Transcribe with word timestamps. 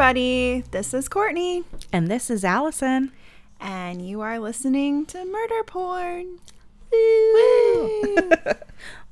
everybody. 0.00 0.62
This 0.70 0.94
is 0.94 1.08
Courtney, 1.08 1.64
And 1.92 2.06
this 2.06 2.30
is 2.30 2.44
Allison. 2.44 3.10
and 3.58 4.00
you 4.00 4.20
are 4.20 4.38
listening 4.38 5.04
to 5.06 5.24
Murder 5.24 5.64
Porn. 5.66 6.38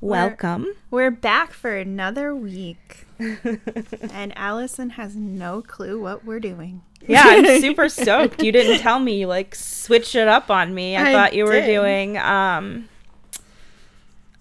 Welcome. 0.00 0.68
We're 0.92 1.10
back 1.10 1.52
for 1.52 1.76
another 1.76 2.36
week, 2.36 3.04
and 3.18 4.32
Allison 4.38 4.90
has 4.90 5.16
no 5.16 5.60
clue 5.60 6.00
what 6.00 6.24
we're 6.24 6.38
doing. 6.38 6.82
Yeah, 7.04 7.22
I'm 7.24 7.60
super 7.60 7.88
stoked. 7.88 8.40
You 8.40 8.52
didn't 8.52 8.78
tell 8.78 9.00
me 9.00 9.18
you 9.18 9.26
like 9.26 9.56
switched 9.56 10.14
it 10.14 10.28
up 10.28 10.52
on 10.52 10.72
me. 10.72 10.96
I, 10.96 11.10
I 11.10 11.12
thought 11.12 11.34
you 11.34 11.46
were 11.46 11.62
doing 11.62 12.16
um 12.16 12.88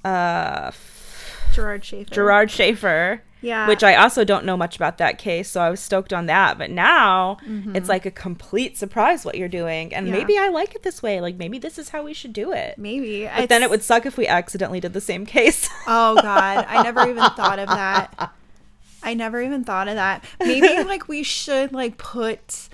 uh 0.04 0.70
Gerard 1.54 1.84
Schaefer. 1.84 2.14
Gerard 2.14 2.52
Schaefer. 2.52 3.24
Yeah. 3.46 3.68
Which 3.68 3.84
I 3.84 3.96
also 3.96 4.24
don't 4.24 4.44
know 4.46 4.58
much 4.58 4.76
about 4.76 4.98
that 4.98 5.18
case, 5.18 5.50
so 5.50 5.62
I 5.62 5.70
was 5.70 5.80
stoked 5.80 6.12
on 6.12 6.26
that. 6.26 6.58
But 6.58 6.72
now 6.72 7.38
Mm-hmm. 7.48 7.76
it's 7.76 7.88
like 7.88 8.06
a 8.06 8.12
complete 8.12 8.78
surprise 8.78 9.24
what 9.24 9.38
you're 9.38 9.48
doing. 9.48 9.94
And 9.94 10.08
Yeah. 10.08 10.14
maybe 10.14 10.38
I 10.38 10.50
like 10.50 10.76
it 10.76 10.84
this 10.84 11.02
way. 11.04 11.22
Like 11.22 11.36
maybe 11.38 11.60
this 11.60 11.78
is 11.78 11.90
how 11.90 12.04
we 12.04 12.14
should 12.14 12.34
do 12.34 12.52
it. 12.52 12.78
Maybe. 12.78 13.30
But 13.36 13.50
then 13.50 13.62
it 13.64 13.70
would 13.70 13.84
suck 13.84 14.06
if 14.06 14.18
we 14.18 14.28
accidentally 14.28 14.80
did 14.80 14.94
the 14.94 15.02
same 15.02 15.26
case. 15.26 15.70
Oh 15.88 16.16
God, 16.16 16.66
I 16.68 16.82
never 16.84 17.08
even 17.08 17.24
thought 17.32 17.60
of 17.60 17.68
that. 17.70 18.34
I 19.04 19.14
never 19.14 19.40
even 19.42 19.64
thought 19.64 19.88
of 19.88 19.96
that. 19.96 20.24
Maybe 20.40 20.84
like 20.84 21.08
we 21.08 21.22
should 21.22 21.72
like 21.74 21.98
put 21.98 22.70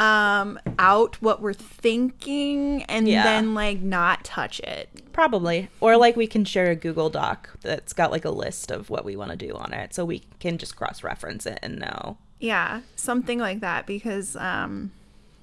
um 0.00 0.58
out 0.78 1.20
what 1.20 1.42
we're 1.42 1.52
thinking 1.52 2.82
and 2.84 3.06
Yeah. 3.06 3.22
then 3.22 3.54
like 3.54 3.80
not 3.80 4.24
touch 4.24 4.58
it. 4.60 4.88
Probably. 5.12 5.68
Or 5.80 5.96
like 5.98 6.16
we 6.16 6.26
can 6.26 6.44
share 6.46 6.70
a 6.70 6.74
Google 6.76 7.10
Doc 7.10 7.50
that's 7.60 7.92
got 7.92 8.10
like 8.10 8.24
a 8.24 8.30
list 8.30 8.70
of 8.70 8.88
what 8.88 9.04
we 9.04 9.14
want 9.14 9.30
to 9.30 9.36
do 9.36 9.52
on 9.54 9.74
it 9.74 9.92
so 9.92 10.04
we 10.06 10.22
can 10.40 10.56
just 10.56 10.74
cross 10.74 11.04
reference 11.04 11.44
it 11.44 11.58
and 11.62 11.78
know. 11.78 12.16
Yeah, 12.38 12.80
something 12.96 13.38
like 13.38 13.60
that 13.60 13.86
because 13.86 14.36
um 14.36 14.90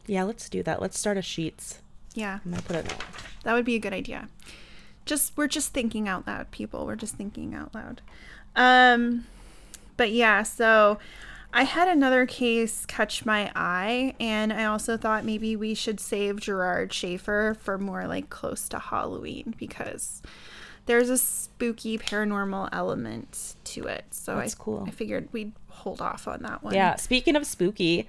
Yeah, 0.08 0.24
let's 0.24 0.50
do 0.50 0.64
that. 0.64 0.82
Let's 0.82 0.98
start 1.00 1.18
a 1.18 1.22
sheets. 1.22 1.80
yeah, 2.16 2.40
I'm 2.44 2.52
gonna 2.52 2.64
put 2.64 2.76
it 2.78 2.94
that 3.44 3.54
would 3.54 3.66
be 3.66 3.76
a 3.76 3.80
good 3.80 3.94
idea. 3.94 4.28
Just 5.06 5.38
we're 5.38 5.48
just 5.48 5.72
thinking 5.74 6.08
out 6.10 6.26
loud, 6.28 6.50
people. 6.52 6.86
We're 6.86 6.96
just 6.96 7.16
thinking 7.16 7.54
out 7.54 7.76
loud. 7.76 8.02
Um 8.56 9.26
but 9.98 10.12
yeah, 10.12 10.42
so 10.44 10.98
I 11.58 11.64
had 11.64 11.88
another 11.88 12.26
case 12.28 12.86
catch 12.86 13.26
my 13.26 13.52
eye, 13.56 14.14
and 14.20 14.54
I 14.54 14.66
also 14.66 14.95
thought 14.95 15.26
maybe 15.26 15.56
we 15.56 15.73
should 15.73 16.00
save 16.00 16.40
Gerard 16.40 16.94
Schaefer 16.94 17.58
for 17.60 17.78
more 17.80 18.06
like 18.08 18.30
close 18.30 18.70
to 18.70 18.78
Halloween 18.80 19.56
because 19.58 20.22
there's 20.86 21.10
a 21.10 21.17
spooky 21.17 21.98
paranormal 21.98 22.70
element 22.72 23.56
to 23.66 23.84
it. 23.88 24.06
So 24.12 24.36
That's 24.36 24.54
I, 24.54 24.58
cool. 24.64 24.84
I 24.88 24.92
figured 24.92 25.30
we'd 25.32 25.52
hold 25.70 26.00
off 26.02 26.28
on 26.28 26.44
that 26.44 26.64
one. 26.64 26.76
Yeah, 26.76 26.96
speaking 26.96 27.36
of 27.36 27.46
spooky, 27.46 28.08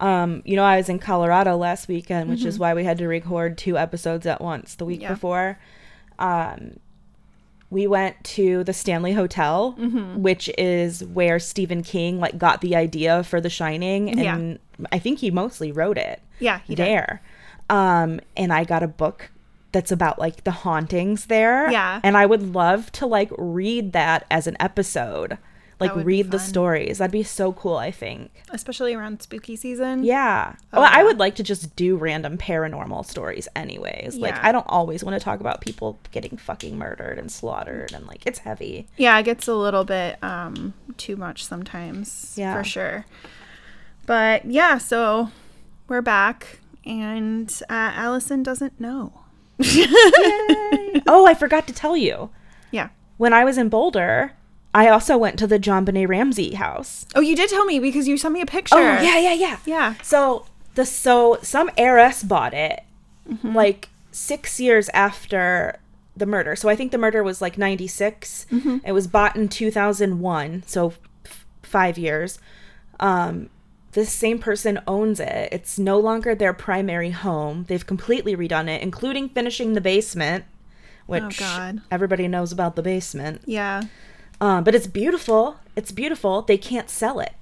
um, 0.00 0.40
you 0.46 0.56
know, 0.56 0.64
I 0.64 0.78
was 0.78 0.88
in 0.88 0.98
Colorado 0.98 1.56
last 1.58 1.86
weekend, 1.86 2.30
which 2.30 2.44
is 2.46 2.58
why 2.58 2.72
we 2.72 2.84
had 2.84 2.96
to 2.98 3.06
record 3.06 3.58
two 3.58 3.76
episodes 3.76 4.24
at 4.24 4.40
once 4.40 4.74
the 4.74 4.86
week 4.86 5.00
Mm-hmm. 5.00 5.02
Yeah. 5.02 5.12
before. 5.14 5.58
Um, 6.18 6.80
we 7.70 7.86
went 7.86 8.22
to 8.24 8.64
the 8.64 8.72
Stanley 8.72 9.12
Hotel, 9.12 9.74
Mm-hmm. 9.78 10.22
which 10.22 10.50
is 10.58 11.04
where 11.04 11.38
Stephen 11.38 11.82
King 11.82 12.18
like 12.20 12.36
got 12.36 12.60
the 12.60 12.74
idea 12.76 13.22
for 13.22 13.40
The 13.40 13.50
Shining, 13.50 14.18
Yeah. 14.18 14.34
and 14.36 14.58
I 14.92 14.98
think 14.98 15.20
he 15.20 15.30
mostly 15.30 15.70
wrote 15.72 15.96
it. 15.98 16.20
Yeah, 16.40 16.60
he 16.66 16.74
did. 16.74 16.84
there. 16.86 17.22
Um, 17.68 18.20
and 18.36 18.52
I 18.52 18.64
got 18.64 18.82
a 18.82 18.88
book 18.88 19.30
that's 19.72 19.92
about 19.92 20.18
like 20.18 20.42
the 20.42 20.50
hauntings 20.50 21.26
there. 21.26 21.70
Yeah. 21.70 22.00
and 22.02 22.16
I 22.16 22.26
would 22.26 22.54
love 22.54 22.90
to 22.92 23.06
like 23.06 23.30
read 23.38 23.92
that 23.92 24.26
as 24.30 24.46
an 24.48 24.56
episode, 24.58 25.38
like 25.80 25.94
read 25.94 26.30
the 26.30 26.38
stories. 26.38 26.98
That'd 26.98 27.12
be 27.12 27.22
so 27.22 27.52
cool. 27.52 27.76
I 27.76 27.90
think. 27.90 28.30
especially 28.50 28.94
around 28.94 29.22
spooky 29.22 29.56
season. 29.56 30.04
Yeah. 30.04 30.54
Oh, 30.72 30.80
well, 30.80 30.90
I 30.92 31.02
would 31.02 31.18
like 31.18 31.36
to 31.36 31.42
just 31.42 31.74
do 31.76 31.96
random 31.96 32.38
paranormal 32.38 33.06
stories 33.06 33.48
anyways. 33.56 34.16
Yeah. 34.16 34.22
Like 34.22 34.44
I 34.44 34.52
don't 34.52 34.66
always 34.68 35.02
want 35.04 35.18
to 35.18 35.24
talk 35.24 35.40
about 35.40 35.60
people 35.60 35.98
getting 36.10 36.36
fucking 36.36 36.76
murdered 36.76 37.18
and 37.18 37.30
slaughtered 37.30 37.92
and 37.92 38.06
like 38.06 38.26
it's 38.26 38.40
heavy. 38.40 38.86
Yeah, 38.96 39.18
it 39.18 39.24
gets 39.24 39.48
a 39.48 39.54
little 39.54 39.84
bit 39.84 40.22
um 40.22 40.74
too 40.96 41.16
much 41.16 41.44
sometimes. 41.44 42.34
Yeah. 42.36 42.56
For 42.56 42.64
sure. 42.64 43.06
But 44.06 44.44
yeah, 44.44 44.78
so 44.78 45.30
we're 45.88 46.02
back 46.02 46.60
and 46.84 47.50
uh, 47.68 47.92
Allison 47.94 48.42
doesn't 48.42 48.80
know. 48.80 49.12
oh, 51.06 51.26
I 51.28 51.34
forgot 51.38 51.66
to 51.66 51.72
tell 51.72 51.96
you. 51.96 52.30
Yeah. 52.70 52.88
When 53.18 53.32
I 53.32 53.44
was 53.44 53.58
in 53.58 53.68
Boulder, 53.68 54.32
I 54.72 54.88
also 54.88 55.18
went 55.18 55.38
to 55.40 55.46
the 55.46 55.58
JonBenét 55.58 56.08
Ramsey 56.08 56.54
house. 56.54 57.06
Oh, 57.14 57.20
you 57.20 57.34
did 57.34 57.50
tell 57.50 57.64
me 57.64 57.78
because 57.80 58.06
you 58.06 58.16
sent 58.16 58.34
me 58.34 58.40
a 58.40 58.46
picture. 58.46 58.76
Oh, 58.76 58.80
yeah, 58.80 59.18
yeah, 59.18 59.32
yeah. 59.34 59.58
Yeah. 59.66 59.94
So 60.02 60.46
the 60.74 60.86
so 60.86 61.38
some 61.42 61.70
heiress 61.76 62.22
bought 62.22 62.54
it 62.54 62.82
like 63.44 63.88
six 64.12 64.60
years 64.60 64.88
after 64.90 65.78
the 66.16 66.26
murder. 66.26 66.56
So 66.56 66.68
I 66.68 66.76
think 66.76 66.92
the 66.92 66.98
murder 66.98 67.22
was 67.22 67.40
like 67.40 67.58
96. 67.58 68.46
It 68.84 68.92
was 68.92 69.06
bought 69.06 69.36
in 69.36 69.48
2001, 69.48 70.64
so 70.66 70.94
f- 71.24 71.46
five 71.62 71.96
years. 71.98 72.38
Um, 72.98 73.48
this 73.92 74.12
same 74.12 74.38
person 74.38 74.80
owns 74.86 75.18
it. 75.20 75.48
It's 75.52 75.78
no 75.78 75.98
longer 75.98 76.34
their 76.34 76.52
primary 76.52 77.10
home. 77.10 77.64
They've 77.68 77.86
completely 77.86 78.36
redone 78.36 78.68
it, 78.68 78.82
including 78.82 79.28
finishing 79.30 79.72
the 79.72 79.80
basement, 79.80 80.44
which 81.06 81.38
God. 81.40 81.82
everybody 81.90 82.28
knows 82.28 82.52
about 82.52 82.76
the 82.76 82.82
basement. 82.82 83.42
Yeah. 83.46 83.82
Um, 84.40 84.64
but 84.64 84.74
it's 84.74 84.86
beautiful. 84.86 85.56
It's 85.76 85.92
beautiful. 85.92 86.42
They 86.42 86.56
can't 86.56 86.88
sell 86.88 87.20
it. 87.20 87.34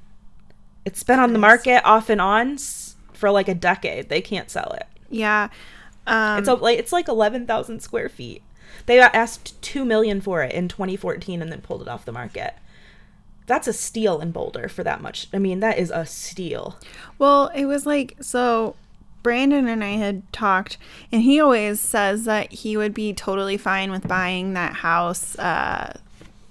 It's 0.85 1.03
been 1.03 1.19
on 1.21 1.33
the 1.33 1.39
market 1.39 1.85
off 1.85 2.09
and 2.09 2.21
on 2.21 2.59
for 3.13 3.31
like 3.31 3.49
a 3.49 3.55
decade. 3.55 4.09
They 4.09 4.21
can't 4.21 4.51
sell 4.51 4.73
it. 4.73 4.87
Yeah. 5.11 5.49
Um, 6.07 6.39
It's 6.39 6.49
a, 6.49 6.55
like 6.55 6.79
it's 6.79 6.93
like 6.93 7.09
eleven 7.09 7.47
thousand 7.47 7.81
square 7.81 8.09
feet. 8.09 8.43
They 8.87 8.97
got 8.97 9.15
asked 9.15 9.61
two 9.61 9.85
million 9.85 10.21
for 10.21 10.43
it 10.43 10.53
in 10.55 10.69
2014 10.69 11.43
and 11.43 11.53
then 11.53 11.61
pulled 11.61 11.83
it 11.83 11.89
off 11.89 12.05
the 12.07 12.13
market. 12.13 12.55
That's 13.47 13.69
a 13.69 13.73
steal 13.73 14.21
in 14.21 14.31
Boulder 14.31 14.69
for 14.69 14.83
that 14.83 15.01
much. 15.03 15.29
I 15.33 15.39
mean, 15.39 15.61
that 15.61 15.79
is 15.79 15.91
a 15.91 16.07
steal. 16.07 16.79
Well, 17.19 17.49
it 17.55 17.67
was 17.67 17.85
like 17.87 18.17
so 18.21 18.77
Brandon 19.23 19.69
and 19.69 19.85
I 19.85 19.91
had 19.93 20.31
talked 20.33 20.79
and 21.13 21.23
he 21.23 21.39
always 21.41 21.81
says 21.81 22.25
that 22.25 22.51
he 22.53 22.77
would 22.77 22.95
be 22.95 23.13
totally 23.13 23.57
fine 23.59 23.91
with 23.91 24.09
buying 24.09 24.55
that 24.55 24.75
house 24.75 25.39
uh 25.39 25.99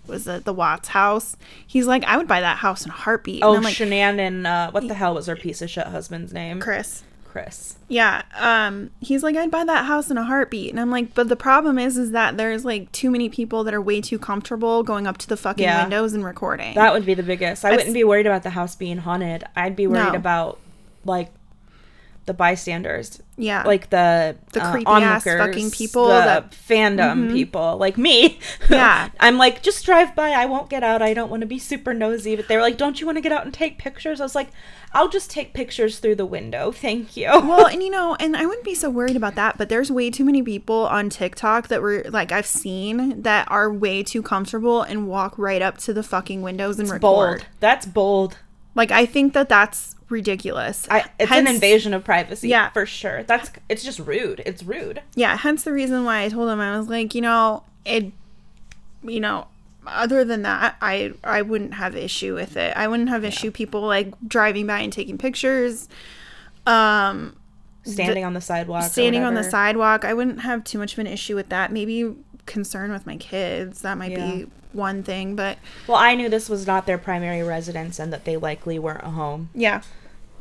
was 0.07 0.27
it 0.27 0.45
the 0.45 0.53
Watts 0.53 0.89
house? 0.89 1.35
He's 1.65 1.87
like, 1.87 2.03
I 2.05 2.17
would 2.17 2.27
buy 2.27 2.41
that 2.41 2.57
house 2.57 2.85
in 2.85 2.91
a 2.91 2.95
heartbeat. 2.95 3.43
Oh, 3.43 3.55
and 3.55 3.63
like, 3.63 3.75
Shanann 3.75 4.19
and 4.19 4.47
uh, 4.47 4.71
what 4.71 4.87
the 4.87 4.93
hell 4.93 5.13
was 5.15 5.27
her 5.27 5.35
piece 5.35 5.61
of 5.61 5.69
shit 5.69 5.87
husband's 5.87 6.33
name? 6.33 6.59
Chris. 6.59 7.03
Chris. 7.25 7.75
Yeah. 7.87 8.23
Um, 8.35 8.89
he's 8.99 9.21
like, 9.21 9.35
I'd 9.35 9.51
buy 9.51 9.63
that 9.63 9.85
house 9.85 10.09
in 10.09 10.17
a 10.17 10.23
heartbeat. 10.23 10.71
And 10.71 10.79
I'm 10.79 10.89
like, 10.89 11.13
but 11.13 11.27
the 11.29 11.35
problem 11.35 11.77
is, 11.77 11.97
is 11.97 12.11
that 12.11 12.37
there's 12.37 12.65
like 12.65 12.91
too 12.91 13.11
many 13.11 13.29
people 13.29 13.63
that 13.65 13.73
are 13.73 13.81
way 13.81 14.01
too 14.01 14.17
comfortable 14.17 14.81
going 14.81 15.05
up 15.05 15.17
to 15.19 15.27
the 15.27 15.37
fucking 15.37 15.63
Yeah. 15.63 15.83
windows 15.83 16.13
and 16.13 16.23
recording. 16.25 16.73
That 16.75 16.93
would 16.93 17.05
be 17.05 17.13
the 17.13 17.21
biggest. 17.23 17.63
I 17.63 17.71
wouldn't 17.71 17.93
be 17.93 18.03
worried 18.03 18.25
about 18.25 18.43
the 18.43 18.49
house 18.51 18.75
being 18.75 18.97
haunted. 18.97 19.43
I'd 19.55 19.75
be 19.75 19.85
worried 19.87 20.13
No. 20.13 20.17
about 20.17 20.59
like 21.05 21.29
the 22.27 22.33
bystanders, 22.35 23.21
yeah. 23.37 23.63
like 23.63 23.89
the 23.89 24.35
The 24.51 24.61
uh, 24.63 24.71
creepy 24.71 24.91
ass 24.91 25.23
fucking 25.23 25.71
people 25.71 26.07
the 26.07 26.13
that- 26.13 26.51
Mm-hmm. 26.51 26.73
fandom 26.73 27.31
people, 27.33 27.77
like 27.77 27.97
me. 27.97 28.39
Yeah. 28.69 29.09
I'm 29.19 29.37
like, 29.37 29.63
just 29.63 29.83
drive 29.85 30.13
by. 30.15 30.31
I 30.31 30.45
won't 30.45 30.69
get 30.69 30.83
out. 30.83 31.01
I 31.01 31.13
don't 31.13 31.29
want 31.31 31.41
to 31.41 31.47
be 31.47 31.57
super 31.57 31.93
nosy. 31.93 32.35
But 32.35 32.47
they 32.47 32.55
were 32.57 32.61
like, 32.61 32.77
don't 32.77 32.99
you 32.99 33.05
want 33.07 33.17
to 33.17 33.21
get 33.21 33.31
out 33.31 33.45
and 33.45 33.53
take 33.53 33.77
pictures? 33.77 34.19
I 34.19 34.23
was 34.25 34.35
like, 34.35 34.49
I'll 34.93 35.07
just 35.09 35.31
take 35.31 35.53
pictures 35.53 35.99
through 35.99 36.15
the 36.15 36.25
window. 36.25 36.71
Thank 36.71 37.15
you. 37.17 37.27
well, 37.27 37.65
and 37.71 37.81
you 37.81 37.89
know, 37.89 38.15
and 38.19 38.35
I 38.37 38.45
wouldn't 38.45 38.65
be 38.65 38.75
so 38.75 38.89
worried 38.89 39.15
about 39.15 39.35
that, 39.35 39.57
but 39.57 39.69
there's 39.69 39.89
way 39.89 40.09
too 40.11 40.25
many 40.25 40.43
people 40.43 40.85
on 40.87 41.09
TikTok 41.09 41.69
that 41.69 41.81
were 41.81 42.03
like 42.09 42.31
I've 42.31 42.45
seen 42.45 43.21
that 43.23 43.49
are 43.49 43.71
way 43.71 44.03
too 44.03 44.21
comfortable 44.21 44.81
and 44.81 45.07
walk 45.07 45.37
right 45.37 45.61
up 45.61 45.77
to 45.79 45.93
the 45.93 46.03
fucking 46.03 46.41
windows 46.41 46.77
and 46.79 46.89
record. 46.89 47.01
bold. 47.01 47.45
That's 47.61 47.85
bold. 47.85 48.37
Like 48.75 48.91
I 48.91 49.05
think 49.05 49.33
that 49.33 49.49
that's 49.49 49.95
ridiculous. 50.09 50.87
I, 50.89 51.05
it's 51.19 51.31
an 51.31 51.47
invasion 51.47 51.93
of 51.93 52.03
privacy. 52.03 52.49
Yeah. 52.49 52.69
for 52.69 52.85
sure. 52.85 53.23
That's 53.23 53.51
it's 53.69 53.83
just 53.83 53.99
rude. 53.99 54.41
It's 54.45 54.63
rude. 54.63 55.01
Yeah, 55.15 55.37
hence 55.37 55.63
the 55.63 55.73
reason 55.73 56.03
why 56.05 56.23
I 56.23 56.29
told 56.29 56.49
him 56.49 56.59
I 56.59 56.77
was 56.77 56.87
like, 56.87 57.13
you 57.15 57.21
know, 57.21 57.63
it 57.85 58.11
you 59.03 59.19
know, 59.19 59.47
other 59.85 60.23
than 60.25 60.41
that, 60.43 60.75
I 60.81 61.13
I 61.23 61.41
wouldn't 61.41 61.73
have 61.75 61.95
issue 61.95 62.33
with 62.35 62.57
it. 62.57 62.75
I 62.75 62.87
wouldn't 62.87 63.09
have 63.09 63.23
issue 63.23 63.51
people 63.51 63.81
like 63.81 64.13
driving 64.27 64.67
by 64.67 64.79
and 64.79 64.91
taking 64.93 65.17
pictures. 65.17 65.87
Um 66.65 67.35
Standing 67.83 68.25
on 68.25 68.33
the 68.33 68.41
sidewalk. 68.41 68.83
standing 68.83 69.23
on 69.23 69.33
the 69.33 69.43
sidewalk. 69.45 70.03
I 70.03 70.13
wouldn't 70.13 70.41
have 70.41 70.65
too 70.65 70.77
much 70.77 70.93
of 70.93 70.99
an 70.99 71.07
issue 71.07 71.35
with 71.35 71.47
that. 71.49 71.71
Maybe 71.71 72.13
concern 72.45 72.91
with 72.91 73.05
my 73.05 73.15
kids. 73.15 73.81
That 73.81 73.97
might 73.97 74.11
Yeah. 74.11 74.31
be 74.31 74.47
one 74.73 75.03
thing, 75.03 75.35
but 75.35 75.57
Well, 75.87 75.97
I 75.97 76.15
knew 76.15 76.29
this 76.29 76.49
was 76.49 76.67
not 76.67 76.85
their 76.85 76.97
primary 76.97 77.43
residence 77.43 77.99
and 77.99 78.11
that 78.13 78.25
they 78.25 78.37
likely 78.37 78.77
weren't 78.79 79.03
home. 79.03 79.49
yeah, 79.55 79.81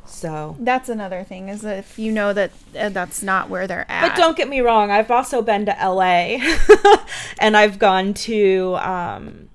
So, 0.05 0.57
that's 0.61 0.89
another 0.89 1.25
thing 1.25 1.49
is 1.49 1.65
if 1.65 1.99
you 1.99 2.13
know 2.13 2.33
that 2.33 2.51
uh, 2.79 2.89
that's 2.91 3.23
not 3.23 3.49
where 3.51 3.67
they're 3.67 3.91
at. 3.91 4.09
but 4.09 4.17
don't 4.17 4.37
get 4.37 4.49
me 4.49 4.61
wrong, 4.61 4.91
I've 4.91 5.11
also 5.11 5.43
been 5.43 5.67
to 5.67 5.73
LA 5.83 6.39
and 7.41 7.57
I've 7.57 7.79
gone 7.79 8.15
to 8.15 8.77
um, 8.81 9.49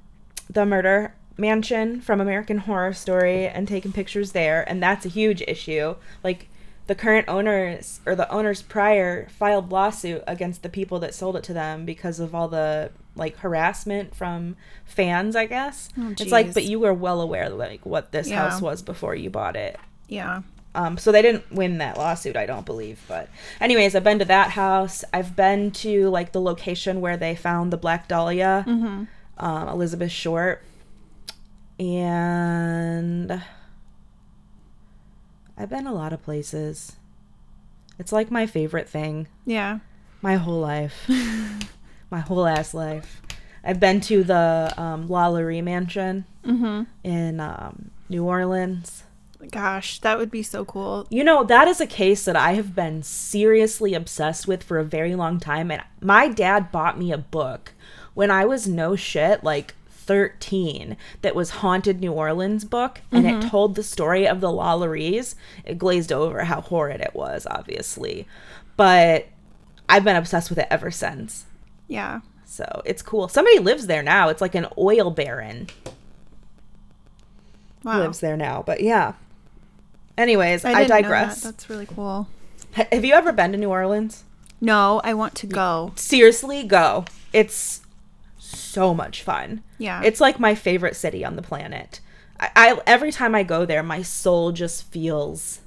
the 0.50 0.66
murder 0.66 1.14
mansion 1.38 2.02
from 2.02 2.20
American 2.22 2.60
Horror 2.60 2.94
Story 2.94 3.48
and 3.48 3.68
taken 3.68 3.92
pictures 3.94 4.32
there, 4.34 4.68
and 4.70 4.82
that's 4.84 5.06
a 5.06 5.10
huge 5.10 5.42
issue. 5.48 5.96
Like 6.24 6.50
the 6.88 6.96
current 6.96 7.28
owners 7.30 8.02
or 8.06 8.16
the 8.16 8.30
owners 8.30 8.62
prior 8.62 9.28
filed 9.30 9.72
lawsuit 9.72 10.24
against 10.28 10.62
the 10.64 10.70
people 10.70 11.00
that 11.00 11.14
sold 11.16 11.36
it 11.38 11.44
to 11.44 11.54
them 11.54 11.86
because 11.86 12.20
of 12.20 12.36
all 12.36 12.48
the 12.50 12.92
like 13.16 13.38
harassment 13.38 14.16
from 14.16 14.56
fans, 14.86 15.36
I 15.36 15.46
guess. 15.46 15.90
Oh, 15.98 16.12
it's 16.12 16.32
like 16.32 16.54
but 16.54 16.64
you 16.64 16.80
were 16.80 16.94
well 16.94 17.22
aware 17.22 17.50
like 17.50 17.86
what 17.86 18.12
this 18.12 18.30
Yeah. 18.30 18.50
house 18.50 18.62
was 18.62 18.82
before 18.82 19.16
you 19.16 19.30
bought 19.30 19.56
it. 19.56 19.78
Yeah. 20.08 20.42
Um, 20.74 20.98
so 20.98 21.12
they 21.12 21.22
didn't 21.22 21.52
win 21.52 21.80
that 21.80 21.98
lawsuit, 21.98 22.38
I 22.38 22.46
don't 22.46 22.66
believe. 22.66 23.04
But, 23.10 23.28
anyways, 23.60 23.94
I've 23.94 24.06
been 24.06 24.20
to 24.20 24.26
that 24.26 24.52
house. 24.52 25.04
I've 25.12 25.36
been 25.36 25.72
to 25.72 26.10
like 26.10 26.32
the 26.32 26.40
location 26.40 27.02
where 27.02 27.18
they 27.18 27.36
found 27.36 27.74
the 27.74 27.78
Black 27.78 28.08
Dahlia, 28.08 28.64
Mm-hmm. 28.66 29.04
um, 29.46 29.68
Elizabeth 29.68 30.12
Short, 30.12 30.64
and 31.78 33.42
I've 35.58 35.70
been 35.70 35.88
a 35.88 35.94
lot 35.94 36.14
of 36.14 36.24
places. 36.24 36.94
It's 38.00 38.12
like 38.14 38.32
my 38.32 38.46
favorite 38.48 38.88
thing, 38.88 39.28
Yeah. 39.46 39.80
my 40.22 40.36
whole 40.38 40.60
life, 40.62 41.06
my 42.12 42.20
whole 42.20 42.46
ass 42.46 42.74
life. 42.74 43.22
I've 43.64 43.80
been 43.80 44.02
to 44.02 44.24
the 44.24 44.74
um, 44.78 45.08
Lalaurie 45.08 45.64
Mansion 45.64 46.26
Mm-hmm. 46.46 46.84
in 47.04 47.40
um, 47.40 47.92
New 48.10 48.24
Orleans. 48.26 49.04
Gosh, 49.52 50.00
that 50.00 50.18
would 50.18 50.32
be 50.32 50.42
so 50.44 50.66
cool. 50.66 51.06
You 51.12 51.24
know, 51.24 51.44
that 51.44 51.68
is 51.68 51.80
a 51.80 51.86
case 51.88 52.26
that 52.26 52.36
I 52.36 52.54
have 52.54 52.76
been 52.76 53.04
seriously 53.04 53.94
obsessed 53.94 54.48
with 54.48 54.64
for 54.64 54.78
a 54.80 54.84
very 54.84 55.14
long 55.16 55.40
time. 55.40 55.70
And 55.72 55.84
my 56.02 56.28
dad 56.28 56.72
bought 56.72 56.98
me 56.98 57.12
a 57.12 57.18
book 57.18 57.74
when 58.16 58.30
I 58.32 58.46
was 58.46 58.68
no 58.68 58.96
shit, 58.96 59.44
like 59.44 59.76
13, 59.90 60.98
that 61.22 61.36
was 61.36 61.50
Haunted 61.52 62.00
New 62.02 62.12
Orleans 62.12 62.66
book. 62.66 63.02
And 63.12 63.26
it 63.28 63.48
told 63.50 63.76
the 63.76 63.84
story 63.84 64.28
of 64.28 64.42
the 64.42 64.50
Lalauries. 64.50 65.36
It 65.64 65.78
glazed 65.78 66.12
over 66.12 66.44
how 66.46 66.62
horrid 66.62 67.02
it 67.02 67.14
was, 67.14 67.46
obviously. 67.50 68.28
But 68.78 69.28
I've 69.88 70.04
been 70.04 70.16
obsessed 70.16 70.50
with 70.50 70.58
it 70.60 70.68
ever 70.72 70.90
since. 70.92 71.46
Yeah. 71.92 72.22
So 72.46 72.82
it's 72.86 73.02
cool. 73.02 73.28
Somebody 73.28 73.60
lives 73.60 73.88
there 73.88 74.02
now. 74.04 74.30
It's 74.30 74.42
like 74.42 74.56
an 74.56 74.68
oil 74.78 75.12
baron 75.12 75.68
Wow. 77.84 78.00
lives 78.00 78.20
there 78.20 78.38
now. 78.38 78.64
But 78.66 78.82
yeah. 78.82 79.14
Anyways, 80.18 80.64
I, 80.66 80.70
didn't 80.70 80.82
know 80.90 80.96
that. 80.96 81.02
digress. 81.02 81.42
That's 81.42 81.70
really 81.70 81.86
cool. 81.86 82.28
Have 82.74 83.04
you 83.04 83.14
ever 83.14 83.32
been 83.34 83.52
to 83.52 83.58
New 83.58 83.70
Orleans? 83.70 84.24
No, 84.62 85.02
I 85.04 85.14
want 85.14 85.36
to 85.36 85.48
go. 85.48 85.92
Seriously, 85.96 86.64
go. 86.64 87.06
It's 87.34 87.82
so 88.38 88.94
much 88.94 89.24
fun. 89.24 89.64
Yeah. 89.78 90.02
It's 90.04 90.22
like 90.22 90.40
my 90.40 90.56
favorite 90.56 90.96
city 90.96 91.26
on 91.26 91.36
the 91.36 91.42
planet. 91.42 92.00
I, 92.40 92.50
I 92.56 92.82
every 92.86 93.12
time 93.12 93.34
I 93.36 93.44
go 93.44 93.66
there, 93.66 93.84
my 93.84 94.02
soul 94.02 94.52
just 94.52 94.84
feels 94.92 95.60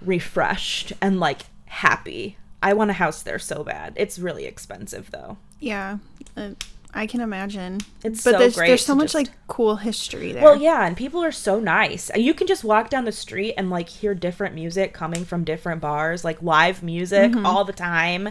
refreshed 0.00 0.92
and 1.00 1.18
like 1.18 1.42
happy. 1.66 2.36
I 2.62 2.74
want 2.74 2.90
a 2.90 2.94
house 2.94 3.22
there 3.22 3.38
so 3.38 3.64
bad. 3.64 3.94
It's 3.96 4.18
really 4.18 4.44
expensive 4.44 5.10
though. 5.10 5.38
Yeah. 5.60 5.98
Uh, 6.36 6.50
I 6.94 7.06
can 7.06 7.20
imagine. 7.20 7.80
It's 8.02 8.24
but 8.24 8.32
so 8.32 8.38
there's 8.38 8.54
great 8.56 8.68
there's 8.68 8.84
so 8.86 8.94
much 8.94 9.06
just- 9.12 9.14
like 9.14 9.28
cool 9.48 9.76
history 9.76 10.32
there. 10.32 10.42
Well, 10.42 10.56
yeah, 10.56 10.86
and 10.86 10.96
people 10.96 11.22
are 11.22 11.32
so 11.32 11.60
nice. 11.60 12.10
You 12.16 12.32
can 12.32 12.46
just 12.46 12.64
walk 12.64 12.88
down 12.88 13.04
the 13.04 13.12
street 13.12 13.52
and 13.58 13.68
like 13.68 13.88
hear 13.88 14.14
different 14.14 14.54
music 14.54 14.94
coming 14.94 15.24
from 15.26 15.44
different 15.44 15.82
bars, 15.82 16.24
like 16.24 16.40
live 16.42 16.82
music 16.82 17.32
Mm-hmm. 17.32 17.44
all 17.44 17.64
the 17.64 17.74
time. 17.74 18.30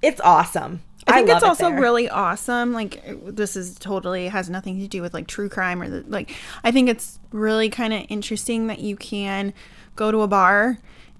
It's 0.00 0.20
awesome. 0.22 0.82
I 1.06 1.14
think 1.16 1.28
love 1.28 1.36
it's 1.38 1.44
it 1.44 1.48
also 1.48 1.70
really 1.70 2.08
awesome. 2.08 2.72
Like 2.72 3.00
this 3.24 3.54
is 3.56 3.76
totally 3.78 4.28
has 4.28 4.50
nothing 4.50 4.80
to 4.80 4.88
do 4.88 5.00
with 5.02 5.14
like 5.14 5.26
true 5.28 5.48
crime 5.48 5.82
or 5.82 5.88
the, 5.88 6.04
like. 6.08 6.34
I 6.64 6.72
think 6.72 6.88
it's 6.88 7.20
really 7.30 7.68
kind 7.68 7.92
of 7.92 8.04
interesting 8.08 8.66
that 8.68 8.80
you 8.80 8.96
can 8.96 9.52
go 9.94 10.10
to 10.10 10.22
a 10.22 10.28
bar 10.28 10.78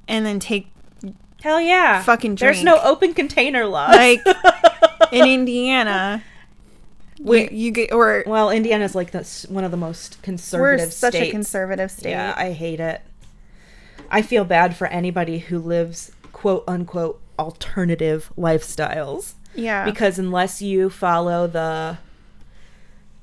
and 0.08 0.26
then 0.26 0.40
take 0.40 0.68
Hell 1.42 1.60
yeah. 1.60 2.00
Fucking 2.02 2.36
There's 2.36 2.62
no 2.62 2.80
open 2.82 3.14
container 3.14 3.66
laws. 3.66 3.96
like 3.96 4.20
in 5.12 5.28
Indiana. 5.28 6.24
We, 7.20 7.48
you 7.50 7.70
get 7.70 7.92
or 7.92 8.24
well, 8.26 8.50
Indiana's 8.50 8.96
like 8.96 9.12
the, 9.12 9.46
one 9.48 9.62
of 9.62 9.70
the 9.70 9.76
most 9.76 10.16
we're 10.16 10.22
conservative 10.24 10.92
such 10.92 11.12
states. 11.12 11.28
a 11.28 11.30
conservative 11.30 11.90
state. 11.92 12.10
Yeah, 12.10 12.34
I 12.36 12.50
hate 12.50 12.80
it. 12.80 13.00
I 14.10 14.22
feel 14.22 14.44
bad 14.44 14.74
for 14.74 14.88
anybody 14.88 15.38
who 15.38 15.60
lives 15.60 16.10
quote 16.32 16.64
unquote 16.66 17.20
alternative 17.38 18.32
lifestyles. 18.36 19.34
Yeah. 19.54 19.84
Because 19.84 20.18
unless 20.18 20.62
you 20.62 20.90
follow 20.90 21.46
the 21.46 21.98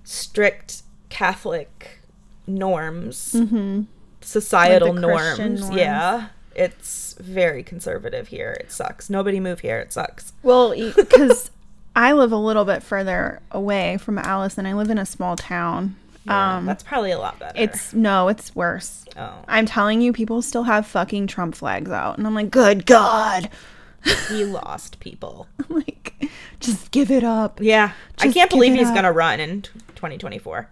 strict 0.04 0.84
Catholic 1.10 2.00
norms, 2.48 3.34
mm-hmm. 3.34 3.84
societal 4.22 4.94
Like 4.94 5.02
norms, 5.02 5.62
norms. 5.62 5.76
yeah, 5.76 6.28
it's 6.56 7.16
very 7.20 7.64
conservative 7.64 8.30
here. 8.30 8.56
It 8.60 8.72
sucks. 8.72 9.10
Nobody 9.10 9.40
move 9.40 9.60
here. 9.60 9.80
It 9.80 9.92
sucks. 9.94 10.34
Well, 10.44 10.74
because 10.96 11.52
I 12.00 12.14
live 12.14 12.32
a 12.32 12.38
little 12.38 12.64
bit 12.64 12.82
further 12.82 13.42
away 13.52 13.98
from 13.98 14.18
Alice, 14.18 14.58
and 14.58 14.66
I 14.66 14.72
live 14.72 14.90
in 14.90 14.98
a 14.98 15.06
small 15.06 15.36
town. 15.36 15.98
Yeah, 16.24 16.56
um, 16.56 16.66
that's 16.66 16.82
probably 16.82 17.12
a 17.12 17.20
lot 17.20 17.38
better. 17.40 17.60
it's 17.60 17.94
no, 17.94 18.30
it's 18.30 18.56
worse. 18.56 19.04
oh, 19.18 19.44
I'm 19.50 19.66
telling 19.66 20.00
you, 20.00 20.14
people 20.14 20.42
still 20.42 20.64
have 20.64 20.88
fucking 20.88 21.28
Trump 21.28 21.56
flags 21.56 21.92
out, 21.92 22.18
and 22.18 22.26
I'm 22.26 22.34
like, 22.34 22.52
good 22.52 22.86
God, 22.86 23.50
he 24.30 24.46
lost 24.46 25.02
people. 25.02 25.48
I'm 25.60 25.76
like, 25.76 26.30
just 26.62 26.92
give 26.92 27.12
it 27.12 27.26
up. 27.26 27.60
Yeah, 27.62 27.92
I 28.18 28.32
can't 28.32 28.50
believe 28.50 28.76
he's 28.76 28.88
up. 28.88 28.96
gonna 28.96 29.12
run 29.12 29.42
in 29.42 29.64
2024. 29.96 30.70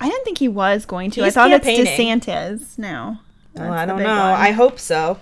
I 0.00 0.08
didn't 0.08 0.24
think 0.24 0.38
he 0.38 0.48
was 0.48 0.86
going 0.86 1.12
to. 1.12 1.22
He's 1.22 1.36
I 1.36 1.48
thought 1.48 1.52
it's 1.52 1.66
DeSantis 1.68 2.78
now. 2.78 3.20
Well, 3.54 3.72
I 3.72 3.86
don't 3.86 4.02
know. 4.02 4.08
one. 4.08 4.40
I 4.40 4.50
hope 4.50 4.80
so. 4.80 5.20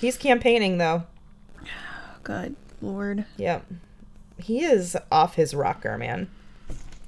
He's 0.00 0.16
campaigning 0.16 0.78
though. 0.78 1.02
good 2.22 2.54
Lord. 2.80 3.24
Yep. 3.36 3.64
He 4.42 4.64
is 4.64 4.96
off 5.10 5.34
his 5.36 5.54
rocker, 5.54 5.96
man. 5.98 6.28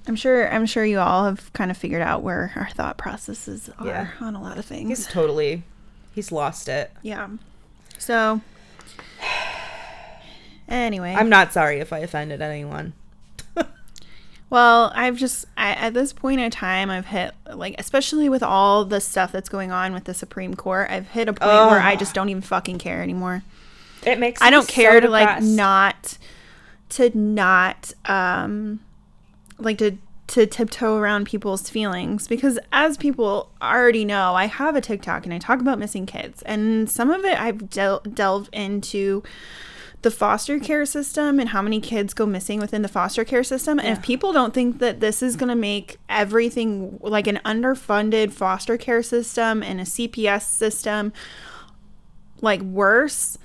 I'm 0.06 0.16
sure. 0.16 0.52
I'm 0.52 0.66
sure 0.66 0.84
you 0.84 0.98
all 0.98 1.24
have 1.24 1.52
kind 1.54 1.70
of 1.70 1.76
figured 1.76 2.02
out 2.02 2.22
where 2.22 2.52
our 2.56 2.68
thought 2.70 2.96
processes 2.98 3.70
are 3.78 3.86
Yeah. 3.86 4.08
on 4.20 4.34
a 4.34 4.42
lot 4.42 4.58
of 4.58 4.64
things. 4.64 4.88
He's 4.88 5.06
totally 5.06 5.62
he's 6.14 6.30
lost 6.30 6.68
it. 6.68 6.90
yeah. 7.02 7.28
So. 7.98 8.40
Anyway, 10.68 11.14
I'm 11.16 11.28
not 11.28 11.52
sorry 11.52 11.78
if 11.80 11.92
I 11.92 11.98
offended 11.98 12.40
anyone. 12.40 12.94
Well, 14.50 14.92
I've 14.94 15.16
just 15.16 15.46
I, 15.56 15.70
at 15.72 15.94
this 15.94 16.12
point 16.12 16.40
in 16.40 16.48
time, 16.50 16.88
I've 16.88 17.06
hit 17.06 17.32
like, 17.52 17.74
especially 17.78 18.28
with 18.28 18.42
all 18.42 18.84
the 18.84 19.00
stuff 19.00 19.32
that's 19.32 19.48
going 19.48 19.72
on 19.72 19.92
with 19.92 20.04
the 20.04 20.14
Supreme 20.14 20.54
Court, 20.54 20.90
I've 20.90 21.08
hit 21.08 21.28
a 21.28 21.32
point 21.32 21.70
where 21.70 21.80
I 21.80 21.96
just 21.96 22.14
don't 22.14 22.28
even 22.28 22.42
fucking 22.42 22.78
care 22.78 23.02
anymore. 23.02 23.42
It 24.06 24.18
makes 24.20 24.40
I 24.40 24.50
don't 24.50 24.66
so 24.66 24.72
care 24.72 25.00
to 25.00 25.08
like 25.08 25.42
not 25.42 26.18
to 26.90 27.16
not 27.16 27.92
um 28.06 28.80
like 29.58 29.78
to 29.78 29.98
to 30.26 30.46
tiptoe 30.46 30.96
around 30.96 31.26
people's 31.26 31.68
feelings 31.68 32.26
because 32.26 32.58
as 32.72 32.96
people 32.96 33.50
already 33.60 34.04
know, 34.04 34.34
I 34.34 34.46
have 34.46 34.74
a 34.74 34.80
TikTok 34.80 35.24
and 35.24 35.34
I 35.34 35.38
talk 35.38 35.60
about 35.60 35.78
missing 35.78 36.06
kids, 36.06 36.42
and 36.42 36.90
some 36.90 37.10
of 37.10 37.24
it 37.24 37.38
I've 37.40 37.70
del- 37.70 38.00
delved 38.00 38.52
into 38.52 39.22
the 40.04 40.10
foster 40.10 40.60
care 40.60 40.84
system 40.84 41.40
and 41.40 41.48
how 41.48 41.62
many 41.62 41.80
kids 41.80 42.12
go 42.12 42.26
missing 42.26 42.60
within 42.60 42.82
the 42.82 42.88
foster 42.88 43.24
care 43.24 43.42
system. 43.42 43.78
And 43.78 43.88
if 43.88 44.02
people 44.02 44.34
don't 44.34 44.52
think 44.52 44.78
that 44.78 45.00
this 45.00 45.22
is 45.22 45.34
going 45.34 45.48
to 45.48 45.54
make 45.54 45.96
everything 46.10 46.98
like 47.00 47.26
an 47.26 47.40
underfunded 47.42 48.30
foster 48.30 48.76
care 48.76 49.02
system 49.02 49.62
and 49.62 49.80
a 49.80 49.84
CPS 49.84 50.42
system 50.42 51.10
like 52.42 52.60
worse, 52.60 53.38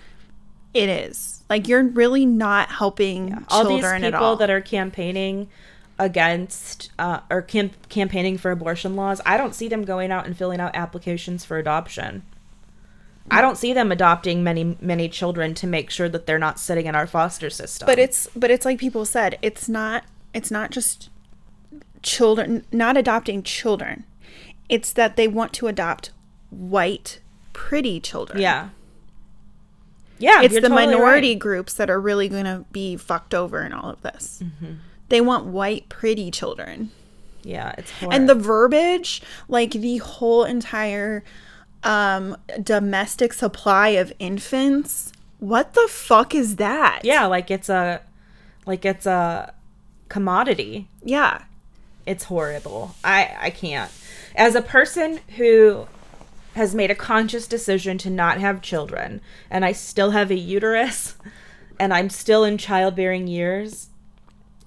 it 0.73 0.89
is. 0.89 1.38
Like 1.49 1.67
you're 1.67 1.83
really 1.83 2.25
not 2.25 2.69
helping 2.69 3.45
all 3.49 3.67
these 3.67 3.91
people 3.91 4.23
all. 4.23 4.35
that 4.35 4.49
are 4.49 4.61
campaigning 4.61 5.49
against 5.97 6.91
uh, 6.99 7.19
or 7.29 7.41
cam- 7.41 7.71
campaigning 7.89 8.37
for 8.37 8.51
abortion 8.51 8.95
laws, 8.95 9.19
I 9.25 9.37
don't 9.37 9.55
see 9.55 9.67
them 9.67 9.83
going 9.83 10.11
out 10.11 10.25
and 10.25 10.37
filling 10.37 10.59
out 10.59 10.75
applications 10.75 11.43
for 11.43 11.57
adoption. 11.57 12.23
I 13.31 13.41
don't 13.41 13.57
see 13.57 13.73
them 13.73 13.91
adopting 13.91 14.43
many 14.43 14.77
many 14.81 15.07
children 15.07 15.53
to 15.55 15.67
make 15.67 15.91
sure 15.91 16.09
that 16.09 16.25
they're 16.25 16.39
not 16.39 16.59
sitting 16.59 16.87
in 16.87 16.95
our 16.95 17.05
foster 17.05 17.49
system. 17.49 17.85
but 17.85 17.99
it's 17.99 18.27
but 18.35 18.49
it's 18.49 18.65
like 18.65 18.79
people 18.79 19.05
said, 19.05 19.37
it's 19.41 19.69
not 19.69 20.03
it's 20.33 20.49
not 20.49 20.71
just 20.71 21.09
children 22.01 22.65
not 22.71 22.97
adopting 22.97 23.43
children. 23.43 24.05
It's 24.67 24.93
that 24.93 25.15
they 25.15 25.27
want 25.27 25.53
to 25.53 25.67
adopt 25.67 26.11
white 26.49 27.19
pretty 27.53 27.99
children. 27.99 28.41
yeah, 28.41 28.69
yeah, 30.19 30.41
it's 30.41 30.53
the 30.53 30.61
totally 30.61 30.85
minority 30.85 31.31
right. 31.31 31.39
groups 31.39 31.73
that 31.75 31.89
are 31.89 31.99
really 31.99 32.29
going 32.29 32.45
to 32.45 32.65
be 32.71 32.95
fucked 32.97 33.33
over 33.33 33.61
in 33.63 33.73
all 33.73 33.89
of 33.89 34.01
this. 34.01 34.43
Mm-hmm. 34.43 34.73
They 35.09 35.21
want 35.21 35.45
white, 35.45 35.89
pretty 35.89 36.29
children. 36.29 36.91
Yeah, 37.43 37.73
it's 37.77 37.91
And 38.01 38.29
the 38.29 38.35
verbiage, 38.35 39.21
like 39.47 39.71
the 39.71 39.97
whole 39.97 40.43
entire 40.43 41.23
um, 41.83 42.37
domestic 42.61 43.33
supply 43.33 43.89
of 43.89 44.13
infants, 44.19 45.11
what 45.39 45.73
the 45.73 45.87
fuck 45.89 46.35
is 46.35 46.57
that? 46.57 47.01
yeah, 47.03 47.25
like 47.25 47.49
it's 47.49 47.69
a 47.69 48.01
like 48.65 48.85
it's 48.85 49.05
a 49.05 49.53
commodity. 50.09 50.87
Yeah. 51.03 51.43
It's 52.05 52.25
horrible. 52.25 52.95
I 53.03 53.35
I 53.39 53.49
can't. 53.51 53.91
As 54.35 54.55
a 54.55 54.61
person 54.61 55.19
who 55.37 55.87
has 56.55 56.75
made 56.75 56.91
a 56.91 56.95
conscious 56.95 57.47
decision 57.47 57.97
to 57.99 58.09
not 58.09 58.39
have 58.39 58.61
children 58.61 59.21
and 59.49 59.63
I 59.63 59.71
still 59.71 60.11
have 60.11 60.31
a 60.31 60.35
uterus 60.35 61.15
and 61.79 61.93
I'm 61.93 62.09
still 62.09 62.43
in 62.43 62.57
childbearing 62.57 63.27
years, 63.27 63.89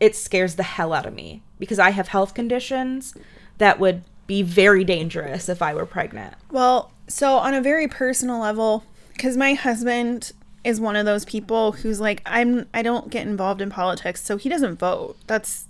it 0.00 0.16
scares 0.16 0.56
the 0.56 0.62
hell 0.62 0.92
out 0.92 1.06
of 1.06 1.14
me 1.14 1.42
because 1.58 1.78
I 1.78 1.90
have 1.90 2.08
health 2.08 2.34
conditions 2.34 3.14
that 3.58 3.78
would 3.78 4.02
be 4.26 4.42
very 4.42 4.84
dangerous 4.84 5.48
if 5.48 5.60
I 5.60 5.74
were 5.74 5.86
pregnant. 5.86 6.34
Well, 6.50 6.92
so 7.06 7.36
on 7.36 7.54
a 7.54 7.60
very 7.60 7.86
personal 7.86 8.40
level, 8.40 8.84
because 9.12 9.36
my 9.36 9.54
husband 9.54 10.32
is 10.64 10.80
one 10.80 10.96
of 10.96 11.04
those 11.04 11.24
people 11.24 11.72
who's 11.72 12.00
like, 12.00 12.22
I'm 12.24 12.66
I 12.72 12.82
don't 12.82 13.10
get 13.10 13.26
involved 13.26 13.60
in 13.60 13.70
politics, 13.70 14.22
so 14.22 14.36
he 14.36 14.48
doesn't 14.48 14.78
vote. 14.78 15.16
That's 15.26 15.66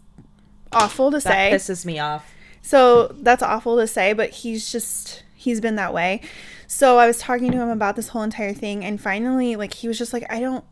awful 0.72 1.10
to 1.10 1.20
say. 1.20 1.50
That 1.50 1.60
pisses 1.60 1.84
me 1.84 1.98
off. 1.98 2.32
So 2.62 3.08
that's 3.20 3.42
awful 3.42 3.76
to 3.78 3.86
say, 3.86 4.12
but 4.12 4.30
he's 4.30 4.70
just 4.70 5.24
he's 5.42 5.60
been 5.60 5.76
that 5.76 5.92
way. 5.92 6.20
So 6.66 6.98
I 6.98 7.06
was 7.06 7.18
talking 7.18 7.50
to 7.52 7.58
him 7.58 7.68
about 7.68 7.96
this 7.96 8.08
whole 8.08 8.22
entire 8.22 8.54
thing, 8.54 8.84
and 8.84 9.00
finally, 9.00 9.56
like 9.56 9.74
he 9.74 9.88
was 9.88 9.98
just 9.98 10.12
like, 10.12 10.24
I 10.30 10.40
don't, 10.40 10.64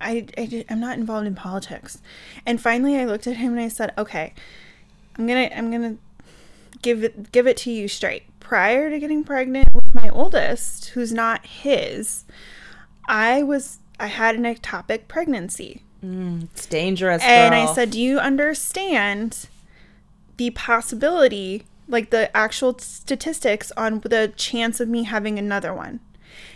I, 0.00 0.26
I 0.36 0.64
I'm 0.68 0.80
not 0.80 0.98
involved 0.98 1.26
in 1.26 1.34
politics. 1.34 2.02
And 2.44 2.60
finally, 2.60 2.96
I 2.96 3.04
looked 3.04 3.26
at 3.26 3.36
him 3.36 3.52
and 3.52 3.60
I 3.60 3.68
said, 3.68 3.92
Okay, 3.96 4.34
I'm 5.16 5.26
gonna 5.26 5.50
I'm 5.54 5.70
gonna 5.70 5.96
give 6.82 7.04
it 7.04 7.32
give 7.32 7.46
it 7.46 7.56
to 7.58 7.70
you 7.70 7.88
straight. 7.88 8.24
Prior 8.40 8.90
to 8.90 8.98
getting 8.98 9.22
pregnant 9.22 9.68
with 9.72 9.94
my 9.94 10.08
oldest, 10.08 10.88
who's 10.90 11.12
not 11.12 11.46
his, 11.46 12.24
I 13.08 13.42
was 13.42 13.78
I 13.98 14.06
had 14.06 14.34
an 14.34 14.42
ectopic 14.42 15.06
pregnancy. 15.08 15.82
Mm, 16.04 16.44
it's 16.44 16.66
dangerous. 16.66 17.22
And 17.22 17.54
I 17.54 17.66
girl. 17.66 17.74
said, 17.74 17.90
Do 17.90 18.00
you 18.00 18.18
understand 18.18 19.46
the 20.38 20.50
possibility, 20.50 21.64
like 21.90 22.10
the 22.10 22.34
actual 22.36 22.78
statistics 22.78 23.72
on 23.76 24.00
the 24.00 24.32
chance 24.36 24.80
of 24.80 24.88
me 24.88 25.04
having 25.04 25.38
another 25.38 25.74
one? 25.74 26.00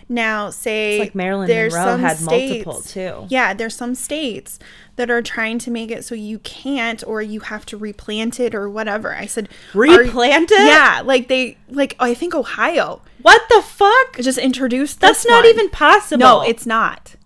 Now, 0.08 0.50
say 0.50 0.96
It's 0.96 1.00
like 1.00 1.14
Maryland 1.14 1.48
there's 1.48 1.72
Monroe 1.72 1.92
some 1.92 2.00
had 2.00 2.16
states- 2.18 2.66
multiple, 2.66 2.82
too. 2.82 3.26
Yeah, 3.30 3.54
there's 3.54 3.74
some 3.74 3.94
states 3.94 4.58
that 4.96 5.10
are 5.10 5.22
trying 5.22 5.58
to 5.60 5.70
make 5.70 5.90
it 5.90 6.04
so 6.04 6.14
you 6.14 6.38
can't 6.40 7.02
or 7.06 7.22
you 7.22 7.40
have 7.40 7.64
to 7.66 7.76
replant 7.76 8.38
it 8.38 8.54
or 8.54 8.68
whatever. 8.68 9.14
I 9.14 9.24
said, 9.26 9.48
replant 9.72 10.50
it? 10.52 10.58
Yeah, 10.66 11.00
like 11.04 11.28
they 11.28 11.56
like 11.70 11.96
I 11.98 12.12
think 12.14 12.34
Ohio 12.34 13.00
What 13.22 13.42
the 13.48 13.62
fuck? 13.62 14.18
just 14.20 14.38
introduced 14.38 15.00
That's 15.00 15.26
not 15.26 15.44
one. 15.44 15.46
even 15.46 15.70
possible. 15.70 16.20
No, 16.20 16.42
it's 16.42 16.66
not. 16.66 17.16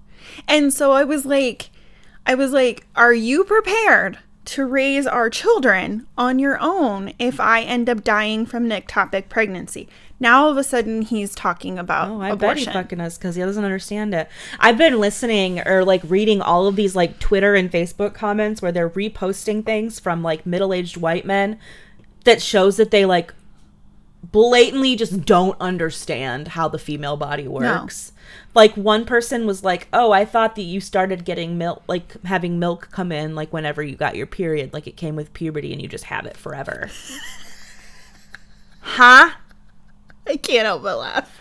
And 0.46 0.72
so 0.72 0.92
I 0.92 1.02
was 1.04 1.26
like, 1.26 1.70
I 2.26 2.34
was 2.36 2.52
like, 2.52 2.86
are 2.94 3.12
you 3.12 3.42
prepared 3.44 4.18
to 4.48 4.64
raise 4.64 5.06
our 5.06 5.28
children 5.30 6.06
on 6.16 6.38
your 6.38 6.58
own 6.60 7.12
if 7.18 7.38
I 7.38 7.62
end 7.62 7.88
up 7.88 8.02
dying 8.02 8.46
from 8.46 8.70
an 8.70 8.82
ectopic 8.82 9.28
pregnancy? 9.28 9.88
Now 10.20 10.44
all 10.44 10.50
of 10.50 10.56
a 10.56 10.64
sudden 10.64 11.02
he's 11.02 11.34
talking 11.34 11.78
about 11.78 12.10
Oh, 12.10 12.20
I 12.20 12.34
bet 12.34 12.56
he 12.56 12.64
fucking 12.64 13.00
us 13.00 13.18
because 13.18 13.36
he 13.36 13.42
doesn't 13.42 13.64
understand 13.64 14.14
it. 14.14 14.28
I've 14.58 14.78
been 14.78 14.98
listening 14.98 15.60
or 15.66 15.84
like 15.84 16.02
reading 16.04 16.40
all 16.40 16.66
of 16.66 16.76
these 16.76 16.96
like 16.96 17.18
Twitter 17.18 17.54
and 17.54 17.70
Facebook 17.70 18.14
comments 18.14 18.60
where 18.62 18.72
they're 18.72 18.90
reposting 18.90 19.64
things 19.64 20.00
from 20.00 20.22
like 20.22 20.44
middle 20.46 20.72
aged 20.72 20.96
white 20.96 21.24
men 21.24 21.58
that 22.24 22.42
shows 22.42 22.76
that 22.78 22.90
they 22.90 23.04
like 23.04 23.32
blatantly 24.32 24.96
just 24.96 25.24
don't 25.24 25.56
understand 25.60 26.48
how 26.48 26.68
the 26.68 26.78
female 26.78 27.16
body 27.16 27.46
works. 27.46 28.12
Like 28.54 28.74
one 28.76 29.04
person 29.04 29.46
was 29.46 29.62
like, 29.62 29.88
"Oh, 29.92 30.12
I 30.12 30.24
thought 30.24 30.56
that 30.56 30.62
you 30.62 30.80
started 30.80 31.24
getting 31.24 31.58
milk, 31.58 31.82
like 31.86 32.20
having 32.24 32.58
milk 32.58 32.88
come 32.90 33.12
in, 33.12 33.34
like 33.34 33.52
whenever 33.52 33.82
you 33.82 33.96
got 33.96 34.16
your 34.16 34.26
period, 34.26 34.72
like 34.72 34.86
it 34.86 34.96
came 34.96 35.16
with 35.16 35.32
puberty, 35.32 35.72
and 35.72 35.80
you 35.82 35.88
just 35.88 36.04
have 36.04 36.26
it 36.26 36.36
forever." 36.36 36.88
huh? 38.80 39.30
I 40.26 40.36
can't 40.36 40.66
help 40.66 40.82
but 40.82 40.98
laugh. 40.98 41.40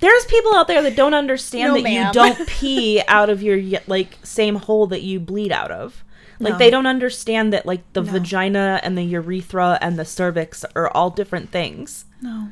There's 0.00 0.24
people 0.26 0.54
out 0.54 0.66
there 0.68 0.82
that 0.82 0.96
don't 0.96 1.14
understand 1.14 1.74
No, 1.74 1.80
that 1.82 1.90
you 1.90 2.12
don't 2.12 2.46
pee 2.48 3.00
out 3.08 3.30
of 3.30 3.42
your 3.42 3.80
like 3.86 4.18
same 4.22 4.56
hole 4.56 4.86
that 4.88 5.02
you 5.02 5.20
bleed 5.20 5.52
out 5.52 5.70
of. 5.70 6.04
Like 6.40 6.54
No. 6.54 6.58
they 6.58 6.68
don't 6.68 6.86
understand 6.86 7.52
that 7.52 7.64
like 7.64 7.90
the 7.92 8.02
No. 8.02 8.12
vagina 8.12 8.80
and 8.82 8.98
the 8.98 9.04
urethra 9.04 9.78
and 9.80 9.98
the 9.98 10.04
cervix 10.04 10.64
are 10.74 10.88
all 10.90 11.10
different 11.10 11.50
things. 11.50 12.04
No, 12.20 12.48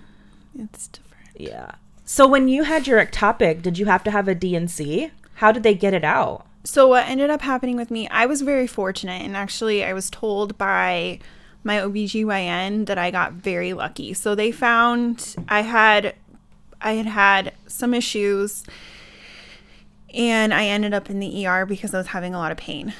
it's 0.58 0.86
different. 0.88 1.28
Yeah. 1.36 1.72
So 2.12 2.26
when 2.26 2.46
you 2.46 2.64
had 2.64 2.86
your 2.86 3.02
ectopic, 3.02 3.62
did 3.62 3.78
you 3.78 3.86
have 3.86 4.04
to 4.04 4.10
have 4.10 4.28
a 4.28 4.34
D&C? 4.34 5.10
How 5.36 5.50
did 5.50 5.62
they 5.62 5.72
get 5.72 5.94
it 5.94 6.04
out? 6.04 6.46
So 6.62 6.86
what 6.88 7.08
ended 7.08 7.30
up 7.30 7.40
happening 7.40 7.74
with 7.74 7.90
me, 7.90 8.06
I 8.08 8.26
was 8.26 8.42
very 8.42 8.66
fortunate 8.66 9.22
and 9.22 9.34
actually 9.34 9.82
I 9.82 9.94
was 9.94 10.10
told 10.10 10.58
by 10.58 11.20
my 11.64 11.78
OBGYN 11.78 12.84
that 12.84 12.98
I 12.98 13.10
got 13.10 13.32
very 13.32 13.72
lucky. 13.72 14.12
So 14.12 14.34
they 14.34 14.52
found 14.52 15.36
I 15.48 15.62
had 15.62 16.14
I 16.82 16.92
had 16.92 17.06
had 17.06 17.54
some 17.66 17.94
issues 17.94 18.62
and 20.12 20.52
I 20.52 20.66
ended 20.66 20.92
up 20.92 21.08
in 21.08 21.18
the 21.18 21.46
ER 21.46 21.64
because 21.64 21.94
I 21.94 21.96
was 21.96 22.08
having 22.08 22.34
a 22.34 22.38
lot 22.38 22.52
of 22.52 22.58
pain. 22.58 22.92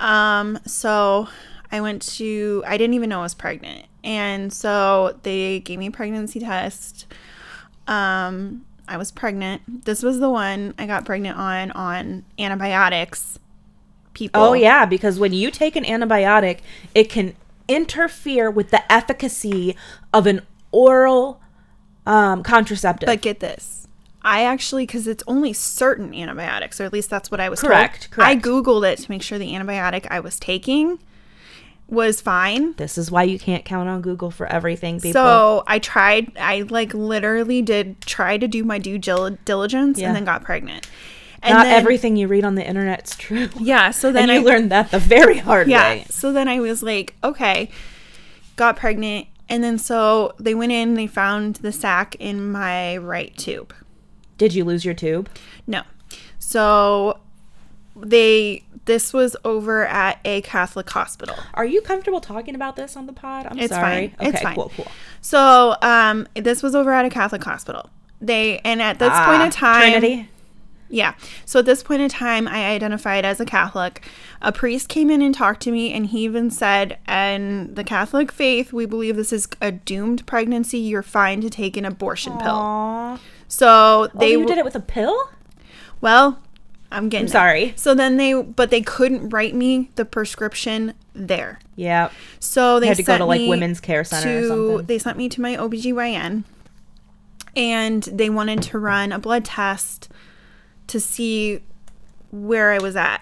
Um 0.00 0.58
so 0.66 1.28
I 1.70 1.80
went 1.80 2.02
to 2.16 2.64
I 2.66 2.78
didn't 2.78 2.94
even 2.94 3.10
know 3.10 3.20
I 3.20 3.22
was 3.22 3.34
pregnant. 3.34 3.86
And 4.02 4.52
so 4.52 5.20
they 5.22 5.60
gave 5.60 5.78
me 5.78 5.86
a 5.86 5.92
pregnancy 5.92 6.40
test. 6.40 7.06
Um 7.88 8.64
I 8.88 8.96
was 8.96 9.10
pregnant. 9.10 9.84
This 9.84 10.02
was 10.02 10.20
the 10.20 10.30
one 10.30 10.74
I 10.78 10.86
got 10.86 11.04
pregnant 11.04 11.38
on 11.38 11.70
on 11.72 12.24
antibiotics. 12.38 13.38
People. 14.14 14.42
Oh 14.42 14.52
yeah, 14.54 14.86
because 14.86 15.18
when 15.18 15.32
you 15.32 15.50
take 15.50 15.76
an 15.76 15.84
antibiotic, 15.84 16.60
it 16.94 17.10
can 17.10 17.34
interfere 17.68 18.50
with 18.50 18.70
the 18.70 18.90
efficacy 18.90 19.76
of 20.12 20.26
an 20.26 20.40
oral 20.72 21.40
um, 22.06 22.42
contraceptive. 22.42 23.06
But 23.06 23.20
get 23.20 23.40
this. 23.40 23.88
I 24.22 24.42
actually, 24.42 24.86
because 24.86 25.06
it's 25.06 25.22
only 25.26 25.52
certain 25.52 26.14
antibiotics, 26.14 26.80
or 26.80 26.84
at 26.84 26.92
least 26.92 27.10
that's 27.10 27.30
what 27.30 27.40
I 27.40 27.48
was 27.48 27.60
Correct, 27.60 28.10
told. 28.10 28.26
I. 28.26 28.36
Googled 28.36 28.90
it 28.90 28.98
to 29.00 29.10
make 29.10 29.22
sure 29.22 29.38
the 29.38 29.52
antibiotic 29.52 30.06
I 30.10 30.20
was 30.20 30.38
taking 30.40 30.98
was 31.88 32.20
fine. 32.20 32.72
this 32.74 32.98
is 32.98 33.10
why 33.10 33.22
you 33.22 33.38
can't 33.38 33.64
count 33.64 33.88
on 33.88 34.00
Google 34.00 34.30
for 34.30 34.46
everything, 34.46 34.96
people. 34.98 35.12
So 35.12 35.62
I 35.66 35.78
tried, 35.78 36.32
I 36.38 36.62
like 36.62 36.92
literally 36.94 37.62
did 37.62 38.00
try 38.02 38.36
to 38.38 38.48
do 38.48 38.64
my 38.64 38.78
due 38.78 38.98
diligence 38.98 39.98
Yeah. 39.98 40.08
and 40.08 40.16
then 40.16 40.24
got 40.24 40.42
pregnant. 40.42 40.88
And 41.42 41.54
Not 41.54 41.64
then- 41.64 41.74
everything 41.74 42.16
you 42.16 42.26
read 42.26 42.44
on 42.44 42.56
the 42.56 42.66
internet's 42.66 43.14
true. 43.14 43.48
Yeah. 43.60 43.90
So 43.92 44.10
then 44.16 44.30
I 44.30 44.38
you 44.38 44.44
learned 44.44 44.72
that 44.72 44.90
the 44.90 44.98
very 44.98 45.38
hard 45.38 45.68
yeah. 45.68 45.90
way. 45.90 46.06
So 46.10 46.32
then 46.32 46.48
I 46.48 46.58
was 46.58 46.82
like, 46.82 47.14
okay, 47.22 47.70
got 48.56 48.76
pregnant. 48.76 49.28
And 49.48 49.62
then 49.62 49.78
so 49.78 50.34
they 50.40 50.56
went 50.56 50.72
in, 50.72 50.94
they 50.94 51.06
found 51.06 51.56
the 51.56 51.70
sac 51.70 52.16
in 52.16 52.50
my 52.50 52.96
right 52.96 53.36
tube. 53.36 53.72
Did 54.38 54.54
you 54.54 54.64
lose 54.64 54.84
your 54.84 54.94
tube? 54.94 55.28
No. 55.68 55.82
So 56.40 57.20
they 57.94 58.64
this 58.86 59.12
was 59.12 59.36
over 59.44 59.86
at 59.86 60.18
a 60.24 60.40
Catholic 60.42 60.88
hospital. 60.90 61.36
Are 61.54 61.64
you 61.66 61.80
comfortable 61.82 62.20
talking 62.20 62.54
about 62.54 62.76
this 62.76 62.96
on 62.96 63.06
the 63.06 63.12
pod? 63.12 63.46
I'm 63.50 63.58
It's 63.58 63.74
sorry. 63.74 64.14
fine. 64.18 64.28
It's 64.28 64.40
fine. 64.40 64.54
cool, 64.54 64.72
cool. 64.76 64.88
So 65.20 65.76
um 65.82 66.26
this 66.34 66.62
was 66.62 66.74
over 66.74 66.92
at 66.92 67.04
a 67.04 67.10
Catholic 67.10 67.44
hospital. 67.44 67.90
They 68.20 68.58
and 68.60 68.80
at 68.80 68.98
this 68.98 69.10
point 69.10 69.42
Ah, 69.42 69.44
in 69.44 69.50
time 69.50 69.90
Trinity. 69.92 70.28
Yeah. 70.88 71.14
So 71.44 71.58
at 71.58 71.64
this 71.66 71.82
point 71.82 72.00
in 72.00 72.08
time, 72.08 72.46
I 72.46 72.66
identified 72.66 73.24
as 73.24 73.40
a 73.40 73.44
Catholic. 73.44 74.06
A 74.40 74.52
priest 74.52 74.88
came 74.88 75.10
in 75.10 75.20
and 75.20 75.34
talked 75.34 75.60
to 75.62 75.72
me, 75.72 75.92
and 75.92 76.06
he 76.06 76.20
even 76.24 76.48
said, 76.48 76.96
"And 77.06 77.74
the 77.74 77.82
Catholic 77.82 78.30
faith, 78.30 78.72
we 78.72 78.86
believe 78.86 79.16
this 79.16 79.32
is 79.32 79.48
a 79.60 79.72
doomed 79.72 80.24
pregnancy. 80.26 80.78
You're 80.78 81.02
fine 81.02 81.40
to 81.40 81.50
take 81.50 81.76
an 81.76 81.84
abortion 81.84 82.34
pill." 82.38 82.54
Aw. 82.54 83.18
So 83.48 83.68
Oh, 83.68 84.10
they 84.14 84.30
you 84.30 84.38
w- 84.38 84.46
did 84.46 84.58
it 84.58 84.64
with 84.64 84.76
a 84.76 84.80
pill? 84.80 85.16
well. 86.00 86.38
I'm 86.96 87.08
getting 87.08 87.26
I'm 87.26 87.30
sorry. 87.32 87.72
So 87.76 87.94
then 87.94 88.16
they, 88.16 88.32
but 88.34 88.70
they 88.70 88.80
couldn't 88.80 89.28
write 89.30 89.54
me 89.54 89.90
the 89.96 90.04
prescription 90.04 90.94
there. 91.14 91.58
Yeah. 91.76 92.10
So 92.40 92.80
they 92.80 92.86
Had 92.88 92.96
to 92.96 93.02
go 93.02 93.18
to, 93.18 93.24
like, 93.24 93.48
women's 93.48 93.80
care 93.80 94.02
center 94.04 94.38
or 94.38 94.48
something. 94.48 94.86
They 94.86 94.98
sent 94.98 95.16
me 95.18 95.28
to 95.28 95.40
my 95.40 95.56
OBGYN 95.56 96.44
and 97.54 98.02
they 98.04 98.30
wanted 98.30 98.62
to 98.62 98.78
run 98.78 99.12
a 99.12 99.18
blood 99.18 99.44
test 99.44 100.08
to 100.88 101.00
see 101.00 101.60
where 102.30 102.72
I 102.72 102.78
was 102.78 102.96
at. 102.96 103.18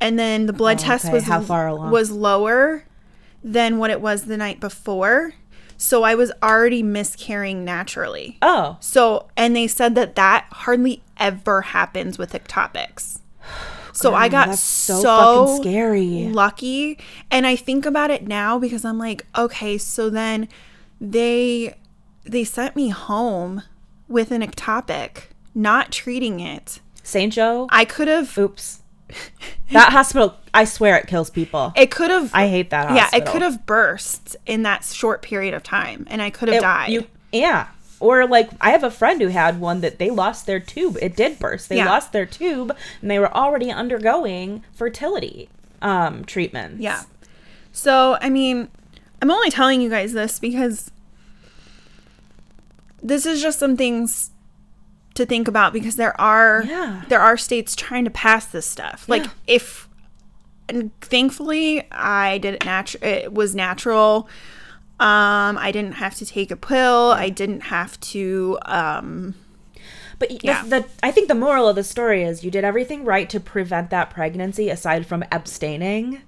And 0.00 0.18
then 0.18 0.46
the 0.46 0.52
blood 0.52 0.78
Oh, 0.80 0.84
test 0.84 1.06
okay. 1.06 1.14
was 1.14 1.24
How 1.24 1.40
far 1.40 1.66
along? 1.68 1.90
was 1.90 2.10
lower 2.10 2.84
than 3.44 3.78
what 3.78 3.90
it 3.90 4.00
was 4.00 4.24
the 4.24 4.36
night 4.36 4.60
before. 4.60 5.32
So 5.76 6.02
I 6.02 6.14
was 6.14 6.30
already 6.42 6.82
miscarrying 6.82 7.64
naturally. 7.64 8.36
Oh. 8.42 8.76
So, 8.80 9.28
and 9.36 9.56
they 9.56 9.66
said 9.66 9.94
that 9.94 10.14
that 10.16 10.46
hardly 10.50 11.02
ever 11.20 11.60
happens 11.62 12.18
with 12.18 12.32
ectopics. 12.32 13.20
So 13.92 14.14
I 14.14 14.28
got 14.28 14.56
so, 14.56 15.00
so, 15.00 15.46
fucking 15.46 15.62
scary. 15.62 16.28
lucky. 16.28 16.98
And 17.30 17.46
I 17.46 17.56
think 17.56 17.84
about 17.86 18.10
it 18.10 18.26
now 18.26 18.58
because 18.58 18.84
I'm 18.84 18.98
like, 18.98 19.26
okay, 19.36 19.76
so 19.78 20.08
then 20.08 20.48
they 21.00 21.74
they 22.24 22.44
sent 22.44 22.76
me 22.76 22.88
home 22.88 23.62
with 24.08 24.30
an 24.30 24.42
ectopic, 24.42 25.24
not 25.54 25.92
treating 25.92 26.40
it. 26.40 26.80
St. 27.02 27.32
Joe? 27.32 27.66
I 27.70 27.84
could 27.84 28.08
have 28.08 28.36
Oops. 28.38 28.80
That 29.72 29.88
hospital, 29.92 30.36
I 30.54 30.64
swear 30.64 30.96
it 30.96 31.06
kills 31.06 31.30
people. 31.30 31.72
it 31.76 31.90
could 31.90 32.10
have 32.10 32.30
I 32.32 32.48
hate 32.48 32.70
that 32.70 32.94
yeah, 32.94 33.08
it 33.12 33.26
could 33.26 33.42
have 33.42 33.66
burst 33.66 34.36
in 34.46 34.62
that 34.62 34.84
short 34.84 35.20
period 35.22 35.54
of 35.54 35.62
time 35.62 36.06
and 36.08 36.22
I 36.22 36.30
could 36.30 36.48
have 36.48 36.62
died. 36.62 36.90
you- 36.90 37.06
yeah. 37.32 37.68
Or 38.00 38.26
like 38.26 38.50
I 38.60 38.70
have 38.70 38.82
a 38.82 38.90
friend 38.90 39.20
who 39.20 39.28
had 39.28 39.60
one 39.60 39.82
that 39.82 39.98
they 39.98 40.10
lost 40.10 40.46
their 40.46 40.58
tube. 40.60 40.96
It 41.02 41.14
did 41.14 41.38
burst. 41.38 41.68
They 41.68 41.76
Yeah. 41.76 41.86
lost 41.90 42.12
their 42.12 42.26
tube 42.26 42.74
and 43.02 43.10
they 43.10 43.18
were 43.18 43.32
already 43.34 43.70
undergoing 43.70 44.64
fertility 44.72 45.48
um 45.82 46.24
treatments. 46.24 46.80
Yeah. 46.80 47.02
So, 47.72 48.18
I 48.20 48.28
mean, 48.30 48.68
I'm 49.22 49.30
only 49.30 49.50
telling 49.50 49.80
you 49.80 49.88
guys 49.90 50.12
this 50.14 50.38
because 50.38 50.90
this 53.02 53.26
is 53.26 53.40
just 53.40 53.58
some 53.58 53.76
things 53.76 54.30
to 55.14 55.26
think 55.26 55.48
about 55.48 55.72
because 55.72 55.96
there 55.96 56.18
are 56.20 56.64
Yeah. 56.66 57.02
there 57.08 57.20
are 57.20 57.36
states 57.36 57.74
trying 57.76 58.04
to 58.04 58.10
pass 58.10 58.46
this 58.46 58.66
stuff. 58.66 59.04
Like 59.08 59.24
Yeah. 59.24 59.30
if 59.46 59.88
and 60.68 60.90
thankfully 61.00 61.86
I 61.90 62.38
did 62.38 62.54
it 62.54 62.64
natural 62.64 63.04
it 63.04 63.32
was 63.32 63.54
natural. 63.54 64.28
Um 65.00 65.58
I 65.58 65.70
didn't 65.72 65.94
have 65.94 66.14
to 66.16 66.26
take 66.26 66.50
a 66.50 66.56
pill. 66.56 67.10
I 67.10 67.28
didn't 67.30 67.62
have 67.62 67.98
to 68.00 68.58
um 68.66 69.34
But 70.18 70.44
Yeah. 70.44 70.62
the, 70.62 70.68
the 70.80 70.86
I 71.02 71.10
think 71.10 71.28
the 71.28 71.34
moral 71.34 71.68
of 71.68 71.74
the 71.76 71.84
story 71.84 72.22
is 72.22 72.44
you 72.44 72.50
did 72.50 72.64
everything 72.64 73.04
right 73.04 73.28
to 73.30 73.40
prevent 73.40 73.90
that 73.90 74.10
pregnancy 74.10 74.68
aside 74.70 75.06
from 75.06 75.24
abstaining. 75.32 76.22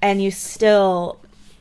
And 0.00 0.22
you 0.22 0.30
still 0.30 1.20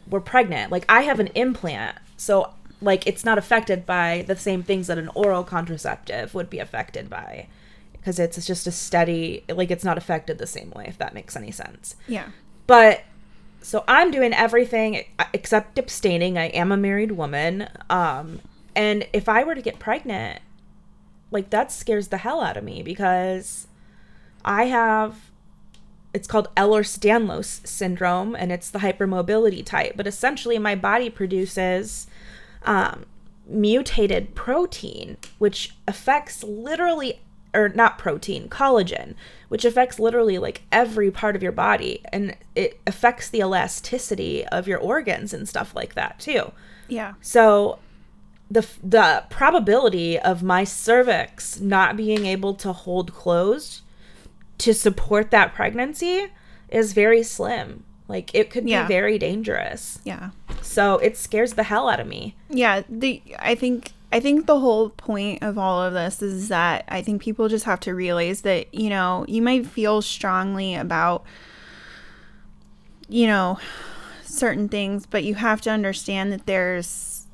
were 0.10 0.22
pregnant. 0.22 0.72
Like 0.72 0.86
I 0.90 1.02
have 1.04 1.20
an 1.20 1.28
implant, 1.28 1.98
so 2.18 2.52
like 2.82 3.08
it's 3.08 3.24
not 3.24 3.38
affected 3.38 3.86
by 3.86 4.26
the 4.28 4.36
same 4.36 4.62
things 4.62 4.88
that 4.88 4.98
an 4.98 5.10
oral 5.16 5.44
contraceptive 5.46 6.34
would 6.36 6.50
be 6.50 6.60
affected 6.60 7.10
by 7.10 7.48
because 7.94 8.20
it's 8.20 8.46
just 8.46 8.68
a 8.68 8.72
steady 8.72 9.46
like 9.48 9.72
it's 9.72 9.86
not 9.86 9.98
affected 9.98 10.38
the 10.38 10.46
same 10.46 10.70
way 10.72 10.86
if 10.88 10.98
that 10.98 11.14
makes 11.14 11.36
any 11.38 11.52
sense. 11.52 11.96
yeah. 12.08 12.28
But 12.68 13.04
so 13.64 13.84
I'm 13.88 14.12
doing 14.12 14.34
everything 14.34 15.06
except 15.34 15.80
abstaining. 15.80 16.38
I 16.38 16.48
am 16.48 16.72
a 16.72 16.78
married 16.78 17.14
woman. 17.14 17.70
Um, 17.90 18.42
and 18.76 19.08
if 19.14 19.30
I 19.30 19.44
were 19.44 19.56
to 19.56 19.62
get 19.62 19.80
pregnant, 19.80 20.42
like 21.32 21.50
that 21.50 21.72
scares 21.72 22.10
the 22.10 22.18
hell 22.18 22.42
out 22.42 22.58
of 22.58 22.64
me 22.64 22.84
because 22.84 23.68
I 24.46 24.66
have 24.66 25.32
it's 26.14 26.28
called 26.28 26.54
Ehlers-Danlos 26.56 27.66
syndrome 27.66 28.36
and 28.36 28.52
it's 28.52 28.70
the 28.70 28.80
hypermobility 28.80 29.66
type. 29.66 29.94
But 29.96 30.06
essentially, 30.06 30.60
my 30.60 30.76
body 30.76 31.10
produces 31.10 32.06
um, 32.64 33.06
mutated 33.48 34.36
protein, 34.36 35.18
which 35.40 35.76
affects 35.88 36.44
literally, 36.44 37.22
or 37.54 37.70
not 37.70 37.98
protein, 37.98 38.50
collagen, 38.50 39.16
which 39.50 39.66
affects 39.66 40.00
literally 40.00 40.38
like 40.38 40.64
every 40.72 41.12
part 41.12 41.36
of 41.36 41.44
your 41.44 41.52
body. 41.52 42.02
And 42.12 42.36
it 42.56 42.80
affects 42.88 43.30
the 43.30 43.40
elasticity 43.40 44.46
of 44.48 44.68
your 44.68 44.80
organs 44.80 45.34
and 45.34 45.48
stuff 45.48 45.76
like 45.76 45.96
that 45.96 46.20
too. 46.20 46.52
Yeah. 46.88 47.14
So 47.22 47.80
the 48.52 48.68
the 48.84 49.24
probability 49.30 50.20
of 50.20 50.44
my 50.44 50.64
cervix 50.64 51.60
not 51.60 51.96
being 51.98 52.26
able 52.26 52.54
to 52.56 52.74
hold 52.74 53.14
closed 53.14 53.82
to 54.60 54.74
support 54.74 55.32
that 55.32 55.54
pregnancy 55.54 56.28
is 56.70 56.94
very 56.94 57.24
slim. 57.24 57.84
Like 58.08 58.34
it 58.36 58.50
could 58.50 58.68
Yeah. 58.68 58.84
be 58.84 58.88
very 58.94 59.18
dangerous. 59.18 60.00
Yeah. 60.04 60.32
So 60.62 60.98
it 60.98 61.18
scares 61.18 61.54
the 61.54 61.64
hell 61.64 61.88
out 61.90 62.00
of 62.00 62.08
me. 62.08 62.36
yeah 62.50 62.84
the 62.90 63.22
i 63.40 63.56
think 63.56 63.92
i 64.14 64.20
think 64.20 64.46
the 64.46 64.60
whole 64.60 64.90
point 64.92 65.42
of 65.44 65.58
all 65.58 65.82
of 65.82 65.94
this 65.94 66.22
is 66.22 66.48
that 66.50 66.86
i 66.88 67.02
think 67.02 67.22
people 67.22 67.48
just 67.50 67.66
have 67.66 67.80
to 67.82 67.94
realize 67.94 68.42
that 68.42 68.74
you 68.74 68.90
know 68.90 69.26
you 69.28 69.42
might 69.42 69.66
feel 69.66 70.02
strongly 70.02 70.76
about 70.76 71.26
you 73.10 73.28
know 73.28 73.60
certain 74.24 74.70
things 74.70 75.06
but 75.06 75.24
you 75.24 75.36
have 75.36 75.60
to 75.62 75.70
understand 75.70 76.32
that 76.32 76.46
there's 76.46 77.28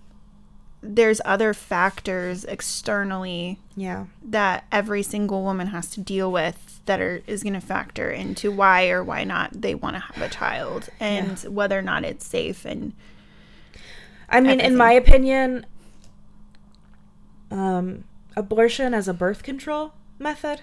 there's 0.81 1.19
other 1.25 1.53
factors 1.53 2.45
externally 2.45 3.59
Yeah. 3.75 4.05
that 4.23 4.65
every 4.71 5.03
single 5.03 5.43
woman 5.43 5.67
has 5.67 5.89
to 5.91 5.99
deal 6.01 6.31
with 6.31 6.79
that 6.85 7.01
are 7.01 7.21
is 7.27 7.43
going 7.43 7.53
to 7.53 7.61
factor 7.61 8.09
into 8.09 8.49
why 8.51 8.89
or 8.89 9.03
why 9.03 9.23
not 9.25 9.61
they 9.61 9.75
want 9.75 9.97
to 9.97 9.99
have 9.99 10.21
a 10.21 10.29
child 10.33 10.89
and 10.99 11.37
whether 11.41 11.77
or 11.77 11.81
not 11.81 12.05
it's 12.05 12.25
safe 12.25 12.65
and 12.65 12.93
I 14.31 14.41
mean, 14.41 14.59
in 14.59 14.77
my 14.77 14.91
opinion, 14.91 15.65
um, 17.51 18.03
abortion 18.35 18.93
as 18.93 19.07
a 19.07 19.13
birth 19.13 19.43
control 19.43 19.93
method, 20.19 20.61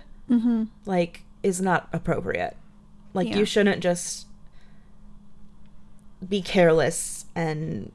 like, 0.84 1.22
is 1.42 1.60
not 1.60 1.88
appropriate. 1.92 2.56
Like, 3.14 3.28
Yeah. 3.28 3.38
you 3.38 3.44
shouldn't 3.44 3.82
just 3.82 4.26
be 6.26 6.42
careless 6.42 7.26
and 7.34 7.92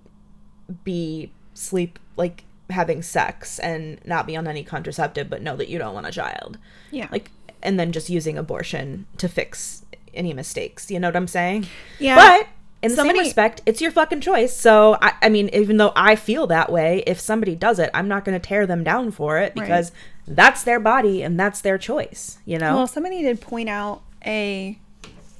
be 0.83 1.31
sleep 1.53 1.99
like 2.15 2.43
having 2.69 3.01
sex 3.01 3.59
and 3.59 3.99
not 4.05 4.25
be 4.25 4.35
on 4.35 4.47
any 4.47 4.63
contraceptive, 4.63 5.29
but 5.29 5.41
know 5.41 5.55
that 5.57 5.67
you 5.67 5.77
don't 5.77 5.93
want 5.93 6.07
a 6.07 6.11
child. 6.11 6.57
yeah 6.91 7.07
Like, 7.11 7.29
and 7.61 7.79
then 7.79 7.91
just 7.91 8.09
using 8.09 8.37
abortion 8.37 9.05
to 9.17 9.27
fix 9.27 9.83
any 10.13 10.33
mistakes. 10.33 10.89
You 10.89 10.99
know 10.99 11.09
what 11.09 11.15
I'm 11.15 11.27
saying? 11.27 11.67
yeah 11.99 12.15
But 12.15 12.47
in 12.83 12.89
the 12.91 12.95
Somebody- 12.95 13.19
same 13.19 13.25
respect, 13.25 13.61
it's 13.65 13.79
your 13.81 13.91
fucking 13.91 14.21
choice. 14.21 14.55
So 14.55 14.97
I, 15.01 15.13
I 15.21 15.29
mean, 15.29 15.49
even 15.53 15.77
though 15.77 15.93
I 15.95 16.15
feel 16.15 16.47
that 16.47 16.71
way, 16.71 17.03
if 17.05 17.19
somebody 17.19 17.55
does 17.55 17.77
it, 17.79 17.89
I'm 17.93 18.07
not 18.07 18.25
going 18.25 18.39
to 18.39 18.45
tear 18.47 18.65
them 18.65 18.83
down 18.83 19.11
for 19.11 19.37
it 19.37 19.53
because 19.53 19.91
that's 20.27 20.63
their 20.63 20.79
body 20.79 21.21
and 21.21 21.39
that's 21.39 21.61
their 21.61 21.77
choice. 21.77 22.39
You 22.45 22.57
know? 22.57 22.77
Well, 22.77 22.87
somebody 22.87 23.21
did 23.21 23.39
point 23.41 23.69
out 23.69 24.01
a 24.25 24.79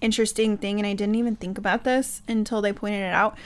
interesting 0.02 0.58
thing, 0.58 0.80
and 0.80 0.86
I 0.88 0.94
didn't 0.94 1.16
even 1.16 1.36
think 1.36 1.58
about 1.58 1.84
this 1.84 2.22
until 2.28 2.62
they 2.62 2.74
pointed 2.74 3.02
it 3.02 3.14
out. 3.14 3.38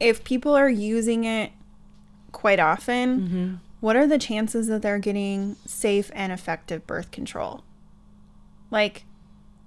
If 0.00 0.22
people 0.24 0.54
are 0.54 0.68
using 0.70 1.24
it 1.24 1.52
quite 2.32 2.60
often, 2.60 3.20
Mm-hmm. 3.20 3.54
what 3.80 3.96
are 3.96 4.06
the 4.06 4.18
chances 4.18 4.66
that 4.68 4.82
they're 4.82 4.98
getting 5.00 5.56
safe 5.66 6.10
and 6.14 6.32
effective 6.32 6.86
birth 6.86 7.10
control? 7.10 7.62
Like, 8.70 9.04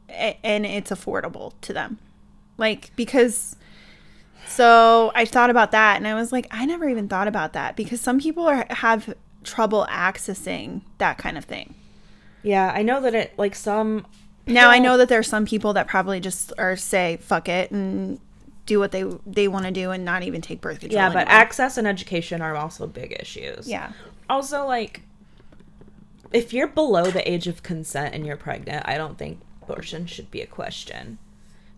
a- 0.10 0.38
and 0.43 0.65
it's 0.65 0.91
affordable 0.91 1.53
to 1.62 1.73
them. 1.73 1.99
Like, 2.57 2.91
because. 2.95 3.55
So 4.47 5.12
I 5.15 5.25
thought 5.25 5.49
about 5.49 5.71
that, 5.71 5.97
and 5.97 6.08
I 6.08 6.13
was 6.13 6.32
like, 6.32 6.47
I 6.51 6.65
never 6.65 6.88
even 6.89 7.08
thought 7.08 7.27
about 7.27 7.54
that 7.54 7.75
because 7.75 8.01
some 8.01 8.19
people 8.19 8.45
are, 8.47 8.65
have 8.69 9.13
trouble 9.43 9.88
accessing 9.89 10.82
that 10.97 11.17
kind 11.17 11.38
of 11.38 11.45
thing. 11.45 11.73
yeah, 12.43 12.71
I 12.75 12.82
know 12.82 13.01
that 13.01 13.13
it 13.15 13.34
like 13.38 13.56
some. 13.56 14.06
Now 14.47 14.69
I 14.69 14.80
know 14.80 14.97
that 14.97 15.08
there 15.08 15.19
are 15.19 15.23
some 15.23 15.45
people 15.45 15.73
that 15.73 15.88
probably 15.88 16.19
just 16.19 16.51
are 16.58 16.75
say 16.75 17.17
fuck 17.21 17.47
it 17.47 17.71
and 17.71 18.19
do 18.65 18.80
what 18.80 18.91
they 18.91 19.04
they 19.25 19.47
want 19.47 19.65
to 19.65 19.71
do 19.71 19.91
and 19.91 20.04
not 20.04 20.23
even 20.23 20.41
take 20.41 20.60
birth 20.62 20.80
control. 20.82 21.01
Yeah, 21.01 21.10
but 21.10 21.27
anymore. 21.27 21.34
access 21.34 21.77
and 21.77 21.88
education 21.88 22.41
are 22.41 22.56
also 22.56 22.88
big 22.88 23.15
issues. 23.19 23.67
yeah, 23.67 23.93
Also, 24.30 24.65
like, 24.65 25.01
if 26.34 26.54
you're 26.54 26.67
below 26.67 27.06
the 27.06 27.30
age 27.32 27.47
of 27.47 27.63
consent 27.63 28.13
and 28.15 28.25
you're 28.25 28.38
pregnant, 28.38 28.88
I 28.88 28.97
don't 28.97 29.17
think 29.17 29.39
abortion 29.62 30.06
should 30.08 30.30
be 30.32 30.41
a 30.41 30.47
question. 30.47 31.17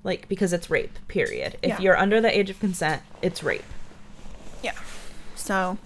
Like, 0.03 0.27
because 0.27 0.51
it's 0.53 0.69
rape, 0.69 0.97
period. 1.07 1.57
If 1.61 1.69
Yeah. 1.69 1.79
you're 1.79 1.97
under 1.97 2.19
the 2.19 2.35
age 2.37 2.49
of 2.49 2.59
consent, 2.59 3.01
it's 3.21 3.43
rape. 3.43 3.63
yeah. 4.61 4.71
So 5.35 5.77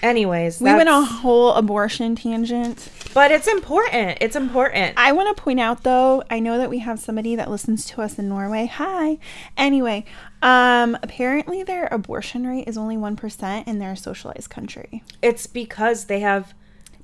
Anyways, 0.00 0.60
we 0.60 0.72
went 0.72 0.88
a 0.88 1.02
whole 1.02 1.54
abortion 1.54 2.14
tangent. 2.14 2.88
But 3.14 3.32
it's 3.32 3.48
important. 3.48 4.18
It's 4.20 4.36
important. 4.36 4.94
I 4.96 5.10
want 5.10 5.36
to 5.36 5.42
point 5.42 5.58
out 5.58 5.82
though, 5.82 6.22
I 6.30 6.38
know 6.38 6.56
that 6.58 6.70
we 6.70 6.78
have 6.78 7.00
somebody 7.00 7.34
that 7.34 7.50
listens 7.50 7.84
to 7.86 8.02
us 8.02 8.16
in 8.16 8.28
Norway. 8.28 8.66
Hi. 8.66 9.18
Anyway, 9.56 10.04
um, 10.40 10.96
apparently 11.02 11.64
their 11.64 11.88
abortion 11.90 12.46
rate 12.46 12.68
is 12.68 12.78
only 12.78 12.96
one 12.96 13.16
percent 13.16 13.66
in 13.66 13.80
their 13.80 13.96
socialized 13.96 14.50
country. 14.50 15.02
It's 15.20 15.48
because 15.48 16.04
they 16.04 16.20
have 16.20 16.54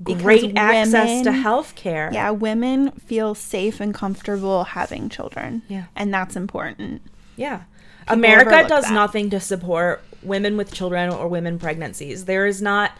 Because 0.04 0.22
great 0.22 0.56
access 0.56 1.22
to 1.22 1.30
women- 1.30 1.42
health 1.42 1.74
care. 1.74 2.10
Yeah, 2.12 2.30
women 2.30 2.90
feel 2.92 3.34
safe 3.34 3.80
and 3.80 3.94
comfortable 3.94 4.64
having 4.64 5.08
children. 5.08 5.62
Yeah. 5.68 5.84
and 5.96 6.12
that's 6.12 6.36
important. 6.36 7.02
Yeah. 7.36 7.62
America 8.06 8.66
does 8.68 8.84
that. 8.84 8.92
nothing 8.92 9.30
to 9.30 9.40
support 9.40 10.02
women 10.22 10.56
with 10.56 10.72
children 10.72 11.10
or 11.10 11.26
women 11.26 11.58
pregnancies. 11.58 12.26
There 12.26 12.46
is 12.46 12.60
not 12.60 12.92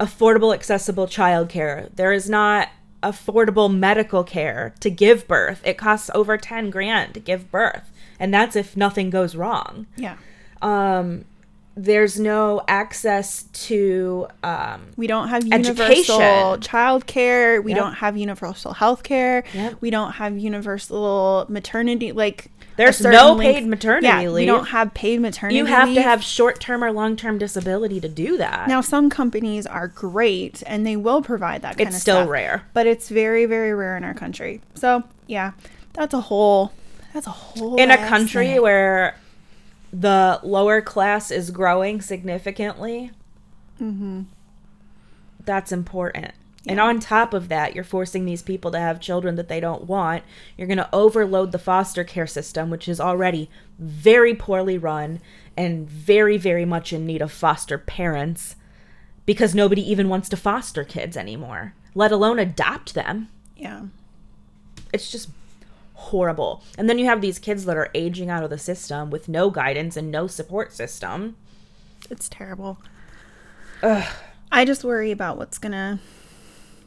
affordable, 0.00 0.52
accessible 0.52 1.06
childcare. 1.06 1.88
There 1.94 2.12
is 2.12 2.28
not 2.28 2.68
affordable 3.02 3.72
medical 3.74 4.24
care 4.24 4.74
to 4.80 4.90
give 4.90 5.26
birth. 5.28 5.62
It 5.64 5.78
costs 5.78 6.10
over 6.14 6.36
10 6.36 6.70
grand 6.70 7.14
to 7.14 7.20
give 7.20 7.50
birth. 7.50 7.90
And 8.18 8.34
that's 8.34 8.56
if 8.56 8.76
nothing 8.76 9.08
goes 9.08 9.34
wrong. 9.36 9.86
Yeah. 9.96 10.16
Um 10.60 11.24
there's 11.76 12.18
no 12.18 12.62
access 12.68 13.44
to 13.52 14.26
um, 14.42 14.82
We 14.96 15.06
don't 15.06 15.28
have 15.28 15.46
universal 15.46 16.58
child 16.58 17.06
care. 17.06 17.62
We 17.62 17.72
Yep. 17.72 17.80
don't 17.80 17.94
have 17.94 18.16
universal 18.16 18.72
health 18.74 19.02
care. 19.02 19.44
Yep. 19.54 19.74
We 19.80 19.90
don't 19.90 20.12
have 20.12 20.36
universal 20.36 21.46
maternity. 21.48 22.12
Like 22.12 22.48
There's 22.76 23.00
no 23.00 23.32
length- 23.34 23.54
paid 23.60 23.66
maternity 23.68 24.06
yeah, 24.08 24.20
We 24.20 24.28
leave. 24.28 24.46
don't 24.48 24.68
have 24.68 24.92
paid 24.94 25.20
maternity. 25.20 25.56
you 25.58 25.66
have 25.66 25.94
to 25.94 26.02
have 26.02 26.22
short-term 26.24 26.82
or 26.84 26.92
long-term 26.92 27.38
disability 27.38 28.00
to 28.00 28.08
do 28.08 28.36
that. 28.38 28.68
Now, 28.68 28.80
some 28.80 29.08
companies 29.08 29.66
are 29.66 29.86
great 29.88 30.62
and 30.66 30.86
they 30.86 30.96
will 30.96 31.22
provide 31.22 31.62
that 31.62 31.76
kind 31.78 31.88
it's 31.88 31.96
of 31.96 32.02
still 32.02 32.16
stuff, 32.22 32.28
rare. 32.30 32.62
but 32.74 32.86
it's 32.86 33.08
very, 33.08 33.46
very 33.46 33.72
rare 33.74 33.96
in 33.96 34.04
our 34.04 34.14
country. 34.14 34.60
So, 34.74 35.04
yeah, 35.26 35.52
that's 35.94 36.14
a 36.14 36.20
whole. 36.20 36.72
That's 37.14 37.26
a 37.26 37.30
whole. 37.30 37.76
In 37.76 37.90
a 37.90 37.96
country 37.96 38.46
thing. 38.48 38.62
where 38.62 39.16
the 39.92 40.40
lower 40.42 40.80
class 40.80 41.30
is 41.30 41.50
growing 41.50 42.00
significantly, 42.00 43.10
mm-hmm. 43.80 44.22
that's 45.44 45.72
important. 45.72 46.32
And 46.66 46.78
on 46.78 47.00
top 47.00 47.32
of 47.32 47.48
that, 47.48 47.74
you're 47.74 47.84
forcing 47.84 48.26
these 48.26 48.42
people 48.42 48.70
to 48.72 48.78
have 48.78 49.00
children 49.00 49.36
that 49.36 49.48
they 49.48 49.60
don't 49.60 49.84
want. 49.84 50.22
You're 50.56 50.66
going 50.66 50.76
to 50.76 50.94
overload 50.94 51.52
the 51.52 51.58
foster 51.58 52.04
care 52.04 52.26
system, 52.26 52.68
which 52.68 52.86
is 52.86 53.00
already 53.00 53.48
very 53.78 54.34
poorly 54.34 54.76
run 54.76 55.20
and 55.56 55.88
very, 55.88 56.36
very 56.36 56.66
much 56.66 56.92
in 56.92 57.06
need 57.06 57.22
of 57.22 57.32
foster 57.32 57.78
parents 57.78 58.56
because 59.24 59.54
nobody 59.54 59.88
even 59.90 60.08
wants 60.08 60.28
to 60.28 60.36
foster 60.36 60.84
kids 60.84 61.16
anymore, 61.16 61.74
let 61.94 62.12
alone 62.12 62.38
adopt 62.38 62.94
them. 62.94 63.28
yeah, 63.56 63.84
It's 64.92 65.10
just 65.10 65.30
horrible. 66.00 66.62
And 66.78 66.88
then 66.88 66.98
you 66.98 67.04
have 67.06 67.20
these 67.20 67.38
kids 67.38 67.64
that 67.66 67.76
are 67.76 67.90
aging 67.94 68.30
out 68.30 68.42
of 68.42 68.50
the 68.50 68.58
system 68.58 69.10
with 69.10 69.28
no 69.28 69.50
guidance 69.50 69.96
and 69.96 70.10
no 70.10 70.26
support 70.26 70.72
system. 70.72 71.36
it's 72.10 72.28
terrible. 72.28 72.78
Ugh. 73.82 74.04
I 74.52 74.64
just 74.64 74.82
worry 74.84 75.10
about 75.10 75.36
what's 75.36 75.58
gonna 75.58 76.00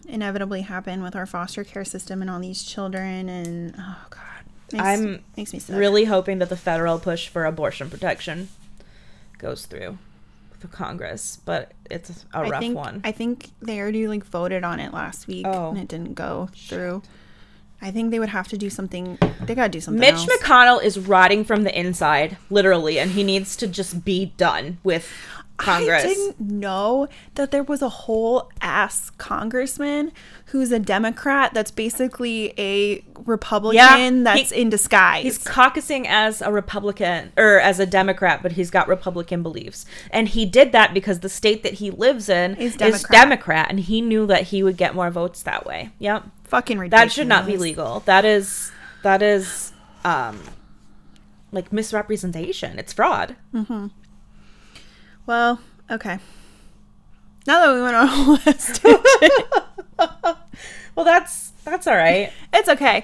inevitably 0.07 0.61
happen 0.61 1.01
with 1.01 1.15
our 1.15 1.25
foster 1.25 1.63
care 1.63 1.85
system 1.85 2.21
and 2.21 2.29
all 2.29 2.39
these 2.39 2.63
children, 2.63 3.29
and 3.29 3.73
oh 3.77 4.05
god, 4.09 4.43
makes, 4.73 4.83
I'm 4.85 5.23
makes 5.37 5.53
me 5.53 5.59
sick. 5.59 5.75
Really 5.75 6.05
hoping 6.05 6.39
that 6.39 6.49
the 6.49 6.57
federal 6.57 6.99
push 6.99 7.27
for 7.29 7.45
abortion 7.45 7.89
protection 7.89 8.49
goes 9.37 9.65
through 9.65 9.97
the 10.59 10.67
Congress, 10.67 11.37
but 11.45 11.71
it's 11.89 12.25
a 12.33 12.41
rough 12.43 12.59
think 12.59 12.75
one. 12.75 13.01
I 13.05 13.11
think 13.13 13.51
they 13.61 13.79
already 13.79 14.07
like 14.07 14.25
voted 14.25 14.63
on 14.63 14.79
it 14.81 14.91
last 14.93 15.27
week, 15.27 15.45
Oh. 15.47 15.69
and 15.69 15.77
it 15.77 15.87
didn't 15.87 16.15
go 16.15 16.49
through. 16.55 17.01
I 17.83 17.91
think 17.91 18.11
they 18.11 18.19
would 18.19 18.29
have 18.29 18.47
to 18.47 18.57
do 18.57 18.69
something. 18.69 19.17
They 19.41 19.55
gotta 19.55 19.67
do 19.67 19.81
something. 19.81 19.99
Mitch 19.99 20.13
else. 20.13 20.27
McConnell 20.27 20.81
is 20.81 20.97
rotting 20.97 21.43
from 21.43 21.63
the 21.63 21.77
inside, 21.77 22.37
literally, 22.49 22.97
and 22.97 23.11
he 23.11 23.23
needs 23.23 23.57
to 23.57 23.67
just 23.67 24.05
be 24.05 24.27
done 24.37 24.77
with 24.83 25.11
Congress. 25.63 26.03
I 26.03 26.07
didn't 26.07 26.39
know 26.39 27.07
that 27.35 27.51
there 27.51 27.63
was 27.63 27.81
a 27.81 27.89
whole 27.89 28.51
ass 28.61 29.09
congressman 29.11 30.11
who's 30.47 30.71
a 30.71 30.79
Democrat 30.79 31.53
that's 31.53 31.71
basically 31.71 32.53
a 32.59 33.03
Republican 33.25 33.75
yeah, 34.17 34.23
that's 34.23 34.51
he- 34.51 34.61
in 34.61 34.69
disguise. 34.69 35.23
He's 35.23 35.39
caucusing 35.39 36.05
as 36.07 36.41
a 36.41 36.51
Republican 36.51 37.31
or 37.37 37.59
as 37.59 37.79
a 37.79 37.85
Democrat, 37.85 38.43
but 38.43 38.53
he's 38.53 38.69
got 38.69 38.87
Republican 38.87 39.41
beliefs. 39.43 39.85
And 40.11 40.29
he 40.29 40.45
did 40.45 40.71
that 40.73 40.93
because 40.93 41.19
the 41.21 41.29
state 41.29 41.63
that 41.63 41.73
he 41.73 41.89
lives 41.91 42.29
in 42.29 42.55
Is 42.55 42.73
is 42.73 42.77
Democrat. 42.77 43.11
Democrat, 43.11 43.67
and 43.69 43.79
he 43.79 44.01
knew 44.01 44.27
that 44.27 44.43
he 44.43 44.63
would 44.63 44.77
get 44.77 44.93
more 44.95 45.09
votes 45.09 45.43
that 45.43 45.65
way. 45.65 45.91
Yep. 45.99 46.23
fucking 46.43 46.77
ridiculous. 46.77 47.13
That 47.13 47.15
should 47.15 47.27
not 47.27 47.45
be 47.45 47.57
legal. 47.57 48.01
That 48.01 48.25
is 48.25 48.71
that 49.01 49.21
is 49.21 49.71
um 50.05 50.39
like 51.51 51.71
misrepresentation. 51.71 52.79
It's 52.79 52.93
fraud. 52.93 53.35
Well, 55.25 55.59
okay. 55.89 56.19
Now 57.45 57.65
that 57.65 57.73
we 57.73 57.81
went 57.81 57.95
on 57.95 58.03
a 58.03 58.07
whole 58.07 58.35
ass 58.45 58.79
Well, 60.95 61.05
that's 61.05 61.51
that's 61.65 61.87
all 61.87 61.95
right. 61.95 62.31
it's 62.53 62.69
okay. 62.69 63.03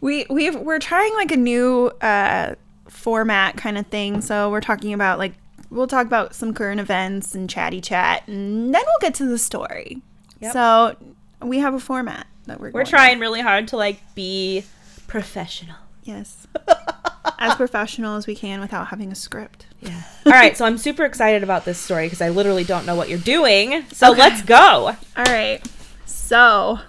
We 0.00 0.26
we 0.28 0.50
we're 0.50 0.78
trying 0.78 1.14
like 1.14 1.32
a 1.32 1.36
new 1.36 1.86
uh 2.00 2.54
format 2.88 3.56
kind 3.56 3.78
of 3.78 3.86
thing. 3.86 4.20
So 4.20 4.50
we're 4.50 4.60
talking 4.60 4.92
about 4.92 5.18
like 5.18 5.34
we'll 5.70 5.86
talk 5.86 6.06
about 6.06 6.34
some 6.34 6.54
current 6.54 6.80
events 6.80 7.34
and 7.34 7.48
chatty 7.48 7.80
chat, 7.80 8.26
and 8.28 8.74
then 8.74 8.82
we'll 8.84 9.00
get 9.00 9.14
to 9.16 9.24
the 9.26 9.38
story. 9.38 10.02
Yep. 10.40 10.52
So 10.52 10.96
we 11.42 11.58
have 11.58 11.74
a 11.74 11.80
format 11.80 12.26
that 12.46 12.60
we're 12.60 12.70
We're 12.72 12.84
trying 12.84 13.18
really 13.20 13.40
hard 13.40 13.68
to 13.68 13.76
like 13.76 14.00
be 14.14 14.64
professional. 15.06 15.76
Yes. 16.08 16.46
as 17.38 17.54
professional 17.54 18.16
as 18.16 18.26
we 18.26 18.34
can 18.34 18.60
without 18.60 18.88
having 18.88 19.12
a 19.12 19.14
script. 19.14 19.66
Yeah. 19.80 20.02
All 20.26 20.32
right, 20.32 20.56
so 20.56 20.64
I'm 20.64 20.78
super 20.78 21.04
excited 21.04 21.42
about 21.42 21.64
this 21.64 21.78
story 21.78 22.06
because 22.06 22.20
I 22.22 22.30
literally 22.30 22.64
don't 22.64 22.86
know 22.86 22.94
what 22.96 23.08
you're 23.08 23.18
doing. 23.18 23.84
So 23.92 24.10
Okay. 24.12 24.18
let's 24.20 24.42
go. 24.42 24.96
All 25.16 25.24
right. 25.24 25.60
So, 26.06 26.80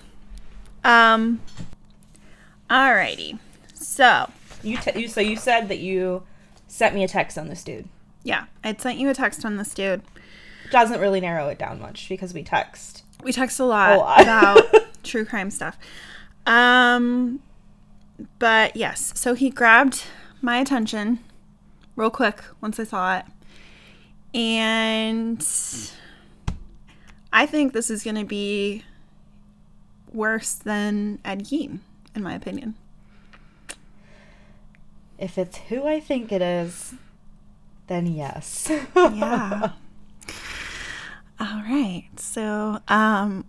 um, 0.84 1.40
alrighty. 2.70 3.38
So, 3.74 4.30
You, 4.64 4.78
t- 4.78 5.00
you 5.02 5.08
so 5.08 5.22
you 5.22 5.36
said 5.36 5.68
that 5.70 5.80
you 5.80 6.24
sent 6.68 6.96
me 6.96 7.04
a 7.04 7.08
text 7.08 7.38
on 7.38 7.48
this 7.50 7.64
dude. 7.64 7.88
yeah, 8.24 8.46
I'd 8.64 8.80
sent 8.82 8.98
you 9.00 9.10
a 9.10 9.14
text 9.14 9.46
on 9.46 9.58
this 9.58 9.74
dude. 9.74 10.02
Doesn't 10.72 11.00
really 11.00 11.20
narrow 11.20 11.48
it 11.50 11.58
down 11.60 11.80
much 11.82 12.08
because 12.10 12.34
we 12.34 12.44
text. 12.44 13.04
We 13.24 13.34
text 13.34 13.60
a 13.60 13.66
lot, 13.66 13.96
A 13.96 13.98
lot. 13.98 14.22
about 14.22 14.60
true 15.04 15.26
crime 15.26 15.52
stuff. 15.52 15.78
Um, 16.46 17.40
but 18.40 18.76
yes, 18.76 19.12
so 19.16 19.34
he 19.34 19.50
grabbed 19.50 20.04
my 20.42 20.58
attention 20.58 21.20
real 21.96 22.10
quick 22.10 22.42
once 22.62 22.80
I 22.80 22.84
saw 22.84 23.18
it. 23.18 23.26
And 24.34 25.46
I 27.34 27.46
think 27.46 27.74
this 27.74 27.90
is 27.90 28.04
going 28.04 28.16
to 28.16 28.26
be 28.26 28.84
worse 30.14 30.54
than 30.54 31.20
Ed 31.26 31.44
Gein, 31.44 31.80
in 32.16 32.24
my 32.24 32.34
opinion. 32.34 32.76
If 35.18 35.38
it's 35.38 35.58
who 35.58 35.86
I 35.86 36.00
think 36.00 36.32
it 36.32 36.42
is, 36.42 36.94
then 37.88 38.08
yes. 38.08 38.72
yeah. 38.96 39.72
All 41.40 41.62
right. 41.64 42.08
So, 42.18 42.82
um, 42.88 43.46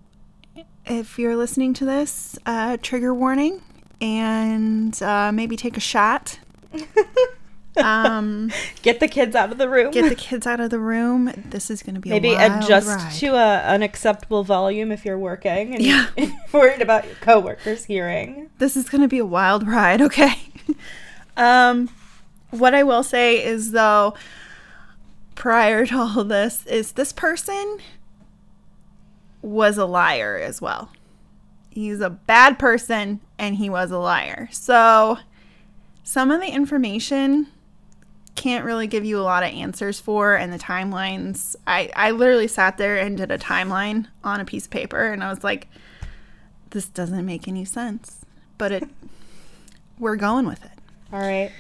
if 0.86 1.18
you're 1.18 1.36
listening 1.36 1.74
to 1.74 1.84
this, 1.84 2.38
uh, 2.46 2.76
trigger 2.82 3.14
warning, 3.14 3.60
and 4.00 5.00
uh, 5.02 5.30
maybe 5.32 5.56
take 5.56 5.76
a 5.76 5.80
shot. 5.80 6.38
Um, 7.76 8.50
Get 8.82 8.98
the 8.98 9.06
kids 9.06 9.36
out 9.36 9.52
of 9.52 9.58
the 9.58 9.68
room. 9.68 9.92
get 9.92 10.08
the 10.08 10.14
kids 10.16 10.44
out 10.44 10.58
of 10.58 10.70
the 10.70 10.80
room. 10.80 11.32
This 11.50 11.70
is 11.70 11.84
going 11.84 11.94
to 11.94 12.00
be 12.00 12.10
Maybe 12.10 12.32
a 12.32 12.36
wild 12.48 12.64
adjust 12.64 12.88
ride. 12.88 13.12
to 13.12 13.26
a, 13.36 13.58
an 13.60 13.82
acceptable 13.82 14.42
volume 14.42 14.90
if 14.90 15.04
you're 15.04 15.16
working 15.16 15.74
and 15.76 15.82
Yeah. 15.82 16.08
you're 16.16 16.32
worried 16.52 16.82
about 16.82 17.06
your 17.06 17.14
coworkers 17.20 17.84
hearing. 17.84 18.50
this 18.58 18.76
is 18.76 18.88
going 18.88 19.02
to 19.02 19.08
be 19.08 19.18
a 19.18 19.24
wild 19.24 19.66
ride. 19.68 20.02
Okay. 20.02 20.34
um, 21.36 21.88
what 22.50 22.74
I 22.74 22.82
will 22.82 23.04
say 23.04 23.42
is 23.42 23.70
though, 23.70 24.14
prior 25.36 25.86
to 25.86 25.96
all 25.96 26.24
this, 26.24 26.66
is 26.66 26.92
this 26.92 27.12
person 27.12 27.78
was 29.42 29.78
a 29.78 29.86
liar 29.86 30.36
as 30.36 30.60
well. 30.60 30.90
He's 31.70 32.00
a 32.00 32.10
bad 32.10 32.58
person 32.58 33.20
and 33.38 33.56
he 33.56 33.70
was 33.70 33.90
a 33.90 33.98
liar. 33.98 34.48
So 34.52 35.18
some 36.02 36.30
of 36.30 36.40
the 36.40 36.48
information 36.48 37.46
can't 38.34 38.64
really 38.64 38.86
give 38.86 39.04
you 39.04 39.18
a 39.18 39.22
lot 39.22 39.42
of 39.42 39.50
answers 39.50 40.00
for 40.00 40.34
and 40.34 40.52
the 40.52 40.58
timelines. 40.58 41.56
I, 41.66 41.90
I 41.94 42.10
literally 42.10 42.48
sat 42.48 42.78
there 42.78 42.98
and 42.98 43.16
did 43.16 43.30
a 43.30 43.38
timeline 43.38 44.06
on 44.24 44.40
a 44.40 44.44
piece 44.44 44.64
of 44.64 44.70
paper 44.70 45.12
and 45.12 45.22
I 45.22 45.30
was 45.30 45.44
like, 45.44 45.68
this 46.70 46.88
doesn't 46.88 47.26
make 47.26 47.46
any 47.46 47.64
sense. 47.64 48.24
But 48.58 48.72
it 48.72 48.84
we're 49.98 50.16
going 50.16 50.46
with 50.46 50.64
it. 50.64 50.72
All 51.12 51.20
right. 51.20 51.52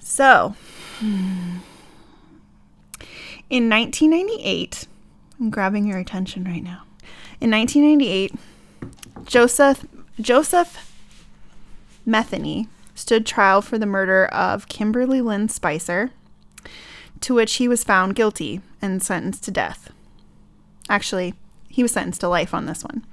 So, 0.00 0.54
in 1.00 1.62
1998, 3.70 4.86
I'm 5.40 5.50
grabbing 5.50 5.86
your 5.86 5.98
attention 5.98 6.44
right 6.44 6.62
now. 6.62 6.82
In 7.40 7.50
1998, 7.50 8.34
Joseph 9.26 9.84
Joseph 10.20 10.92
Metheny 12.06 12.68
stood 12.94 13.26
trial 13.26 13.60
for 13.60 13.78
the 13.78 13.86
murder 13.86 14.26
of 14.26 14.68
Kimberly 14.68 15.20
Lynn 15.20 15.48
Spicer, 15.48 16.10
to 17.20 17.34
which 17.34 17.54
he 17.54 17.66
was 17.66 17.82
found 17.82 18.14
guilty 18.14 18.60
and 18.80 19.02
sentenced 19.02 19.42
to 19.44 19.50
death. 19.50 19.90
Actually, 20.88 21.34
he 21.68 21.82
was 21.82 21.92
sentenced 21.92 22.20
to 22.20 22.28
life 22.28 22.54
on 22.54 22.66
this 22.66 22.84
one. 22.84 23.04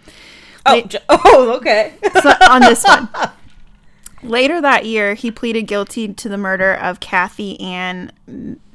Oh, 0.65 0.82
j- 0.82 0.99
oh, 1.10 1.56
okay. 1.58 1.93
So, 2.21 2.32
on 2.47 2.62
this 2.62 2.84
one. 2.84 3.10
Later 4.23 4.62
that 4.62 4.86
year, 4.86 5.15
he 5.15 5.32
pleaded 5.32 5.63
guilty 5.63 6.13
to 6.13 6.30
the 6.30 6.38
murder 6.38 6.75
of 6.75 6.99
Kathy 6.99 7.60
Ann 7.60 8.12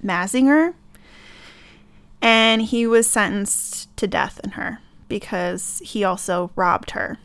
Mazinger, 0.05 0.75
and 2.21 2.63
he 2.63 2.85
was 2.85 3.09
sentenced 3.09 3.97
to 3.97 4.09
death 4.09 4.41
in 4.43 4.53
her 4.53 4.81
because 5.09 5.81
he 5.85 6.05
also 6.05 6.51
robbed 6.57 6.93
her. 6.93 7.19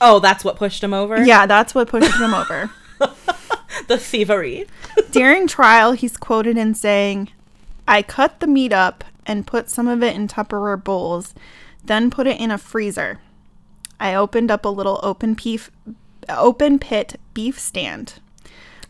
oh, 0.00 0.18
that's 0.18 0.44
what 0.44 0.56
pushed 0.56 0.84
him 0.84 0.92
over. 0.94 1.24
Yeah, 1.24 1.46
that's 1.46 1.74
what 1.74 1.88
pushed 1.88 2.20
him 2.20 2.34
over. 2.34 2.70
the 3.88 3.98
thievery. 3.98 4.66
During 5.10 5.46
trial, 5.46 5.92
he's 5.92 6.16
quoted 6.16 6.56
in 6.56 6.74
saying, 6.74 7.30
I 7.86 8.02
cut 8.02 8.40
the 8.40 8.46
meat 8.46 8.72
up 8.72 9.04
and 9.26 9.46
put 9.46 9.70
some 9.70 9.88
of 9.88 10.02
it 10.02 10.14
in 10.14 10.28
Tupperware 10.28 10.82
bowls, 10.82 11.34
then 11.84 12.10
put 12.10 12.26
it 12.26 12.40
in 12.40 12.50
a 12.50 12.58
freezer. 12.58 13.20
I 13.98 14.14
opened 14.14 14.50
up 14.50 14.64
a 14.64 14.68
little 14.70 15.00
open 15.02 15.34
beef, 15.34 15.70
open 16.28 16.78
pit 16.78 17.18
beef 17.34 17.58
stand. 17.58 18.14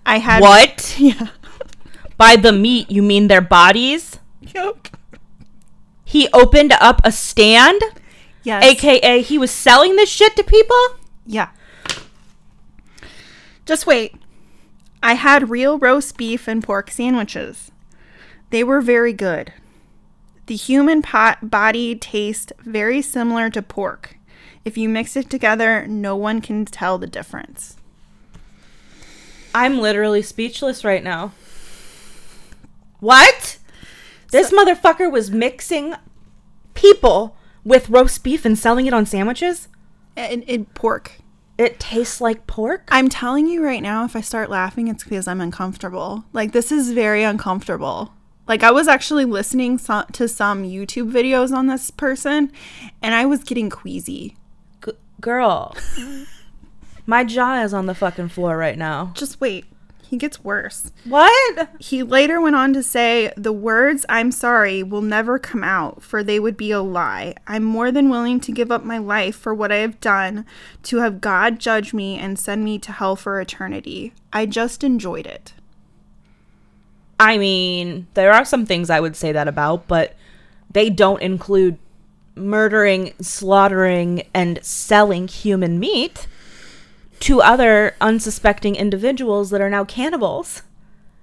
I 0.04 0.18
had 0.18 0.40
What? 0.40 0.96
Yeah. 0.98 1.28
By 2.16 2.36
the 2.36 2.52
meat, 2.52 2.90
you 2.90 3.02
mean 3.02 3.28
their 3.28 3.40
bodies? 3.40 4.18
Yep. 4.54 4.95
He 6.08 6.28
opened 6.32 6.72
up 6.80 7.00
a 7.04 7.10
stand, 7.10 7.82
Yes. 8.44 8.62
aka 8.64 9.20
he 9.22 9.38
was 9.38 9.50
selling 9.50 9.96
this 9.96 10.08
shit 10.08 10.36
to 10.36 10.44
people? 10.44 10.80
Yeah. 11.26 11.48
Just 13.66 13.86
wait. 13.88 14.14
I 15.02 15.14
had 15.14 15.50
real 15.50 15.78
roast 15.78 16.16
beef 16.16 16.46
and 16.46 16.62
pork 16.62 16.90
sandwiches. 16.92 17.72
They 18.50 18.62
were 18.62 18.80
very 18.80 19.12
good. 19.12 19.52
The 20.46 20.54
human 20.54 21.02
pot 21.02 21.50
body 21.50 21.96
tastes 21.96 22.52
very 22.60 23.02
similar 23.02 23.50
to 23.50 23.60
pork. 23.60 24.16
If 24.64 24.78
you 24.78 24.88
mix 24.88 25.16
it 25.16 25.28
together, 25.28 25.86
no 25.88 26.14
one 26.14 26.40
can 26.40 26.64
tell 26.64 26.98
the 26.98 27.08
difference. 27.08 27.76
I'm 29.52 29.80
literally 29.80 30.22
speechless 30.22 30.84
right 30.84 31.02
now. 31.02 31.32
What? 33.00 33.55
This 34.36 34.52
motherfucker 34.52 35.10
was 35.10 35.30
mixing 35.30 35.94
people 36.74 37.36
with 37.64 37.88
roast 37.88 38.22
beef 38.22 38.44
and 38.44 38.58
selling 38.58 38.84
it 38.86 38.92
on 38.92 39.06
sandwiches? 39.06 39.68
And, 40.14 40.44
and 40.48 40.72
pork. 40.74 41.12
It 41.56 41.80
tastes 41.80 42.20
like 42.20 42.46
pork? 42.46 42.86
I'm 42.92 43.08
telling 43.08 43.46
you 43.46 43.64
right 43.64 43.82
now, 43.82 44.04
if 44.04 44.14
I 44.14 44.20
start 44.20 44.50
laughing, 44.50 44.88
it's 44.88 45.04
because 45.04 45.26
I'm 45.26 45.40
uncomfortable. 45.40 46.24
Like, 46.34 46.52
this 46.52 46.70
is 46.70 46.92
very 46.92 47.22
uncomfortable. 47.22 48.12
Like, 48.46 48.62
I 48.62 48.70
was 48.70 48.88
actually 48.88 49.24
listening 49.24 49.78
so- 49.78 50.04
to 50.12 50.28
some 50.28 50.64
YouTube 50.64 51.10
videos 51.10 51.50
on 51.52 51.66
this 51.66 51.90
person, 51.90 52.52
and 53.00 53.14
I 53.14 53.24
was 53.24 53.42
getting 53.42 53.70
queasy. 53.70 54.36
G- 54.84 54.92
girl. 55.18 55.74
My 57.06 57.24
jaw 57.24 57.62
is 57.62 57.72
on 57.72 57.86
the 57.86 57.94
fucking 57.94 58.28
floor 58.28 58.58
right 58.58 58.76
now. 58.76 59.12
Just 59.14 59.40
wait. 59.40 59.64
He 60.08 60.16
gets 60.16 60.44
worse. 60.44 60.92
What? 61.04 61.68
He 61.80 62.04
later 62.04 62.40
went 62.40 62.54
on 62.54 62.72
to 62.74 62.82
say, 62.82 63.32
The 63.36 63.52
words 63.52 64.06
I'm 64.08 64.30
sorry 64.30 64.82
will 64.82 65.02
never 65.02 65.38
come 65.38 65.64
out, 65.64 66.02
for 66.02 66.22
they 66.22 66.38
would 66.38 66.56
be 66.56 66.70
a 66.70 66.80
lie. 66.80 67.34
I'm 67.48 67.64
more 67.64 67.90
than 67.90 68.08
willing 68.08 68.38
to 68.40 68.52
give 68.52 68.70
up 68.70 68.84
my 68.84 68.98
life 68.98 69.34
for 69.34 69.52
what 69.52 69.72
I 69.72 69.76
have 69.76 70.00
done, 70.00 70.46
to 70.84 70.98
have 70.98 71.20
God 71.20 71.58
judge 71.58 71.92
me 71.92 72.18
and 72.18 72.38
send 72.38 72.64
me 72.64 72.78
to 72.80 72.92
hell 72.92 73.16
for 73.16 73.40
eternity. 73.40 74.12
I 74.32 74.46
just 74.46 74.84
enjoyed 74.84 75.26
it. 75.26 75.54
I 77.18 77.36
mean, 77.36 78.06
there 78.14 78.32
are 78.32 78.44
some 78.44 78.64
things 78.64 78.90
I 78.90 79.00
would 79.00 79.16
say 79.16 79.32
that 79.32 79.48
about, 79.48 79.88
but 79.88 80.14
they 80.70 80.88
don't 80.88 81.22
include 81.22 81.78
murdering, 82.36 83.12
slaughtering, 83.20 84.22
and 84.34 84.62
selling 84.62 85.26
human 85.26 85.80
meat 85.80 86.28
to 87.20 87.40
other 87.40 87.94
unsuspecting 88.00 88.76
individuals 88.76 89.50
that 89.50 89.60
are 89.60 89.70
now 89.70 89.84
cannibals. 89.84 90.62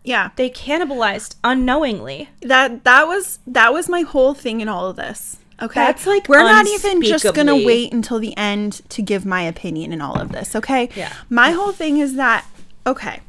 Yeah. 0.04 0.32
They 0.36 0.50
cannibalized 0.50 1.36
unknowingly. 1.44 2.30
That 2.42 2.84
that 2.84 3.08
was 3.08 3.40
that 3.48 3.74
was 3.74 3.88
my 3.88 4.02
whole 4.02 4.34
thing 4.34 4.62
in 4.62 4.68
all 4.68 4.88
of 4.88 4.96
this. 4.96 5.38
Okay. 5.62 5.80
That's, 5.80 6.06
like, 6.06 6.28
we're 6.28 6.40
not 6.40 6.68
even 6.68 7.02
just 7.02 7.34
gonna 7.34 7.56
wait 7.56 7.94
until 7.94 8.20
the 8.20 8.36
end 8.36 8.82
to 8.90 9.02
give 9.02 9.26
my 9.26 9.44
opinion 9.44 9.94
in 9.94 10.02
all 10.02 10.20
of 10.20 10.32
this, 10.32 10.56
okay? 10.56 10.90
Yeah. 10.96 11.14
My 11.30 11.52
whole 11.52 11.72
thing 11.72 12.00
is 12.00 12.16
that 12.16 12.46
okay, 12.86 13.22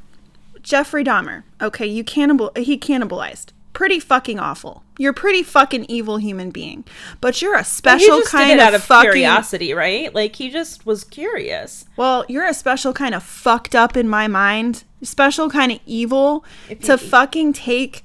Jeffrey 0.63 1.05
Dahmer, 1.05 1.45
okay, 1.61 1.87
you 1.87 2.03
cannibal 2.03 2.51
he 2.57 2.79
cannibalized. 2.79 3.49
Pretty 3.75 4.01
fucking 4.01 4.39
awful. 4.39 4.83
You're 4.99 5.11
a 5.11 5.15
pretty 5.15 5.43
fucking 5.43 5.87
evil 5.89 6.17
human 6.17 6.51
being. 6.51 6.85
But 7.21 7.43
you're 7.43 7.57
a 7.57 7.65
special 7.65 8.21
just 8.21 8.31
kind 8.31 8.59
of 8.59 8.67
out 8.67 8.75
of 8.75 8.85
fucking 8.85 9.11
curiosity, 9.11 9.75
right? 9.75 10.15
Like 10.15 10.37
he 10.37 10.49
just 10.49 10.87
was 10.87 11.05
curious. 11.05 11.85
Well, 11.97 12.25
you're 12.29 12.47
a 12.47 12.55
special 12.55 12.93
kind 12.93 13.15
of 13.15 13.23
fucked 13.23 13.75
up 13.75 13.97
in 13.97 14.09
my 14.09 14.29
mind. 14.29 14.85
Special 15.03 15.51
kind 15.51 15.73
of 15.73 15.81
evil 15.85 16.45
to 16.83 16.97
fucking 16.97 17.53
take 17.53 18.05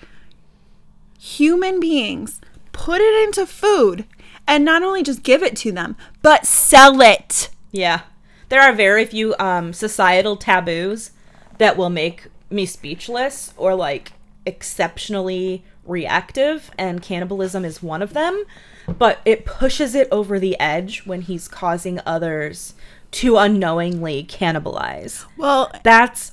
human 1.20 1.80
beings, 1.80 2.42
put 2.72 3.00
it 3.00 3.24
into 3.24 3.46
food, 3.46 4.06
and 4.48 4.66
not 4.66 4.84
only 4.84 5.04
just 5.04 5.22
give 5.22 5.44
it 5.44 5.56
to 5.58 5.72
them, 5.72 5.96
but 6.22 6.46
sell 6.46 7.00
it. 7.02 7.50
Yeah. 7.72 8.02
There 8.50 8.62
are 8.62 8.74
very 8.74 9.06
few 9.06 9.36
um, 9.38 9.74
societal 9.74 10.36
taboos 10.36 11.12
that 11.60 11.78
will 11.78 11.92
make 11.92 12.28
me 12.50 12.66
speechless 12.66 13.54
or 13.56 13.76
like 13.76 14.14
exceptionally 14.46 15.64
reactive, 15.86 16.72
and 16.78 17.02
cannibalism 17.02 17.66
is 17.66 17.82
one 17.84 18.02
of 18.02 18.14
them. 18.14 18.44
But 18.88 19.20
it 19.26 19.46
pushes 19.46 19.94
it 19.96 20.08
over 20.12 20.40
the 20.40 20.60
edge 20.60 21.06
when 21.06 21.22
he's 21.22 21.48
causing 21.48 22.00
others 22.06 22.74
to 23.12 23.38
unknowingly 23.38 24.24
cannibalize. 24.24 25.26
Well, 25.38 25.72
That's 25.84 26.32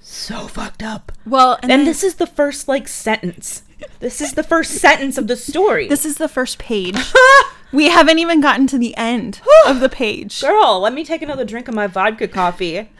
so 0.00 0.46
fucked 0.48 0.82
up. 0.82 1.12
well, 1.26 1.54
and, 1.54 1.64
And 1.64 1.70
then 1.70 1.84
this 1.84 2.02
is 2.02 2.16
the 2.16 2.26
first 2.26 2.66
like 2.68 2.88
sentence. 2.88 3.62
This 4.00 4.20
is 4.20 4.32
the 4.32 4.42
first 4.42 4.72
sentence 4.72 5.18
of 5.18 5.28
the 5.28 5.36
story. 5.36 5.86
this 5.86 6.04
is 6.04 6.16
the 6.16 6.28
first 6.28 6.58
page. 6.58 6.96
we 7.72 7.88
haven't 7.90 8.18
even 8.18 8.40
gotten 8.40 8.66
to 8.68 8.78
the 8.78 8.96
end 8.96 9.40
of 9.66 9.80
the 9.80 9.88
page. 9.88 10.40
Girl, 10.40 10.80
let 10.80 10.92
me 10.92 11.04
take 11.04 11.22
another 11.22 11.44
drink 11.44 11.68
of 11.68 11.74
my 11.74 11.86
vodka 11.86 12.26
coffee. 12.26 12.90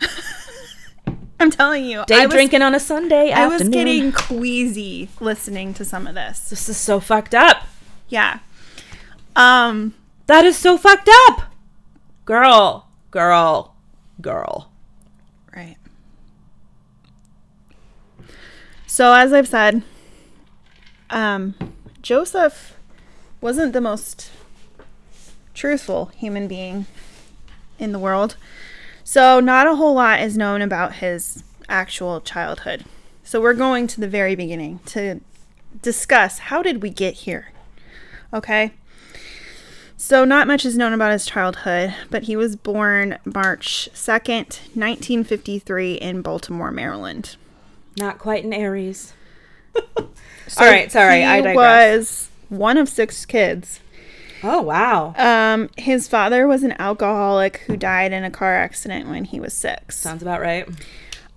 I'm 1.40 1.50
telling 1.50 1.86
you, 1.86 2.04
Day 2.06 2.20
I 2.20 2.26
was, 2.26 2.34
drinking 2.34 2.62
on 2.62 2.74
a 2.74 2.80
Sunday 2.80 3.32
I 3.32 3.46
was 3.46 3.68
getting 3.68 4.12
queasy 4.12 5.08
listening 5.20 5.72
to 5.74 5.84
some 5.84 6.06
of 6.06 6.14
this. 6.14 6.50
This 6.50 6.68
is 6.68 6.76
so 6.76 7.00
fucked 7.00 7.34
up. 7.34 7.66
Yeah. 8.08 8.40
Um. 9.34 9.94
That 10.26 10.44
is 10.44 10.56
so 10.56 10.78
fucked 10.78 11.08
up. 11.26 11.52
Girl, 12.24 12.86
girl, 13.10 13.74
girl. 14.20 14.70
Right. 15.54 15.76
So 18.86 19.12
as 19.12 19.32
I've 19.32 19.48
said, 19.48 19.82
um, 21.08 21.54
Joseph 22.02 22.76
wasn't 23.40 23.72
the 23.72 23.80
most 23.80 24.30
truthful 25.54 26.06
human 26.16 26.46
being 26.46 26.86
in 27.78 27.92
the 27.92 27.98
world. 27.98 28.36
So 29.10 29.40
not 29.40 29.66
a 29.66 29.74
whole 29.74 29.94
lot 29.94 30.20
is 30.20 30.38
known 30.38 30.62
about 30.62 30.94
his 30.94 31.42
actual 31.68 32.20
childhood. 32.20 32.84
So 33.24 33.40
we're 33.40 33.54
going 33.54 33.88
to 33.88 34.00
the 34.00 34.06
very 34.06 34.36
beginning 34.36 34.78
to 34.86 35.20
discuss 35.82 36.38
how 36.38 36.62
did 36.62 36.80
we 36.80 36.90
get 36.90 37.14
here? 37.14 37.50
Okay? 38.32 38.70
So, 39.96 40.24
not 40.24 40.46
much 40.46 40.64
is 40.64 40.78
known 40.78 40.92
about 40.92 41.10
his 41.10 41.26
childhood, 41.26 41.92
but 42.08 42.22
he 42.22 42.36
was 42.36 42.54
born 42.54 43.18
March 43.24 43.88
2nd, 43.92 44.60
1953, 44.76 45.94
in 45.94 46.22
Baltimore, 46.22 46.70
Maryland. 46.70 47.34
Not 47.98 48.20
quite 48.20 48.44
an 48.44 48.52
Aries. 48.52 49.12
So 49.74 49.82
All 50.58 50.66
right, 50.68 50.90
sorry, 50.90 51.22
he 51.22 51.24
I 51.24 51.40
digress. 51.40 51.56
was 51.56 52.30
one 52.48 52.78
of 52.78 52.88
six 52.88 53.26
kids. 53.26 53.80
Oh, 54.42 54.62
wow. 54.62 55.14
Um, 55.16 55.68
his 55.76 56.08
father 56.08 56.46
was 56.46 56.62
an 56.62 56.74
alcoholic 56.80 57.58
who 57.66 57.76
died 57.76 58.12
in 58.12 58.24
a 58.24 58.30
car 58.30 58.56
accident 58.56 59.08
when 59.08 59.24
he 59.24 59.38
was 59.40 59.52
six. 59.52 59.98
Sounds 59.98 60.22
about 60.22 60.40
right. 60.40 60.68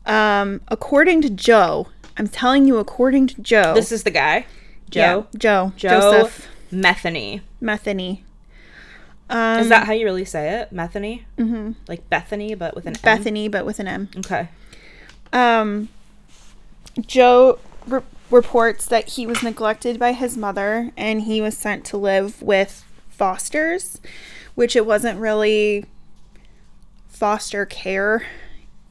Um, 0.06 0.62
according 0.70 1.22
to 1.24 1.30
Joe, 1.30 1.88
I'm 2.18 2.28
telling 2.28 2.66
you, 2.66 2.78
according 2.78 3.28
to 3.28 3.42
Joe, 3.42 3.74
This 3.74 3.92
is 3.92 4.04
the 4.04 4.12
guy. 4.12 4.46
Joe. 4.90 5.28
yeah, 5.34 5.40
Joe, 5.40 5.74
Joe 5.76 5.90
Joseph 5.90 6.48
Metheny. 6.72 7.42
Metheny. 7.62 8.22
Um, 9.30 9.60
Is 9.62 9.70
that 9.70 9.88
how 9.88 9.94
you 9.94 10.06
really 10.06 10.26
say 10.26 10.60
it? 10.62 10.74
Metheny? 10.74 11.24
Mm-hmm. 11.38 11.72
Like 11.88 12.08
Bethany, 12.10 12.54
but 12.56 12.76
with 12.76 12.86
an 12.86 12.96
M? 12.96 13.02
Bethany, 13.02 13.48
but 13.48 13.66
with 13.66 13.80
an 13.80 13.88
M? 13.88 14.10
Okay. 14.18 14.50
Um, 15.32 15.90
Joe 17.02 17.58
re- 17.88 18.02
reports 18.30 18.86
that 18.86 19.10
he 19.10 19.26
was 19.26 19.42
neglected 19.42 19.98
by 19.98 20.12
his 20.12 20.38
mother 20.38 20.92
and 20.96 21.24
he 21.24 21.42
was 21.42 21.58
sent 21.58 21.86
to 21.86 21.98
live 21.98 22.42
with 22.42 22.86
fosters, 23.14 24.02
which 24.56 24.76
it 24.76 24.86
wasn't 24.86 25.20
really 25.20 25.86
foster 27.08 27.66
care. 27.66 28.26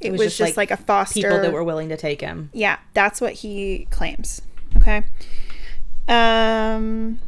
It, 0.00 0.12
was, 0.12 0.37
just, 0.37 0.56
like, 0.56 0.72
a 0.72 0.76
foster. 0.76 1.20
People 1.20 1.40
that 1.42 1.52
were 1.52 1.62
willing 1.62 1.88
to 1.90 1.96
take 1.96 2.20
him. 2.20 2.50
yeah, 2.52 2.78
that's 2.92 3.20
what 3.20 3.35
he 3.35 3.87
claims. 3.90 4.42
Okay. 4.76 5.04
Um, 6.08 7.20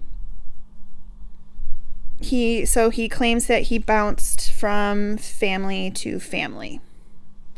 he 2.18 2.64
so 2.64 2.90
he 2.90 3.08
claims 3.08 3.46
that 3.46 3.64
he 3.64 3.78
bounced 3.78 4.50
from 4.50 5.16
family 5.18 5.90
to 5.92 6.18
family, 6.18 6.80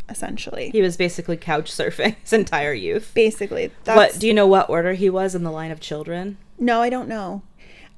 essentially. 0.09 0.70
He 0.70 0.83
was 0.83 0.96
basically 0.96 1.37
couch 1.37 1.70
surfing 1.72 2.16
his 2.22 2.33
entire 2.33 2.72
youth. 2.72 3.12
Basically, 3.14 3.70
that's 3.85 3.96
What 3.96 4.20
do 4.20 4.27
you 4.27 4.35
know 4.35 4.46
what 4.46 4.68
order 4.68 4.92
he 4.92 5.09
was 5.09 5.35
in 5.35 5.42
the 5.44 5.51
line 5.51 5.70
of 5.70 5.81
children? 5.81 6.37
No, 6.59 6.83
I 6.83 6.90
don't 6.90 7.09
know. 7.09 7.42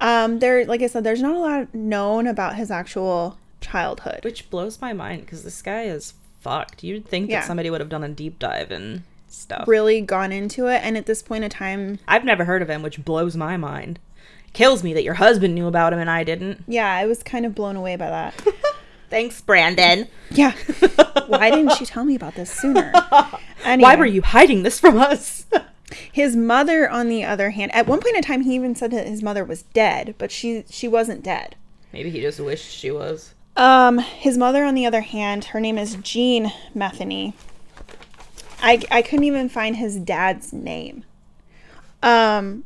Um, 0.00 0.38
there, 0.38 0.64
like 0.64 0.82
I 0.82 0.86
said, 0.86 1.04
there's 1.04 1.22
not 1.22 1.34
a 1.34 1.38
lot 1.40 1.74
known 1.74 2.26
about 2.26 2.54
his 2.56 2.70
actual 2.70 3.38
childhood. 3.60 4.20
Which 4.22 4.48
blows 4.50 4.80
my 4.80 4.92
mind 4.92 5.22
because 5.22 5.42
this 5.44 5.60
guy 5.62 5.82
is 5.84 6.14
fucked. 6.40 6.84
You'd 6.84 7.06
think 7.06 7.30
Yeah. 7.30 7.40
that 7.40 7.46
somebody 7.46 7.68
would 7.70 7.80
have 7.80 7.88
done 7.88 8.04
a 8.04 8.08
deep 8.08 8.38
dive 8.38 8.70
and 8.70 9.02
stuff. 9.28 9.66
really 9.66 10.00
gone 10.00 10.30
into 10.32 10.66
it. 10.68 10.80
And 10.84 10.96
at 10.96 11.06
this 11.06 11.22
point 11.22 11.44
in 11.44 11.50
time, 11.50 11.98
I've 12.06 12.24
never 12.24 12.44
heard 12.44 12.62
of 12.62 12.70
him, 12.70 12.82
which 12.82 13.04
blows 13.04 13.36
my 13.36 13.56
mind. 13.56 13.98
Kills 14.52 14.82
me 14.82 14.94
that 14.94 15.04
your 15.04 15.14
husband 15.14 15.54
knew 15.54 15.66
about 15.66 15.92
him 15.92 15.98
and 15.98 16.08
I 16.10 16.24
didn't. 16.24 16.64
yeah, 16.66 16.90
I 16.90 17.04
was 17.06 17.22
kind 17.22 17.44
of 17.44 17.54
blown 17.54 17.76
away 17.76 17.96
by 17.96 18.08
that. 18.08 18.34
Thanks, 19.10 19.40
Brandon. 19.40 20.06
Yeah. 20.30 20.52
Why 21.26 21.50
didn't 21.50 21.80
you 21.80 21.86
tell 21.86 22.04
me 22.04 22.14
about 22.14 22.34
this 22.34 22.50
sooner? 22.50 22.92
Why 23.64 23.96
were 23.96 24.06
you 24.06 24.22
hiding 24.22 24.62
this 24.62 24.78
from 24.78 24.98
us? 24.98 25.44
His 25.90 26.36
mother, 26.36 26.88
on 26.88 27.08
the 27.08 27.24
other 27.24 27.50
hand, 27.50 27.74
at 27.74 27.86
one 27.86 28.00
point 28.00 28.16
in 28.16 28.22
time, 28.22 28.42
he 28.42 28.54
even 28.54 28.74
said 28.74 28.90
that 28.90 29.06
his 29.06 29.22
mother 29.22 29.44
was 29.44 29.62
dead, 29.62 30.14
but 30.18 30.30
she 30.30 30.64
she 30.70 30.86
wasn't 30.88 31.22
dead. 31.22 31.56
Maybe 31.92 32.10
he 32.10 32.20
just 32.20 32.40
wished 32.40 32.70
she 32.70 32.90
was. 32.90 33.34
Um, 33.56 33.98
his 33.98 34.38
mother, 34.38 34.64
on 34.64 34.74
the 34.74 34.86
other 34.86 35.00
hand, 35.00 35.46
her 35.46 35.60
name 35.60 35.78
is 35.78 35.96
Jean 35.96 36.52
Metheny. 36.76 37.32
I 38.60 38.82
I 38.90 39.02
couldn't 39.02 39.24
even 39.24 39.48
find 39.48 39.76
his 39.76 39.96
dad's 39.96 40.52
name. 40.52 41.04
Um, 42.02 42.64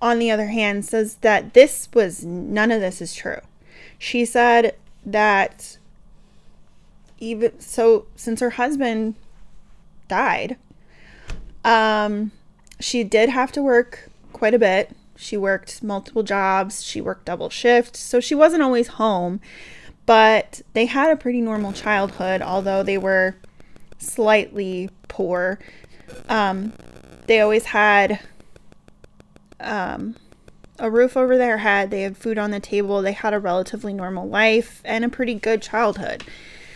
on 0.00 0.18
the 0.18 0.30
other 0.30 0.46
hand, 0.46 0.84
says 0.84 1.16
that 1.16 1.54
this 1.54 1.88
was 1.94 2.24
none 2.24 2.70
of 2.70 2.80
this 2.80 3.00
is 3.00 3.14
true. 3.14 3.40
She 3.98 4.24
said 4.24 4.76
that 5.04 5.78
even 7.18 7.58
so, 7.60 8.06
since 8.14 8.40
her 8.40 8.50
husband 8.50 9.14
died, 10.06 10.56
um, 11.64 12.30
she 12.80 13.04
did 13.04 13.28
have 13.28 13.52
to 13.52 13.62
work 13.62 14.08
quite 14.32 14.54
a 14.54 14.58
bit. 14.58 14.94
She 15.16 15.36
worked 15.36 15.82
multiple 15.82 16.22
jobs. 16.22 16.84
She 16.84 17.00
worked 17.00 17.24
double 17.24 17.50
shift, 17.50 17.96
so 17.96 18.20
she 18.20 18.34
wasn't 18.34 18.62
always 18.62 18.88
home. 18.88 19.40
But 20.06 20.62
they 20.74 20.86
had 20.86 21.10
a 21.10 21.16
pretty 21.16 21.40
normal 21.40 21.72
childhood, 21.72 22.40
although 22.40 22.82
they 22.82 22.96
were 22.98 23.36
slightly 23.98 24.90
poor. 25.08 25.58
Um, 26.28 26.72
they 27.26 27.40
always 27.40 27.66
had 27.66 28.20
um, 29.60 30.16
a 30.78 30.90
roof 30.90 31.16
over 31.16 31.36
their 31.36 31.58
head. 31.58 31.90
They 31.90 32.02
had 32.02 32.16
food 32.16 32.38
on 32.38 32.50
the 32.52 32.60
table. 32.60 33.02
They 33.02 33.12
had 33.12 33.34
a 33.34 33.38
relatively 33.38 33.92
normal 33.92 34.28
life 34.28 34.80
and 34.84 35.04
a 35.04 35.08
pretty 35.08 35.34
good 35.34 35.60
childhood, 35.62 36.24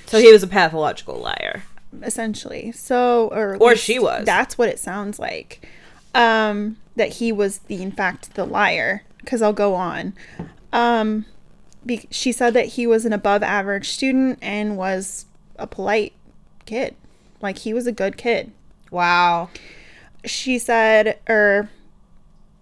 So 0.06 0.18
he 0.18 0.30
was 0.32 0.42
a 0.42 0.48
pathological 0.48 1.14
liar. 1.16 1.62
essentially. 2.02 2.72
So, 2.72 3.28
or, 3.28 3.56
Or 3.58 3.76
she 3.76 3.98
was. 3.98 4.26
That's 4.26 4.58
what 4.58 4.68
it 4.68 4.78
sounds 4.78 5.18
like. 5.18 5.66
Um, 6.14 6.76
that 6.96 7.14
he 7.14 7.32
was 7.32 7.58
the, 7.60 7.82
in 7.82 7.92
fact, 7.92 8.34
the 8.34 8.44
liar. 8.44 9.04
Because 9.18 9.40
I'll 9.40 9.52
go 9.52 9.74
on. 9.74 10.14
Um, 10.72 11.26
be- 11.86 12.08
she 12.10 12.32
said 12.32 12.54
that 12.54 12.66
he 12.66 12.86
was 12.86 13.04
an 13.04 13.12
above 13.12 13.42
average 13.42 13.88
student 13.90 14.38
and 14.42 14.76
was 14.76 15.26
a 15.58 15.66
polite 15.66 16.12
kid. 16.66 16.96
Like 17.40 17.58
he 17.58 17.72
was 17.72 17.86
a 17.86 17.92
good 17.92 18.16
kid. 18.16 18.52
Wow. 18.90 19.48
she 20.24 20.58
said 20.58 21.18
or 21.28 21.70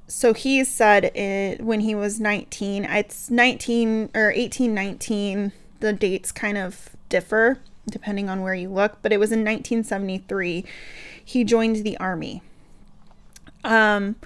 so 0.06 0.32
he 0.32 0.64
said 0.64 1.04
it 1.16 1.60
when 1.62 1.80
he 1.80 1.94
was 1.94 2.18
19 2.18 2.84
it's 2.84 3.30
19 3.30 4.10
or 4.14 4.32
18 4.32 4.72
19 4.74 5.52
the 5.80 5.92
dates 5.92 6.32
kind 6.32 6.56
of 6.56 6.90
differ 7.08 7.58
depending 7.88 8.28
on 8.28 8.40
where 8.40 8.54
you 8.54 8.68
look 8.68 8.98
but 9.02 9.12
it 9.12 9.18
was 9.18 9.30
in 9.30 9.40
1973 9.40 10.64
he 11.22 11.44
joined 11.44 11.76
the 11.76 11.96
army 11.98 12.42
um 13.64 14.16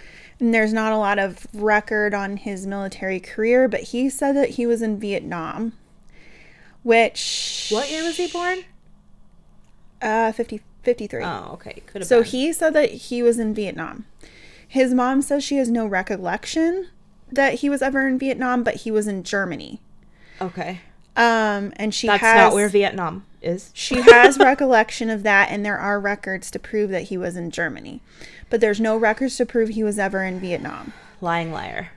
and 0.41 0.53
there's 0.53 0.73
not 0.73 0.93
a 0.93 0.97
lot 0.97 1.19
of 1.19 1.47
record 1.55 2.13
on 2.15 2.37
his 2.37 2.67
military 2.67 3.21
career 3.21 3.69
but 3.69 3.81
he 3.81 4.09
said 4.11 4.33
that 4.37 4.51
he 4.51 4.67
was 4.67 4.83
in 4.83 4.99
vietnam 4.99 5.73
which 6.83 7.69
What 7.71 7.91
year 7.91 8.05
was 8.05 8.17
he 8.17 8.27
born? 8.29 8.59
uh 10.03 10.33
50 10.33 10.61
53 10.83 11.23
Oh, 11.25 11.51
okay. 11.55 11.83
Could 11.87 12.03
have 12.03 12.09
so 12.09 12.21
been. 12.21 12.31
he 12.31 12.53
said 12.53 12.75
that 12.75 12.91
he 12.91 13.23
was 13.23 13.39
in 13.39 13.55
Vietnam. 13.55 14.05
His 14.69 14.93
mom 14.93 15.23
says 15.23 15.43
she 15.43 15.57
has 15.57 15.71
no 15.71 15.87
recollection 15.87 16.89
that 17.33 17.55
he 17.61 17.71
was 17.71 17.81
ever 17.81 18.07
in 18.07 18.19
Vietnam, 18.19 18.63
but 18.63 18.75
he 18.83 18.91
was 18.91 19.07
in 19.07 19.23
Germany. 19.23 19.81
Okay. 20.43 20.81
Um, 21.17 21.73
and 21.77 21.95
she 21.95 22.07
That's 22.07 22.21
has 22.21 22.37
not 22.37 22.53
where 22.55 22.69
Vietnam 22.69 23.25
is. 23.41 23.71
she 23.73 24.03
has 24.03 24.37
recollection 24.39 25.09
of 25.09 25.23
that, 25.23 25.49
and 25.51 25.65
there 25.65 25.79
are 25.79 25.99
records 25.99 26.51
to 26.51 26.59
prove 26.59 26.91
that 26.91 27.05
he 27.05 27.17
was 27.17 27.35
in 27.35 27.51
Germany, 27.51 28.03
but 28.51 28.61
there's 28.61 28.81
no 28.81 28.97
records 28.97 29.37
to 29.37 29.47
prove 29.47 29.71
he 29.71 29.83
was 29.85 29.99
ever 29.99 30.23
in 30.25 30.41
Vietnam. 30.41 30.93
Lying 31.21 31.53
liar. 31.53 31.91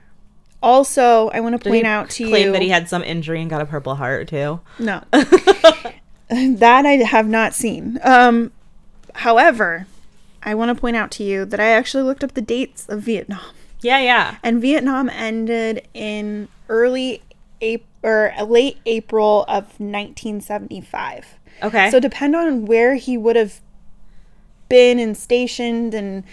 Also, 0.62 1.28
I 1.28 1.40
want 1.40 1.54
to 1.56 1.62
Did 1.62 1.70
point 1.70 1.86
out 1.86 2.10
to 2.10 2.24
you. 2.24 2.30
claim 2.30 2.52
that 2.52 2.62
he 2.62 2.68
had 2.68 2.88
some 2.88 3.02
injury 3.02 3.40
and 3.40 3.48
got 3.48 3.60
a 3.60 3.66
purple 3.66 3.94
heart 3.94 4.28
too. 4.28 4.60
no 4.78 5.02
that 5.12 6.86
I 6.86 6.92
have 7.04 7.28
not 7.28 7.54
seen. 7.54 7.98
Um, 8.02 8.50
however, 9.14 9.86
I 10.42 10.54
want 10.54 10.74
to 10.74 10.80
point 10.80 10.96
out 10.96 11.10
to 11.12 11.24
you 11.24 11.44
that 11.44 11.60
I 11.60 11.68
actually 11.68 12.02
looked 12.02 12.24
up 12.24 12.34
the 12.34 12.42
dates 12.42 12.88
of 12.88 13.02
Vietnam. 13.02 13.40
Yeah, 13.80 14.00
yeah. 14.00 14.36
and 14.42 14.60
Vietnam 14.60 15.08
ended 15.08 15.86
in 15.94 16.48
early 16.68 17.22
April 17.60 17.86
or 18.02 18.32
late 18.46 18.78
April 18.86 19.44
of 19.48 19.64
1975. 19.80 21.34
Okay. 21.62 21.90
So 21.90 21.98
depend 21.98 22.36
on 22.36 22.64
where 22.66 22.94
he 22.94 23.16
would 23.18 23.36
have 23.36 23.60
been 24.68 24.98
and 24.98 25.16
stationed 25.16 25.94
and 25.94 26.24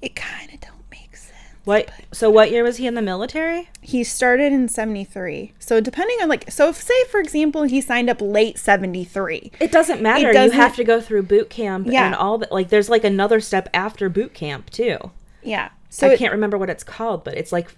it 0.00 0.14
kind 0.14 0.52
of 0.52 0.60
don't 0.60 0.84
make 0.90 1.16
sense. 1.16 1.34
what? 1.64 1.90
So 2.12 2.30
what 2.30 2.50
year 2.52 2.62
was 2.62 2.76
he 2.76 2.86
in 2.86 2.94
the 2.94 3.02
military? 3.02 3.68
He 3.80 4.04
started 4.04 4.52
in 4.52 4.68
73. 4.68 5.54
So 5.58 5.80
depending 5.80 6.18
on 6.22 6.28
like 6.28 6.50
so 6.50 6.68
if 6.68 6.76
say 6.80 7.04
for 7.10 7.18
example 7.20 7.64
he 7.64 7.80
signed 7.80 8.08
up 8.08 8.20
late 8.20 8.58
73. 8.58 9.52
It 9.60 9.72
doesn't 9.72 10.00
matter. 10.00 10.30
It 10.30 10.34
doesn't- 10.34 10.56
You 10.56 10.62
have 10.62 10.76
to 10.76 10.84
go 10.84 11.00
through 11.00 11.24
boot 11.24 11.50
camp 11.50 11.88
Yeah. 11.90 12.06
and 12.06 12.14
all 12.14 12.38
that. 12.38 12.52
Like, 12.52 12.68
there's 12.68 12.88
like 12.88 13.04
another 13.04 13.40
step 13.40 13.68
after 13.74 14.08
boot 14.08 14.34
camp 14.34 14.70
too. 14.70 15.10
Yeah. 15.42 15.70
So 15.90 16.08
I 16.08 16.12
it- 16.12 16.18
can't 16.18 16.32
remember 16.32 16.56
what 16.58 16.70
it's 16.70 16.84
called, 16.84 17.24
but 17.24 17.34
it's 17.36 17.50
like 17.52 17.74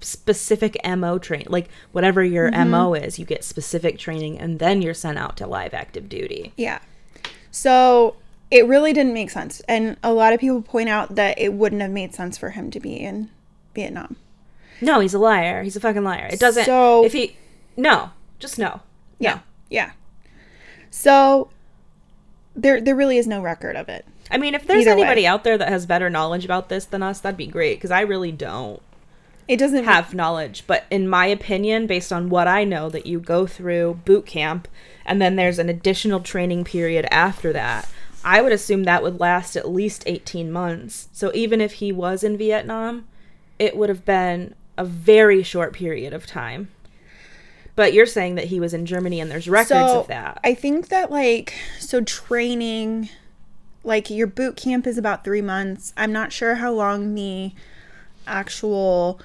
specific 0.00 0.76
MO 0.84 1.18
train. 1.18 1.44
Like 1.48 1.68
whatever 1.92 2.22
your 2.22 2.50
Mm-hmm. 2.50 2.70
MO 2.70 2.94
is, 2.94 3.18
you 3.18 3.24
get 3.24 3.42
specific 3.42 3.98
training, 3.98 4.38
and 4.38 4.58
then 4.58 4.80
you're 4.82 4.94
sent 4.94 5.18
out 5.18 5.36
to 5.38 5.46
live 5.46 5.74
active 5.74 6.08
duty. 6.08 6.52
Yeah. 6.56 6.78
So 7.54 8.16
it 8.50 8.66
really 8.66 8.92
didn't 8.92 9.14
make 9.14 9.30
sense. 9.30 9.60
And 9.68 9.96
a 10.02 10.12
lot 10.12 10.32
of 10.32 10.40
people 10.40 10.60
point 10.60 10.88
out 10.88 11.14
that 11.14 11.38
it 11.38 11.52
wouldn't 11.54 11.80
have 11.82 11.90
made 11.92 12.12
sense 12.12 12.36
for 12.36 12.50
him 12.50 12.68
to 12.72 12.80
be 12.80 12.96
in 12.96 13.30
Vietnam. 13.76 14.16
No, 14.80 14.98
he's 14.98 15.14
a 15.14 15.20
liar. 15.20 15.62
He's 15.62 15.76
a 15.76 15.80
fucking 15.80 16.02
liar. 16.02 16.28
It 16.32 16.40
doesn't. 16.40 16.64
So- 16.64 17.04
if 17.04 17.12
he, 17.12 17.36
no, 17.76 18.10
just 18.40 18.58
no. 18.58 18.80
Yeah. 19.20 19.38
Yeah. 19.70 19.92
So 20.90 21.48
there 22.56 22.80
there 22.80 22.96
really 22.96 23.18
is 23.18 23.26
no 23.28 23.40
record 23.40 23.76
of 23.76 23.88
it. 23.88 24.04
I 24.32 24.36
mean, 24.36 24.54
if 24.54 24.66
there's 24.66 24.82
Either 24.86 24.96
way. 24.96 25.02
anybody 25.02 25.26
out 25.26 25.44
there 25.44 25.56
that 25.56 25.68
has 25.68 25.86
better 25.86 26.10
knowledge 26.10 26.44
about 26.44 26.68
this 26.68 26.84
than 26.86 27.02
us, 27.04 27.20
that'd 27.20 27.36
be 27.36 27.46
great. 27.46 27.76
Because 27.76 27.92
I 27.92 28.00
really 28.00 28.32
don't 28.32 28.82
It 29.46 29.58
doesn't 29.58 29.84
have 29.84 30.12
knowledge. 30.12 30.64
But 30.66 30.84
in 30.90 31.08
my 31.08 31.26
opinion, 31.26 31.86
based 31.86 32.12
on 32.12 32.30
what 32.30 32.48
I 32.48 32.64
know, 32.64 32.88
that 32.90 33.06
you 33.06 33.20
go 33.20 33.46
through 33.46 34.00
boot 34.04 34.26
camp, 34.26 34.66
and 35.04 35.20
then 35.20 35.36
there's 35.36 35.58
an 35.58 35.68
additional 35.68 36.20
training 36.20 36.64
period 36.64 37.06
after 37.10 37.52
that. 37.52 37.88
I 38.24 38.40
would 38.40 38.52
assume 38.52 38.84
that 38.84 39.02
would 39.02 39.20
last 39.20 39.54
at 39.54 39.68
least 39.68 40.04
18 40.06 40.50
months. 40.50 41.08
So 41.12 41.30
even 41.34 41.60
if 41.60 41.74
he 41.74 41.92
was 41.92 42.24
in 42.24 42.38
Vietnam, 42.38 43.06
it 43.58 43.76
would 43.76 43.90
have 43.90 44.04
been 44.04 44.54
a 44.78 44.84
very 44.84 45.42
short 45.42 45.72
period 45.72 46.12
of 46.12 46.26
time. 46.26 46.68
But 47.76 47.92
you're 47.92 48.06
saying 48.06 48.36
that 48.36 48.46
he 48.46 48.60
was 48.60 48.72
in 48.72 48.86
Germany 48.86 49.20
and 49.20 49.30
there's 49.30 49.48
records 49.48 49.90
so 49.90 50.00
of 50.00 50.06
that. 50.06 50.40
I 50.42 50.54
think 50.54 50.88
that 50.88 51.10
like 51.10 51.54
so 51.78 52.00
training 52.00 53.10
like 53.82 54.08
your 54.08 54.26
boot 54.26 54.56
camp 54.56 54.86
is 54.86 54.96
about 54.96 55.24
3 55.24 55.42
months. 55.42 55.92
I'm 55.96 56.12
not 56.12 56.32
sure 56.32 56.54
how 56.54 56.72
long 56.72 57.14
the 57.14 57.52
actual 58.26 59.20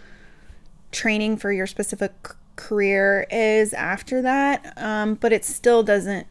training 0.92 1.38
for 1.38 1.52
your 1.52 1.68
specific 1.68 2.12
career 2.60 3.26
is 3.32 3.74
after 3.74 4.22
that. 4.22 4.74
Um, 4.78 5.16
but 5.16 5.32
it 5.32 5.46
still 5.46 5.82
doesn't 5.82 6.28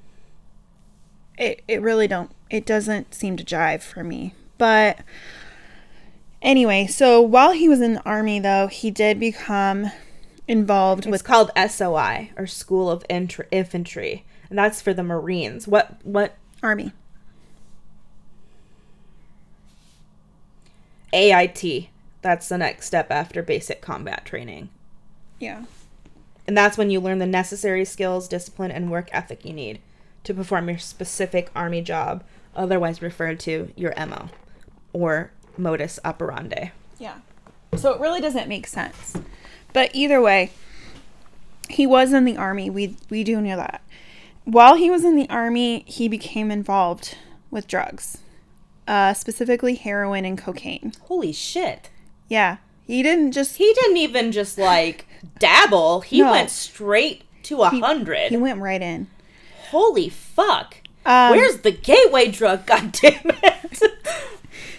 it 1.39 1.63
it 1.67 1.81
really 1.81 2.07
don't 2.07 2.31
it 2.51 2.67
doesn't 2.67 3.15
seem 3.15 3.37
to 3.37 3.45
jive 3.45 3.83
for 3.83 4.05
me. 4.05 4.35
But 4.59 4.99
anyway, 6.43 6.87
so 6.87 7.21
while 7.21 7.53
he 7.53 7.69
was 7.69 7.81
in 7.81 7.95
the 7.95 8.03
army 8.03 8.41
though, 8.41 8.67
he 8.67 8.91
did 8.91 9.19
become 9.19 9.91
involved 10.47 11.05
It's 11.05 11.11
with 11.11 11.25
called 11.25 11.51
SOI 11.57 12.31
or 12.37 12.47
School 12.47 12.91
of 12.91 13.07
Intr- 13.09 13.47
Infantry, 13.51 14.25
and 14.51 14.59
that's 14.59 14.83
for 14.83 14.93
the 14.93 15.03
Marines. 15.03 15.67
What 15.67 16.05
what 16.05 16.37
army. 16.63 16.93
AIT? 21.13 21.89
That's 22.21 22.49
the 22.49 22.59
next 22.59 22.87
step 22.87 23.11
after 23.11 23.43
basic 23.43 23.81
combat 23.81 24.27
training. 24.27 24.69
Yeah. 25.39 25.65
And 26.49 26.57
that's 26.57 26.79
when 26.79 26.89
you 26.91 26.99
learn 26.99 27.19
the 27.19 27.27
necessary 27.27 27.85
skills, 27.85 28.27
discipline, 28.27 28.71
and 28.71 28.91
work 28.91 29.11
ethic 29.13 29.45
you 29.45 29.53
need 29.53 29.81
to 30.25 30.33
perform 30.33 30.69
your 30.71 30.79
specific 30.79 31.51
army 31.55 31.83
job, 31.83 32.25
otherwise 32.57 33.03
referred 33.03 33.39
to 33.41 33.71
your 33.77 33.93
MO 33.99 34.31
or 34.95 35.31
modus 35.59 36.01
operandi. 36.07 36.71
Yeah. 36.99 37.19
So 37.77 37.93
it 37.93 38.01
really 38.01 38.23
doesn't 38.23 38.49
make 38.49 38.67
sense. 38.67 39.15
But 39.75 39.91
either 39.95 40.23
way, 40.23 40.51
he 41.69 41.87
was 41.87 42.15
in 42.15 42.25
the 42.25 42.39
army. 42.39 42.71
We 42.71 42.97
we 43.11 43.25
do 43.25 43.41
know 43.43 43.57
that. 43.57 43.83
while 44.45 44.77
he 44.77 44.89
was 44.91 45.05
in 45.05 45.17
the 45.17 45.29
army, 45.29 45.85
he 45.87 46.09
became 46.09 46.51
involved 46.51 47.17
with 47.51 47.69
drugs, 47.69 48.19
uh, 48.87 49.13
specifically 49.13 49.75
heroin 49.75 50.25
and 50.25 50.39
cocaine. 50.39 50.95
Holy 51.03 51.33
shit. 51.33 51.91
Yeah, 52.29 52.57
he 52.89 53.03
didn't 53.05 53.31
just 53.33 53.57
He 53.57 53.73
didn't 53.75 53.99
even 53.99 54.33
just 54.33 54.59
like 54.59 55.07
dabble. 55.39 56.01
He 56.01 56.21
No. 56.23 56.33
went 56.33 56.51
straight 56.51 57.23
to 57.45 57.63
a 57.63 57.69
hundred. 57.71 58.31
he 58.31 58.37
went 58.37 58.61
right 58.61 58.83
in. 58.83 59.07
Holy 59.71 60.09
fuck. 60.09 60.77
Um, 61.07 61.31
Where's 61.37 61.59
the 61.59 61.71
gateway 61.71 62.31
drug? 62.31 62.67
God 62.67 62.91
damn 62.93 63.21
it. 63.25 63.83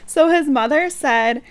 So 0.06 0.28
his 0.28 0.48
mother 0.50 0.90
said 0.90 1.42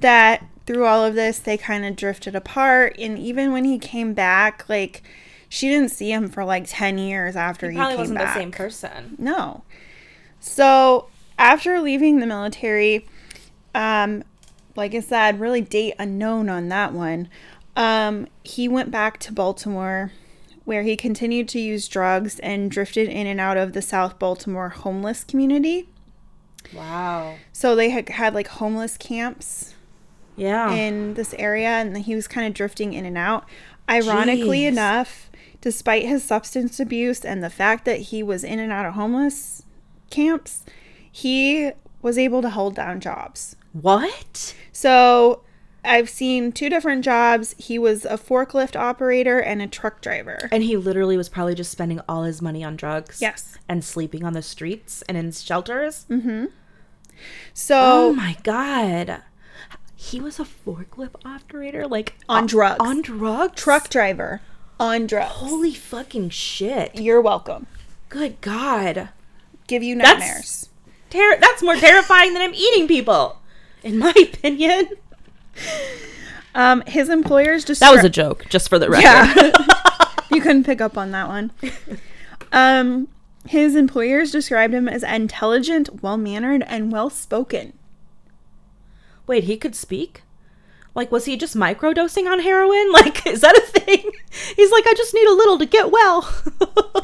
that 0.00 0.46
through 0.66 0.84
all 0.86 1.04
of 1.04 1.14
this, 1.14 1.38
they 1.38 1.56
kind 1.56 1.84
of 1.84 1.96
drifted 1.96 2.36
apart, 2.36 2.94
and 2.98 3.18
even 3.18 3.52
when 3.52 3.64
he 3.64 3.78
came 3.78 4.14
back, 4.14 4.68
like 4.68 5.02
she 5.48 5.68
didn't 5.68 5.90
see 5.90 6.12
him 6.12 6.28
for 6.28 6.44
like 6.44 6.64
ten 6.68 6.98
years 6.98 7.34
after 7.36 7.70
he, 7.70 7.76
came 7.76 7.80
back. 7.80 7.86
Probably 7.88 7.98
wasn't 8.02 8.18
back. 8.18 8.34
the 8.34 8.40
same 8.40 8.52
person. 8.52 9.16
No. 9.18 9.64
So 10.40 11.08
after 11.38 11.80
leaving 11.80 12.20
the 12.20 12.26
military, 12.26 13.06
um, 13.74 14.22
like 14.76 14.94
I 14.94 15.00
said, 15.00 15.40
really 15.40 15.60
date 15.60 15.94
unknown 15.98 16.48
on 16.48 16.68
that 16.68 16.92
one. 16.92 17.28
Um, 17.76 18.26
he 18.42 18.68
went 18.68 18.90
back 18.90 19.18
to 19.20 19.32
Baltimore, 19.32 20.12
where 20.64 20.82
he 20.82 20.96
continued 20.96 21.48
to 21.50 21.58
use 21.60 21.88
drugs 21.88 22.38
and 22.40 22.70
drifted 22.70 23.08
in 23.08 23.26
and 23.26 23.40
out 23.40 23.56
of 23.56 23.72
the 23.72 23.82
South 23.82 24.18
Baltimore 24.18 24.68
homeless 24.70 25.24
community. 25.24 25.88
Wow. 26.74 27.36
So 27.52 27.74
they 27.74 27.90
had 27.90 28.08
had 28.08 28.34
like 28.34 28.48
homeless 28.48 28.96
camps 28.96 29.74
Yeah. 30.36 30.72
in 30.72 31.14
this 31.14 31.34
area, 31.34 31.68
and 31.68 31.96
he 31.98 32.14
was 32.14 32.28
kind 32.28 32.46
of 32.46 32.54
drifting 32.54 32.92
in 32.92 33.04
and 33.04 33.18
out. 33.18 33.44
Ironically 33.90 34.60
Jeez. 34.60 34.68
enough, 34.68 35.30
despite 35.60 36.06
his 36.06 36.22
substance 36.24 36.78
abuse 36.80 37.24
and 37.24 37.42
the 37.42 37.50
fact 37.50 37.84
that 37.84 38.00
he 38.00 38.22
was 38.22 38.44
in 38.44 38.58
and 38.58 38.72
out 38.72 38.86
of 38.86 38.94
homeless 38.94 39.64
camps, 40.10 40.64
he 41.10 41.72
was 42.00 42.16
able 42.16 42.42
to 42.42 42.50
hold 42.50 42.74
down 42.74 43.00
jobs. 43.00 43.56
What? 43.72 44.54
So 44.72 45.42
I've 45.84 46.08
seen 46.08 46.52
two 46.52 46.68
different 46.68 47.04
jobs. 47.04 47.54
He 47.58 47.78
was 47.78 48.04
a 48.04 48.16
forklift 48.18 48.76
operator 48.76 49.38
and 49.40 49.60
a 49.60 49.66
truck 49.66 50.00
driver. 50.00 50.48
And 50.52 50.62
he 50.62 50.76
literally 50.76 51.16
was 51.16 51.28
probably 51.28 51.54
just 51.54 51.72
spending 51.72 52.00
all 52.08 52.22
his 52.24 52.40
money 52.42 52.62
on 52.62 52.76
drugs. 52.76 53.20
Yes. 53.20 53.58
And 53.68 53.84
sleeping 53.84 54.24
on 54.24 54.32
the 54.32 54.42
streets 54.42 55.02
and 55.08 55.16
in 55.16 55.32
shelters. 55.32 56.06
Mm-hmm. 56.08 56.46
So 57.54 57.76
Oh 57.80 58.12
my 58.12 58.36
god. 58.42 59.22
He 59.94 60.20
was 60.20 60.40
a 60.40 60.44
forklift 60.44 61.24
operator? 61.24 61.86
Like 61.86 62.14
On 62.28 62.44
o- 62.44 62.46
drugs. 62.46 62.76
On 62.80 63.02
drugs? 63.02 63.60
truck 63.60 63.88
driver 63.88 64.40
on 64.80 65.06
drugs. 65.06 65.32
Holy 65.34 65.74
fucking 65.74 66.30
shit. 66.30 66.98
You're 66.98 67.20
welcome. 67.20 67.66
Good 68.08 68.40
god. 68.40 69.10
Give 69.68 69.82
you 69.82 69.96
That's- 69.96 70.18
nightmares. 70.18 70.68
Ter- 71.10 71.38
that's 71.38 71.62
more 71.62 71.76
terrifying 71.76 72.32
than 72.32 72.42
him 72.42 72.54
eating 72.54 72.88
people. 72.88 73.38
In 73.84 73.98
my 73.98 74.14
opinion. 74.34 74.88
Um, 76.54 76.82
his 76.86 77.08
employers 77.08 77.64
just 77.64 77.80
That 77.80 77.94
was 77.94 78.04
a 78.04 78.10
joke, 78.10 78.46
just 78.48 78.68
for 78.68 78.78
the 78.78 78.90
record. 78.90 79.02
Yeah. 79.04 79.52
you 80.30 80.40
couldn't 80.40 80.64
pick 80.64 80.80
up 80.80 80.98
on 80.98 81.10
that 81.12 81.28
one. 81.28 81.50
Um, 82.52 83.08
his 83.46 83.74
employers 83.74 84.30
described 84.30 84.74
him 84.74 84.88
as 84.88 85.02
intelligent, 85.02 86.02
well 86.02 86.16
mannered, 86.16 86.62
and 86.66 86.92
well 86.92 87.10
spoken. 87.10 87.72
Wait, 89.26 89.44
he 89.44 89.56
could 89.56 89.74
speak? 89.74 90.22
Like, 90.94 91.10
was 91.10 91.24
he 91.24 91.36
just 91.36 91.56
microdosing 91.56 92.30
on 92.30 92.40
heroin? 92.40 92.92
Like, 92.92 93.26
is 93.26 93.40
that 93.40 93.56
a 93.56 93.80
thing? 93.80 94.10
He's 94.54 94.70
like, 94.70 94.86
I 94.86 94.92
just 94.94 95.14
need 95.14 95.26
a 95.26 95.32
little 95.32 95.58
to 95.58 95.66
get 95.66 95.90
well. 95.90 96.30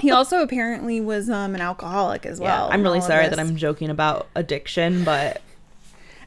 He 0.01 0.11
also 0.11 0.43
apparently 0.43 1.01
was 1.01 1.31
um, 1.31 1.55
an 1.55 1.61
alcoholic 1.61 2.26
as 2.26 2.39
yeah, 2.39 2.45
well. 2.45 2.68
I'm 2.70 2.83
really 2.83 3.01
sorry 3.01 3.29
that 3.29 3.39
I'm 3.39 3.57
joking 3.57 3.89
about 3.89 4.29
addiction, 4.35 5.03
but 5.03 5.41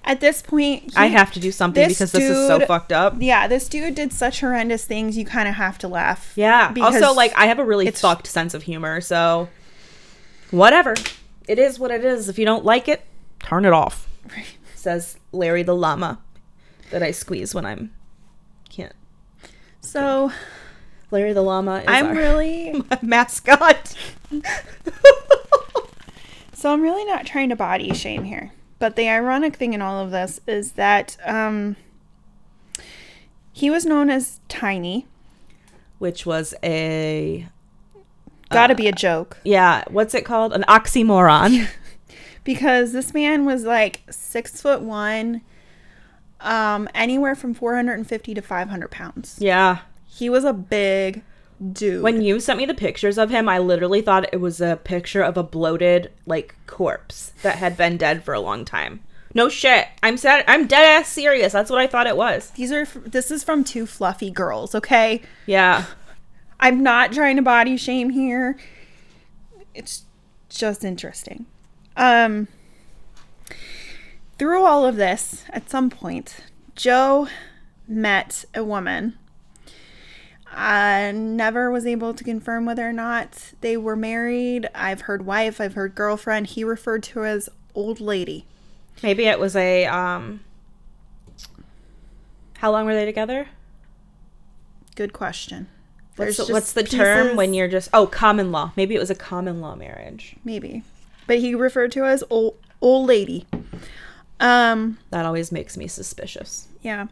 At 0.03 0.19
this 0.19 0.41
point, 0.41 0.83
he- 0.83 0.91
I 0.95 1.05
have 1.07 1.31
to 1.33 1.39
do 1.39 1.51
something 1.51 1.87
this 1.87 1.93
because 1.99 2.11
this 2.11 2.23
is 2.23 2.47
so 2.47 2.57
dude- 2.59 2.67
fucked 2.67 2.91
up. 2.91 3.15
Yeah, 3.19 3.47
this 3.47 3.67
dude 3.69 3.93
did 3.95 4.11
such 4.11 4.39
horrendous 4.41 4.83
things. 4.85 5.15
You 5.17 5.25
kind 5.25 5.47
of 5.47 5.55
have 5.55 5.77
to 5.79 5.87
laugh. 5.87 6.33
Yeah. 6.35 6.73
Also, 6.81 7.13
like, 7.13 7.31
I 7.37 7.45
have 7.45 7.59
a 7.59 7.65
really 7.65 7.89
fucked 7.91 8.25
sense 8.27 8.53
of 8.55 8.63
humor, 8.63 8.99
so 9.01 9.47
whatever. 10.49 10.95
It 11.47 11.59
is 11.59 11.77
what 11.79 11.91
it 11.91 12.03
is. 12.03 12.29
If 12.29 12.39
you 12.39 12.45
don't 12.45 12.65
like 12.65 12.87
it, 12.87 13.03
turn 13.39 13.63
it 13.65 13.73
off. 13.73 14.07
Says 14.75 15.17
Larry 15.31 15.61
the 15.63 15.75
llama 15.75 16.19
that 16.89 17.03
I 17.03 17.11
squeeze 17.11 17.53
when 17.53 17.65
I'm 17.65 17.91
can't. 18.69 18.93
So 19.81 20.31
Larry 21.11 21.33
the 21.33 21.41
llama 21.43 21.79
is 21.79 21.85
I'm 21.87 22.17
really, 22.17 22.83
mascot. 23.03 23.93
so 26.53 26.71
I'm 26.73 26.81
really 26.81 27.05
not 27.05 27.25
trying 27.25 27.49
to 27.49 27.55
body 27.55 27.93
shame 27.93 28.23
here. 28.23 28.51
But 28.81 28.95
the 28.95 29.07
ironic 29.07 29.55
thing 29.57 29.73
in 29.73 29.81
all 29.81 30.03
of 30.03 30.09
this 30.09 30.41
is 30.47 30.71
that 30.71 31.15
um, 31.23 31.75
he 33.53 33.69
was 33.69 33.85
known 33.85 34.09
as 34.09 34.39
Tiny. 34.49 35.05
Which 35.99 36.25
was 36.25 36.55
a 36.63 37.47
Got 38.49 38.67
to 38.67 38.73
Uh, 38.73 38.77
be 38.77 38.87
a 38.87 38.91
joke. 38.91 39.37
yeah, 39.43 39.83
what's 39.91 40.15
it 40.15 40.25
called? 40.25 40.51
An 40.51 40.63
oxymoron. 40.67 41.67
because 42.43 42.91
this 42.91 43.13
man 43.13 43.45
was 43.45 43.63
like 43.65 44.01
six 44.09 44.59
foot 44.59 44.81
one, 44.81 45.41
um, 46.39 46.89
anywhere 46.95 47.35
from 47.35 47.53
450 47.53 48.33
to 48.33 48.41
500 48.41 48.89
pounds. 48.89 49.37
yeah. 49.39 49.77
He 50.07 50.27
was 50.29 50.43
a 50.43 50.53
big 50.53 51.21
dude. 51.71 52.03
When 52.03 52.21
you 52.21 52.39
sent 52.39 52.57
me 52.57 52.65
the 52.65 52.73
pictures 52.73 53.17
of 53.17 53.29
him, 53.29 53.47
I 53.47 53.59
literally 53.59 54.01
thought 54.01 54.33
it 54.33 54.41
was 54.41 54.61
a 54.61 54.79
picture 54.83 55.21
of 55.21 55.37
a 55.37 55.43
bloated 55.43 56.11
like 56.25 56.55
corpse 56.67 57.33
that 57.41 57.57
had 57.57 57.77
been 57.77 57.97
dead 57.97 58.23
for 58.23 58.33
a 58.33 58.39
long 58.39 58.65
time. 58.65 59.01
No 59.33 59.49
shit. 59.49 59.87
I'm 60.03 60.17
sad. 60.17 60.43
I'm 60.47 60.67
dead 60.67 60.83
ass 60.83 61.07
serious. 61.07 61.53
That's 61.53 61.69
what 61.69 61.79
I 61.79 61.87
thought 61.87 62.07
it 62.07 62.17
was. 62.17 62.51
These 62.51 62.71
are 62.71 62.85
this 62.85 63.31
is 63.31 63.43
from 63.43 63.63
two 63.63 63.85
fluffy 63.85 64.29
girls, 64.29 64.75
okay? 64.75 65.21
Yeah. 65.45 65.85
I'm 66.59 66.83
not 66.83 67.13
trying 67.13 67.37
to 67.37 67.41
body 67.41 67.77
shame 67.77 68.09
here. 68.09 68.57
It's 69.73 70.05
just 70.49 70.83
interesting. 70.83 71.45
Um 71.95 72.47
through 74.37 74.65
all 74.65 74.85
of 74.85 74.95
this, 74.95 75.45
at 75.51 75.69
some 75.69 75.91
point, 75.91 76.37
Joe 76.75 77.27
met 77.87 78.43
a 78.55 78.63
woman. 78.63 79.17
I 80.53 81.11
never 81.13 81.71
was 81.71 81.85
able 81.85 82.13
to 82.13 82.23
confirm 82.23 82.65
whether 82.65 82.87
or 82.87 82.93
not 82.93 83.53
they 83.61 83.77
were 83.77 83.95
married. 83.95 84.67
I've 84.75 85.01
heard 85.01 85.25
wife, 85.25 85.61
I've 85.61 85.73
heard 85.75 85.95
girlfriend. 85.95 86.47
He 86.47 86.63
referred 86.63 87.03
to 87.03 87.23
as 87.25 87.49
old 87.73 87.99
lady. 88.01 88.45
Maybe 89.01 89.25
it 89.25 89.39
was 89.39 89.55
a 89.55 89.85
um. 89.85 90.41
How 92.57 92.71
long 92.71 92.85
were 92.85 92.93
they 92.93 93.05
together? 93.05 93.47
Good 94.95 95.13
question. 95.13 95.67
What's, 96.17 96.37
There's 96.37 96.51
what's 96.51 96.73
the 96.73 96.83
term 96.83 97.35
when 97.35 97.53
you're 97.53 97.69
just 97.69 97.89
oh 97.93 98.05
common 98.05 98.51
law? 98.51 98.73
Maybe 98.75 98.95
it 98.95 98.99
was 98.99 99.09
a 99.09 99.15
common 99.15 99.61
law 99.61 99.75
marriage. 99.75 100.35
maybe, 100.43 100.83
but 101.25 101.39
he 101.39 101.55
referred 101.55 101.91
to 101.93 102.03
as 102.05 102.23
old 102.29 102.57
old 102.81 103.07
lady. 103.07 103.47
Um, 104.39 104.97
That 105.11 105.25
always 105.25 105.51
makes 105.51 105.77
me 105.77 105.87
suspicious. 105.87 106.67
yeah. 106.81 107.07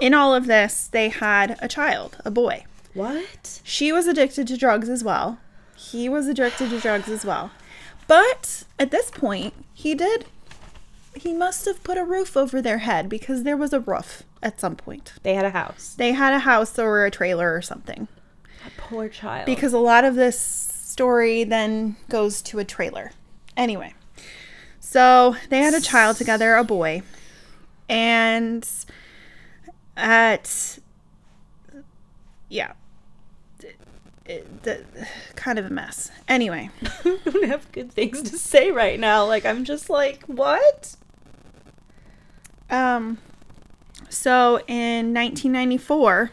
In 0.00 0.14
all 0.14 0.34
of 0.34 0.46
this, 0.46 0.88
they 0.88 1.08
had 1.08 1.58
a 1.60 1.68
child, 1.68 2.16
a 2.24 2.30
boy. 2.30 2.64
What? 2.94 3.60
She 3.64 3.92
was 3.92 4.06
addicted 4.06 4.46
to 4.48 4.56
drugs 4.56 4.88
as 4.88 5.04
well. 5.04 5.38
He 5.76 6.08
was 6.08 6.26
addicted 6.26 6.70
to 6.70 6.80
drugs 6.80 7.08
as 7.08 7.24
well. 7.24 7.50
But 8.06 8.64
at 8.78 8.90
this 8.90 9.10
point, 9.10 9.54
he 9.74 9.94
did. 9.94 10.26
He 11.14 11.34
must 11.34 11.64
have 11.66 11.82
put 11.82 11.98
a 11.98 12.04
roof 12.04 12.36
over 12.36 12.62
their 12.62 12.78
head 12.78 13.08
because 13.08 13.42
there 13.42 13.56
was 13.56 13.72
a 13.72 13.80
roof 13.80 14.22
at 14.42 14.60
some 14.60 14.76
point. 14.76 15.14
They 15.22 15.34
had 15.34 15.44
a 15.44 15.50
house. 15.50 15.94
They 15.96 16.12
had 16.12 16.32
a 16.32 16.40
house 16.40 16.78
or 16.78 17.04
a 17.04 17.10
trailer 17.10 17.54
or 17.54 17.62
something. 17.62 18.08
That 18.62 18.72
poor 18.76 19.08
child. 19.08 19.46
Because 19.46 19.72
a 19.72 19.78
lot 19.78 20.04
of 20.04 20.14
this 20.14 20.38
story 20.38 21.44
then 21.44 21.96
goes 22.08 22.42
to 22.42 22.58
a 22.58 22.64
trailer. 22.64 23.12
Anyway, 23.56 23.94
so 24.80 25.36
they 25.48 25.58
had 25.58 25.74
a 25.74 25.80
child 25.80 26.16
together, 26.16 26.54
a 26.54 26.64
boy. 26.64 27.02
And 27.88 28.68
at, 29.98 30.78
yeah, 32.48 32.72
the, 34.24 34.84
kind 35.36 35.58
of 35.58 35.66
a 35.66 35.70
mess. 35.70 36.10
Anyway, 36.28 36.70
I 37.04 37.18
don't 37.24 37.44
have 37.46 37.70
good 37.72 37.92
things 37.92 38.22
to 38.22 38.38
say 38.38 38.70
right 38.70 38.98
now. 38.98 39.26
Like 39.26 39.44
I'm 39.44 39.64
just 39.64 39.90
like, 39.90 40.22
what? 40.24 40.96
um, 42.70 43.18
so 44.08 44.60
in 44.66 45.14
1994, 45.14 46.30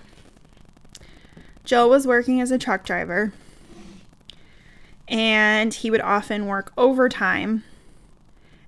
Joe 1.63 1.87
was 1.87 2.05
working 2.05 2.41
as 2.41 2.51
a 2.51 2.57
truck 2.57 2.85
driver. 2.85 3.33
And 5.07 5.73
he 5.73 5.91
would 5.91 6.01
often 6.01 6.47
work 6.47 6.73
overtime. 6.77 7.63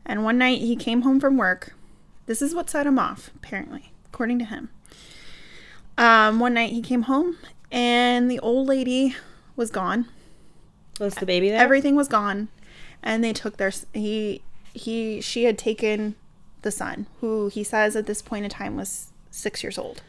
And 0.06 0.24
one 0.24 0.38
night 0.38 0.60
he 0.60 0.76
came 0.76 1.02
home 1.02 1.20
from 1.20 1.36
work. 1.36 1.74
This 2.28 2.42
is 2.42 2.54
what 2.54 2.70
set 2.70 2.86
him 2.86 3.00
off, 3.00 3.32
apparently, 3.36 3.92
according 4.06 4.40
to 4.40 4.46
him. 4.46 4.70
Um, 5.98 6.40
one 6.40 6.54
night 6.54 6.72
he 6.72 6.82
came 6.82 7.04
home 7.04 7.38
and 7.72 8.30
the 8.30 8.40
old 8.40 8.68
lady 8.68 9.16
was 9.56 9.72
gone. 9.72 10.08
Was 11.00 11.16
the 11.16 11.26
baby 11.26 11.50
there? 11.50 11.60
Everything 11.60 11.96
was 11.96 12.08
gone, 12.08 12.48
and 13.04 13.24
they 13.24 13.34
took 13.34 13.58
their 13.58 13.72
he 13.94 14.42
he 14.74 15.22
she 15.22 15.44
had 15.44 15.58
taken 15.58 16.16
the 16.64 16.72
son, 16.72 17.08
who 17.22 17.50
he 17.50 17.64
says 17.64 17.96
at 17.96 18.08
this 18.08 18.22
point 18.22 18.46
in 18.46 18.50
time 18.50 18.76
was 18.76 19.12
six 19.30 19.64
years 19.64 19.78
old. 19.78 20.02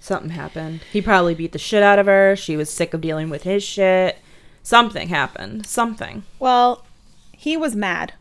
Something 0.00 0.30
happened. 0.30 0.80
He 0.90 1.02
probably 1.02 1.34
beat 1.34 1.52
the 1.52 1.58
shit 1.58 1.82
out 1.82 1.98
of 1.98 2.06
her. 2.06 2.34
She 2.36 2.56
was 2.56 2.70
sick 2.70 2.94
of 2.94 3.02
dealing 3.02 3.28
with 3.28 3.42
his 3.42 3.62
shit. 3.62 4.18
Something 4.62 5.08
happened. 5.08 5.66
Something. 5.66 6.24
Well, 6.38 6.86
he 7.32 7.56
was 7.56 7.76
mad, 7.76 8.14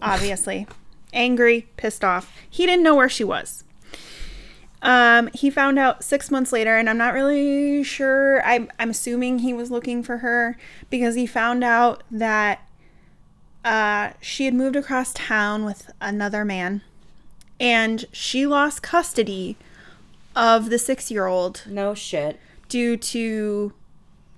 obviously. 0.00 0.66
Angry, 1.12 1.66
pissed 1.76 2.04
off. 2.04 2.32
He 2.48 2.64
didn't 2.64 2.84
know 2.84 2.94
where 2.94 3.08
she 3.08 3.24
was. 3.24 3.64
Um, 4.82 5.28
he 5.34 5.50
found 5.50 5.78
out 5.78 6.02
six 6.02 6.30
months 6.30 6.52
later, 6.52 6.76
and 6.76 6.88
I'm 6.88 6.96
not 6.96 7.12
really 7.12 7.82
sure. 7.84 8.42
I'm, 8.44 8.70
I'm 8.78 8.90
assuming 8.90 9.40
he 9.40 9.52
was 9.52 9.70
looking 9.70 10.02
for 10.02 10.18
her 10.18 10.56
because 10.88 11.14
he 11.14 11.26
found 11.26 11.62
out 11.62 12.02
that 12.10 12.66
uh, 13.64 14.10
she 14.20 14.46
had 14.46 14.54
moved 14.54 14.76
across 14.76 15.12
town 15.12 15.64
with 15.66 15.90
another 16.00 16.44
man 16.46 16.80
and 17.58 18.06
she 18.10 18.46
lost 18.46 18.82
custody 18.82 19.58
of 20.34 20.70
the 20.70 20.78
six 20.78 21.10
year 21.10 21.26
old 21.26 21.62
No 21.66 21.92
shit. 21.94 22.40
due 22.70 22.96
to 22.96 23.74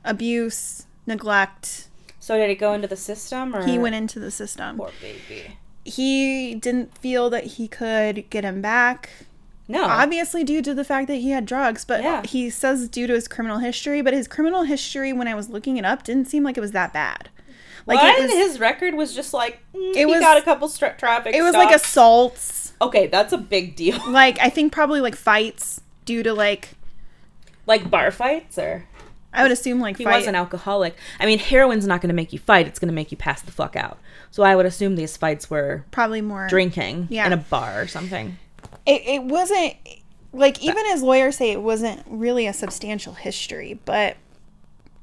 abuse, 0.05 0.87
neglect. 1.07 1.87
So 2.19 2.37
did 2.37 2.51
it 2.51 2.57
go 2.57 2.73
into 2.73 2.89
the 2.89 2.97
system 2.97 3.55
or 3.55 3.65
He 3.65 3.79
went 3.79 3.95
into 3.95 4.19
the 4.19 4.33
system. 4.33 4.77
Poor 4.79 4.91
baby. 5.01 5.57
He 5.85 6.55
didn't 6.57 6.99
feel 6.99 7.31
that 7.31 7.45
he 7.45 7.69
could 7.69 8.29
get 8.31 8.43
him 8.45 8.61
back. 8.61 9.11
No. 9.73 9.85
Obviously, 9.85 10.45
due 10.45 10.63
to 10.63 10.75
the 10.75 10.85
fact 10.85 11.09
that 11.09 11.17
he 11.17 11.31
had 11.31 11.47
drugs, 11.47 11.85
but 11.85 12.03
Yeah. 12.03 12.23
he 12.27 12.51
says 12.51 12.89
due 12.89 13.07
to 13.07 13.13
his 13.15 13.27
criminal 13.29 13.59
history. 13.59 14.03
But 14.03 14.13
his 14.15 14.29
criminal 14.29 14.63
history, 14.63 15.13
when 15.13 15.27
I 15.29 15.35
was 15.35 15.49
looking 15.49 15.77
it 15.77 15.85
up, 15.85 16.03
didn't 16.05 16.27
seem 16.29 16.43
like 16.45 16.57
it 16.57 16.61
was 16.61 16.73
that 16.73 16.93
bad. 16.93 17.29
Like 17.85 17.99
it 18.01 18.23
was, 18.23 18.31
his 18.31 18.61
record 18.61 18.95
was 18.95 19.13
just 19.13 19.35
like 19.35 19.59
mm, 19.75 19.91
It 19.91 19.97
he 19.97 20.07
was- 20.07 20.21
got 20.21 20.37
a 20.37 20.43
couple 20.43 20.69
stra- 20.69 20.95
traffic. 20.97 21.35
it 21.35 21.43
was 21.43 21.55
like 21.55 21.75
assaults. 21.75 22.75
okay, 22.81 23.09
that's 23.09 23.33
a 23.33 23.39
big 23.39 23.75
deal. 23.75 23.99
Like 24.09 24.39
I 24.41 24.51
think 24.51 24.73
probably 24.73 25.01
like 25.01 25.17
fights 25.17 25.81
due 26.05 26.23
to 26.23 26.33
like 26.33 26.71
like 27.67 27.91
bar 27.91 28.11
fights 28.11 28.59
or 28.59 28.85
I 29.33 29.43
would 29.43 29.51
assume 29.51 29.81
like 29.81 29.97
he 29.97 30.05
fight. 30.05 30.17
was 30.19 30.27
an 30.27 30.35
alcoholic. 30.35 30.95
I 31.19 31.25
mean, 31.27 31.39
heroin's 31.39 31.87
not 31.87 32.03
going 32.03 32.09
to 32.11 32.15
make 32.15 32.33
you 32.35 32.39
fight; 32.39 32.67
it's 32.67 32.79
going 32.79 32.91
to 32.91 32.95
make 32.95 33.11
you 33.11 33.17
pass 33.17 33.41
the 33.41 33.51
fuck 33.51 33.75
out. 33.77 33.99
So 34.31 34.43
I 34.43 34.55
would 34.55 34.67
assume 34.67 34.95
these 34.95 35.17
fights 35.17 35.49
were 35.51 35.85
probably 35.91 36.21
more 36.21 36.47
drinking 36.49 37.09
Yeah. 37.11 37.27
in 37.27 37.33
a 37.33 37.37
bar 37.39 37.81
or 37.81 37.87
something. 37.89 38.37
It, 38.87 39.03
it 39.07 39.23
wasn't 39.25 39.75
like 40.33 40.63
even 40.63 40.85
his 40.87 41.03
lawyers 41.03 41.37
say 41.37 41.51
it 41.53 41.61
wasn't 41.63 42.03
really 42.07 42.47
a 42.47 42.53
substantial 42.53 43.13
history 43.15 43.79
but 43.85 44.17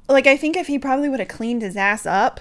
like 0.08 0.26
i 0.26 0.36
think 0.36 0.56
if 0.56 0.66
he 0.66 0.78
probably 0.78 1.08
would 1.08 1.20
have 1.20 1.28
cleaned 1.28 1.62
his 1.62 1.76
ass 1.76 2.04
up 2.04 2.40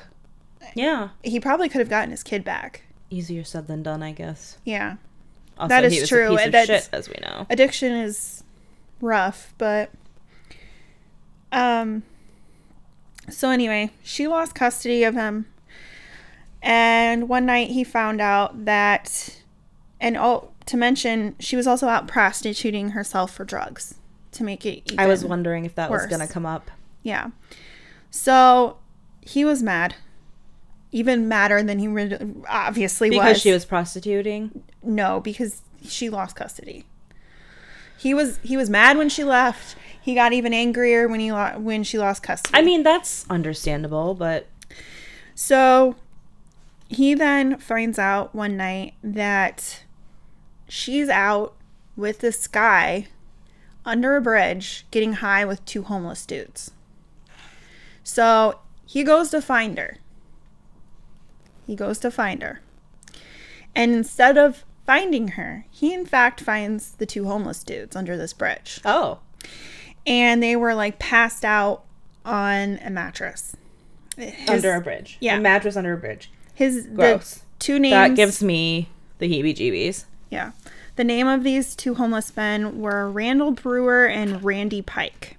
Yeah, 0.76 1.10
he 1.24 1.40
probably 1.40 1.70
could 1.70 1.80
have 1.80 1.90
gotten 1.90 2.12
his 2.12 2.24
kid 2.24 2.44
back 2.44 2.84
easier 3.12 3.44
said 3.44 3.68
than 3.68 3.82
done, 3.84 4.04
I 4.04 4.12
guess. 4.12 4.58
yeah 4.66 4.96
Also, 5.58 5.70
That 5.70 5.84
is 5.86 5.94
he 5.94 6.00
was 6.02 6.10
true, 6.10 6.38
and 6.38 6.48
of 6.48 6.52
that's- 6.52 6.86
shit, 6.86 6.94
as 6.94 7.10
we 7.10 7.16
know. 7.22 7.46
addiction 7.50 7.92
is 7.94 8.44
rough 9.02 9.54
but 9.58 9.90
um 11.52 12.04
so 13.30 13.50
anyway 13.50 13.92
she 14.04 14.28
lost 14.28 14.54
custody 14.56 15.04
of 15.04 15.16
him 15.16 15.46
and 16.62 17.30
one 17.30 17.46
night 17.46 17.70
he 17.70 17.84
found 17.84 18.20
out 18.20 18.66
that 18.66 19.42
and 20.02 20.18
oh 20.18 20.50
to 20.70 20.78
mention 20.78 21.36
she 21.40 21.56
was 21.56 21.66
also 21.66 21.88
out 21.88 22.08
prostituting 22.08 22.92
herself 22.92 23.34
for 23.34 23.44
drugs 23.44 23.96
to 24.32 24.44
make 24.44 24.68
it 24.68 24.94
I 25.00 25.08
was 25.08 25.26
wondering 25.26 25.66
if 25.66 25.74
that 25.74 25.90
was 25.90 26.06
going 26.06 26.26
to 26.26 26.32
come 26.32 26.46
up. 26.46 26.70
Yeah. 27.02 27.32
So 28.12 28.78
he 29.22 29.44
was 29.44 29.64
mad. 29.64 29.96
Even 30.92 31.28
madder 31.28 31.64
than 31.64 31.80
he 31.80 31.88
re- 31.88 32.20
obviously 32.48 33.10
Because 33.10 33.20
was. 33.20 33.30
Because 33.30 33.42
she 33.42 33.52
was 33.52 33.66
prostituting. 33.66 34.64
no, 34.84 35.20
because 35.20 35.64
she 35.84 36.08
lost 36.08 36.36
custody. 36.36 36.86
He 37.98 38.14
was 38.14 38.40
he 38.44 38.56
was 38.56 38.70
mad 38.70 38.96
when 38.96 39.10
she 39.10 39.24
left. 39.24 39.76
He 40.00 40.14
got 40.14 40.34
even 40.34 40.54
angrier 40.54 41.08
when 41.08 41.20
he 41.20 41.32
lo- 41.32 41.58
when 41.58 41.84
she 41.84 41.98
lost 41.98 42.22
custody. 42.22 42.56
I 42.56 42.62
mean, 42.62 42.84
that's 42.84 43.26
understandable, 43.28 44.14
but 44.14 44.46
so 45.34 45.96
he 46.88 47.16
then 47.16 47.58
finds 47.58 47.98
out 47.98 48.36
one 48.36 48.56
night 48.56 48.94
that 49.04 49.84
she's 50.70 51.10
out 51.10 51.56
with 51.96 52.20
this 52.20 52.48
guy 52.48 53.08
under 53.86 54.16
a 54.16 54.22
bridge 54.22 54.86
getting 54.92 55.14
high 55.14 55.44
with 55.44 55.64
two 55.66 55.84
homeless 55.84 56.26
dudes. 56.26 56.72
So 58.04 58.60
he 58.86 59.04
goes 59.04 59.30
to 59.32 59.42
find 59.42 59.78
her. 59.78 59.98
He 61.68 61.76
goes 61.76 62.00
to 62.00 62.12
find 62.12 62.42
her. 62.42 62.62
And 63.76 63.94
instead 63.94 64.38
of 64.38 64.64
finding 64.86 65.30
her, 65.30 65.66
he 65.70 65.94
in 65.94 66.06
fact 66.06 66.42
finds 66.42 66.92
the 66.94 67.06
two 67.06 67.26
homeless 67.26 67.64
dudes 67.64 67.96
under 67.96 68.18
this 68.18 68.34
bridge. 68.34 68.80
oh, 68.86 69.20
And 70.08 70.42
they 70.42 70.56
were 70.56 70.74
like 70.74 70.98
passed 71.00 71.46
out 71.46 71.84
on 72.26 72.80
a 72.84 72.90
mattress. 72.90 73.56
His, 74.18 74.50
under 74.50 74.74
a 74.74 74.82
bridge. 74.82 75.18
yeah. 75.22 75.38
a 75.38 75.40
mattress 75.40 75.78
under 75.78 75.94
a 75.94 75.98
bridge. 75.98 76.32
his 76.54 76.88
Gross. 76.88 77.44
two 77.60 77.80
names 77.80 77.94
That 77.94 78.16
gives 78.16 78.44
me 78.44 78.90
the 79.20 79.28
heebie-jeebies. 79.30 80.06
Yeah. 80.30 80.52
The 80.96 81.04
name 81.04 81.28
of 81.28 81.44
these 81.44 81.76
two 81.76 81.96
homeless 81.96 82.36
men 82.36 82.80
were 82.80 83.10
Randall 83.10 83.52
Brewer 83.52 84.06
and 84.08 84.44
Randy 84.44 84.82
Pike. 84.82 85.38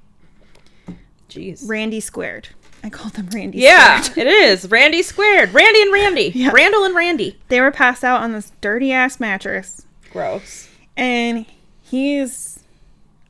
Jeez. 1.28 1.68
Randy 1.68 2.00
squared. 2.00 2.48
I 2.82 2.88
called 2.88 3.12
them 3.12 3.28
Randy 3.32 3.58
yeah, 3.58 4.00
squared. 4.00 4.26
it 4.26 4.30
is 4.32 4.70
Randy 4.70 5.02
squared. 5.02 5.52
Randy 5.52 5.82
and 5.82 5.92
Randy. 5.92 6.30
Yeah. 6.34 6.50
Randall 6.52 6.84
and 6.84 6.94
Randy. 6.94 7.38
They 7.48 7.60
were 7.60 7.70
passed 7.70 8.02
out 8.02 8.22
on 8.22 8.32
this 8.32 8.52
dirty 8.60 8.90
ass 8.90 9.20
mattress. 9.20 9.86
Gross. 10.10 10.68
And 10.96 11.44
he's, 11.82 12.60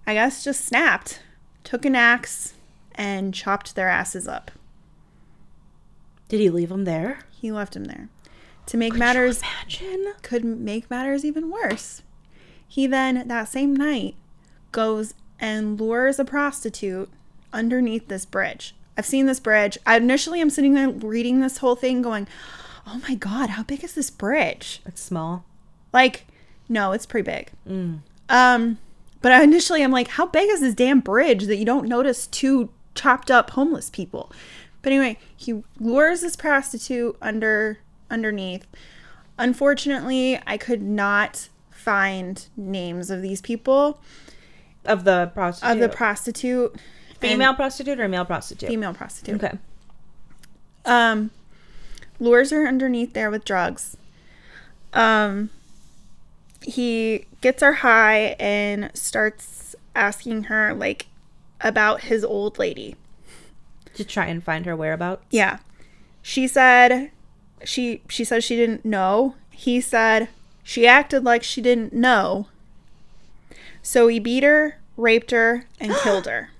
I 0.06 0.14
guess, 0.14 0.44
just 0.44 0.64
snapped, 0.64 1.20
took 1.64 1.84
an 1.84 1.96
axe, 1.96 2.54
and 2.94 3.34
chopped 3.34 3.74
their 3.74 3.88
asses 3.88 4.28
up. 4.28 4.50
Did 6.28 6.40
he 6.40 6.48
leave 6.48 6.68
them 6.68 6.84
there? 6.84 7.20
He 7.32 7.50
left 7.50 7.74
them 7.74 7.84
there. 7.86 8.08
To 8.70 8.76
make 8.76 8.94
matters 8.94 9.42
Imagine. 9.42 10.12
could 10.22 10.44
make 10.44 10.88
matters 10.88 11.24
even 11.24 11.50
worse. 11.50 12.02
He 12.68 12.86
then, 12.86 13.26
that 13.26 13.48
same 13.48 13.74
night, 13.74 14.14
goes 14.70 15.14
and 15.40 15.80
lures 15.80 16.20
a 16.20 16.24
prostitute 16.24 17.10
underneath 17.52 18.06
this 18.06 18.24
bridge. 18.24 18.76
I've 18.96 19.06
seen 19.06 19.26
this 19.26 19.40
bridge. 19.40 19.76
I 19.84 19.96
initially 19.96 20.40
am 20.40 20.50
sitting 20.50 20.74
there 20.74 20.88
reading 20.88 21.40
this 21.40 21.58
whole 21.58 21.74
thing 21.74 22.00
going, 22.00 22.28
oh 22.86 23.00
my 23.08 23.16
God, 23.16 23.50
how 23.50 23.64
big 23.64 23.82
is 23.82 23.94
this 23.94 24.08
bridge? 24.08 24.80
It's 24.86 25.02
small. 25.02 25.44
Like, 25.92 26.26
no, 26.68 26.92
it's 26.92 27.06
pretty 27.06 27.28
big. 27.28 27.50
Um, 28.28 28.78
but 29.20 29.32
I 29.32 29.42
initially 29.42 29.82
I'm 29.82 29.90
like, 29.90 30.06
how 30.06 30.26
big 30.26 30.48
is 30.48 30.60
this 30.60 30.74
damn 30.76 31.00
bridge 31.00 31.46
that 31.46 31.56
you 31.56 31.64
don't 31.64 31.88
notice 31.88 32.28
two 32.28 32.70
chopped 32.94 33.32
up 33.32 33.50
homeless 33.50 33.90
people? 33.90 34.30
But 34.80 34.92
anyway, 34.92 35.18
he 35.36 35.64
lures 35.80 36.20
this 36.20 36.36
prostitute 36.36 37.16
under 37.20 37.78
underneath. 38.10 38.66
Unfortunately, 39.38 40.38
I 40.46 40.56
could 40.56 40.82
not 40.82 41.48
find 41.70 42.46
names 42.56 43.10
of 43.10 43.22
these 43.22 43.40
people 43.40 44.00
Of 44.84 45.04
the 45.04 45.30
prostitute. 45.34 45.72
of 45.72 45.78
the 45.80 45.88
prostitute 45.88 46.76
female 47.20 47.54
prostitute 47.54 47.98
or 48.00 48.08
male 48.08 48.24
prostitute? 48.24 48.68
female 48.68 48.92
prostitute. 48.94 49.42
Okay. 49.42 49.58
um 50.84 51.30
lures 52.18 52.50
her 52.50 52.66
underneath 52.66 53.12
there 53.14 53.30
with 53.30 53.44
drugs 53.46 53.96
um 54.92 55.48
he 56.62 57.24
gets 57.40 57.62
her 57.62 57.72
high 57.74 58.36
and 58.38 58.90
starts 58.94 59.74
asking 59.94 60.44
her 60.44 60.74
like 60.74 61.06
about 61.62 62.02
his 62.02 62.22
old 62.24 62.58
lady 62.58 62.96
To 63.94 64.04
try 64.04 64.26
and 64.26 64.42
find 64.44 64.66
her 64.66 64.76
whereabouts. 64.76 65.24
yeah 65.30 65.58
she 66.22 66.46
said 66.46 67.10
she 67.64 68.02
she 68.08 68.24
said 68.24 68.42
she 68.42 68.56
didn't 68.56 68.84
know 68.84 69.34
he 69.50 69.80
said 69.80 70.28
she 70.62 70.86
acted 70.86 71.24
like 71.24 71.42
she 71.42 71.60
didn't 71.60 71.92
know 71.92 72.46
so 73.82 74.08
he 74.08 74.18
beat 74.18 74.42
her 74.42 74.78
raped 74.96 75.30
her 75.30 75.66
and 75.80 75.92
killed 76.02 76.26
her 76.26 76.50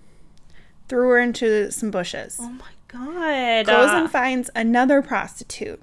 threw 0.88 1.08
her 1.10 1.18
into 1.18 1.70
some 1.70 1.90
bushes 1.90 2.38
Oh 2.40 2.50
my 2.50 2.70
god. 2.88 3.66
goes 3.66 3.90
and 3.90 4.10
finds 4.10 4.50
another 4.54 5.00
prostitute 5.02 5.80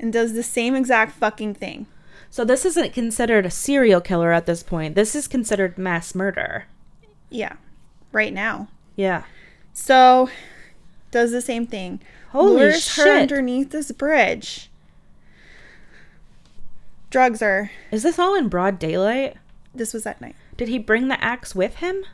and 0.00 0.12
does 0.12 0.32
the 0.32 0.42
same 0.42 0.74
exact 0.74 1.12
fucking 1.12 1.54
thing. 1.54 1.86
so 2.30 2.44
this 2.44 2.64
isn't 2.64 2.92
considered 2.94 3.44
a 3.44 3.50
serial 3.50 4.00
killer 4.00 4.32
at 4.32 4.46
this 4.46 4.62
point. 4.62 4.94
This 4.94 5.14
is 5.16 5.26
considered 5.26 5.76
mass 5.76 6.14
murder. 6.14 6.66
Yeah, 7.30 7.54
right 8.12 8.32
now. 8.32 8.68
Yeah. 8.96 9.24
So, 9.72 10.30
does 11.10 11.32
the 11.32 11.40
same 11.42 11.66
thing. 11.66 12.00
Holy 12.30 12.56
Lures 12.56 12.96
her 12.96 13.04
shit. 13.04 13.22
underneath 13.22 13.70
this 13.70 13.90
bridge. 13.92 14.70
Drugs 17.10 17.40
are. 17.40 17.70
Is 17.90 18.02
this 18.02 18.18
all 18.18 18.34
in 18.34 18.48
broad 18.48 18.78
daylight? 18.78 19.36
This 19.74 19.94
was 19.94 20.06
at 20.06 20.20
night. 20.20 20.36
Did 20.56 20.68
he 20.68 20.78
bring 20.78 21.08
the 21.08 21.22
axe 21.24 21.54
with 21.54 21.76
him? 21.76 22.04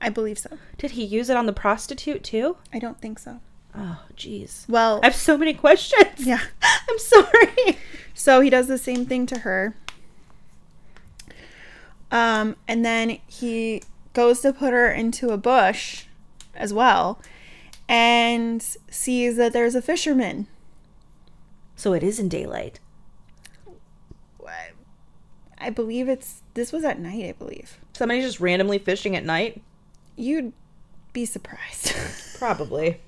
I 0.00 0.08
believe 0.08 0.38
so. 0.38 0.58
Did 0.78 0.92
he 0.92 1.04
use 1.04 1.28
it 1.28 1.36
on 1.36 1.46
the 1.46 1.52
prostitute 1.52 2.22
too? 2.24 2.56
I 2.72 2.78
don't 2.78 3.00
think 3.00 3.18
so. 3.18 3.40
Oh, 3.74 4.00
jeez. 4.16 4.66
Well, 4.68 5.00
I 5.02 5.06
have 5.06 5.14
so 5.14 5.36
many 5.36 5.52
questions. 5.54 6.26
yeah. 6.26 6.40
I'm 6.62 6.98
sorry. 6.98 7.78
So 8.14 8.40
he 8.40 8.48
does 8.50 8.68
the 8.68 8.78
same 8.78 9.04
thing 9.04 9.26
to 9.26 9.40
her. 9.40 9.74
Um, 12.10 12.56
and 12.66 12.84
then 12.84 13.18
he 13.26 13.82
goes 14.14 14.40
to 14.40 14.52
put 14.52 14.72
her 14.72 14.90
into 14.90 15.28
a 15.30 15.36
bush 15.36 16.04
as 16.54 16.72
well 16.72 17.20
and 17.88 18.62
sees 18.90 19.36
that 19.36 19.52
there's 19.52 19.74
a 19.74 19.82
fisherman. 19.82 20.46
So 21.76 21.92
it 21.92 22.02
is 22.02 22.18
in 22.18 22.28
daylight. 22.28 22.80
I 25.60 25.70
believe 25.70 26.08
it's 26.08 26.42
this 26.54 26.72
was 26.72 26.84
at 26.84 26.98
night, 26.98 27.24
I 27.24 27.32
believe. 27.32 27.78
Somebody's 27.92 28.24
just 28.24 28.40
randomly 28.40 28.78
fishing 28.78 29.16
at 29.16 29.24
night? 29.24 29.62
You'd 30.16 30.52
be 31.12 31.24
surprised. 31.24 31.94
Probably. 32.38 33.00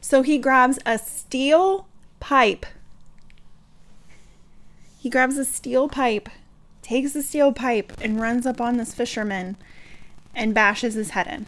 so 0.00 0.22
he 0.22 0.38
grabs 0.38 0.78
a 0.86 0.98
steel 0.98 1.86
pipe. 2.20 2.66
He 4.98 5.10
grabs 5.10 5.36
a 5.36 5.44
steel 5.44 5.88
pipe, 5.88 6.30
takes 6.80 7.12
the 7.12 7.22
steel 7.22 7.52
pipe, 7.52 7.92
and 8.00 8.20
runs 8.20 8.46
up 8.46 8.60
on 8.60 8.78
this 8.78 8.94
fisherman 8.94 9.56
and 10.34 10.54
bashes 10.54 10.94
his 10.94 11.10
head 11.10 11.26
in. 11.26 11.46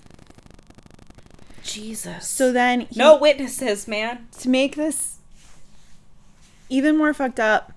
Jesus. 1.66 2.26
So 2.26 2.52
then 2.52 2.80
he, 2.80 2.98
no 2.98 3.16
witnesses, 3.16 3.86
man. 3.86 4.28
to 4.38 4.48
make 4.48 4.76
this 4.76 5.18
even 6.68 6.96
more 6.96 7.12
fucked 7.14 7.40
up, 7.40 7.72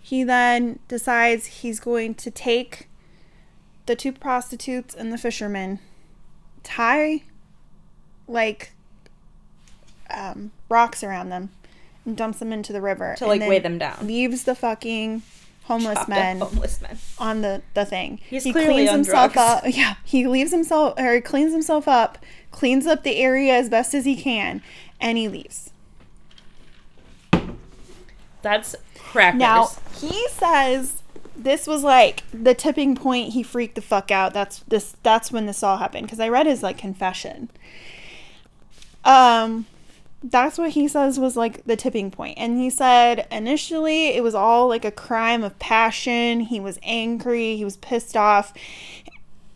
he 0.00 0.24
then 0.24 0.78
decides 0.88 1.46
he's 1.46 1.80
going 1.80 2.14
to 2.16 2.30
take 2.30 2.88
the 3.86 3.96
two 3.96 4.12
prostitutes 4.12 4.94
and 4.94 5.12
the 5.12 5.18
fisherman, 5.18 5.78
tie 6.62 7.22
like 8.26 8.72
um, 10.10 10.50
rocks 10.68 11.02
around 11.02 11.28
them, 11.28 11.50
and 12.04 12.16
dumps 12.16 12.38
them 12.38 12.52
into 12.52 12.72
the 12.72 12.80
river 12.80 13.14
To, 13.18 13.26
like, 13.26 13.40
then 13.40 13.48
weigh 13.48 13.58
them 13.58 13.78
down. 13.78 14.06
Leaves 14.06 14.44
the 14.44 14.54
fucking 14.54 15.22
homeless 15.64 15.96
Chopped 15.98 16.08
men 16.08 16.38
Homeless 16.40 16.80
men. 16.80 16.98
on 17.18 17.42
the 17.42 17.62
the 17.74 17.84
thing. 17.84 18.20
He's 18.28 18.44
he 18.44 18.52
cleans 18.52 18.90
himself 18.90 19.32
drugs. 19.32 19.64
up. 19.64 19.64
Yeah, 19.74 19.94
he 20.04 20.26
leaves 20.26 20.50
himself 20.52 20.98
or 20.98 21.14
he 21.14 21.20
cleans 21.20 21.52
himself 21.52 21.86
up, 21.88 22.18
cleans 22.50 22.86
up 22.86 23.02
the 23.02 23.16
area 23.16 23.54
as 23.54 23.68
best 23.68 23.94
as 23.94 24.04
he 24.04 24.16
can, 24.16 24.62
and 25.00 25.18
he 25.18 25.28
leaves. 25.28 25.70
That's 28.42 28.76
crackers. 28.98 29.38
Now 29.38 29.68
he 29.98 30.26
says 30.28 31.02
this 31.36 31.66
was 31.66 31.82
like 31.82 32.22
the 32.32 32.54
tipping 32.54 32.94
point. 32.94 33.32
He 33.32 33.42
freaked 33.42 33.74
the 33.74 33.82
fuck 33.82 34.10
out. 34.10 34.34
That's 34.34 34.58
this. 34.68 34.94
That's 35.02 35.32
when 35.32 35.46
this 35.46 35.62
all 35.62 35.78
happened 35.78 36.06
because 36.06 36.20
I 36.20 36.28
read 36.28 36.46
his 36.46 36.62
like 36.62 36.78
confession. 36.78 37.50
Um, 39.04 39.66
that's 40.24 40.56
what 40.56 40.70
he 40.70 40.88
says 40.88 41.20
was 41.20 41.36
like 41.36 41.64
the 41.64 41.76
tipping 41.76 42.10
point. 42.10 42.38
And 42.38 42.58
he 42.58 42.70
said 42.70 43.26
initially 43.30 44.08
it 44.08 44.22
was 44.22 44.34
all 44.34 44.68
like 44.68 44.84
a 44.84 44.90
crime 44.90 45.44
of 45.44 45.58
passion. 45.58 46.40
He 46.40 46.58
was 46.58 46.78
angry. 46.82 47.56
He 47.56 47.64
was 47.64 47.76
pissed 47.76 48.16
off, 48.16 48.54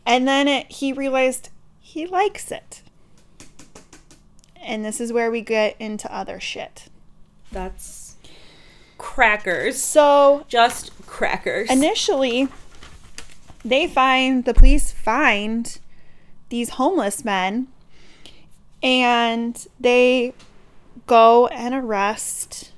and 0.06 0.28
then 0.28 0.46
it, 0.46 0.70
he 0.70 0.92
realized 0.92 1.48
he 1.80 2.06
likes 2.06 2.52
it. 2.52 2.82
And 4.60 4.84
this 4.84 5.00
is 5.00 5.12
where 5.12 5.30
we 5.30 5.40
get 5.40 5.76
into 5.78 6.12
other 6.14 6.38
shit. 6.38 6.88
That's 7.50 8.16
crackers. 8.98 9.82
So 9.82 10.44
Just 10.48 10.90
crackers. 11.06 11.70
initially 11.70 12.48
they 13.64 13.86
find 13.86 14.44
the 14.44 14.52
police 14.54 14.92
find 14.92 15.78
these 16.50 16.70
homeless 16.70 17.24
men 17.24 17.68
and 18.82 19.66
they 19.80 20.32
go 21.06 21.46
and 21.48 21.74
arrest 21.74 22.72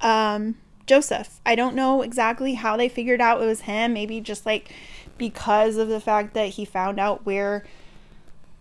um 0.00 0.56
Joseph. 0.86 1.40
I 1.46 1.54
don't 1.54 1.74
know 1.74 2.02
exactly 2.02 2.54
how 2.54 2.76
they 2.76 2.88
figured 2.88 3.20
out 3.20 3.40
it 3.40 3.46
was 3.46 3.62
him, 3.62 3.92
maybe 3.92 4.20
just 4.20 4.44
like 4.44 4.74
because 5.16 5.76
of 5.76 5.88
the 5.88 6.00
fact 6.00 6.34
that 6.34 6.50
he 6.50 6.64
found 6.64 6.98
out 6.98 7.24
where 7.24 7.64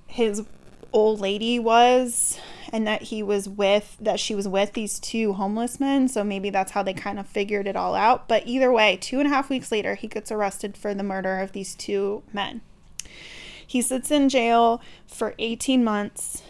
his 0.08 0.44
old 0.94 1.20
lady 1.20 1.58
was 1.58 2.40
and 2.72 2.86
that 2.86 3.04
he 3.04 3.24
was 3.24 3.48
with 3.48 3.98
that 4.00 4.20
she 4.20 4.36
was 4.36 4.48
with 4.48 4.74
these 4.74 5.00
two 5.00 5.34
homeless 5.34 5.80
men. 5.80 6.08
So 6.08 6.24
maybe 6.24 6.50
that's 6.50 6.72
how 6.72 6.84
they 6.84 6.94
kind 6.94 7.20
of 7.20 7.28
figured 7.28 7.68
it 7.68 7.76
all 7.76 7.96
out. 7.96 8.28
But 8.28 8.44
either 8.46 8.72
way 8.72 8.98
two 8.98 9.20
and 9.20 9.28
a 9.28 9.30
half 9.30 9.50
weeks 9.50 9.72
later 9.72 9.96
he 9.96 10.08
gets 10.08 10.32
arrested 10.32 10.78
for 10.78 10.94
the 10.94 11.04
murder 11.04 11.40
of 11.40 11.54
these 11.54 11.76
two 11.76 12.24
men. 12.32 12.62
He 13.66 13.82
sits 13.82 14.12
in 14.12 14.30
jail 14.30 14.82
for 15.08 15.34
18 15.40 15.84
months 15.84 16.44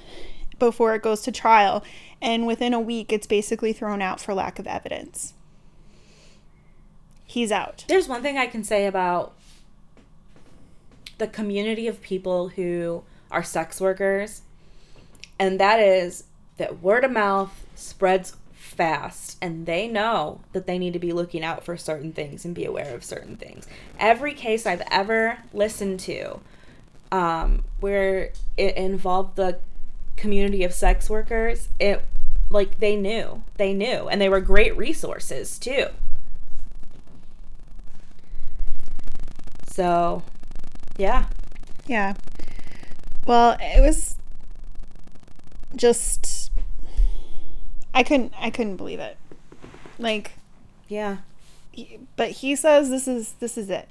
before 0.62 0.95
it 0.95 1.01
goes 1.01 1.22
to 1.22 1.32
trial 1.32 1.84
and 2.22 2.47
within 2.47 2.74
a 2.74 2.80
week 2.80 3.12
it's 3.12 3.28
basically 3.28 3.74
thrown 3.74 4.01
out 4.01 4.22
for 4.22 4.34
lack 4.34 4.59
of 4.59 4.68
evidence 4.68 5.34
he's 7.26 7.51
out 7.51 7.84
There's 7.88 8.07
one 8.07 8.22
thing 8.22 8.38
I 8.38 8.47
can 8.47 8.64
say 8.64 8.86
about 8.86 9.34
the 11.22 11.28
community 11.28 11.88
of 11.88 12.01
people 12.01 12.49
who 12.49 13.03
are 13.30 13.43
sex 13.43 13.80
workers, 13.80 14.41
and 15.38 15.59
that 15.59 15.80
is 15.80 16.24
that 16.57 16.82
word 16.82 17.03
of 17.03 17.12
mouth 17.12 17.66
spreads 17.76 18.36
fast, 18.53 19.38
and 19.39 19.68
they 19.68 19.88
know 19.88 20.41
that 20.51 20.66
they 20.66 20.80
need 20.80 20.93
to 20.93 20.99
be 20.99 21.14
looking 21.14 21.43
out 21.43 21.64
for 21.64 21.78
certain 21.78 22.12
things 22.12 22.43
and 22.43 22.55
be 22.55 22.66
aware 22.66 22.95
of 22.95 23.03
certain 23.03 23.38
things. 23.38 23.68
Every 23.99 24.34
case 24.34 24.66
I've 24.66 24.82
ever 24.89 25.38
listened 25.53 25.99
to 26.01 26.39
um, 27.12 27.64
where 27.80 28.32
it 28.57 28.76
involved 28.76 29.36
the 29.36 29.59
community 30.18 30.64
of 30.64 30.74
sex 30.74 31.09
workers, 31.09 31.70
it 31.80 32.03
like 32.49 32.80
they 32.80 32.95
knew, 32.95 33.43
they 33.57 33.74
knew, 33.74 34.07
and 34.09 34.20
they 34.22 34.30
were 34.30 34.41
great 34.41 34.76
resources 34.76 35.57
too. 35.57 35.88
So, 39.68 40.24
yeah. 40.97 41.26
Yeah. 41.88 42.14
Well, 43.26 43.57
it 43.59 43.82
was 43.82 44.18
just 45.76 46.51
I 47.93 48.03
couldn't 48.03 48.34
I 48.38 48.49
couldn't 48.49 48.76
believe 48.78 48.99
it. 48.99 49.18
Like 49.97 50.34
Yeah. 50.88 51.18
he- 51.72 51.99
but 52.18 52.30
he 52.32 52.55
says 52.55 52.89
this 52.89 53.07
is 53.07 53.34
this 53.39 53.57
is 53.57 53.70
it. 53.70 53.88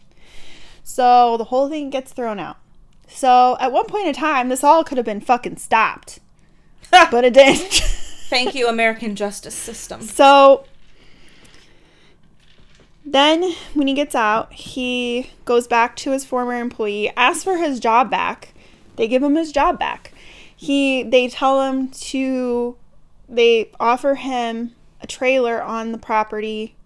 So 0.84 1.36
the 1.36 1.44
whole 1.44 1.68
thing 1.68 1.88
gets 1.90 2.12
thrown 2.12 2.38
out. 2.38 2.58
So 3.12 3.56
at 3.60 3.72
one 3.72 3.86
point 3.86 4.06
in 4.08 4.14
time 4.14 4.48
this 4.48 4.64
all 4.64 4.84
could 4.84 4.98
have 4.98 5.04
been 5.04 5.20
fucking 5.20 5.56
stopped. 5.56 6.18
but 6.90 7.24
it 7.24 7.34
didn't. 7.34 7.72
Thank 8.30 8.54
you, 8.54 8.68
American 8.68 9.16
justice 9.16 9.54
system. 9.54 10.02
So 10.02 10.64
then, 13.04 13.54
when 13.74 13.86
he 13.88 13.94
gets 13.94 14.14
out, 14.14 14.52
he 14.52 15.30
goes 15.44 15.66
back 15.66 15.96
to 15.96 16.12
his 16.12 16.24
former 16.24 16.54
employee, 16.60 17.10
asks 17.16 17.42
for 17.44 17.56
his 17.56 17.80
job 17.80 18.10
back. 18.10 18.54
They 18.96 19.08
give 19.08 19.22
him 19.22 19.34
his 19.36 19.52
job 19.52 19.78
back. 19.78 20.12
He 20.54 21.02
they 21.02 21.28
tell 21.28 21.62
him 21.62 21.88
to 21.88 22.76
they 23.28 23.70
offer 23.80 24.16
him 24.16 24.74
a 25.00 25.06
trailer 25.06 25.62
on 25.62 25.92
the 25.92 25.98
property 25.98 26.76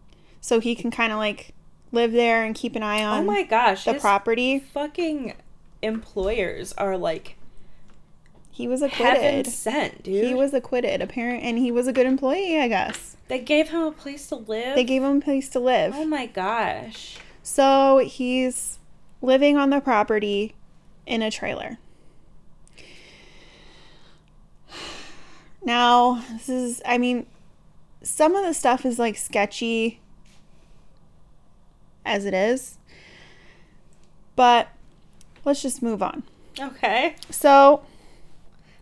so 0.41 0.61
he 0.61 0.75
can 0.75 0.91
kind 0.91 1.13
of 1.13 1.19
like 1.19 1.53
live 1.91 2.13
there 2.13 2.45
and 2.45 2.55
keep 2.55 2.77
an 2.77 2.83
eye 2.83 3.03
oh 3.03 3.07
on 3.07 3.21
Oh 3.21 3.25
my 3.25 3.43
gosh. 3.43 3.85
the 3.85 3.95
property. 3.95 4.61
Fucking 4.61 5.35
employers 5.85 6.73
are 6.75 6.97
like 6.97 7.37
He 8.51 8.67
was 8.67 8.81
heaven 8.81 9.07
acquitted. 9.07 9.47
sent, 9.47 10.03
dude. 10.03 10.25
He 10.27 10.35
was 10.35 10.53
acquitted, 10.55 11.01
apparent, 11.03 11.43
and 11.45 11.59
he 11.59 11.71
was 11.71 11.87
a 11.87 11.93
good 11.93 12.07
employee, 12.07 12.59
I 12.61 12.69
guess. 12.69 13.17
they 13.29 13.39
gave 13.41 13.69
him 13.71 13.83
a 13.83 13.93
place 13.93 14.27
to 14.29 14.37
live. 14.37 14.75
They 14.75 14.85
gave 14.85 15.03
him 15.03 15.19
a 15.19 15.21
place 15.21 15.49
to 15.51 15.61
live. 15.61 15.95
oh 15.97 16.05
my 16.07 16.27
gosh. 16.27 17.19
So 17.43 17.99
he's 17.99 18.79
living 19.23 19.57
on 19.57 19.71
the 19.71 19.81
property 19.81 20.55
in 21.07 21.21
a 21.23 21.31
trailer. 21.31 21.79
Now, 25.63 26.23
this 26.33 26.49
is, 26.49 26.83
I 26.85 26.99
mean, 26.99 27.27
some 28.03 28.35
of 28.35 28.45
the 28.45 28.53
stuff 28.53 28.85
is 28.85 28.99
like 28.99 29.17
sketchy 29.17 30.01
as 32.05 32.27
it 32.27 32.35
is, 32.35 32.77
but 34.37 34.69
let's 35.45 35.63
just 35.63 35.83
move 35.83 36.03
on. 36.03 36.23
Okay. 36.59 37.17
So, 37.31 37.85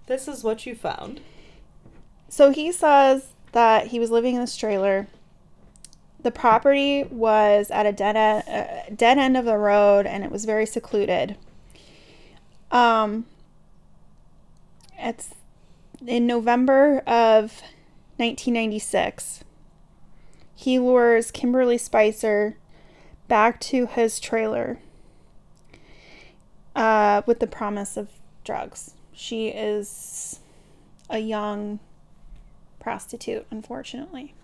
This 0.06 0.28
is 0.28 0.44
what 0.44 0.66
you 0.66 0.74
found. 0.74 1.20
So 2.28 2.50
he 2.50 2.72
says 2.72 3.28
that 3.52 3.88
he 3.88 3.98
was 3.98 4.10
living 4.10 4.34
in 4.34 4.40
this 4.40 4.56
trailer. 4.56 5.06
The 6.22 6.30
property 6.30 7.04
was 7.04 7.70
at 7.70 7.84
a 7.84 7.92
dead 7.92 8.16
end, 8.16 8.44
uh, 8.48 8.94
dead 8.94 9.18
end 9.18 9.36
of 9.36 9.44
the 9.44 9.58
road, 9.58 10.06
and 10.06 10.24
it 10.24 10.30
was 10.30 10.44
very 10.44 10.64
secluded. 10.64 11.36
Um, 12.70 13.26
it's 14.98 15.30
in 16.06 16.26
November 16.26 17.00
of 17.06 17.60
1996. 18.16 19.44
He 20.54 20.78
lures 20.78 21.30
Kimberly 21.30 21.76
Spicer 21.76 22.56
back 23.28 23.60
to 23.60 23.86
his 23.86 24.18
trailer 24.18 24.78
uh, 26.74 27.22
with 27.26 27.40
the 27.40 27.46
promise 27.46 27.96
of 27.96 28.08
drugs. 28.44 28.94
She 29.12 29.48
is 29.48 30.40
a 31.10 31.18
young 31.18 31.78
prostitute, 32.80 33.46
unfortunately. 33.50 34.34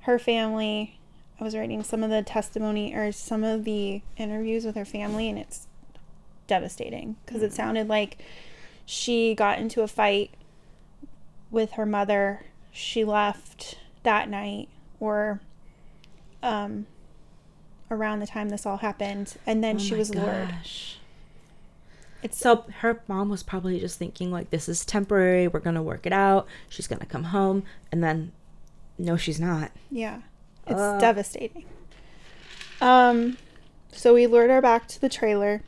Her 0.00 0.18
family, 0.18 0.98
I 1.40 1.44
was 1.44 1.54
writing 1.54 1.82
some 1.82 2.02
of 2.02 2.10
the 2.10 2.22
testimony 2.22 2.94
or 2.94 3.12
some 3.12 3.44
of 3.44 3.64
the 3.64 4.02
interviews 4.16 4.64
with 4.64 4.76
her 4.76 4.84
family, 4.84 5.28
and 5.28 5.38
it's 5.38 5.66
devastating 6.46 7.16
because 7.24 7.42
it 7.42 7.52
sounded 7.52 7.88
like 7.88 8.18
she 8.84 9.34
got 9.34 9.58
into 9.58 9.82
a 9.82 9.88
fight 9.88 10.30
with 11.50 11.72
her 11.72 11.86
mother. 11.86 12.46
She 12.72 13.04
left 13.04 13.78
that 14.02 14.28
night 14.28 14.68
or 14.98 15.40
um, 16.42 16.86
around 17.90 18.20
the 18.20 18.26
time 18.26 18.48
this 18.48 18.66
all 18.66 18.78
happened, 18.78 19.36
and 19.46 19.62
then 19.62 19.76
Oh 19.76 19.78
she 19.78 19.94
was 19.94 20.14
lured. 20.14 20.54
It's 22.22 22.38
So 22.38 22.64
her 22.80 23.02
mom 23.08 23.28
was 23.28 23.42
probably 23.42 23.80
just 23.80 23.98
thinking 23.98 24.30
like 24.30 24.50
this 24.50 24.68
is 24.68 24.84
temporary, 24.84 25.48
we're 25.48 25.60
going 25.60 25.76
to 25.76 25.82
work 25.82 26.06
it 26.06 26.12
out. 26.12 26.46
She's 26.68 26.86
going 26.86 27.00
to 27.00 27.06
come 27.06 27.24
home 27.24 27.64
and 27.90 28.02
then 28.02 28.32
no 28.98 29.16
she's 29.16 29.40
not. 29.40 29.72
Yeah. 29.90 30.20
It's 30.66 30.80
Ugh. 30.80 31.00
devastating. 31.00 31.64
Um 32.80 33.36
so 33.90 34.14
we 34.14 34.26
lured 34.26 34.50
her 34.50 34.62
back 34.62 34.86
to 34.88 35.00
the 35.00 35.08
trailer. 35.08 35.62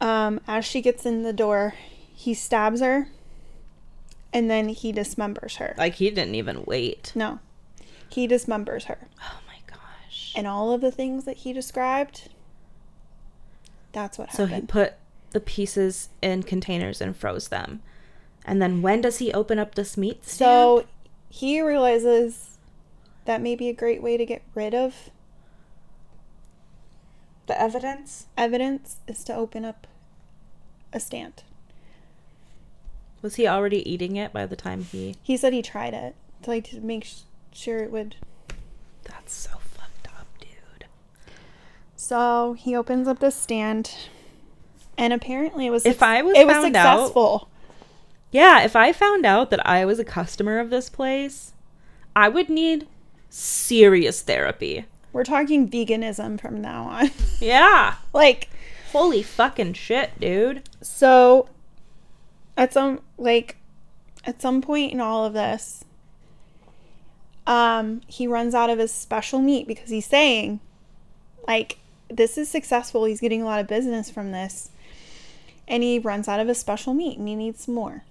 Um 0.00 0.40
as 0.46 0.64
she 0.64 0.80
gets 0.80 1.06
in 1.06 1.22
the 1.22 1.32
door, 1.32 1.74
he 2.12 2.34
stabs 2.34 2.80
her 2.80 3.08
and 4.32 4.50
then 4.50 4.68
he 4.68 4.92
dismembers 4.92 5.56
her. 5.56 5.74
Like 5.78 5.94
he 5.94 6.10
didn't 6.10 6.34
even 6.34 6.64
wait. 6.64 7.12
No. 7.14 7.38
He 8.08 8.26
dismembers 8.26 8.84
her. 8.84 9.08
Oh 9.22 9.38
my 9.46 9.58
gosh. 9.66 10.32
And 10.36 10.46
all 10.46 10.72
of 10.72 10.80
the 10.80 10.90
things 10.90 11.24
that 11.24 11.38
he 11.38 11.52
described 11.52 12.28
that's 13.94 14.18
what 14.18 14.28
happened. 14.28 14.50
So 14.50 14.54
he 14.54 14.60
put 14.62 14.94
the 15.30 15.40
pieces 15.40 16.10
in 16.20 16.42
containers 16.42 17.00
and 17.00 17.16
froze 17.16 17.48
them. 17.48 17.80
And 18.44 18.60
then 18.60 18.82
when 18.82 19.00
does 19.00 19.18
he 19.18 19.32
open 19.32 19.58
up 19.58 19.74
this 19.74 19.96
meat 19.96 20.26
stand? 20.26 20.36
so 20.48 20.84
he 21.30 21.60
realizes 21.62 22.58
that 23.24 23.40
may 23.40 23.56
be 23.56 23.68
a 23.70 23.72
great 23.72 24.02
way 24.02 24.16
to 24.18 24.26
get 24.26 24.42
rid 24.54 24.74
of 24.74 25.10
the 27.46 27.60
evidence 27.60 28.26
evidence 28.36 28.96
is 29.08 29.24
to 29.24 29.34
open 29.34 29.64
up 29.64 29.86
a 30.92 31.00
stand. 31.00 31.42
was 33.22 33.34
he 33.36 33.46
already 33.48 33.88
eating 33.90 34.16
it 34.16 34.32
by 34.32 34.46
the 34.46 34.56
time 34.56 34.84
he 34.84 35.16
He 35.22 35.36
said 35.36 35.52
he 35.52 35.62
tried 35.62 35.94
it 35.94 36.14
to 36.42 36.50
like 36.50 36.64
to 36.70 36.80
make 36.80 37.04
sh- 37.04 37.20
sure 37.52 37.78
it 37.78 37.90
would. 37.90 38.16
That's 39.04 39.34
so 39.34 39.50
fucked 39.50 39.54
up, 39.54 39.62
dude. 39.62 39.63
So 42.04 42.52
he 42.52 42.76
opens 42.76 43.08
up 43.08 43.20
the 43.20 43.30
stand, 43.30 43.90
and 44.98 45.10
apparently 45.14 45.66
it 45.68 45.70
was. 45.70 45.86
If 45.86 46.02
I 46.02 46.20
was 46.20 46.36
it 46.36 46.46
was 46.46 46.54
found 46.54 46.76
out- 46.76 46.98
successful. 46.98 47.48
Yeah, 48.30 48.62
if 48.62 48.76
I 48.76 48.92
found 48.92 49.24
out 49.24 49.48
that 49.50 49.66
I 49.66 49.86
was 49.86 49.98
a 49.98 50.04
customer 50.04 50.58
of 50.58 50.68
this 50.68 50.90
place, 50.90 51.54
I 52.14 52.28
would 52.28 52.50
need 52.50 52.86
serious 53.30 54.20
therapy. 54.20 54.84
We're 55.14 55.24
talking 55.24 55.66
veganism 55.66 56.38
from 56.38 56.60
now 56.60 56.84
on. 56.84 57.10
Yeah. 57.40 57.94
like 58.12 58.50
Holy 58.92 59.22
fucking 59.22 59.72
shit, 59.72 60.20
dude. 60.20 60.68
so, 60.82 61.48
at 62.56 62.74
some 62.74 63.00
like, 63.16 63.56
at 64.24 64.42
some 64.42 64.60
point 64.60 64.92
in 64.92 65.00
all 65.00 65.24
of 65.24 65.32
this, 65.32 65.86
um, 67.46 68.02
he 68.08 68.26
runs 68.26 68.54
out 68.54 68.68
of 68.68 68.78
his 68.78 68.92
special 68.92 69.38
meat 69.40 69.66
because 69.66 69.88
he's 69.88 70.06
saying, 70.06 70.60
like, 71.48 71.78
this 72.16 72.38
is 72.38 72.48
successful. 72.48 73.04
He's 73.04 73.20
getting 73.20 73.42
a 73.42 73.46
lot 73.46 73.60
of 73.60 73.66
business 73.66 74.10
from 74.10 74.32
this. 74.32 74.70
And 75.66 75.82
he 75.82 75.98
runs 75.98 76.28
out 76.28 76.40
of 76.40 76.48
his 76.48 76.58
special 76.58 76.94
meat 76.94 77.18
and 77.18 77.26
he 77.26 77.34
needs 77.34 77.64
some 77.64 77.74
more. 77.74 78.04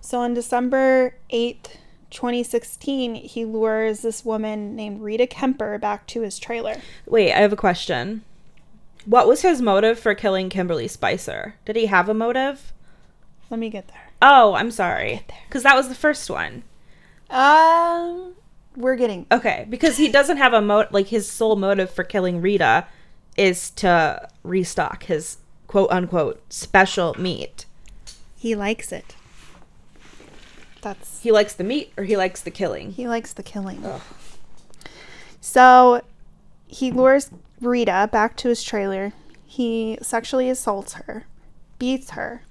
So 0.00 0.20
on 0.20 0.34
December 0.34 1.16
8th, 1.32 1.76
2016, 2.10 3.16
he 3.16 3.44
lures 3.44 4.02
this 4.02 4.24
woman 4.24 4.76
named 4.76 5.02
Rita 5.02 5.26
Kemper 5.26 5.78
back 5.78 6.06
to 6.08 6.20
his 6.22 6.38
trailer. 6.38 6.76
Wait, 7.06 7.32
I 7.32 7.40
have 7.40 7.52
a 7.52 7.56
question. 7.56 8.22
What 9.04 9.26
was 9.26 9.42
his 9.42 9.60
motive 9.60 9.98
for 9.98 10.14
killing 10.14 10.48
Kimberly 10.48 10.88
Spicer? 10.88 11.56
Did 11.64 11.76
he 11.76 11.86
have 11.86 12.08
a 12.08 12.14
motive? 12.14 12.72
Let 13.50 13.58
me 13.58 13.68
get 13.68 13.88
there. 13.88 14.10
Oh, 14.22 14.54
I'm 14.54 14.70
sorry. 14.70 15.24
Because 15.48 15.64
that 15.64 15.76
was 15.76 15.88
the 15.88 15.94
first 15.94 16.30
one. 16.30 16.62
Um, 17.28 18.35
we're 18.76 18.96
getting 18.96 19.26
Okay, 19.32 19.66
because 19.68 19.96
he 19.96 20.08
doesn't 20.08 20.36
have 20.36 20.52
a 20.52 20.60
mo 20.60 20.86
like 20.90 21.06
his 21.08 21.28
sole 21.28 21.56
motive 21.56 21.90
for 21.90 22.04
killing 22.04 22.40
Rita 22.40 22.86
is 23.36 23.70
to 23.72 24.28
restock 24.42 25.04
his 25.04 25.38
quote 25.66 25.90
unquote 25.90 26.40
special 26.52 27.14
meat. 27.18 27.66
he 28.36 28.54
likes 28.54 28.92
it. 28.92 29.14
That's 30.82 31.20
He 31.20 31.32
likes 31.32 31.54
the 31.54 31.64
meat 31.64 31.92
or 31.96 32.04
he 32.04 32.16
likes 32.16 32.40
the 32.42 32.50
killing. 32.50 32.92
he 32.92 33.08
likes 33.08 33.32
the 33.32 33.42
killing. 33.42 33.84
Ugh. 33.84 34.00
So 35.40 36.02
he 36.66 36.90
lures 36.92 37.30
Rita 37.60 38.08
back 38.12 38.36
to 38.38 38.48
his 38.48 38.62
trailer. 38.62 39.12
He 39.44 39.98
sexually 40.02 40.50
assaults 40.50 40.94
her, 40.94 41.26
beats 41.78 42.10
her. 42.10 42.42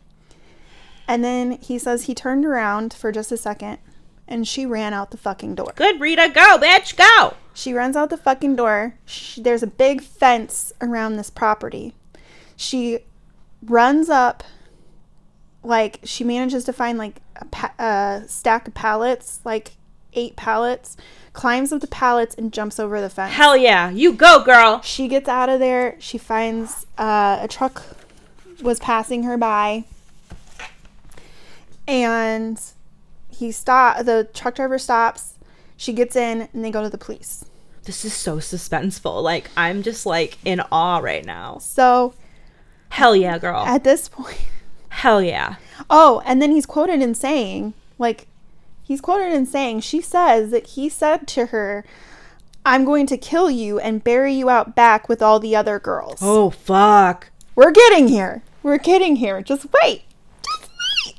And 1.07 1.23
then 1.23 1.59
he 1.61 1.77
says 1.77 2.03
he 2.05 2.15
turned 2.15 2.45
around 2.45 2.93
for 2.93 3.11
just 3.11 3.31
a 3.31 3.37
second 3.37 3.77
and 4.27 4.47
she 4.47 4.65
ran 4.65 4.93
out 4.93 5.11
the 5.11 5.17
fucking 5.17 5.55
door. 5.55 5.73
Good 5.75 5.99
Rita, 5.99 6.31
go, 6.33 6.57
bitch, 6.57 6.95
go. 6.95 7.35
She 7.53 7.73
runs 7.73 7.95
out 7.95 8.09
the 8.09 8.17
fucking 8.17 8.55
door. 8.55 8.95
She, 9.05 9.41
there's 9.41 9.63
a 9.63 9.67
big 9.67 10.01
fence 10.01 10.73
around 10.81 11.15
this 11.15 11.29
property. 11.29 11.93
She 12.55 12.99
runs 13.63 14.09
up, 14.09 14.43
like, 15.63 15.99
she 16.03 16.23
manages 16.23 16.63
to 16.65 16.73
find, 16.73 16.97
like, 16.97 17.21
a, 17.37 17.45
pa- 17.45 17.73
a 17.79 18.23
stack 18.27 18.67
of 18.67 18.73
pallets, 18.73 19.39
like 19.45 19.73
eight 20.13 20.35
pallets, 20.35 20.97
climbs 21.33 21.71
up 21.71 21.81
the 21.81 21.87
pallets, 21.87 22.35
and 22.35 22.51
jumps 22.51 22.79
over 22.79 23.01
the 23.01 23.09
fence. 23.09 23.33
Hell 23.33 23.55
yeah, 23.55 23.89
you 23.89 24.13
go, 24.13 24.43
girl. 24.43 24.81
She 24.81 25.07
gets 25.07 25.27
out 25.27 25.49
of 25.49 25.59
there. 25.59 25.95
She 25.99 26.17
finds 26.17 26.85
uh, 26.97 27.39
a 27.41 27.47
truck 27.47 27.83
was 28.61 28.79
passing 28.79 29.23
her 29.23 29.37
by, 29.37 29.83
and 31.87 32.61
he 33.37 33.51
stop. 33.51 34.05
The 34.05 34.27
truck 34.33 34.55
driver 34.55 34.77
stops. 34.77 35.33
She 35.77 35.93
gets 35.93 36.15
in, 36.15 36.47
and 36.53 36.63
they 36.63 36.71
go 36.71 36.81
to 36.81 36.89
the 36.89 36.97
police. 36.97 37.45
This 37.83 38.03
is 38.05 38.13
so 38.13 38.37
suspenseful. 38.37 39.21
Like 39.21 39.49
I'm 39.55 39.83
just 39.83 40.05
like 40.05 40.37
in 40.43 40.61
awe 40.71 40.97
right 40.99 41.23
now. 41.25 41.57
So 41.59 42.13
Hell 42.89 43.15
yeah, 43.15 43.37
girl. 43.37 43.63
at 43.65 43.83
this 43.83 44.07
point, 44.09 44.39
Hell 44.89 45.21
yeah. 45.21 45.55
oh, 45.89 46.21
and 46.25 46.41
then 46.41 46.51
he's 46.51 46.65
quoted 46.65 47.01
in 47.01 47.13
saying, 47.13 47.73
like, 47.99 48.27
he's 48.81 49.01
quoted 49.01 49.33
in 49.33 49.45
saying, 49.45 49.81
she 49.81 49.99
says 50.01 50.49
that 50.51 50.67
he 50.67 50.87
said 50.89 51.27
to 51.29 51.47
her, 51.47 51.83
"I'm 52.65 52.85
going 52.85 53.05
to 53.07 53.17
kill 53.17 53.51
you 53.51 53.79
and 53.79 54.03
bury 54.03 54.33
you 54.33 54.49
out 54.49 54.75
back 54.75 55.07
with 55.09 55.21
all 55.21 55.39
the 55.39 55.55
other 55.55 55.77
girls." 55.79 56.19
Oh 56.21 56.49
fuck. 56.51 57.29
We're 57.53 57.71
getting 57.71 58.07
here. 58.07 58.41
We're 58.63 58.77
getting 58.79 59.17
here. 59.17 59.41
Just 59.41 59.67
wait. 59.83 60.03
Just 60.43 60.69
wait. 61.05 61.15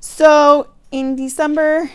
So 0.00 0.68
in 0.90 1.16
December, 1.16 1.90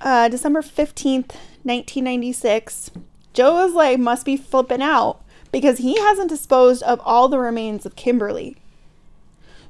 uh, 0.00 0.28
December 0.28 0.62
15th, 0.62 1.34
1996, 1.64 2.90
Joe 3.32 3.64
is 3.66 3.74
like, 3.74 3.98
must 3.98 4.24
be 4.24 4.36
flipping 4.36 4.82
out 4.82 5.20
because 5.52 5.78
he 5.78 5.98
hasn't 5.98 6.28
disposed 6.28 6.82
of 6.82 7.00
all 7.04 7.28
the 7.28 7.38
remains 7.38 7.86
of 7.86 7.96
Kimberly. 7.96 8.56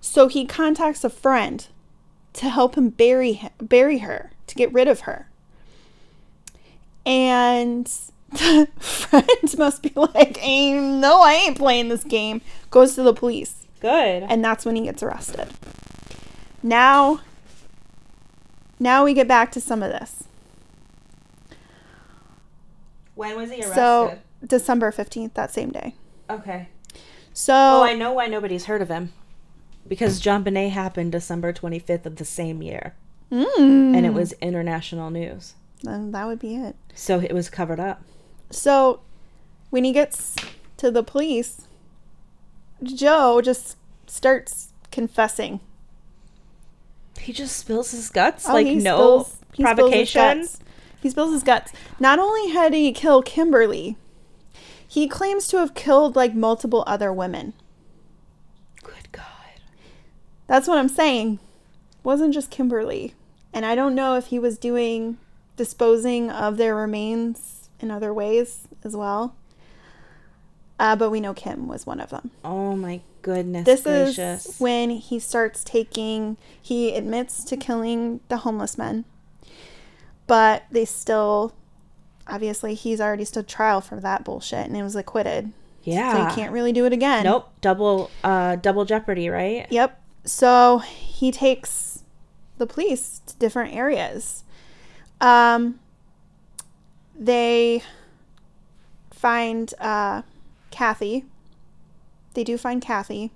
So 0.01 0.29
he 0.29 0.45
contacts 0.47 1.05
a 1.05 1.11
friend 1.11 1.67
to 2.35 2.49
help 2.49 2.77
him 2.77 2.91
bury 2.91 3.43
bury 3.61 3.99
her, 3.99 4.31
to 4.47 4.55
get 4.55 4.73
rid 4.73 4.89
of 4.89 5.01
her. 5.01 5.29
And 7.05 7.87
the 8.31 8.69
friend 8.79 9.59
must 9.59 9.83
be 9.83 9.93
like, 9.95 10.39
ain't, 10.41 11.01
no, 11.01 11.23
I 11.23 11.35
ain't 11.35 11.59
playing 11.59 11.89
this 11.89 12.05
game. 12.05 12.41
Goes 12.71 12.95
to 12.95 13.03
the 13.03 13.15
police. 13.15 13.67
Good. 13.81 14.25
And 14.25 14.45
that's 14.45 14.65
when 14.65 14.77
he 14.77 14.83
gets 14.83 15.03
arrested. 15.03 15.49
Now, 16.63 17.21
now 18.79 19.05
we 19.05 19.15
get 19.15 19.29
back 19.29 19.51
to 19.53 19.61
some 19.61 19.83
of 19.83 19.91
this. 19.91 20.25
when 23.15 23.37
was 23.37 23.51
he 23.51 23.57
arrested? 23.59 23.75
So, 23.75 24.19
December 24.47 24.93
15th, 24.93 25.35
that 25.35 25.51
same 25.53 25.71
day. 25.71 25.95
okay. 26.31 26.69
So, 27.33 27.55
Oh, 27.55 27.83
I 27.85 27.95
know 27.95 28.13
why 28.13 28.27
nobody's 28.27 28.65
heard 28.65 28.83
of 28.83 28.89
him. 28.89 29.13
Because 29.87 30.21
JonBenét 30.21 30.71
happened 30.71 31.13
December 31.13 31.53
25th 31.53 32.05
of 32.05 32.17
the 32.17 32.25
same 32.25 32.63
year. 32.63 32.95
mm, 33.31 33.47
And 33.97 34.05
it 34.05 34.13
was 34.13 34.33
international 34.41 35.11
news. 35.11 35.55
then 35.83 36.11
that 36.13 36.27
would 36.27 36.39
be 36.41 36.57
it. 36.57 36.75
So 36.95 37.21
it 37.21 37.33
was 37.33 37.49
covered 37.49 37.79
up. 37.81 38.03
So, 38.51 39.01
when 39.71 39.85
he 39.85 39.93
gets 39.93 40.35
to 40.79 40.91
the 40.91 41.03
police, 41.05 41.63
Joe 42.83 43.41
just 43.41 43.77
starts 44.09 44.73
confessing. 44.91 45.61
He 47.29 47.35
just 47.35 47.59
spills 47.59 47.91
his 47.91 48.09
guts. 48.09 48.49
Oh, 48.49 48.55
like 48.55 48.67
no 48.69 48.97
spills- 48.97 49.37
he 49.53 49.63
provocation. 49.63 50.49
He 51.03 51.11
spills 51.11 51.31
his 51.31 51.43
guts. 51.43 51.73
Not 52.01 52.19
only 52.19 52.49
had 52.53 52.73
he 52.73 52.91
killed 52.91 53.27
Kimberly, 53.27 53.99
he 54.89 55.07
claims 55.07 55.47
to 55.49 55.59
have 55.59 55.75
killed 55.75 56.17
like 56.17 56.35
multiple 56.35 56.85
other 56.87 57.13
women. 57.13 57.53
Good 58.83 59.13
God. 59.13 59.27
That's 60.47 60.67
what 60.67 60.79
I'm 60.79 60.89
saying. 60.89 61.39
wasn't 62.03 62.33
just 62.33 62.51
Kimberly. 62.51 63.13
And 63.53 63.67
I 63.67 63.75
don't 63.75 63.95
know 63.95 64.15
if 64.15 64.29
he 64.29 64.39
was 64.39 64.57
doing 64.57 65.19
disposing 65.55 66.31
of 66.31 66.57
their 66.57 66.75
remains 66.75 67.69
in 67.79 67.91
other 67.91 68.15
ways 68.15 68.69
as 68.83 68.97
well. 68.97 69.37
Uh, 70.81 70.97
but 70.97 71.11
we 71.11 71.21
know 71.21 71.35
Kim 71.35 71.69
was 71.69 71.85
one 71.85 72.01
of 72.01 72.09
them. 72.09 72.31
Oh 72.43 72.75
my 72.75 73.03
goodness 73.23 73.65
This 73.65 73.83
gracious. 73.83 74.47
is 74.47 74.61
when 74.61 74.91
he 74.91 75.19
starts 75.19 75.63
taking, 75.65 76.37
he 76.61 76.95
admits 76.95 77.45
to 77.45 77.57
killing 77.57 78.21
the 78.29 78.39
homeless 78.39 78.77
men. 78.79 79.05
But 80.27 80.65
they 80.71 80.85
still, 80.85 81.55
obviously, 82.27 82.75
he's 82.75 83.01
already 83.01 83.25
stood 83.25 83.49
trial 83.49 83.81
for 83.81 83.99
that 84.01 84.25
bullshit 84.25 84.67
and 84.67 84.77
it 84.77 84.83
was 84.83 84.95
acquitted. 84.97 85.53
yeah. 85.85 86.13
So 86.13 86.25
he 86.29 86.35
can't 86.41 86.53
really 86.53 86.73
do 86.73 86.85
it 86.85 86.93
again. 86.93 87.25
Nope. 87.25 87.49
Double 87.61 88.11
uh 88.23 88.57
double 88.57 88.85
jeopardy, 88.85 89.29
right? 89.31 89.67
Yep. 89.71 90.01
So 90.25 90.79
he 90.79 91.31
takes 91.31 92.03
the 92.59 92.67
police 92.67 93.21
to 93.27 93.37
different 93.37 93.75
areas. 93.75 94.45
Um, 95.21 95.81
they 97.19 97.83
find 99.11 99.73
uh, 99.81 100.23
Kathy. 100.71 101.25
They 102.39 102.45
do 102.45 102.57
find 102.57 102.81
Kathy. 102.81 103.33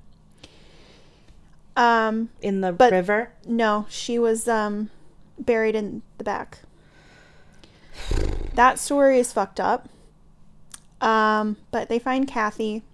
Um, 1.74 2.28
In 2.40 2.60
the 2.60 2.70
But- 2.70 2.92
river. 2.92 3.32
no, 3.44 3.84
she 3.88 4.16
was 4.16 4.46
um, 4.46 4.90
buried 5.36 5.74
in 5.74 6.02
the 6.18 6.22
back. 6.22 6.60
That 8.54 8.78
story 8.78 9.18
is 9.18 9.32
fucked 9.32 9.58
up. 9.58 9.88
Um, 11.00 11.56
but 11.72 11.88
they 11.88 11.98
find 11.98 12.28
Kathy. 12.28 12.84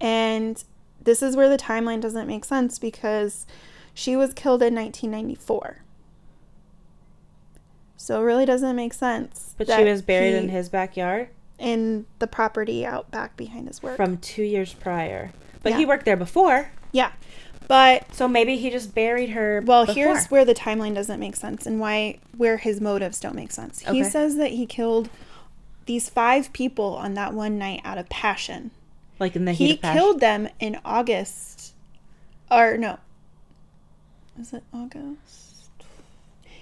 And 0.00 0.62
this 1.02 1.20
is 1.20 1.34
where 1.34 1.48
the 1.48 1.58
timeline 1.58 2.00
doesn't 2.00 2.28
make 2.28 2.44
sense 2.44 2.78
because 2.78 3.46
she 3.92 4.14
was 4.14 4.32
killed 4.32 4.62
in 4.62 4.76
1994. 4.76 5.78
So 7.96 8.20
it 8.20 8.24
really 8.24 8.46
doesn't 8.46 8.76
make 8.76 8.94
sense. 8.94 9.52
But 9.58 9.66
she 9.68 9.82
was 9.82 10.00
buried 10.00 10.30
he- 10.30 10.36
in 10.38 10.48
his 10.50 10.68
backyard 10.68 11.30
in 11.60 12.06
the 12.18 12.26
property 12.26 12.84
out 12.84 13.10
back 13.10 13.36
behind 13.36 13.68
his 13.68 13.82
work. 13.82 13.96
from 13.96 14.16
two 14.18 14.42
years 14.42 14.72
prior. 14.74 15.30
But 15.62 15.70
Yeah. 15.72 15.78
he 15.78 15.86
worked 15.86 16.04
there 16.06 16.16
before. 16.16 16.70
yeah. 16.90 17.12
But 17.68 18.12
So 18.12 18.26
maybe 18.26 18.56
he 18.56 18.68
just 18.70 18.94
buried 18.96 19.30
her. 19.30 19.62
Well, 19.64 19.86
before. 19.86 19.94
here's 19.94 20.26
where 20.26 20.44
the 20.44 20.54
timeline 20.54 20.94
doesn't 20.94 21.20
make 21.20 21.36
sense 21.36 21.66
and 21.66 21.78
why 21.78 22.18
where 22.36 22.56
his 22.56 22.80
motives 22.80 23.20
don't 23.20 23.36
make 23.36 23.52
sense. 23.52 23.80
He 23.82 24.02
says 24.02 24.34
that 24.36 24.50
he 24.52 24.66
killed 24.66 25.08
these 25.86 26.08
five 26.08 26.52
people 26.52 26.96
on 26.96 27.14
that 27.14 27.32
one 27.32 27.58
night 27.58 27.80
out 27.84 27.96
of 27.98 28.08
passion. 28.08 28.72
like 29.20 29.36
in 29.36 29.44
the 29.44 29.52
heat 29.52 29.66
He 29.84 29.92
killed 29.92 30.18
them 30.20 30.48
in 30.58 30.80
August 30.84 31.74
or 32.50 32.76
no. 32.76 32.98
is 34.40 34.52
it 34.52 34.64
August? 34.72 35.39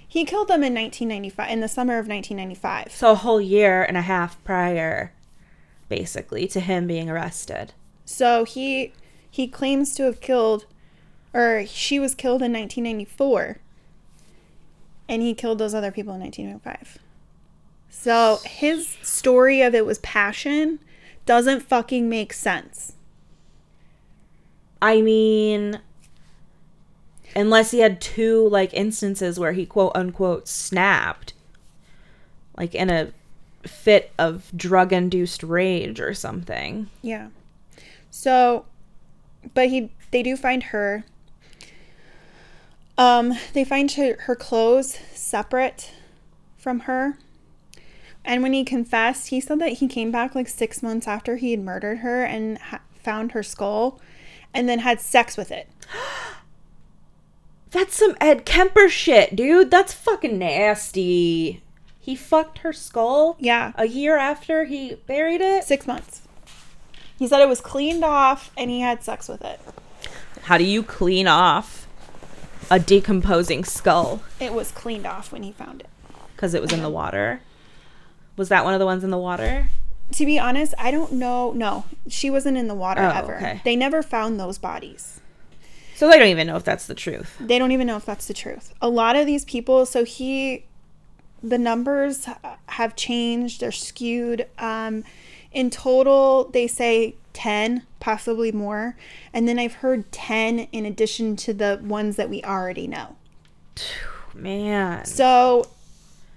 He 0.09 0.25
killed 0.25 0.49
them 0.49 0.65
in 0.65 0.75
1995 0.75 1.51
in 1.51 1.61
the 1.61 1.69
summer 1.69 1.99
of 1.99 2.09
1995. 2.09 2.93
So 2.93 3.13
a 3.13 3.15
whole 3.15 3.41
year 3.41 3.83
and 3.83 3.97
a 3.97 4.03
half 4.03 4.43
prior, 4.43 5.13
basically, 5.91 6.49
to 6.49 6.61
him 6.61 6.87
being 6.87 7.11
arrested. 7.11 7.75
So 8.07 8.45
he 8.45 8.95
he 9.31 9.47
claims 9.47 9.95
to 9.97 10.05
have 10.05 10.21
killed 10.23 10.65
or 11.35 11.67
she 11.67 12.01
was 12.01 12.15
killed 12.15 12.43
in 12.43 12.53
1994 12.53 13.59
and 15.09 15.21
he 15.21 15.35
killed 15.35 15.59
those 15.59 15.75
other 15.75 15.91
people 15.91 16.15
in 16.15 16.21
1995. 16.21 16.99
So 17.91 18.41
his 18.45 18.97
story 19.03 19.61
of 19.61 19.75
it 19.75 19.85
was 19.85 19.99
passion 19.99 20.79
doesn't 21.27 21.61
fucking 21.61 22.09
make 22.09 22.33
sense. 22.33 22.95
I 24.81 25.03
mean, 25.03 25.81
unless 27.39 27.71
he 27.71 27.79
had 27.79 28.01
two 28.01 28.49
like 28.49 28.75
instances 28.75 29.39
where 29.39 29.53
he 29.53 29.65
quote 29.65 29.93
unquote 29.95 30.49
snapped, 30.49 31.35
like 32.57 32.75
in 32.75 32.91
a 32.91 33.13
fit 33.63 34.11
of 34.19 34.51
drug 34.57 34.93
induced 34.93 35.43
rage 35.45 36.01
or 36.01 36.13
something. 36.15 36.89
Yeah. 37.01 37.29
So 38.11 38.65
but 39.55 39.69
he 39.69 39.91
they 40.11 40.23
do 40.23 40.37
find 40.37 40.65
her 40.65 41.05
um 42.97 43.35
they 43.53 43.65
find 43.65 43.91
her, 43.93 44.17
her 44.23 44.35
clothes 44.35 44.99
separate 45.13 45.93
from 46.57 46.81
her. 46.81 47.19
And 48.25 48.43
when 48.43 48.53
he 48.53 48.65
confessed, 48.65 49.29
he 49.29 49.41
said 49.41 49.61
that 49.61 49.75
he 49.75 49.87
came 49.87 50.11
back 50.11 50.35
like 50.35 50.49
6 50.49 50.83
months 50.83 51.07
after 51.07 51.37
he 51.37 51.53
had 51.53 51.61
murdered 51.61 51.99
her 51.99 52.25
and 52.25 52.59
ha- 52.59 52.81
found 53.03 53.33
her 53.33 53.45
skull 53.45 54.01
and 54.53 54.69
then 54.69 54.81
had 54.81 55.01
sex 55.01 55.37
with 55.37 55.53
it. 55.53 55.69
That's 57.71 57.95
some 57.97 58.17
Ed 58.21 58.45
Kemper 58.47 58.89
shit, 58.89 59.37
dude. 59.37 59.71
That's 59.71 59.93
fucking 59.93 60.39
nasty. 60.39 61.63
He 62.01 62.17
fucked 62.17 62.59
her 62.59 62.73
skull 62.73 63.37
Yeah. 63.39 63.73
a 63.77 63.87
year 63.87 64.17
after 64.17 64.65
he 64.65 64.95
buried 65.07 65.41
it. 65.43 65.65
6 65.65 65.87
months. 65.87 66.23
He 67.19 67.27
said 67.27 67.41
it 67.43 67.49
was 67.49 67.61
cleaned 67.61 68.05
off 68.05 68.51
and 68.57 68.71
he 68.71 68.81
had 68.81 69.03
sex 69.05 69.29
with 69.29 69.45
it. 69.45 69.61
How 70.43 70.57
do 70.57 70.65
you 70.65 70.83
clean 70.83 71.27
off 71.29 71.87
a 72.71 72.79
decomposing 72.79 73.65
skull? 73.65 74.23
It 74.41 74.55
was 74.55 74.71
cleaned 74.71 75.07
off 75.07 75.31
when 75.33 75.43
he 75.43 75.53
found 75.53 75.81
it. 75.81 75.89
Because 76.35 76.55
it 76.55 76.63
was 76.63 76.73
in 76.73 76.81
the 76.83 76.89
water. 76.89 77.41
Was 78.37 78.49
that 78.49 78.65
one 78.65 78.73
of 78.73 78.79
the 78.81 78.87
ones 78.87 79.03
in 79.05 79.11
the 79.11 79.19
water? 79.19 79.69
To 80.13 80.25
be 80.25 80.39
honest, 80.39 80.73
I 80.79 80.91
don't 80.91 81.13
know. 81.13 81.53
No, 81.53 81.85
she 82.09 82.31
wasn't 82.31 82.57
in 82.57 82.69
the 82.69 82.75
water 82.75 83.03
Oh, 83.03 83.11
ever. 83.19 83.37
okay. 83.37 83.61
They 83.65 83.77
never 83.77 84.03
found 84.03 84.39
those 84.41 84.57
bodies. 84.57 85.21
So 85.99 86.09
they 86.09 86.17
don't 86.17 86.29
even 86.29 86.47
know 86.47 86.55
if 86.55 86.63
that's 86.63 86.87
the 86.87 86.95
truth. 86.95 87.37
They 87.41 87.59
don't 87.59 87.73
even 87.73 87.89
know 87.89 87.97
if 87.97 88.05
that's 88.05 88.29
the 88.29 88.33
truth. 88.33 88.73
A 88.81 88.89
lot 88.89 89.17
of 89.17 89.27
these 89.27 89.45
people, 89.45 89.85
so 89.85 90.05
he, 90.05 90.65
the 91.43 91.59
numbers 91.59 92.29
have 92.67 92.95
changed, 92.95 93.61
they're 93.61 93.73
skewed. 93.73 94.47
Um, 94.59 95.03
in 95.51 95.71
total, 95.71 96.51
they 96.51 96.69
say 96.69 97.17
10, 97.33 97.83
possibly 97.99 98.53
more. 98.53 98.97
And 99.33 99.49
then 99.49 99.59
I've 99.59 99.75
heard 99.75 100.13
10 100.13 100.69
in 100.71 100.87
addition 100.87 101.35
to 101.35 101.53
the 101.53 101.81
ones 101.83 102.15
that 102.15 102.31
we 102.31 102.45
already 102.45 102.87
know. 102.87 103.17
Man. 104.33 105.05
So, 105.05 105.69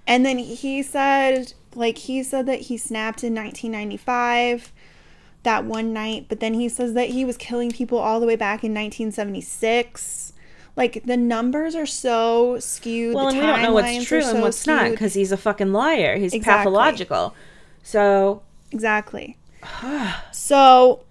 and 0.08 0.26
then 0.26 0.38
he 0.38 0.82
said, 0.82 1.52
like, 1.76 1.98
he 1.98 2.24
said 2.24 2.46
that 2.46 2.62
he 2.62 2.76
snapped 2.76 3.22
in 3.22 3.32
1995 3.32 4.72
that 5.42 5.64
one 5.64 5.92
night, 5.92 6.26
but 6.28 6.40
then 6.40 6.54
he 6.54 6.68
says 6.68 6.94
that 6.94 7.10
he 7.10 7.24
was 7.24 7.36
killing 7.36 7.70
people 7.70 7.98
all 7.98 8.20
the 8.20 8.26
way 8.26 8.36
back 8.36 8.62
in 8.64 8.72
1976. 8.72 10.32
Like, 10.74 11.02
the 11.04 11.16
numbers 11.16 11.74
are 11.74 11.86
so 11.86 12.58
skewed. 12.58 13.14
well, 13.14 13.28
and 13.28 13.36
we 13.38 13.44
don't 13.44 13.62
know 13.62 13.72
what's 13.72 14.04
true 14.06 14.18
and 14.18 14.26
so 14.26 14.40
what's 14.40 14.66
not 14.66 14.90
because 14.90 15.14
he's 15.14 15.32
a 15.32 15.36
fucking 15.36 15.72
liar. 15.72 16.16
He's 16.16 16.32
Exactly. 16.32 16.64
pathological. 16.64 17.34
So, 17.82 18.42
Exactly. 18.70 19.36
so, 20.32 21.04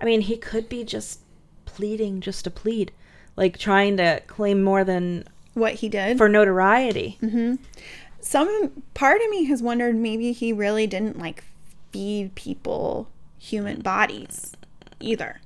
I 0.00 0.04
mean, 0.04 0.20
he 0.22 0.36
could 0.36 0.68
be 0.68 0.84
just 0.84 1.20
pleading 1.64 2.20
just 2.20 2.44
to 2.44 2.50
plead, 2.50 2.92
like 3.36 3.58
trying 3.58 3.96
to 3.96 4.22
claim 4.26 4.62
more 4.62 4.84
than 4.84 5.24
what 5.54 5.74
he 5.74 5.88
did. 5.88 6.16
for 6.18 6.28
notoriety. 6.28 7.18
Mm-hmm. 7.22 7.54
some 8.20 8.82
part 8.94 9.20
of 9.20 9.30
me 9.30 9.44
has 9.44 9.62
wondered 9.62 9.96
maybe 9.96 10.30
he 10.32 10.52
really 10.52 10.86
didn't 10.86 11.18
like 11.18 11.42
feed 11.90 12.34
people 12.36 13.08
human 13.42 13.80
bodies 13.80 14.52
either. 15.00 15.40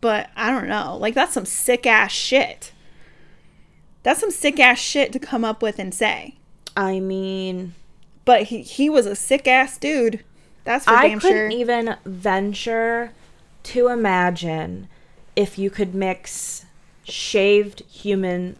But 0.00 0.28
I 0.36 0.50
don't 0.50 0.68
know. 0.68 0.96
Like 0.96 1.14
that's 1.14 1.32
some 1.32 1.46
sick 1.46 1.86
ass 1.86 2.12
shit. 2.12 2.72
That's 4.02 4.20
some 4.20 4.30
sick 4.30 4.60
ass 4.60 4.78
shit 4.78 5.10
to 5.12 5.18
come 5.18 5.44
up 5.44 5.62
with 5.62 5.78
and 5.78 5.92
say. 5.92 6.36
I 6.76 7.00
mean, 7.00 7.74
But 8.24 8.44
he, 8.44 8.62
he 8.62 8.88
was 8.90 9.06
a 9.06 9.16
sick 9.16 9.48
ass 9.48 9.78
dude. 9.78 10.22
That's 10.64 10.84
for 10.84 10.92
I 10.92 11.08
damn 11.08 11.20
couldn't 11.20 11.50
sure. 11.50 11.58
even 11.58 11.96
venture 12.04 13.12
to 13.64 13.88
imagine 13.88 14.86
if 15.34 15.58
you 15.58 15.70
could 15.70 15.94
mix 15.94 16.66
shaved 17.04 17.80
human 17.90 18.56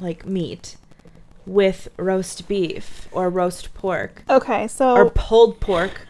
like 0.00 0.24
meat 0.26 0.76
with 1.46 1.88
roast 1.98 2.48
beef 2.48 3.06
or 3.12 3.28
roast 3.28 3.74
pork 3.74 4.24
okay, 4.30 4.66
so 4.66 4.94
or 4.96 5.10
pulled 5.10 5.60
pork 5.60 6.06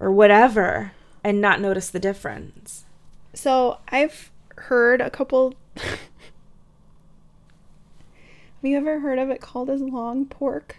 or 0.00 0.10
whatever 0.10 0.92
and 1.24 1.40
not 1.40 1.60
notice 1.60 1.90
the 1.90 1.98
difference. 2.00 2.84
so 3.34 3.78
I've 3.88 4.30
heard 4.56 5.00
a 5.00 5.10
couple 5.10 5.54
Have 5.76 5.88
you 8.62 8.76
ever 8.76 8.98
heard 9.00 9.18
of 9.20 9.30
it 9.30 9.40
called 9.40 9.70
as 9.70 9.80
long 9.80 10.26
pork? 10.26 10.78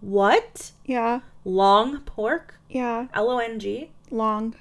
What? 0.00 0.72
Yeah. 0.84 1.20
Long 1.44 2.00
pork? 2.00 2.54
Yeah. 2.68 3.06
L 3.14 3.30
O 3.30 3.38
N 3.38 3.60
G? 3.60 3.90
Long. 4.10 4.54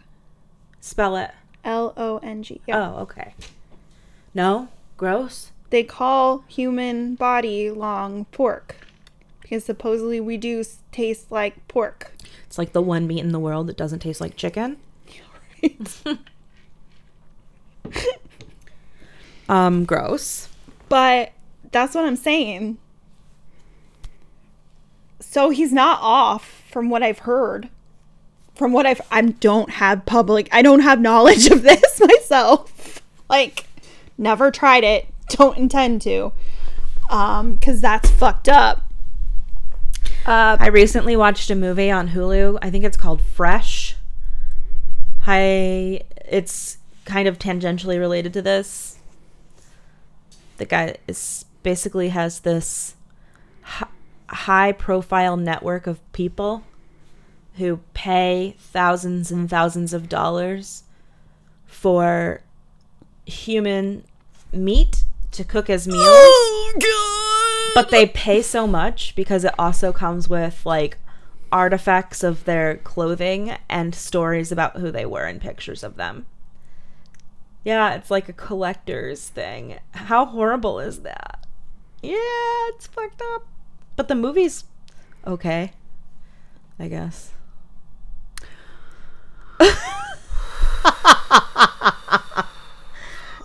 Spell 0.80 1.16
it. 1.18 1.32
L 1.64 1.94
O 1.98 2.20
N 2.20 2.44
G. 2.44 2.62
Yeah. 2.68 2.92
Oh, 2.92 3.00
okay. 3.00 3.34
No? 4.36 4.68
Gross? 4.98 5.52
They 5.72 5.84
call 5.84 6.44
human 6.48 7.16
body 7.16 7.72
long 7.72 8.26
pork 8.26 8.76
because 9.42 9.66
supposedly 9.66 10.20
we 10.20 10.38
do 10.38 10.64
taste 10.92 11.32
like 11.32 11.68
pork. 11.68 12.12
It's 12.56 12.58
like 12.58 12.72
the 12.72 12.82
one 12.82 13.06
meat 13.06 13.20
in 13.20 13.34
the 13.34 13.40
world 13.40 13.68
that 13.68 13.76
doesn't 13.76 14.00
taste 14.00 14.22
like 14.22 14.38
chicken. 14.38 14.78
Um, 19.50 19.86
gross. 19.86 20.50
But 20.90 21.34
that's 21.72 21.94
what 21.94 22.06
I'm 22.06 22.16
saying. 22.16 22.78
So 25.20 25.50
he's 25.50 25.74
not 25.74 26.00
off 26.02 26.64
from 26.72 26.90
what 26.90 27.04
I've 27.04 27.20
heard. 27.20 27.70
From 28.56 28.72
what 28.72 28.86
I've 28.86 29.02
I 29.12 29.22
don't 29.22 29.70
have 29.70 30.06
public 30.06 30.48
I 30.52 30.62
don't 30.62 30.80
have 30.80 31.02
knowledge 31.02 31.48
of 31.48 31.62
this 31.62 32.00
myself. 32.08 33.02
Like 33.30 33.68
never 34.18 34.50
tried 34.50 34.86
it, 34.86 35.08
don't 35.28 35.58
intend 35.58 36.02
to. 36.04 36.32
Um 37.10 37.58
cuz 37.58 37.82
that's 37.82 38.10
fucked 38.10 38.48
up. 38.48 38.85
Uh 40.26 40.58
I 40.60 40.68
recently 40.68 41.16
watched 41.16 41.50
a 41.52 41.56
movie 41.56 41.92
on 41.92 42.10
Hulu. 42.10 42.58
I 42.62 42.70
think 42.70 42.84
it's 42.84 42.98
called 42.98 43.22
Fresh. 43.22 43.96
Hi, 45.22 46.02
it's 46.28 46.78
kind 47.06 47.28
of 47.28 47.38
tangentially 47.38 48.00
related 48.00 48.34
to 48.34 48.42
this. 48.42 48.98
The 50.58 50.66
guy 50.66 50.98
is 51.08 51.46
basically 51.64 52.10
has 52.10 52.40
this 52.40 52.96
hi- 53.62 53.88
high 54.30 54.72
profile 54.72 55.38
network 55.38 55.86
of 55.88 56.00
people 56.12 56.64
who 57.58 57.80
pay 57.94 58.56
thousands 58.60 59.32
and 59.32 59.50
thousands 59.50 59.94
of 59.94 60.10
dollars 60.10 60.84
for 61.66 62.42
human 63.26 64.04
meat 64.52 65.04
to 65.32 65.44
cook 65.44 65.70
as 65.70 65.88
meals 65.88 66.04
Oh. 66.04 66.74
But 67.76 67.92
they 67.92 68.08
pay 68.08 68.42
so 68.42 68.66
much 68.66 69.16
because 69.16 69.44
it 69.44 69.54
also 69.60 69.92
comes 69.92 70.28
with 70.28 70.66
like 70.66 70.98
artifacts 71.52 72.24
of 72.24 72.46
their 72.46 72.78
clothing 72.78 73.56
and 73.70 73.94
stories 73.94 74.52
about 74.52 74.78
who 74.78 74.92
they 74.92 75.06
were 75.06 75.26
and 75.26 75.40
pictures 75.40 75.84
of 75.84 75.96
them. 75.96 76.26
Yeah, 77.64 77.94
it's 77.94 78.10
like 78.10 78.30
a 78.30 78.34
collector's 78.34 79.30
thing. 79.30 79.80
How 79.92 80.26
horrible 80.26 80.80
is 80.80 81.02
that? 81.02 81.46
Yeah, 82.02 82.16
it's 82.70 82.88
fucked 82.88 83.22
up. 83.34 83.46
But 83.96 84.08
the 84.08 84.16
movie's 84.16 84.64
okay. 85.28 85.74
I 86.80 86.88
guess. 86.88 87.32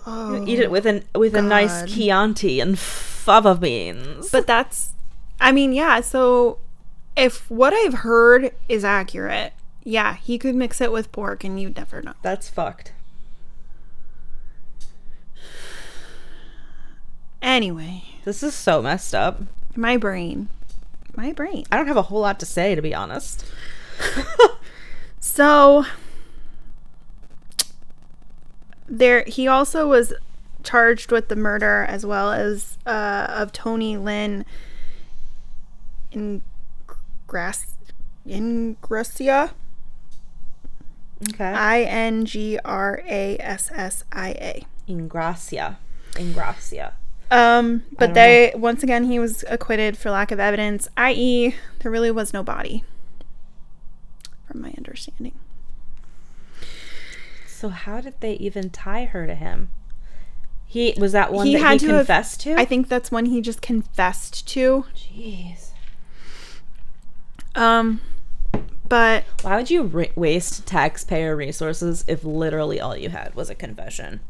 You 0.07 0.43
Eat 0.47 0.59
it 0.59 0.71
with 0.71 0.85
an 0.85 1.03
with 1.15 1.35
a 1.35 1.41
nice 1.41 1.83
oh, 1.83 1.85
Chianti 1.85 2.59
and 2.59 2.77
fava 3.21 3.55
beans. 3.55 4.29
But 4.31 4.47
that's, 4.47 4.93
I 5.39 5.51
mean, 5.51 5.73
yeah. 5.73 6.01
So 6.01 6.57
if 7.15 7.49
what 7.49 7.73
I've 7.73 7.95
heard 7.99 8.51
is 8.67 8.83
accurate, 8.83 9.53
yeah, 9.83 10.15
he 10.15 10.37
could 10.37 10.55
mix 10.55 10.81
it 10.81 10.91
with 10.91 11.11
pork 11.11 11.43
and 11.43 11.59
you'd 11.59 11.75
never 11.77 12.01
know. 12.01 12.13
that's 12.21 12.49
fucked. 12.49 12.91
Anyway, 17.41 18.03
This 18.23 18.43
is 18.43 18.53
so 18.53 18.81
messed 18.81 19.15
up. 19.15 19.41
my 19.75 19.97
brain, 19.97 20.47
my 21.15 21.33
brain. 21.33 21.65
I 21.71 21.77
don't 21.77 21.87
have 21.87 21.97
a 21.97 22.03
whole 22.03 22.21
lot 22.21 22.39
to 22.41 22.45
say, 22.45 22.75
to 22.75 22.81
be 22.81 22.93
honest. 22.93 23.45
So 25.23 25.85
there, 28.87 29.23
he 29.27 29.47
also 29.47 29.87
was 29.87 30.13
charged 30.63 31.11
with 31.11 31.27
the 31.27 31.35
murder 31.35 31.85
as 31.87 32.05
well 32.05 32.31
as 32.31 32.77
uh, 32.85 33.27
of 33.29 33.51
Tony 33.51 33.97
Lynn 33.97 34.45
in 36.11 36.41
Grass 37.27 37.77
in 38.25 38.77
Gracia. 38.81 39.53
Okay. 41.29 41.45
I 41.45 41.81
N 41.81 42.25
G 42.25 42.59
R 42.65 43.03
A 43.07 43.37
S 43.37 43.69
S 43.73 44.03
I 44.11 44.29
A. 44.29 44.65
Ingrassia. 44.87 45.77
Ingrassia. 46.13 46.93
Um, 47.29 47.83
but 47.97 48.13
they 48.13 48.51
once 48.55 48.83
again 48.83 49.05
he 49.05 49.17
was 49.17 49.45
acquitted 49.47 49.97
for 49.97 50.11
lack 50.11 50.31
of 50.31 50.39
evidence, 50.39 50.89
i.e., 50.97 51.55
there 51.79 51.91
really 51.91 52.11
was 52.11 52.33
no 52.33 52.43
body, 52.43 52.83
from 54.45 54.61
my 54.61 54.73
understanding. 54.77 55.39
So 57.47 57.69
how 57.69 58.01
did 58.01 58.15
they 58.19 58.33
even 58.33 58.69
tie 58.69 59.05
her 59.05 59.25
to 59.27 59.35
him? 59.35 59.69
He 60.71 60.93
was 60.97 61.11
that 61.11 61.33
one 61.33 61.45
He 61.47 61.53
that 61.55 61.59
had 61.59 61.81
he 61.81 61.87
to 61.87 62.03
have- 62.05 62.37
to? 62.37 62.55
I 62.57 62.63
think 62.63 62.87
that's 62.87 63.11
one 63.11 63.25
he 63.25 63.41
just 63.41 63.61
confessed 63.61 64.47
to. 64.49 64.85
Jeez. 64.95 65.71
Um, 67.55 67.99
but 68.87 69.25
Why 69.41 69.57
would 69.57 69.69
you 69.69 69.83
re- 69.83 70.11
waste 70.15 70.65
taxpayer 70.65 71.35
resources 71.35 72.05
if 72.07 72.23
literally 72.23 72.79
all 72.79 72.95
you 72.95 73.09
had 73.09 73.35
was 73.35 73.49
a 73.49 73.55
confession? 73.55 74.21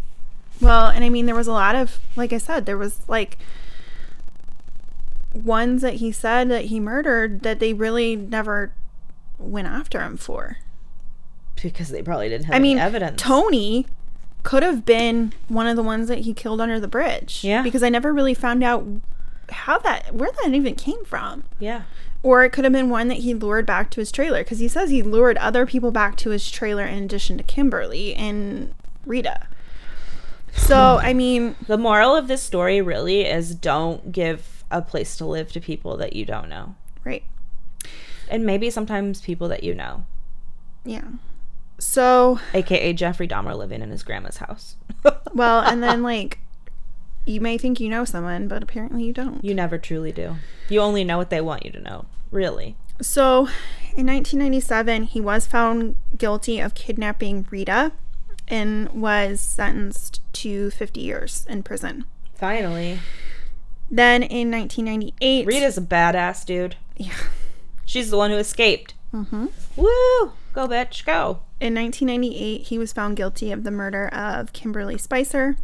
well, 0.60 0.88
and 0.88 1.04
I 1.04 1.10
mean 1.10 1.28
there 1.28 1.36
was 1.36 1.46
a 1.48 1.52
lot 1.52 1.76
of 1.76 2.00
like 2.16 2.34
I 2.34 2.40
said, 2.40 2.66
there 2.66 2.78
was 2.78 3.00
like 3.08 3.38
ones 5.34 5.82
that 5.84 5.96
he 5.96 6.12
said 6.12 6.50
that 6.50 6.66
he 6.66 6.80
murdered 6.80 7.42
that 7.42 7.60
they 7.60 7.74
really 7.74 8.16
never 8.16 8.74
went 9.38 9.68
after 9.68 10.02
him 10.02 10.18
for. 10.18 10.58
Because 11.62 11.90
they 11.90 12.02
probably 12.02 12.30
didn't 12.30 12.46
have 12.46 12.54
I 12.54 12.58
any 12.58 12.70
mean, 12.70 12.78
evidence. 12.80 13.22
Tony 13.22 13.86
could 14.44 14.64
have 14.64 14.86
been 14.86 15.34
one 15.48 15.68
of 15.68 15.76
the 15.76 15.84
ones 15.84 16.08
that 16.08 16.20
he 16.20 16.34
killed 16.34 16.60
under 16.62 16.80
the 16.80 16.88
bridge. 16.88 17.44
Yeah. 17.44 17.62
Because 17.62 17.84
I 17.84 17.90
never 17.90 18.12
really 18.14 18.34
found 18.34 18.64
out 18.64 18.86
how 19.50 19.78
that 19.80 20.14
where 20.14 20.32
that 20.44 20.54
even 20.54 20.76
came 20.76 21.04
from. 21.06 21.44
yeah. 21.60 21.84
Or 22.24 22.44
it 22.44 22.52
could 22.52 22.66
have 22.66 22.74
been 22.74 22.90
one 22.92 23.08
that 23.08 23.18
he 23.18 23.34
lured 23.34 23.66
back 23.66 23.90
to 23.92 24.00
his 24.00 24.12
trailer 24.12 24.44
because 24.44 24.60
he 24.60 24.68
says 24.68 24.92
he 24.92 25.02
lured 25.02 25.38
other 25.40 25.66
people 25.66 25.90
back 25.92 26.16
to 26.18 26.30
his 26.30 26.52
trailer 26.52 26.86
in 26.86 27.04
addition 27.06 27.36
to 27.40 27.44
Kimberly 27.44 28.14
and 28.14 28.76
Rita. 29.08 29.48
So, 30.56 31.00
I 31.02 31.14
mean, 31.14 31.56
The 31.68 31.80
moral 31.80 32.16
of 32.16 32.28
this 32.28 32.44
story 32.44 32.80
really 32.80 33.26
is 33.26 33.56
don't 33.56 34.12
give 34.12 34.64
a 34.70 34.84
place 34.84 35.18
to 35.18 35.26
live 35.26 35.52
to 35.54 35.60
people 35.60 35.98
that 35.98 36.16
you 36.16 36.24
don't 36.26 36.48
know. 36.48 36.76
right. 37.04 37.24
And 38.30 38.46
maybe 38.46 38.70
sometimes 38.70 39.20
people 39.22 39.48
that 39.50 39.64
you 39.64 39.74
know. 39.74 40.06
Yeah. 40.86 41.02
So, 41.82 42.40
AKA 42.54 42.94
Jeffrey 42.94 43.28
Dahmer 43.28 43.58
living 43.58 43.82
in 43.82 43.90
his 43.90 44.04
grandma's 44.04 44.38
house. 44.38 44.78
well, 45.34 45.62
and 45.62 45.82
then 45.82 46.04
like 46.04 46.38
you 47.26 47.42
may 47.42 47.58
think 47.58 47.80
you 47.80 47.90
know 47.90 48.06
someone, 48.06 48.48
but 48.48 48.62
apparently 48.62 49.04
you 49.04 49.12
don't. 49.14 49.44
You 49.44 49.56
never 49.56 49.80
truly 49.80 50.12
do. 50.12 50.36
You 50.70 50.80
only 50.80 51.04
know 51.04 51.18
what 51.18 51.32
they 51.32 51.42
want 51.42 51.66
you 51.66 51.72
to 51.72 51.82
know. 51.82 52.06
Really. 52.30 52.76
So, 53.02 53.48
in 53.96 54.06
1997, 54.06 55.04
he 55.06 55.20
was 55.20 55.48
found 55.48 55.96
guilty 56.16 56.60
of 56.60 56.76
kidnapping 56.76 57.48
Rita 57.50 57.94
and 58.48 58.88
was 58.90 59.42
sentenced 59.42 60.22
to 60.34 60.70
50 60.70 61.00
years 61.00 61.48
in 61.50 61.64
prison. 61.64 62.06
Finally. 62.36 63.00
Then 63.90 64.22
in 64.22 64.52
1998, 64.52 65.48
Rita's 65.48 65.80
a 65.80 65.82
badass, 65.82 66.46
dude. 66.46 66.76
Yeah. 66.96 67.14
She's 67.86 68.12
the 68.12 68.18
one 68.18 68.30
who 68.30 68.38
escaped. 68.38 68.94
Mhm. 69.12 69.50
Woo! 69.76 70.34
Go, 70.54 70.68
bitch, 70.68 71.06
go. 71.06 71.40
In 71.60 71.74
1998, 71.76 72.64
he 72.68 72.78
was 72.78 72.92
found 72.92 73.16
guilty 73.16 73.52
of 73.52 73.64
the 73.64 73.72
murder 73.72 74.08
of 74.10 74.52
Kimberly 74.54 74.98
Spicer, 74.98 75.56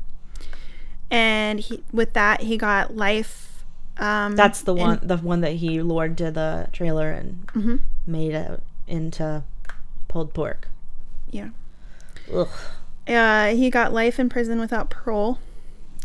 and 1.12 1.60
he, 1.60 1.84
with 1.92 2.14
that, 2.14 2.42
he 2.42 2.58
got 2.58 2.96
life. 2.96 3.64
Um, 3.98 4.36
That's 4.36 4.62
the 4.62 4.74
in- 4.76 4.82
one, 4.82 5.00
the 5.02 5.18
one 5.18 5.42
that 5.42 5.54
he 5.54 5.82
lured 5.82 6.18
to 6.20 6.32
the 6.32 6.68
trailer 6.72 7.10
and 7.12 7.48
Mhm. 7.48 7.80
made 8.06 8.34
it 8.34 8.62
into 8.88 9.44
pulled 10.08 10.34
pork. 10.34 10.68
Yeah. 11.32 11.50
Ugh. 12.34 12.48
Uh, 13.08 13.48
he 13.56 13.70
got 13.70 13.92
life 13.94 14.20
in 14.20 14.30
prison 14.30 14.60
without 14.60 14.90
parole. 14.90 15.40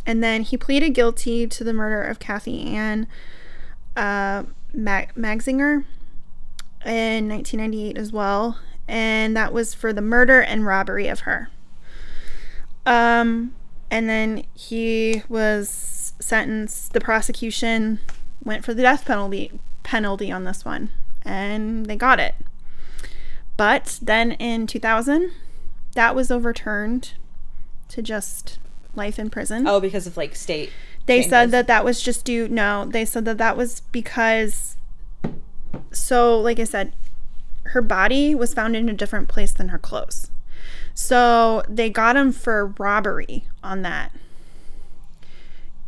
And 0.06 0.22
then 0.24 0.42
he 0.42 0.56
pleaded 0.56 0.90
guilty 0.90 1.46
to 1.46 1.62
the 1.64 1.72
murder 1.72 2.02
of 2.02 2.18
Kathy 2.18 2.62
Ann 2.74 3.06
uh, 3.94 4.44
Mag- 4.72 5.14
Magaziner 5.14 5.84
in 6.84 7.28
1998 7.28 7.96
as 7.98 8.10
well. 8.12 8.58
And 8.92 9.34
that 9.38 9.54
was 9.54 9.72
for 9.72 9.94
the 9.94 10.02
murder 10.02 10.42
and 10.42 10.66
robbery 10.66 11.08
of 11.08 11.20
her. 11.20 11.48
Um, 12.84 13.54
and 13.90 14.06
then 14.06 14.44
he 14.52 15.22
was 15.30 16.12
sentenced. 16.20 16.92
The 16.92 17.00
prosecution 17.00 18.00
went 18.44 18.66
for 18.66 18.74
the 18.74 18.82
death 18.82 19.06
penalty 19.06 19.50
penalty 19.82 20.30
on 20.30 20.44
this 20.44 20.62
one, 20.62 20.90
and 21.22 21.86
they 21.86 21.96
got 21.96 22.20
it. 22.20 22.34
But 23.56 23.98
then 24.02 24.32
in 24.32 24.66
2000, 24.66 25.32
that 25.94 26.14
was 26.14 26.30
overturned 26.30 27.14
to 27.88 28.02
just 28.02 28.58
life 28.94 29.18
in 29.18 29.30
prison. 29.30 29.66
Oh, 29.66 29.80
because 29.80 30.06
of 30.06 30.18
like 30.18 30.34
state. 30.36 30.70
they 31.06 31.22
said 31.22 31.50
that 31.52 31.66
that 31.66 31.82
was 31.82 32.02
just 32.02 32.26
due. 32.26 32.46
No, 32.46 32.84
they 32.84 33.06
said 33.06 33.24
that 33.24 33.38
that 33.38 33.56
was 33.56 33.80
because. 33.90 34.76
So, 35.92 36.38
like 36.38 36.58
I 36.58 36.64
said, 36.64 36.94
her 37.72 37.82
body 37.82 38.34
was 38.34 38.52
found 38.52 38.76
in 38.76 38.88
a 38.88 38.92
different 38.92 39.28
place 39.28 39.52
than 39.52 39.68
her 39.68 39.78
clothes. 39.78 40.30
So 40.94 41.62
they 41.68 41.88
got 41.88 42.16
him 42.16 42.32
for 42.32 42.66
robbery 42.78 43.46
on 43.62 43.80
that. 43.82 44.12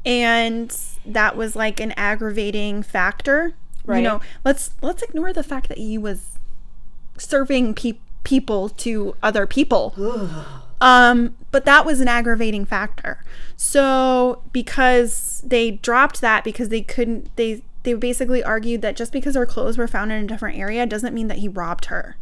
And 0.06 0.76
that 1.04 1.36
was 1.36 1.54
like 1.54 1.80
an 1.80 1.92
aggravating 1.92 2.82
factor. 2.82 3.54
Right. 3.84 3.98
You 3.98 4.04
know, 4.04 4.20
let's 4.44 4.70
let's 4.80 5.02
ignore 5.02 5.32
the 5.32 5.42
fact 5.42 5.68
that 5.68 5.78
he 5.78 5.98
was 5.98 6.38
serving 7.18 7.74
pe- 7.74 7.98
people 8.22 8.70
to 8.70 9.14
other 9.22 9.46
people. 9.46 9.94
Um, 10.80 11.36
but 11.50 11.64
that 11.66 11.84
was 11.84 12.00
an 12.00 12.08
aggravating 12.08 12.64
factor. 12.64 13.22
So 13.56 14.42
because 14.52 15.42
they 15.46 15.72
dropped 15.72 16.20
that 16.22 16.44
because 16.44 16.70
they 16.70 16.82
couldn't 16.82 17.34
they 17.36 17.62
they 17.84 17.94
basically 17.94 18.42
argued 18.42 18.82
that 18.82 18.96
just 18.96 19.12
because 19.12 19.36
her 19.36 19.46
clothes 19.46 19.78
were 19.78 19.86
found 19.88 20.10
in 20.12 20.24
a 20.24 20.26
different 20.26 20.58
area 20.58 20.84
doesn't 20.86 21.14
mean 21.14 21.28
that 21.28 21.38
he 21.38 21.48
robbed 21.48 21.86
her. 21.86 22.16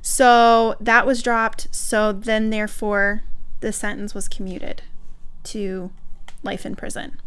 So 0.00 0.76
that 0.80 1.04
was 1.06 1.22
dropped. 1.22 1.66
So 1.74 2.12
then 2.12 2.50
therefore 2.50 3.22
the 3.60 3.72
sentence 3.72 4.14
was 4.14 4.28
commuted 4.28 4.82
to 5.44 5.90
life 6.42 6.64
in 6.64 6.76
prison. 6.76 7.18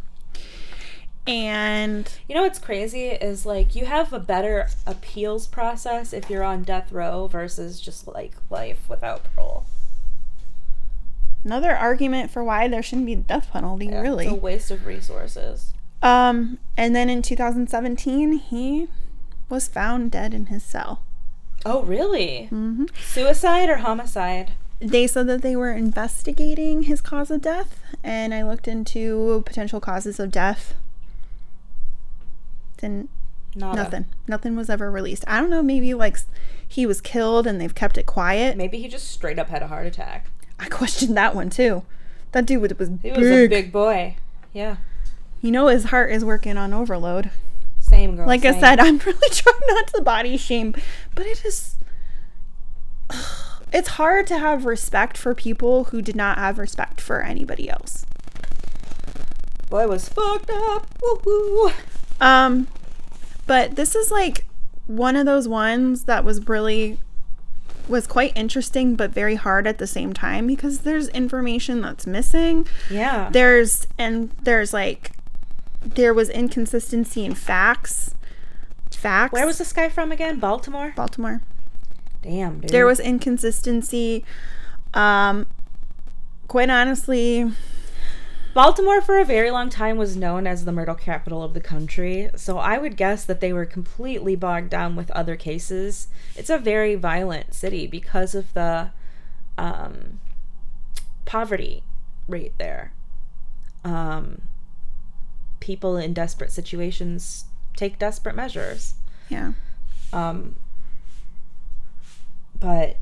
And 1.27 2.09
You 2.27 2.35
know 2.35 2.41
what's 2.43 2.59
crazy 2.59 3.07
is 3.09 3.45
like 3.45 3.75
you 3.75 3.85
have 3.85 4.13
a 4.13 4.19
better 4.19 4.67
appeals 4.87 5.45
process 5.47 6.13
if 6.13 6.29
you're 6.29 6.43
on 6.43 6.63
death 6.63 6.91
row 6.91 7.27
versus 7.27 7.79
just 7.81 8.07
like 8.07 8.33
life 8.49 8.87
without 8.89 9.25
parole. 9.35 9.65
another 11.43 11.75
argument 11.75 12.31
for 12.31 12.43
why 12.43 12.67
there 12.67 12.81
shouldn't 12.81 13.05
be 13.05 13.15
death 13.15 13.51
penalty, 13.51 13.87
Yeah, 13.87 14.01
really. 14.01 14.25
It's 14.25 14.33
a 14.33 14.37
waste 14.39 14.71
of 14.71 14.85
resources. 14.85 15.73
Um, 16.01 16.59
and 16.77 16.95
then 16.95 17.09
in 17.09 17.21
2017, 17.21 18.33
he 18.33 18.87
was 19.49 19.67
found 19.67 20.11
dead 20.11 20.33
in 20.33 20.47
his 20.47 20.63
cell. 20.63 21.01
Oh, 21.65 21.83
really? 21.83 22.45
hmm 22.45 22.85
Suicide 23.01 23.69
or 23.69 23.77
homicide? 23.77 24.53
They 24.79 25.07
said 25.07 25.27
that 25.27 25.41
they 25.41 25.57
were 25.57 25.73
investigating 25.73 26.83
his 26.83 27.01
cause 27.01 27.29
of 27.31 27.41
death, 27.41 27.81
and 28.01 28.33
I 28.33 28.43
looked 28.43 28.65
into 28.67 29.43
potential 29.45 29.81
causes 29.81 30.19
of 30.21 30.31
death. 30.31 30.73
Then 32.77 33.09
Not 33.55 33.75
nothing. 33.75 34.05
Nothing 34.27 34.55
was 34.55 34.69
ever 34.69 34.89
released. 34.89 35.25
I 35.27 35.41
don't 35.41 35.49
know. 35.49 35.61
Maybe 35.61 35.93
like 35.93 36.17
he 36.65 36.85
was 36.85 37.01
killed 37.01 37.45
and 37.45 37.59
they've 37.59 37.75
kept 37.75 37.97
it 37.97 38.05
quiet. 38.05 38.55
Maybe 38.55 38.79
he 38.79 38.87
just 38.87 39.11
straight 39.11 39.37
up 39.39 39.49
had 39.49 39.61
a 39.61 39.67
heart 39.67 39.85
attack. 39.85 40.27
I 40.59 40.69
questioned 40.69 41.17
that 41.17 41.35
one 41.35 41.49
too. 41.49 41.83
That 42.31 42.45
dude 42.45 42.61
was, 42.61 42.77
was 42.77 42.87
He 43.01 43.09
big. 43.09 43.17
was 43.17 43.27
a 43.27 43.47
big 43.47 43.71
boy. 43.73 44.15
Yeah. 44.53 44.77
You 45.41 45.51
know 45.51 45.67
his 45.67 45.85
heart 45.85 46.11
is 46.11 46.23
working 46.25 46.57
on 46.57 46.73
overload. 46.73 47.31
Same 47.79 48.15
girl. 48.15 48.27
like 48.27 48.45
I 48.45 48.59
said, 48.59 48.79
I'm 48.79 48.97
really 48.99 49.29
trying 49.31 49.59
not 49.67 49.87
to 49.87 50.01
body 50.01 50.37
shame, 50.37 50.75
but 51.15 51.25
it 51.25 51.43
is. 51.45 51.75
It's 53.71 53.89
hard 53.89 54.25
to 54.27 54.39
have 54.39 54.65
respect 54.65 55.15
for 55.15 55.35
people 55.35 55.83
who 55.85 56.01
did 56.01 56.15
not 56.15 56.39
have 56.39 56.57
respect 56.57 56.99
for 56.99 57.21
anybody 57.21 57.69
else. 57.69 58.03
boy 59.69 59.87
was 59.87 60.09
fucked 60.09 60.49
up. 60.49 60.87
Woohoo. 60.99 61.71
Um, 62.19 62.67
but 63.45 63.75
this 63.75 63.95
is 63.95 64.09
like 64.09 64.45
one 64.87 65.15
of 65.15 65.27
those 65.27 65.47
ones 65.47 66.05
that 66.05 66.25
was 66.25 66.47
really 66.47 66.97
was 67.87 68.07
quite 68.07 68.35
interesting 68.35 68.95
but 68.95 69.11
very 69.11 69.35
hard 69.35 69.67
at 69.67 69.77
the 69.77 69.85
same 69.87 70.13
time 70.13 70.47
because 70.47 70.79
there's 70.79 71.07
information 71.09 71.81
that's 71.81 72.07
missing. 72.07 72.65
Yeah. 72.89 73.29
There's 73.31 73.85
and 73.99 74.31
there's 74.41 74.73
like 74.73 75.11
there 75.81 76.13
was 76.13 76.29
inconsistency 76.29 77.25
in 77.25 77.35
facts. 77.35 78.15
Facts. 78.91 79.31
Where 79.31 79.45
was 79.45 79.59
this 79.59 79.71
guy 79.71 79.89
from 79.89 80.11
again? 80.11 80.39
Baltimore? 80.39 80.93
Baltimore? 80.95 81.41
Damn, 82.21 82.59
dude. 82.59 82.71
there 82.71 82.85
was 82.85 82.99
inconsistency 82.99 84.25
um 84.93 85.45
quite 86.49 86.69
honestly 86.69 87.49
Baltimore 88.53 89.01
for 89.01 89.19
a 89.19 89.23
very 89.25 89.51
long 89.51 89.69
time 89.69 89.97
was 89.97 90.17
known 90.17 90.47
as 90.47 90.65
the 90.65 90.71
murder 90.71 90.95
capital 90.95 91.43
of 91.43 91.53
the 91.53 91.61
country, 91.61 92.29
so 92.35 92.57
I 92.57 92.79
would 92.79 92.97
guess 92.97 93.23
that 93.25 93.41
they 93.41 93.53
were 93.53 93.65
completely 93.65 94.35
bogged 94.35 94.69
down 94.71 94.95
with 94.95 95.11
other 95.11 95.35
cases. 95.35 96.07
It's 96.35 96.49
a 96.49 96.57
very 96.57 96.95
violent 96.95 97.53
city 97.53 97.85
because 97.85 98.33
of 98.33 98.51
the 98.55 98.89
um, 99.57 100.19
poverty 101.25 101.83
rate 102.27 102.53
there. 102.57 102.91
Um, 103.83 104.41
people 105.59 105.97
in 105.97 106.13
desperate 106.13 106.51
situations 106.51 107.45
take 107.75 107.97
desperate 107.99 108.35
measures. 108.35 108.93
yeah 109.29 109.53
Um, 110.13 110.55
but 112.59 112.97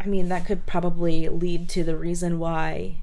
I 0.00 0.06
mean, 0.06 0.28
that 0.28 0.46
could 0.46 0.66
probably 0.66 1.28
lead 1.28 1.68
to 1.70 1.84
the 1.84 1.96
reason 1.96 2.38
why 2.38 2.96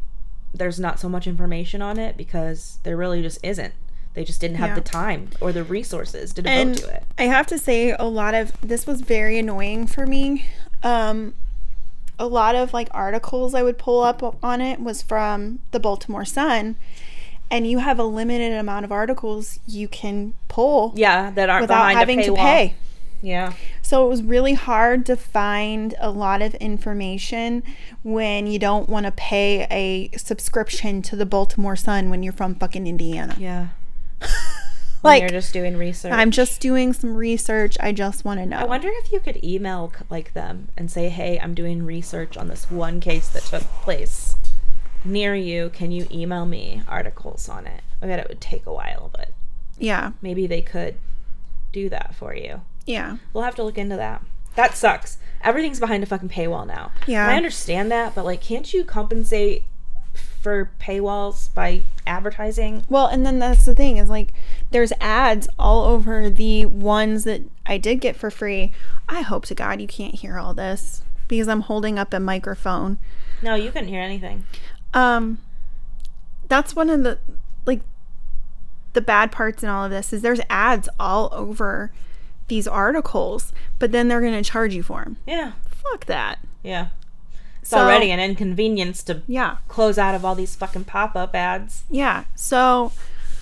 there's 0.54 0.80
not 0.80 1.00
so 1.00 1.08
much 1.08 1.28
information 1.28 1.82
on 1.82 1.98
it 1.98 2.18
because 2.18 2.80
there 2.84 2.98
really 2.98 3.22
just 3.22 3.40
isn't. 3.44 3.74
They 4.16 4.24
just 4.26 4.42
didn't 4.42 4.58
have 4.58 4.70
Yeah. 4.70 4.76
the 4.76 4.82
time 4.82 5.30
or 5.40 5.52
the 5.54 5.64
resources 5.64 6.34
to 6.34 6.42
devote 6.42 6.52
and 6.60 6.78
to 6.78 6.88
it. 6.96 7.04
i 7.18 7.24
have 7.24 7.46
to 7.48 7.58
say 7.60 7.92
a 7.92 8.04
lot 8.06 8.34
of 8.34 8.52
this 8.62 8.86
was 8.88 9.02
very 9.02 9.38
annoying 9.38 9.86
for 9.86 10.06
me 10.08 10.46
um 10.84 11.36
a 12.18 12.26
lot 12.28 12.56
of 12.56 12.74
like 12.74 12.90
articles 12.92 13.54
i 13.54 13.62
would 13.62 13.78
pull 13.78 14.02
up 14.02 14.38
on 14.44 14.60
it 14.62 14.82
was 14.82 15.02
from 15.04 15.60
the 15.72 15.80
baltimore 15.80 16.26
sun 16.26 16.76
and 17.52 17.68
you 17.68 17.80
have 17.80 18.00
a 18.00 18.04
limited 18.04 18.54
amount 18.54 18.86
of 18.86 18.92
articles 18.92 19.60
you 19.68 19.88
can 19.88 20.34
pull 20.48 20.94
Yeah, 20.96 21.32
that 21.32 21.50
aren't 21.50 21.64
without 21.64 21.94
having 21.94 22.22
to 22.24 22.36
pay 22.36 22.76
Yeah, 23.22 23.54
So 23.82 24.06
it 24.06 24.10
was 24.10 24.24
really 24.24 24.54
hard 24.54 25.06
to 25.08 25.16
find 25.16 25.96
a 26.00 26.10
lot 26.12 26.42
of 26.42 26.56
information 26.56 27.64
when 28.04 28.48
you 28.48 28.60
don't 28.60 28.88
want 28.88 29.06
to 29.06 29.12
pay 29.12 29.68
a 29.70 30.16
subscription 30.18 31.02
to 31.04 31.16
the 31.16 31.26
Baltimore 31.26 31.76
Sun 31.76 32.10
when 32.10 32.24
you're 32.24 32.34
from 32.34 32.56
fucking 32.56 32.88
Indiana. 32.88 33.36
yeah. 33.40 33.68
Like, 35.02 35.22
Like 35.22 35.32
you're 35.32 35.40
just 35.40 35.54
doing 35.54 35.78
research. 35.78 36.12
I'm 36.12 36.30
just 36.30 36.60
doing 36.60 36.92
some 36.92 37.16
research. 37.16 37.78
I 37.80 37.94
just 37.94 38.26
want 38.26 38.42
to 38.42 38.46
know. 38.46 38.58
I 38.58 38.66
wonder 38.66 38.90
if 38.92 39.14
you 39.14 39.22
could 39.22 39.42
email 39.42 39.94
like 40.10 40.34
them 40.34 40.68
and 40.76 40.92
say, 40.92 41.08
"Hey, 41.08 41.40
I'm 41.40 41.54
doing 41.54 41.86
research 41.86 42.36
on 42.36 42.50
this 42.50 42.70
one 42.70 43.00
case 43.00 43.30
that 43.30 43.44
took 43.44 43.64
place 43.82 44.36
near 45.04 45.36
you. 45.36 45.70
Can 45.70 45.92
you 45.92 46.08
email 46.12 46.46
me 46.46 46.84
articles 46.88 47.50
on 47.50 47.68
it?" 47.68 47.82
I 48.02 48.08
bet 48.08 48.20
it 48.20 48.30
would 48.30 48.42
take 48.42 48.66
a 48.66 48.74
while, 48.74 49.10
but 49.14 49.30
yeah. 49.78 50.12
maybe 50.22 50.48
they 50.48 50.62
could 50.62 50.96
do 51.72 51.90
that 51.90 52.16
for 52.16 52.34
you. 52.34 52.62
Yeah. 52.86 53.18
We'll 53.34 53.44
have 53.44 53.56
to 53.56 53.64
look 53.64 53.78
into 53.78 53.96
that. 53.98 54.22
That 54.56 54.76
sucks. 54.76 55.18
Everything's 55.42 55.80
behind 55.80 56.04
a 56.04 56.06
fucking 56.06 56.30
paywall 56.30 56.66
now. 56.66 56.92
Yeah. 57.08 57.24
And 57.24 57.32
I 57.32 57.38
understand 57.38 57.92
that, 57.92 58.16
but 58.16 58.26
like, 58.26 58.42
can't 58.42 58.74
you 58.74 58.84
compensate 58.84 59.64
for 60.42 60.72
paywalls 60.80 61.54
by 61.54 61.84
advertising? 62.08 62.84
Well, 62.90 63.08
and 63.08 63.26
then 63.26 63.40
that's 63.40 63.66
the 63.66 63.76
thing 63.76 63.98
is 63.98 64.10
like 64.10 64.34
there's 64.72 64.94
ads 65.00 65.48
all 65.58 65.86
over 65.86 66.30
the 66.30 66.66
ones 66.66 67.26
that 67.26 67.44
I 67.66 67.78
did 67.78 68.02
get 68.02 68.16
for 68.16 68.32
free. 68.32 68.72
I 69.08 69.22
hope 69.22 69.46
to 69.46 69.56
God 69.56 69.82
you 69.82 69.88
can't 69.88 70.16
hear 70.16 70.38
all 70.38 70.54
this 70.54 71.04
because 71.28 71.48
I'm 71.48 71.62
holding 71.62 72.00
up 72.00 72.14
a 72.14 72.20
microphone. 72.20 72.98
No, 73.42 73.56
you 73.56 73.72
couldn't 73.72 73.90
hear 73.90 74.02
anything. 74.02 74.46
Um 74.94 75.38
that's 76.48 76.76
one 76.76 76.90
of 76.90 77.04
the 77.04 77.20
like 77.66 77.82
the 78.94 79.02
bad 79.02 79.32
parts 79.32 79.62
in 79.64 79.70
all 79.70 79.86
of 79.86 79.92
this 79.92 80.12
is 80.14 80.22
there's 80.22 80.42
ads 80.50 80.90
all 81.00 81.30
over 81.32 81.92
these 82.48 82.68
articles 82.68 83.52
but 83.78 83.92
then 83.92 84.08
they're 84.08 84.22
going 84.22 84.34
to 84.34 84.50
charge 84.50 84.74
you 84.74 84.82
for 84.82 85.04
them 85.04 85.18
Yeah, 85.28 85.52
fuck 85.70 86.06
that. 86.08 86.40
Yeah. 86.64 86.88
It's 87.62 87.70
So- 87.70 87.78
already 87.80 88.10
an 88.10 88.20
inconvenience 88.20 89.04
to 89.04 89.22
yeah. 89.28 89.58
close 89.68 89.98
out 90.00 90.16
of 90.16 90.26
all 90.26 90.34
these 90.34 90.56
fucking 90.56 90.86
pop-up 90.86 91.36
ads. 91.36 91.84
Yeah 91.92 92.24
so 92.36 92.92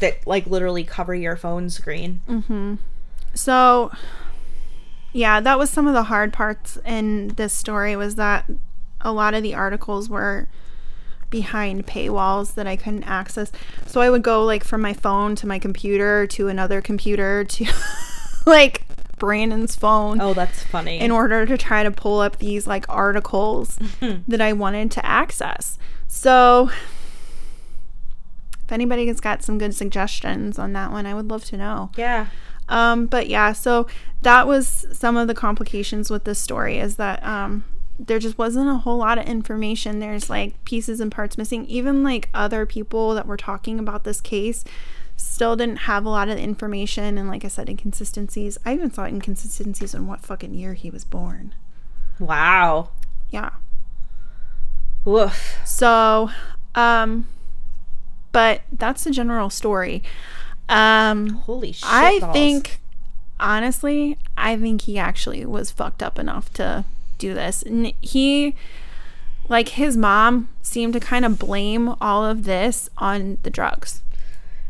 that 0.02 0.28
like 0.28 0.46
literally 0.46 0.84
cover 0.84 1.16
your 1.16 1.36
phone 1.38 1.70
screen. 1.70 2.78
so 3.34 3.90
yeah 5.14 5.40
that 5.40 5.58
was 5.58 5.70
some 5.70 5.88
of 5.88 5.94
the 5.94 6.04
hard 6.04 6.34
parts 6.34 6.78
in 6.86 7.30
this 7.30 7.54
story 7.54 7.96
was 7.96 8.16
that 8.16 8.46
a 9.02 9.12
lot 9.14 9.34
of 9.34 9.42
the 9.44 9.56
articles 9.56 10.10
were 10.10 10.48
behind 11.30 11.86
paywalls 11.88 12.54
that 12.56 12.68
I 12.68 12.76
couldn't 12.76 13.04
access. 13.04 13.52
So 13.86 14.02
I 14.02 14.10
would 14.10 14.24
go 14.24 14.44
like 14.46 14.64
from 14.64 14.82
my 14.82 14.94
phone 14.94 15.36
to 15.38 15.48
my 15.48 15.60
computer 15.60 16.26
to 16.28 16.48
another 16.48 16.82
computer 16.82 17.44
to 17.44 17.66
like 18.46 18.84
Brandon's 19.18 19.76
phone 19.76 20.22
Oh, 20.22 20.34
that's 20.34 20.64
funny. 20.64 21.00
in 21.00 21.12
order 21.12 21.46
to 21.46 21.58
try 21.58 21.84
to 21.84 21.92
pull 21.92 22.20
up 22.20 22.38
these 22.38 22.68
like 22.68 22.86
articles 22.88 23.78
that 24.28 24.42
I 24.42 24.54
wanted 24.54 24.92
to 24.92 25.06
access. 25.06 25.78
So 26.08 26.70
if 28.64 28.72
anybody 28.72 29.08
has 29.08 29.20
got 29.20 29.44
some 29.44 29.58
good 29.58 29.74
suggestions 29.74 30.60
on 30.60 30.74
that 30.74 30.92
one, 30.92 31.06
I 31.06 31.14
would 31.14 31.30
love 31.30 31.46
to 31.46 31.58
know. 31.58 31.92
yeah. 31.98 32.28
Um, 32.70 33.06
but 33.06 33.30
yeah, 33.30 33.54
so 33.54 33.88
that 34.24 34.46
was 34.46 34.86
some 34.92 35.16
of 35.16 35.30
the 35.30 35.34
complications 35.34 36.10
with 36.10 36.26
this 36.26 36.38
story 36.38 36.80
is 36.80 36.98
that 36.98 37.24
um, 37.26 37.64
there 38.00 38.20
just 38.20 38.38
wasn't 38.38 38.70
a 38.70 38.76
whole 38.76 38.98
lot 38.98 39.18
of 39.18 39.26
information. 39.26 40.00
There's 40.00 40.30
like 40.30 40.64
pieces 40.66 41.00
and 41.00 41.12
parts 41.12 41.38
missing. 41.38 41.66
Even 41.66 42.04
like 42.04 42.30
other 42.34 42.66
people 42.66 43.14
that 43.16 43.26
were 43.26 43.38
talking 43.38 43.80
about 43.80 44.04
this 44.04 44.22
case 44.22 44.64
still 45.16 45.56
didn't 45.56 45.78
have 45.78 46.06
a 46.06 46.10
lot 46.10 46.30
of 46.30 46.38
information. 46.38 47.18
And 47.18 47.28
like 47.28 47.44
I 47.44 47.48
said, 47.48 47.70
inconsistencies. 47.70 48.58
I 48.66 48.74
even 48.74 48.92
saw 48.92 49.06
inconsistencies 49.06 49.94
in 49.96 50.06
what 50.08 50.22
fucking 50.22 50.54
year 50.54 50.74
he 50.74 50.92
was 50.92 51.04
born. 51.04 51.56
Wow. 52.20 52.90
Yeah. 53.30 53.52
Woof. 55.04 55.58
So, 55.66 56.30
um, 56.76 57.28
but 58.32 58.62
that's 58.72 59.04
the 59.04 59.12
general 59.12 59.50
story. 59.50 60.04
Um, 60.70 61.30
Holy 61.30 61.72
shit. 61.72 61.90
I 61.90 62.20
balls. 62.20 62.34
think, 62.34 62.80
honestly, 63.40 64.18
I 64.36 64.56
think 64.58 64.82
he 64.82 65.00
actually 65.00 65.46
was 65.46 65.72
fucked 65.72 66.04
up 66.04 66.20
enough 66.20 66.52
to 66.54 66.86
do 67.18 67.34
this. 67.34 67.64
And 67.64 67.94
he, 68.02 68.56
like 69.50 69.70
his 69.70 69.96
mom 69.98 70.50
seemed 70.62 70.94
to 70.94 71.00
kind 71.00 71.26
of 71.26 71.40
blame 71.40 71.96
all 72.02 72.26
of 72.26 72.44
this 72.44 72.90
on 72.98 73.38
the 73.44 73.50
drugs. 73.50 74.02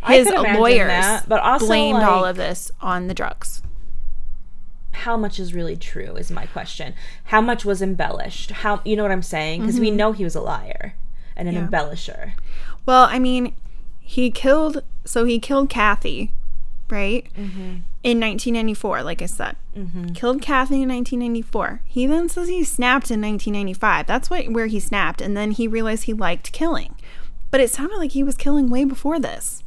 His 0.06 0.30
lawyers 0.30 0.88
that, 0.88 1.28
but 1.28 1.42
also, 1.42 1.66
blamed 1.68 2.04
all 2.04 2.24
of 2.24 2.38
this 2.38 2.72
on 2.82 3.08
the 3.08 3.14
drugs. 3.14 3.62
how 4.92 5.18
much 5.18 5.40
is 5.40 5.54
really 5.54 5.76
true 5.76 6.16
is 6.16 6.32
my 6.32 6.46
question. 6.48 6.94
How 7.26 7.42
much 7.42 7.66
was 7.66 7.82
embellished? 7.82 8.52
How 8.52 8.82
you 8.86 8.96
know 8.96 9.04
what 9.04 9.12
I'm 9.12 9.22
saying? 9.24 9.62
Because 9.62 9.80
we 9.80 9.92
know 9.92 10.12
he 10.12 10.24
was 10.24 10.36
a 10.36 10.42
liar 10.42 10.96
and 11.36 11.48
an 11.48 11.56
Mm-hmm. 11.56 11.74
Yeah. 11.74 11.80
embellisher. 11.82 12.34
Well, 12.86 13.04
I 13.04 13.20
mean, 13.20 13.56
he 14.00 14.32
killed. 14.32 14.84
So 15.06 15.26
he 15.26 15.40
killed 15.40 15.70
Kathy, 15.70 16.32
right? 16.90 17.28
Mm-hmm. 17.38 17.76
In 18.08 18.22
1994, 18.22 19.04
like 19.04 19.22
I 19.22 19.26
said, 19.26 19.58
mm-hmm. 19.76 20.08
killed 20.14 20.42
Kathy 20.42 20.82
in 20.82 20.90
1994. 20.90 21.82
He 21.86 22.08
then 22.08 22.30
says 22.30 22.48
he 22.48 22.64
snapped 22.64 23.12
in 23.12 23.22
1995. 23.22 24.08
That's 24.08 24.30
what 24.30 24.50
where 24.50 24.68
he 24.68 24.80
snapped, 24.80 25.22
and 25.22 25.36
then 25.36 25.52
he 25.52 25.68
realized 25.68 26.04
he 26.04 26.14
liked 26.14 26.54
killing. 26.54 26.96
But 27.52 27.60
it 27.60 27.70
sounded 27.70 27.98
like 27.98 28.12
he 28.12 28.24
was 28.24 28.36
killing 28.36 28.70
way 28.70 28.86
before 28.86 29.20
this. 29.20 29.62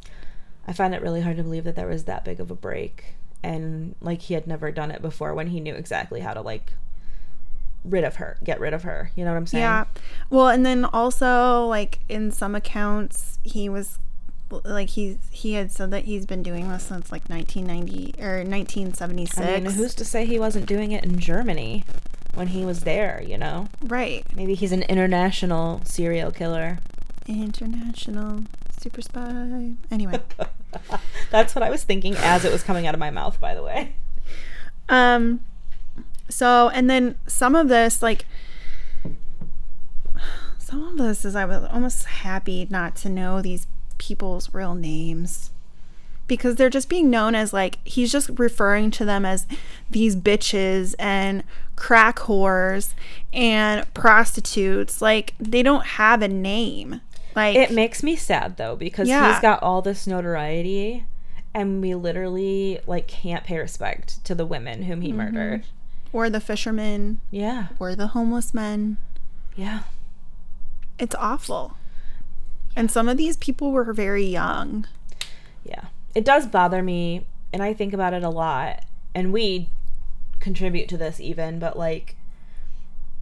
I 0.67 0.73
find 0.73 0.95
it 0.95 1.01
really 1.01 1.21
hard 1.21 1.37
to 1.37 1.43
believe 1.43 1.65
that 1.65 1.75
there 1.75 1.87
was 1.87 2.05
that 2.05 2.25
big 2.25 2.39
of 2.39 2.49
a 2.49 2.55
break 2.55 3.15
and 3.43 3.95
like 4.01 4.23
he 4.23 4.33
had 4.33 4.47
never 4.47 4.71
done 4.71 4.91
it 4.91 5.01
before 5.01 5.33
when 5.33 5.47
he 5.47 5.59
knew 5.59 5.73
exactly 5.73 6.21
how 6.21 6.33
to 6.33 6.41
like 6.41 6.73
rid 7.83 8.03
of 8.03 8.17
her, 8.17 8.37
get 8.43 8.59
rid 8.59 8.73
of 8.73 8.83
her. 8.83 9.11
You 9.15 9.25
know 9.25 9.31
what 9.31 9.37
I'm 9.37 9.47
saying? 9.47 9.63
Yeah. 9.63 9.85
Well, 10.29 10.49
and 10.49 10.65
then 10.65 10.85
also 10.85 11.65
like 11.65 11.99
in 12.07 12.31
some 12.31 12.55
accounts, 12.55 13.39
he 13.43 13.69
was 13.69 13.97
like 14.63 14.89
he's 14.89 15.17
he 15.31 15.53
had 15.53 15.71
said 15.71 15.91
that 15.91 16.05
he's 16.05 16.25
been 16.25 16.43
doing 16.43 16.69
this 16.69 16.83
since 16.83 17.11
like 17.11 17.29
1990 17.29 18.21
or 18.21 18.37
1976. 18.37 19.37
I 19.37 19.59
mean, 19.59 19.71
who's 19.71 19.95
to 19.95 20.05
say 20.05 20.25
he 20.25 20.39
wasn't 20.39 20.65
doing 20.65 20.91
it 20.91 21.03
in 21.03 21.19
Germany 21.19 21.85
when 22.33 22.47
he 22.47 22.65
was 22.65 22.81
there, 22.81 23.21
you 23.25 23.37
know? 23.37 23.67
right? 23.81 24.25
Maybe 24.35 24.53
he's 24.53 24.71
an 24.71 24.83
international 24.83 25.81
serial 25.83 26.31
killer. 26.31 26.79
International 27.27 28.43
super 28.79 29.01
spy. 29.01 29.73
Anyway, 29.91 30.19
That's 31.31 31.55
what 31.55 31.63
I 31.63 31.69
was 31.69 31.83
thinking 31.83 32.15
as 32.17 32.45
it 32.45 32.51
was 32.51 32.63
coming 32.63 32.87
out 32.87 32.93
of 32.93 32.99
my 32.99 33.09
mouth, 33.09 33.39
by 33.39 33.53
the 33.53 33.63
way. 33.63 33.95
um, 34.89 35.41
so 36.29 36.69
and 36.69 36.89
then 36.89 37.17
some 37.27 37.55
of 37.55 37.67
this 37.67 38.01
like. 38.01 38.25
Some 40.57 40.87
of 40.87 40.97
this 40.97 41.25
is 41.25 41.35
I 41.35 41.43
was 41.43 41.65
almost 41.69 42.05
happy 42.05 42.65
not 42.69 42.95
to 42.97 43.09
know 43.09 43.41
these 43.41 43.67
people's 44.11 44.53
real 44.53 44.75
names. 44.75 45.51
because 46.27 46.55
they're 46.55 46.69
just 46.69 46.87
being 46.89 47.09
known 47.09 47.33
as 47.35 47.51
like 47.53 47.77
he's 47.85 48.11
just 48.11 48.29
referring 48.37 48.91
to 48.91 49.03
them 49.05 49.25
as 49.25 49.45
these 49.89 50.15
bitches 50.15 50.93
and 50.99 51.43
crack 51.77 52.17
whores 52.19 52.93
and 53.33 53.85
prostitutes 53.93 55.01
like 55.01 55.33
they 55.39 55.63
don't 55.63 55.85
have 56.01 56.21
a 56.21 56.27
name 56.27 56.99
like 57.35 57.55
It 57.55 57.71
makes 57.71 58.01
me 58.03 58.15
sad 58.17 58.55
though 58.57 58.75
because 58.75 59.07
Yeah. 59.09 59.31
he's 59.31 59.41
got 59.41 59.61
all 59.63 59.81
this 59.81 60.05
notoriety 60.07 61.05
and 61.53 61.81
we 61.81 61.95
literally 61.95 62.79
like 62.87 63.07
can't 63.07 63.43
pay 63.45 63.57
respect 63.57 64.23
to 64.25 64.35
the 64.35 64.45
women 64.45 64.83
whom 64.83 65.01
he 65.01 65.09
Mm-hmm. 65.09 65.17
murdered. 65.35 65.63
or 66.13 66.29
the 66.29 66.39
fishermen 66.41 67.19
Yeah. 67.29 67.67
or 67.79 67.95
the 67.95 68.07
homeless 68.07 68.53
men 68.53 68.97
Yeah. 69.55 69.81
it's 70.99 71.15
awful 71.15 71.75
and 72.75 72.89
some 72.91 73.07
of 73.09 73.17
these 73.17 73.37
people 73.37 73.71
were 73.71 73.91
very 73.93 74.25
young 74.25 74.85
Yeah. 75.63 75.85
It 76.15 76.25
does 76.25 76.45
bother 76.47 76.81
me 76.83 77.25
and 77.53 77.61
I 77.63 77.73
think 77.73 77.93
about 77.93 78.13
it 78.13 78.23
a 78.23 78.29
lot 78.29 78.83
and 79.15 79.31
we 79.33 79.69
contribute 80.39 80.89
to 80.89 80.97
this 80.97 81.19
even 81.19 81.59
but 81.59 81.77
like 81.77 82.15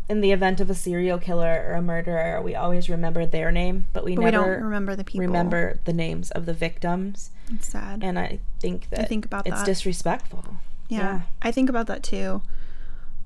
in 0.08 0.22
the 0.22 0.32
event 0.32 0.60
of 0.60 0.70
a 0.70 0.74
serial 0.74 1.20
killer 1.20 1.66
or 1.68 1.74
a 1.74 1.82
murderer 1.82 2.42
we 2.42 2.56
always 2.56 2.90
remember 2.90 3.26
their 3.26 3.52
name 3.52 3.86
but 3.94 4.04
we 4.04 4.16
but 4.16 4.24
we 4.26 4.32
never 4.32 4.56
don't 4.56 4.64
remember 4.64 4.96
the 4.96 5.04
people 5.04 5.22
remember 5.22 5.80
the 5.86 5.94
names 5.94 6.32
of 6.32 6.46
the 6.48 6.54
victims 6.54 7.30
it's 7.54 7.68
sad 7.70 8.04
and 8.04 8.18
I 8.18 8.40
think 8.60 8.90
that 8.90 9.02
I 9.02 9.04
think 9.06 9.26
about 9.26 9.46
it's 9.46 9.58
that. 9.58 9.66
disrespectful. 9.66 10.46
yeah, 10.88 10.98
yeah. 11.00 11.22
i 11.42 11.52
think 11.52 11.70
about 11.70 11.86
that 11.88 12.02
too 12.02 12.42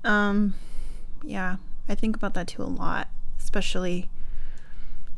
um 0.04 0.54
yeah 1.22 1.56
i 1.88 1.94
think 1.94 2.16
about 2.16 2.34
that 2.34 2.48
too 2.48 2.62
a 2.62 2.64
lot 2.64 3.08
especially 3.38 4.08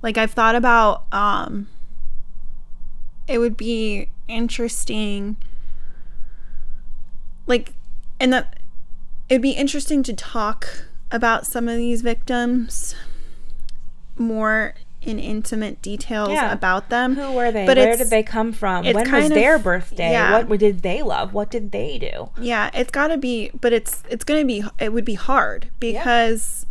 like 0.03 0.17
i've 0.19 0.31
thought 0.33 0.55
about 0.55 1.05
um 1.13 1.69
it 3.29 3.39
would 3.39 3.57
be 3.57 4.09
interesting 4.29 5.37
like 7.47 7.73
and 8.21 8.33
that 8.33 8.59
it'd 9.29 9.43
be 9.43 9.51
interesting 9.53 10.03
to 10.03 10.13
talk 10.13 10.85
about 11.11 11.47
some 11.47 11.69
of 11.69 11.77
these 11.77 12.03
victims 12.03 12.95
more 14.17 14.75
in 15.03 15.19
intimate 15.21 15.81
details 15.83 16.31
Yeah. 16.31 16.53
about 16.53 16.89
them 16.89 17.15
Who 17.15 17.33
were 17.33 17.53
they? 17.53 17.65
But 17.65 17.77
Where 17.77 17.97
did 17.97 18.11
they 18.11 18.25
come 18.25 18.53
from? 18.53 18.85
When 18.85 19.09
was 19.11 19.25
of- 19.27 19.35
their 19.35 19.57
birthday? 19.59 20.11
yeah. 20.11 20.43
What 20.43 20.59
did 20.59 20.83
they 20.83 21.01
love? 21.03 21.33
What 21.33 21.49
did 21.49 21.71
they 21.71 21.99
do? 21.99 22.31
Yeah, 22.41 22.71
it's 22.75 22.91
got 22.91 23.09
to 23.09 23.17
be, 23.17 23.51
but 23.61 23.73
it's 23.73 24.03
it's 24.11 24.25
going 24.25 24.41
to 24.41 24.47
be 24.47 24.65
it 24.81 24.93
would 24.93 25.05
be 25.05 25.15
hard 25.15 25.69
because 25.79 26.67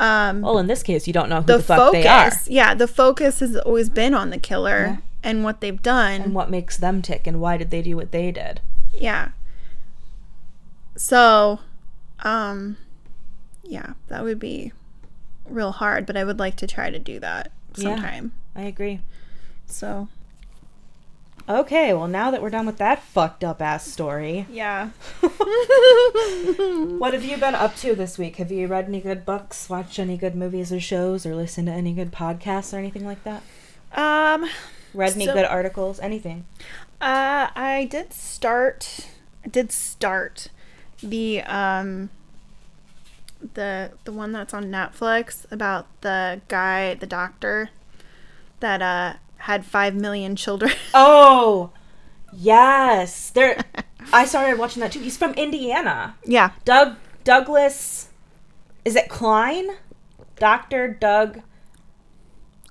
um 0.00 0.42
Well, 0.42 0.58
in 0.58 0.66
this 0.68 0.82
case, 0.82 1.06
you 1.06 1.12
don't 1.12 1.28
know 1.28 1.40
who 1.40 1.46
the, 1.46 1.56
the, 1.58 1.62
fuck 1.62 1.78
focus, 1.78 2.02
they 2.02 2.08
are 2.08 2.32
yeah, 2.54 2.74
the 2.74 2.86
focus 2.88 3.40
has 3.40 3.56
always 3.56 3.88
been 3.88 4.14
on 4.14 4.30
the 4.30 4.38
killer 4.38 4.78
Yeah. 4.86 4.96
and 5.22 5.42
what 5.44 5.60
they've 5.60 5.82
done. 5.82 6.20
and 6.20 6.34
what 6.34 6.50
makes 6.50 6.76
them 6.76 7.02
tick 7.02 7.26
and 7.26 7.40
why 7.40 7.56
did 7.56 7.70
they 7.70 7.82
do 7.82 7.96
what 7.96 8.12
they 8.12 8.30
did. 8.30 8.60
yeah. 8.94 9.30
So, 10.96 11.60
um 12.22 12.76
yeah, 13.64 13.92
that 14.08 14.24
would 14.24 14.38
be 14.38 14.72
real 15.44 15.72
hard, 15.72 16.06
but 16.06 16.16
I 16.16 16.24
would 16.24 16.38
like 16.38 16.56
to 16.56 16.66
try 16.66 16.90
to 16.90 16.98
do 16.98 17.20
that 17.20 17.50
Yeah. 17.76 17.82
sometime. 17.96 18.32
I 18.56 18.62
agree. 18.62 19.00
So, 19.66 20.08
Okay, 21.48 21.94
well, 21.94 22.08
now 22.08 22.30
that 22.30 22.42
we're 22.42 22.50
done 22.50 22.66
with 22.66 22.76
that 22.76 23.02
fucked 23.02 23.42
up 23.42 23.62
ass 23.62 23.90
story, 23.90 24.46
yeah. 24.50 24.90
what 26.98 27.14
have 27.14 27.24
you 27.24 27.38
been 27.38 27.54
up 27.54 27.74
to 27.76 27.94
this 27.94 28.18
week? 28.18 28.36
Have 28.36 28.52
you 28.52 28.66
read 28.66 28.84
any 28.86 29.00
good 29.00 29.24
books, 29.24 29.70
watched 29.70 29.98
any 29.98 30.18
good 30.18 30.34
movies 30.34 30.70
or 30.72 30.78
shows, 30.80 31.24
or 31.24 31.34
listened 31.34 31.68
to 31.68 31.72
any 31.72 31.94
good 31.94 32.12
podcasts 32.12 32.74
or 32.74 32.78
anything 32.78 33.06
like 33.06 33.24
that? 33.24 33.42
Um 33.92 34.48
Read 34.92 35.14
any 35.14 35.24
So- 35.26 35.32
good 35.34 35.46
articles? 35.46 35.98
Anything? 36.00 36.44
Uh, 37.00 37.48
I 37.54 37.86
did 37.90 38.12
start. 38.12 39.06
I 39.44 39.48
did 39.48 39.70
start 39.72 40.48
the 41.02 41.42
um 41.42 42.10
the 43.54 43.92
the 44.04 44.12
one 44.12 44.32
that's 44.32 44.52
on 44.52 44.64
Netflix 44.64 45.46
about 45.50 45.86
the 46.02 46.40
guy, 46.48 46.94
the 46.94 47.06
doctor 47.06 47.70
that 48.60 48.82
uh 48.82 49.14
had 49.38 49.64
five 49.64 49.94
million 49.94 50.36
children. 50.36 50.72
Oh, 50.94 51.70
yes. 52.32 53.30
There. 53.30 53.58
I 54.12 54.24
started 54.24 54.58
watching 54.58 54.80
that 54.80 54.92
too. 54.92 55.00
He's 55.00 55.16
from 55.16 55.32
Indiana. 55.34 56.16
yeah, 56.24 56.52
Doug 56.64 56.96
Douglas. 57.24 58.08
Is 58.84 58.96
it 58.96 59.08
Cline? 59.08 59.68
Doctor 60.36 60.88
Doug. 60.88 61.42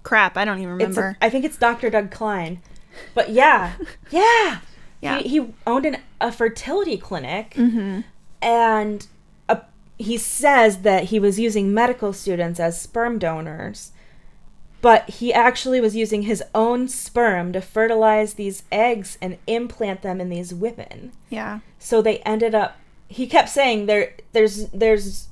crap. 0.03 0.37
I 0.37 0.45
don't 0.45 0.59
even 0.59 0.75
It's 0.75 0.95
remember. 0.97 1.17
I 1.21 1.29
think 1.29 1.45
it's 1.45 1.57
Doctor 1.57 1.89
Doug 1.89 2.11
Cline. 2.11 2.61
But 3.13 3.29
yeah, 3.29 3.73
yeah, 4.09 4.59
Yeah. 5.01 5.19
He, 5.19 5.29
he 5.29 5.53
owned 5.67 5.85
an, 5.85 5.97
a 6.19 6.31
fertility 6.31 6.97
clinic, 6.97 7.51
mm-hmm. 7.51 8.01
and 8.41 9.05
a, 9.47 9.61
he 9.99 10.17
says 10.17 10.79
that 10.79 11.05
he 11.05 11.19
was 11.19 11.39
using 11.39 11.73
medical 11.73 12.13
students 12.13 12.59
as 12.59 12.81
sperm 12.81 13.19
donors. 13.19 13.91
But 14.81 15.09
he 15.09 15.33
actually 15.33 15.81
was 15.81 15.95
using 15.95 16.23
his 16.23 16.43
own 16.53 16.87
sperm 16.87 17.51
to 17.53 17.61
fertilize 17.61 18.35
these 18.35 18.63
eggs 18.71 19.17
and 19.21 19.37
implant 19.47 20.01
them 20.03 20.21
in 20.21 20.29
these 20.29 20.53
women. 20.53 21.11
Yeah, 21.29 21.59
So 21.79 22.01
they 22.01 22.19
ended 22.19 22.53
up. 22.53 22.77
He 23.09 23.25
kept 23.25 23.49
saying 23.49 23.85
there, 23.85 24.13
there's, 24.33 24.67
there's 24.69 25.27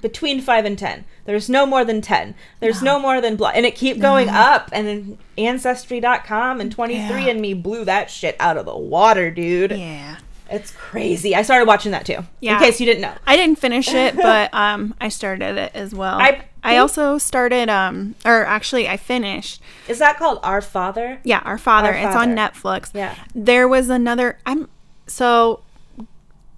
between 0.00 0.40
five 0.40 0.64
and 0.64 0.78
ten. 0.78 1.04
There's 1.24 1.48
no 1.48 1.66
more 1.66 1.84
than 1.84 2.00
ten. 2.00 2.34
There's 2.60 2.82
no, 2.82 2.98
more 2.98 3.20
than 3.20 3.36
blood, 3.36 3.54
and 3.56 3.66
it 3.66 3.74
keep 3.74 3.98
going 3.98 4.28
up. 4.28 4.70
And 4.72 4.86
then 4.86 5.18
Ancestry.com 5.36 6.60
and 6.60 6.74
23andMe 6.74 7.62
blew 7.62 7.84
that 7.84 8.10
shit 8.10 8.36
out 8.38 8.56
of 8.56 8.66
the 8.66 8.76
water, 8.76 9.30
dude. 9.30 9.72
yeah. 9.72 10.18
It's 10.48 10.70
crazy. 10.70 11.34
I 11.34 11.42
started 11.42 11.66
watching 11.66 11.90
that 11.90 12.06
too. 12.06 12.18
Yeah. 12.38 12.54
In 12.54 12.62
case 12.62 12.78
you 12.78 12.86
didn't 12.86 13.00
know. 13.00 13.12
I 13.26 13.34
didn't 13.36 13.58
finish 13.58 13.92
it, 13.92 14.14
but 14.14 14.54
um, 14.54 14.94
I 15.00 15.08
started 15.08 15.56
it 15.58 15.72
as 15.74 15.92
well. 15.92 16.20
I 16.20 16.44
I 16.66 16.76
also 16.78 17.18
started 17.18 17.68
um, 17.68 18.14
or 18.24 18.44
actually 18.44 18.88
I 18.88 18.96
finished. 18.96 19.60
Is 19.88 19.98
that 20.00 20.18
called 20.18 20.40
Our 20.42 20.60
Father? 20.60 21.20
Yeah, 21.24 21.40
Our 21.44 21.58
Father. 21.58 21.88
Our 21.94 22.06
It's 22.08 22.16
on 22.16 22.34
Netflix. 22.34 22.90
Yeah. 22.94 23.14
There 23.34 23.66
was 23.68 23.88
another 23.88 24.38
I'm 24.44 24.68
so 25.06 25.60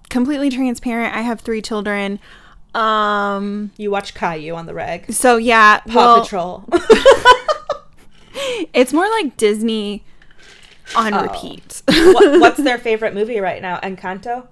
completely 0.09 0.49
transparent. 0.49 1.15
I 1.15 1.21
have 1.21 1.41
3 1.41 1.61
children. 1.61 2.19
Um 2.73 3.71
You 3.77 3.91
watch 3.91 4.13
Caillou 4.13 4.55
on 4.55 4.65
the 4.65 4.73
reg. 4.73 5.11
so 5.13 5.37
yeah, 5.37 5.79
Paw 5.81 5.93
well, 5.95 6.21
Patrol. 6.23 6.63
it's 8.73 8.93
more 8.93 9.09
like 9.09 9.37
Disney 9.37 10.03
on 10.95 11.13
Oh. 11.13 11.23
repeat. 11.23 11.81
what, 11.87 12.39
what's 12.39 12.57
their 12.63 12.77
favorite 12.77 13.13
movie 13.13 13.39
right 13.39 13.61
now? 13.61 13.79
Encanto? 13.81 14.47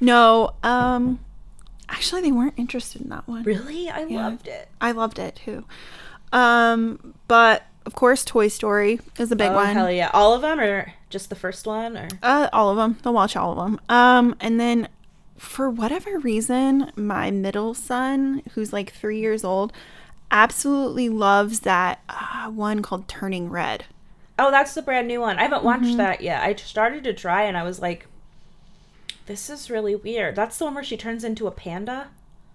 no, 0.00 0.54
um 0.62 1.20
Actually, 1.88 2.22
they 2.22 2.32
weren't 2.32 2.54
interested 2.56 3.02
in 3.02 3.08
that 3.10 3.26
one. 3.28 3.42
Really? 3.42 3.88
I 3.90 4.04
Yeah. 4.04 4.24
loved 4.24 4.48
it. 4.48 4.68
I 4.80 4.92
loved 4.92 5.18
it 5.18 5.36
too. 5.36 5.64
Um, 6.32 7.14
but 7.28 7.64
of 7.86 7.94
course, 7.94 8.24
Toy 8.24 8.48
Story 8.48 9.00
is 9.18 9.30
a 9.30 9.36
big 9.36 9.50
oh, 9.50 9.54
one. 9.56 9.74
hell 9.74 9.90
yeah. 9.90 10.10
All 10.12 10.34
of 10.34 10.42
them 10.42 10.58
or 10.58 10.92
just 11.10 11.28
the 11.28 11.36
first 11.36 11.66
one 11.66 11.96
or 11.96 12.08
Uh, 12.22 12.48
all 12.52 12.70
of 12.70 12.76
them. 12.76 12.98
They'll 13.02 13.12
watch 13.12 13.36
all 13.36 13.52
of 13.52 13.58
them. 13.58 13.80
Um, 13.88 14.34
and 14.40 14.58
then 14.58 14.88
for 15.36 15.68
whatever 15.68 16.18
reason, 16.18 16.90
my 16.96 17.30
middle 17.30 17.74
son, 17.74 18.42
who's 18.54 18.72
like 18.72 18.92
three 18.92 19.18
years 19.20 19.44
old, 19.44 19.72
absolutely 20.30 21.08
loves 21.08 21.60
that 21.60 22.00
uh, 22.08 22.48
one 22.50 22.82
called 22.82 23.06
Turning 23.06 23.50
Red. 23.50 23.84
Oh, 24.38 24.50
that's 24.50 24.74
the 24.74 24.82
brand 24.82 25.06
new 25.06 25.20
one. 25.20 25.38
I 25.38 25.42
haven't 25.42 25.62
watched 25.62 25.84
Mm-hmm. 25.84 25.96
that 25.98 26.20
yet. 26.22 26.42
I 26.42 26.54
started 26.56 27.04
to 27.04 27.12
try 27.12 27.44
and 27.44 27.56
I 27.56 27.62
was 27.62 27.80
like 27.80 28.06
this 29.26 29.48
is 29.50 29.70
really 29.70 29.94
weird. 29.94 30.36
That's 30.36 30.58
the 30.58 30.64
one 30.66 30.74
where 30.74 30.84
she 30.84 30.96
turns 30.96 31.24
into 31.24 31.46
a 31.46 31.50
panda? 31.50 32.08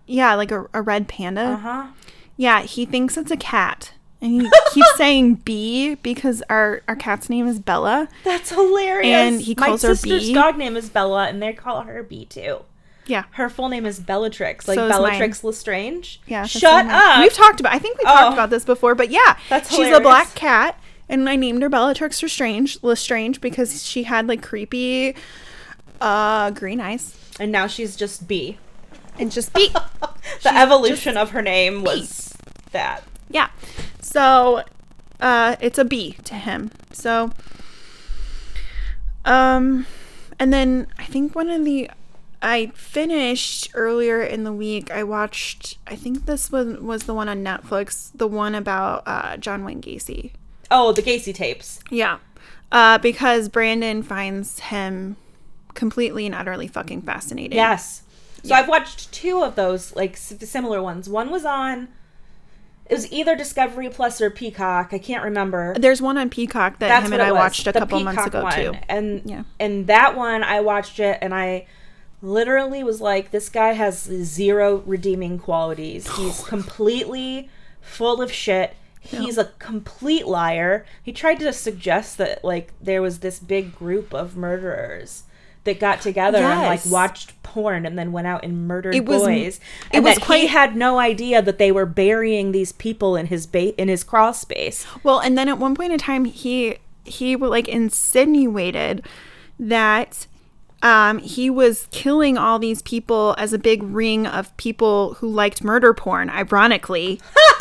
Yeah, 0.06 0.34
like 0.36 0.52
a, 0.52 0.68
a 0.74 0.82
red 0.82 1.08
panda. 1.08 1.42
Uh-huh. 1.42 1.88
Yeah, 2.38 2.62
he 2.62 2.86
thinks 2.86 3.18
it's 3.18 3.32
a 3.32 3.38
cat. 3.38 3.94
And 4.22 4.42
he 4.42 4.50
keeps 4.74 4.96
saying 4.98 5.36
B 5.36 5.96
because 5.96 6.44
our, 6.50 6.82
our 6.88 6.96
cat's 6.96 7.30
name 7.30 7.48
is 7.48 7.60
Bella. 7.60 8.10
That's 8.24 8.50
hilarious. 8.50 9.08
And 9.34 9.42
he 9.42 9.56
calls 9.56 9.84
My 9.84 9.90
her 9.90 9.96
sister's 9.96 10.32
dog 10.32 10.58
name 10.58 10.76
is 10.76 10.90
Bella 10.90 11.28
and 11.28 11.42
they 11.42 11.54
call 11.54 11.82
her 11.82 12.04
Bee 12.04 12.26
too. 12.26 12.60
Yeah. 13.06 13.24
Her 13.32 13.50
full 13.50 13.70
name 13.70 13.86
is 13.86 14.00
Bellatrix, 14.00 14.68
like 14.68 14.76
So 14.76 14.88
mine. 14.88 14.98
Bellatrix 14.98 15.44
Lestrange. 15.44 16.22
Yeah. 16.28 16.46
Shut 16.46 16.86
up. 16.86 17.22
We've 17.22 17.34
talked 17.34 17.60
about 17.60 17.74
I 17.74 17.80
think 17.80 17.98
we 17.98 18.04
Oh. 18.08 18.14
talked 18.14 18.34
about 18.34 18.50
this 18.50 18.66
before, 18.66 18.94
but 18.94 19.10
yeah. 19.10 19.38
That's 19.50 19.70
hilarious. 19.70 19.96
She's 19.96 19.98
a 19.98 20.02
black 20.02 20.36
cat 20.36 20.80
and 21.08 21.28
I 21.30 21.36
named 21.36 21.62
her 21.64 21.70
Bellatrix 21.70 22.22
Lestrange 22.22 22.78
Lestrange 22.84 23.40
because 23.42 23.84
she 23.86 24.04
had 24.04 24.28
like 24.28 24.44
creepy 24.44 25.16
uh 26.02 26.52
green 26.52 26.80
eyes. 26.80 27.16
and 27.40 27.52
now 27.52 27.68
she's 27.68 27.96
just 27.96 28.28
B. 28.28 28.58
And 29.18 29.32
just 29.32 29.54
B. 29.58 29.70
the 30.44 30.56
evolution 30.58 31.18
of 31.18 31.32
her 31.32 31.42
name 31.42 31.84
was 31.84 32.34
that. 32.72 33.04
Yeah. 33.30 33.50
So 34.02 34.64
uh 35.20 35.56
it's 35.60 35.78
a 35.78 35.86
B 35.86 36.14
to 36.24 36.36
him. 36.36 36.72
So 36.92 37.32
um 39.26 39.86
and 40.40 40.54
then 40.54 40.88
I 40.98 41.04
think 41.04 41.36
one 41.36 41.50
of 41.50 41.66
the 41.66 41.90
I 42.42 42.68
finished 42.74 43.70
earlier 43.74 44.22
in 44.22 44.46
the 44.46 44.54
week. 44.54 44.92
I 44.92 45.04
watched 45.04 45.78
I 45.88 45.96
think 45.96 46.26
this 46.26 46.52
was 46.52 46.78
was 46.80 47.04
the 47.04 47.14
one 47.14 47.28
on 47.28 47.44
Netflix, 47.44 48.12
the 48.16 48.28
one 48.28 48.56
about 48.56 49.04
uh 49.06 49.38
John 49.38 49.66
Wayne 49.66 49.82
Gacy. 49.82 50.32
Oh, 50.72 50.92
the 50.94 51.02
Gacy 51.02 51.34
tapes. 51.34 51.82
Yeah. 51.90 52.20
Uh 52.72 52.98
because 53.00 53.50
Brandon 53.50 54.04
finds 54.04 54.60
him 54.60 55.18
completely 55.74 56.26
and 56.26 56.36
utterly 56.36 56.68
fucking 56.68 57.02
fascinating. 57.04 57.56
Yes. 57.58 58.04
So 58.44 58.56
I've 58.56 58.68
watched 58.70 59.12
two 59.12 59.44
of 59.44 59.56
those, 59.56 59.96
like 59.96 60.16
similar 60.18 60.82
ones. 60.82 61.10
One 61.10 61.30
was 61.30 61.46
on. 61.46 61.90
It 62.90 62.96
was 62.96 63.12
either 63.12 63.36
Discovery 63.36 63.90
Plus 63.90 64.20
or 64.20 64.32
Peacock. 64.32 64.90
I 64.94 64.98
can't 64.98 65.24
remember. 65.24 65.76
There's 65.78 66.02
one 66.02 66.18
on 66.18 66.30
Peacock 66.30 66.80
that 66.80 66.88
That's 66.88 67.06
him 67.06 67.14
and 67.14 67.22
I 67.22 67.32
was, 67.32 67.40
watched 67.40 67.68
a 67.68 67.74
couple 67.74 68.00
months 68.00 68.26
ago 68.26 68.44
one. 68.44 68.54
too. 68.54 68.74
And 68.88 69.22
Yeah. 69.26 69.44
and 69.60 69.86
that 69.88 70.16
one 70.16 70.44
I 70.44 70.62
watched 70.62 71.00
it 71.00 71.20
and 71.22 71.34
I 71.34 71.68
literally 72.22 72.84
was 72.84 73.00
like, 73.00 73.30
this 73.32 73.48
guy 73.50 73.74
has 73.74 74.00
zero 74.04 74.78
redeeming 74.88 75.38
qualities. 75.38 76.10
He's 76.16 76.44
completely 76.44 77.50
full 77.80 78.22
of 78.22 78.32
shit. 78.32 78.76
He's 79.02 79.38
a 79.38 79.46
complete 79.60 80.26
liar. 80.28 80.86
He 81.04 81.14
tried 81.14 81.40
to 81.40 81.54
suggest 81.54 82.18
that 82.18 82.44
like 82.44 82.74
there 82.82 83.02
was 83.02 83.20
this 83.20 83.40
big 83.40 83.76
group 83.76 84.14
of 84.14 84.36
murderers 84.36 85.24
that 85.66 85.80
got 85.80 86.02
together 86.02 86.38
and 86.40 86.62
like 86.62 86.86
watched 86.86 87.42
porn 87.44 87.86
and 87.86 87.98
then 87.98 88.12
went 88.12 88.28
out 88.28 88.44
and 88.44 88.68
murdered 88.68 88.94
It 88.96 89.06
was- 89.06 89.24
boys. 89.24 89.60
it 89.92 90.02
was 90.02 90.16
that 90.18 90.24
he 90.36 90.48
had 90.48 90.76
no 90.76 91.00
idea 91.00 91.42
that 91.42 91.58
they 91.58 91.72
were 91.72 91.86
burying 91.86 92.52
these 92.52 92.72
people 92.72 93.16
in 93.16 93.26
his 93.28 93.46
ba- 93.48 93.80
in 93.80 93.88
his 93.88 94.04
crawl 94.04 94.34
space. 94.34 94.86
Well, 95.04 95.20
and 95.20 95.38
then 95.38 95.50
at 95.50 95.58
one 95.58 95.76
point 95.76 95.92
in 95.94 96.00
time, 96.00 96.26
he 96.26 96.78
he 97.06 97.36
like 97.36 97.68
insinuated 97.68 99.06
that 99.60 100.28
um, 100.82 101.20
he 101.20 101.50
was 101.50 101.88
killing 101.92 102.38
all 102.38 102.58
these 102.60 102.82
people 102.82 103.36
as 103.38 103.52
a 103.52 103.58
big 103.58 103.84
ring 103.84 104.26
of 104.26 104.56
people 104.58 105.16
who 105.16 105.28
liked 105.30 105.64
murder 105.64 105.94
porn. 105.94 106.30
Ironically, 106.30 107.20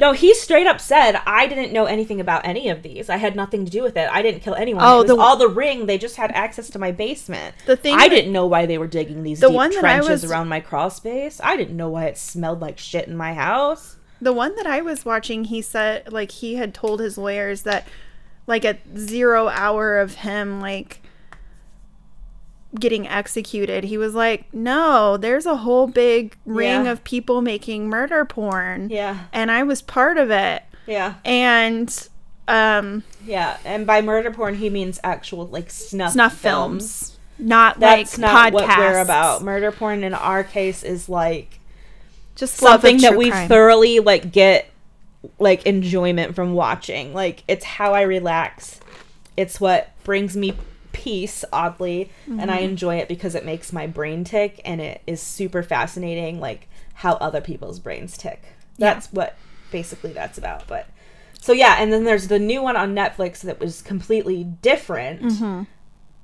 No, 0.00 0.12
he 0.12 0.32
straight 0.34 0.66
up 0.66 0.80
said, 0.80 1.20
"I 1.26 1.46
didn't 1.46 1.72
know 1.72 1.84
anything 1.84 2.20
about 2.20 2.46
any 2.46 2.68
of 2.70 2.82
these. 2.82 3.10
I 3.10 3.16
had 3.18 3.36
nothing 3.36 3.64
to 3.66 3.70
do 3.70 3.82
with 3.82 3.96
it. 3.96 4.08
I 4.10 4.22
didn't 4.22 4.40
kill 4.40 4.54
anyone. 4.54 4.82
Oh, 4.84 4.96
it 5.00 5.08
was 5.08 5.16
the- 5.16 5.16
all 5.22 5.36
the 5.36 5.48
ring. 5.48 5.86
They 5.86 5.98
just 5.98 6.16
had 6.16 6.30
access 6.32 6.70
to 6.70 6.78
my 6.78 6.90
basement. 6.90 7.54
The 7.66 7.76
thing 7.76 7.94
I 7.94 8.08
that- 8.08 8.14
didn't 8.14 8.32
know 8.32 8.46
why 8.46 8.64
they 8.66 8.78
were 8.78 8.86
digging 8.86 9.22
these 9.22 9.40
The 9.40 9.48
deep 9.48 9.56
one 9.56 9.72
trenches 9.72 10.08
was- 10.22 10.24
around 10.30 10.48
my 10.48 10.60
crawl 10.60 10.90
space. 10.90 11.40
I 11.44 11.56
didn't 11.56 11.76
know 11.76 11.90
why 11.90 12.06
it 12.06 12.16
smelled 12.18 12.60
like 12.60 12.78
shit 12.78 13.06
in 13.06 13.16
my 13.16 13.34
house. 13.34 13.96
the 14.22 14.32
one 14.34 14.54
that 14.56 14.66
I 14.66 14.80
was 14.82 15.04
watching, 15.06 15.44
he 15.44 15.62
said 15.62 16.12
like 16.12 16.30
he 16.30 16.56
had 16.56 16.74
told 16.74 17.00
his 17.00 17.16
lawyers 17.16 17.62
that 17.62 17.86
like 18.46 18.64
at 18.64 18.80
zero 18.96 19.48
hour 19.48 19.98
of 19.98 20.16
him 20.16 20.60
like 20.60 21.00
getting 22.78 23.06
executed, 23.08 23.84
he 23.84 23.98
was 23.98 24.14
like, 24.14 24.52
"No, 24.54 25.16
there's 25.16 25.46
a 25.46 25.56
whole 25.56 25.86
big 25.86 26.36
ring 26.46 26.84
Yeah. 26.84 26.92
of 26.92 27.02
people 27.04 27.42
making 27.42 27.88
murder 27.88 28.24
porn." 28.24 28.88
Yeah, 28.90 29.24
and 29.32 29.50
I 29.50 29.62
was 29.62 29.82
part 29.82 30.16
of 30.18 30.30
it. 30.30 30.62
yeah, 30.86 31.14
And 31.24 32.08
um 32.48 33.04
yeah. 33.24 33.58
And 33.64 33.86
by 33.86 34.00
murder 34.00 34.30
porn, 34.30 34.56
he 34.56 34.70
means 34.70 34.98
actual 35.04 35.46
like 35.46 35.70
snuff 35.70 36.12
snuff 36.12 36.36
films. 36.36 36.82
films, 36.82 37.18
not 37.38 37.78
That's 37.80 38.18
like 38.18 38.20
not 38.20 38.52
podcasts. 38.52 38.54
what 38.54 38.78
we're 38.78 38.98
about. 39.00 39.42
Murder 39.42 39.72
porn 39.72 40.02
in 40.04 40.14
our 40.14 40.42
case 40.44 40.82
is 40.82 41.08
like 41.08 41.58
Just 42.34 42.54
something 42.56 42.98
that 43.02 43.16
we 43.16 43.30
crime. 43.30 43.48
thoroughly 43.48 44.00
like 44.00 44.32
get 44.32 44.66
like 45.38 45.66
enjoyment 45.66 46.34
from 46.34 46.54
watching. 46.54 47.12
Like 47.14 47.44
it's 47.46 47.64
how 47.64 47.94
I 47.94 48.02
relax. 48.02 48.80
It's 49.36 49.60
what 49.60 49.90
brings 50.04 50.36
me 50.36 50.54
peace 50.92 51.44
oddly 51.52 52.10
and 52.26 52.50
I 52.50 52.56
Mm-hmm. 52.58 52.64
enjoy 52.70 52.96
it 52.96 53.08
because 53.08 53.34
it 53.34 53.44
makes 53.44 53.72
my 53.72 53.86
brain 53.86 54.24
tick 54.24 54.60
and 54.64 54.80
it 54.80 55.02
is 55.06 55.20
super 55.22 55.62
fascinating 55.62 56.40
like 56.40 56.68
how 56.94 57.14
other 57.14 57.40
people's 57.40 57.78
brains 57.78 58.16
tick. 58.18 58.42
Yeah. 58.76 58.94
That's 58.94 59.12
what 59.12 59.36
basically 59.70 60.12
that's 60.12 60.38
about. 60.38 60.66
But 60.66 60.88
so 61.40 61.52
yeah, 61.52 61.76
and 61.78 61.92
then 61.92 62.04
there's 62.04 62.28
the 62.28 62.38
new 62.38 62.62
one 62.62 62.76
on 62.76 62.94
Netflix 62.94 63.40
that 63.42 63.58
was 63.60 63.82
completely 63.82 64.44
different. 64.44 65.22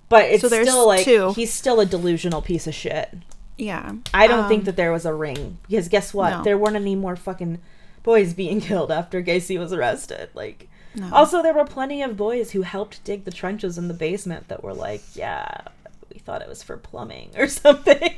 But 0.08 0.24
it's 0.26 0.42
Mm-hmm. 0.44 0.48
So 0.54 0.62
still 0.62 0.86
like 0.86 1.04
two. 1.04 1.32
he's 1.34 1.52
still 1.52 1.80
a 1.80 1.86
delusional 1.86 2.42
piece 2.42 2.66
of 2.66 2.74
shit. 2.74 3.12
yeah. 3.58 3.92
I 4.14 4.26
don't 4.26 4.48
think 4.48 4.60
Um, 4.60 4.64
that 4.66 4.76
there 4.76 4.92
was 4.92 5.04
a 5.06 5.14
ring 5.14 5.58
because 5.68 5.88
guess 5.88 6.12
what? 6.14 6.30
No. 6.30 6.42
There 6.44 6.58
weren't 6.58 6.76
any 6.76 6.94
more 6.94 7.16
fucking 7.16 7.58
boys 8.02 8.34
being 8.34 8.60
killed 8.68 8.90
after 8.92 9.22
Gacy 9.22 9.58
was 9.58 9.72
arrested. 9.72 10.28
Like, 10.34 10.68
No. 10.96 11.10
also 11.12 11.42
there 11.42 11.52
were 11.54 11.64
plenty 11.66 12.02
of 12.02 12.16
boys 12.16 12.52
who 12.52 12.62
helped 12.62 13.04
dig 13.04 13.24
the 13.24 13.30
trenches 13.30 13.76
in 13.78 13.88
the 13.88 13.94
basement 13.94 14.48
that 14.48 14.64
were 14.64 14.72
like, 14.74 15.02
yeah, 15.14 15.46
we 16.12 16.18
thought 16.18 16.40
it 16.42 16.48
was 16.48 16.62
for 16.62 16.76
plumbing 16.76 17.30
or 17.36 17.46
something. 17.48 18.14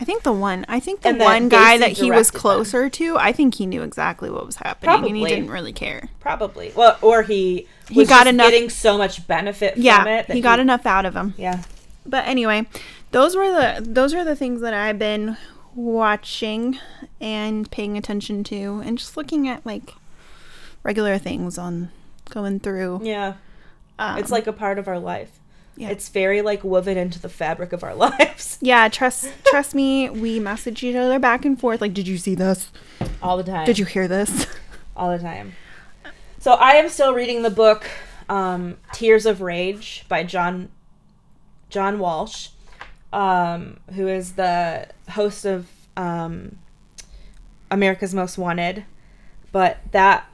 I 0.00 0.04
think 0.04 0.24
the 0.24 0.32
one 0.32 0.66
I 0.68 0.80
think 0.80 1.02
the 1.02 1.10
And 1.10 1.18
one 1.20 1.48
guy 1.48 1.78
that 1.78 1.92
he 1.92 2.10
was 2.10 2.28
directed 2.28 2.32
them. 2.32 2.40
closer 2.40 2.90
to, 2.90 3.16
I 3.16 3.30
think 3.32 3.54
he 3.54 3.64
knew 3.66 3.82
exactly 3.82 4.28
what 4.28 4.44
was 4.44 4.56
happening 4.56 5.06
and 5.06 5.16
he 5.16 5.24
didn't 5.24 5.50
really 5.50 5.72
care. 5.72 6.08
Probably. 6.18 6.72
Well, 6.74 6.98
or 7.00 7.22
he 7.22 7.68
He 7.88 8.04
got 8.04 8.26
enough- 8.26 8.50
getting 8.50 8.70
so 8.70 8.98
much 8.98 9.26
benefit 9.28 9.74
from 9.74 9.82
Yeah, 9.82 10.22
he 10.24 10.40
got 10.40 10.58
enough 10.58 10.84
out 10.86 11.06
of 11.06 11.14
him. 11.14 11.34
Yeah. 11.36 11.62
But 12.04 12.26
anyway, 12.26 12.66
those 13.12 13.36
were 13.36 13.48
the 13.48 13.86
those 13.88 14.12
are 14.14 14.24
the 14.24 14.34
things 14.34 14.60
that 14.62 14.74
I've 14.74 14.98
been 14.98 15.36
watching 15.76 16.78
and 17.20 17.70
paying 17.70 17.96
attention 17.96 18.42
to 18.44 18.82
and 18.84 18.98
just 18.98 19.16
looking 19.16 19.48
at 19.48 19.64
like 19.64 19.94
regular 20.84 21.18
things 21.18 21.58
on 21.58 21.90
going 22.30 22.60
through. 22.60 23.00
Yeah. 23.02 23.34
Um, 23.98 24.18
It's 24.18 24.30
like 24.30 24.46
a 24.46 24.52
part 24.52 24.78
of 24.78 24.86
our 24.86 24.98
life. 25.00 25.40
Yeah. 25.76 25.88
It's 25.88 26.08
very 26.08 26.40
like 26.40 26.62
woven 26.62 26.96
into 26.96 27.18
the 27.18 27.28
fabric 27.28 27.72
of 27.72 27.82
our 27.82 27.94
lives 28.06 28.58
Yeah, 28.60 28.88
trust 28.88 29.32
trust 29.46 29.74
me, 29.74 30.08
we 30.08 30.38
message 30.38 30.84
each 30.84 30.94
other 30.94 31.18
back 31.18 31.44
and 31.44 31.58
forth 31.58 31.80
like, 31.80 31.92
"Did 31.94 32.06
you 32.06 32.16
see 32.18 32.36
this? 32.36 32.70
all 33.20 33.36
the 33.36 33.42
time. 33.42 33.66
Did 33.66 33.80
you 33.80 33.84
hear 33.84 34.06
this?" 34.06 34.46
all 34.96 35.10
the 35.10 35.18
time. 35.18 35.54
So 36.38 36.52
I 36.52 36.72
am 36.72 36.88
still 36.88 37.12
reading 37.14 37.42
the 37.42 37.50
book 37.50 37.90
um, 38.28 38.76
"Tears 38.92 39.26
of 39.26 39.40
Rage" 39.40 40.04
by 40.08 40.22
John 40.22 40.68
John 41.70 41.98
Walsh, 41.98 42.50
um, 43.12 43.78
who 43.94 44.06
is 44.06 44.34
the 44.34 44.86
host 45.10 45.44
of 45.44 45.66
um, 45.96 46.58
America's 47.70 48.14
Most 48.14 48.38
Wanted. 48.38 48.84
But 49.50 49.78
that 49.90 50.28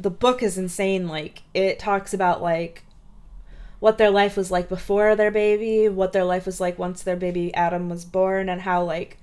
the 0.00 0.10
book 0.10 0.42
is 0.42 0.58
insane. 0.58 1.08
Like 1.08 1.42
it 1.54 1.78
talks 1.78 2.14
about 2.14 2.42
like 2.42 2.84
what 3.78 3.98
their 3.98 4.10
life 4.10 4.36
was 4.36 4.50
like 4.50 4.68
before 4.68 5.14
their 5.16 5.30
baby, 5.30 5.88
what 5.88 6.12
their 6.12 6.24
life 6.24 6.46
was 6.46 6.60
like 6.60 6.78
once 6.78 7.02
their 7.02 7.16
baby 7.16 7.54
Adam 7.54 7.88
was 7.88 8.04
born, 8.04 8.48
and 8.48 8.62
how 8.62 8.82
like 8.84 9.18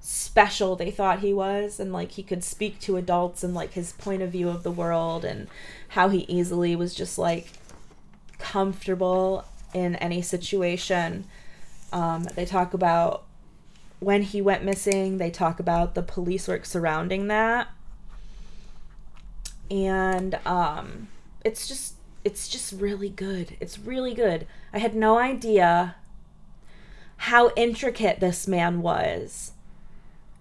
special 0.00 0.76
they 0.76 0.90
thought 0.90 1.18
he 1.18 1.32
was 1.32 1.80
and 1.80 1.92
like 1.92 2.12
he 2.12 2.22
could 2.22 2.44
speak 2.44 2.78
to 2.78 2.96
adults 2.96 3.42
and 3.42 3.54
like 3.54 3.72
his 3.72 3.92
point 3.94 4.22
of 4.22 4.30
view 4.30 4.48
of 4.48 4.62
the 4.62 4.70
world 4.70 5.24
and 5.24 5.48
how 5.88 6.08
he 6.08 6.20
easily 6.28 6.76
was 6.76 6.94
just 6.94 7.18
like 7.18 7.48
comfortable 8.38 9.44
in 9.74 9.96
any 9.96 10.22
situation 10.22 11.24
um, 11.92 12.22
they 12.36 12.44
talk 12.44 12.72
about 12.72 13.24
when 13.98 14.22
he 14.22 14.42
went 14.42 14.64
missing, 14.64 15.18
they 15.18 15.30
talk 15.30 15.58
about 15.58 15.94
the 15.94 16.02
police 16.02 16.48
work 16.48 16.66
surrounding 16.66 17.28
that. 17.28 17.68
And 19.70 20.34
um 20.46 21.08
it's 21.44 21.66
just 21.68 21.94
it's 22.24 22.48
just 22.48 22.72
really 22.72 23.08
good. 23.08 23.56
It's 23.60 23.78
really 23.78 24.14
good. 24.14 24.46
I 24.72 24.78
had 24.78 24.94
no 24.94 25.18
idea 25.18 25.94
how 27.18 27.50
intricate 27.56 28.20
this 28.20 28.46
man 28.46 28.82
was. 28.82 29.52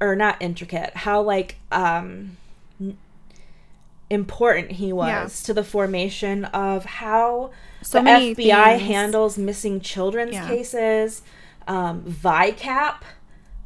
Or 0.02 0.16
not 0.16 0.38
intricate, 0.42 0.96
how 0.98 1.22
like 1.22 1.58
um 1.72 2.38
important 4.10 4.74
he 4.74 4.94
was 4.94 5.08
Yeah. 5.10 5.46
to 5.46 5.54
the 5.54 5.64
formation 5.64 6.46
of 6.46 6.86
how 6.86 7.52
So 7.82 8.00
the 8.02 8.10
FBI 8.10 8.78
things. 8.78 8.82
handles 8.88 9.38
missing 9.38 9.82
children's 9.82 10.34
Yeah. 10.34 10.48
cases, 10.48 11.22
um, 11.68 12.04
VICAP, 12.04 13.02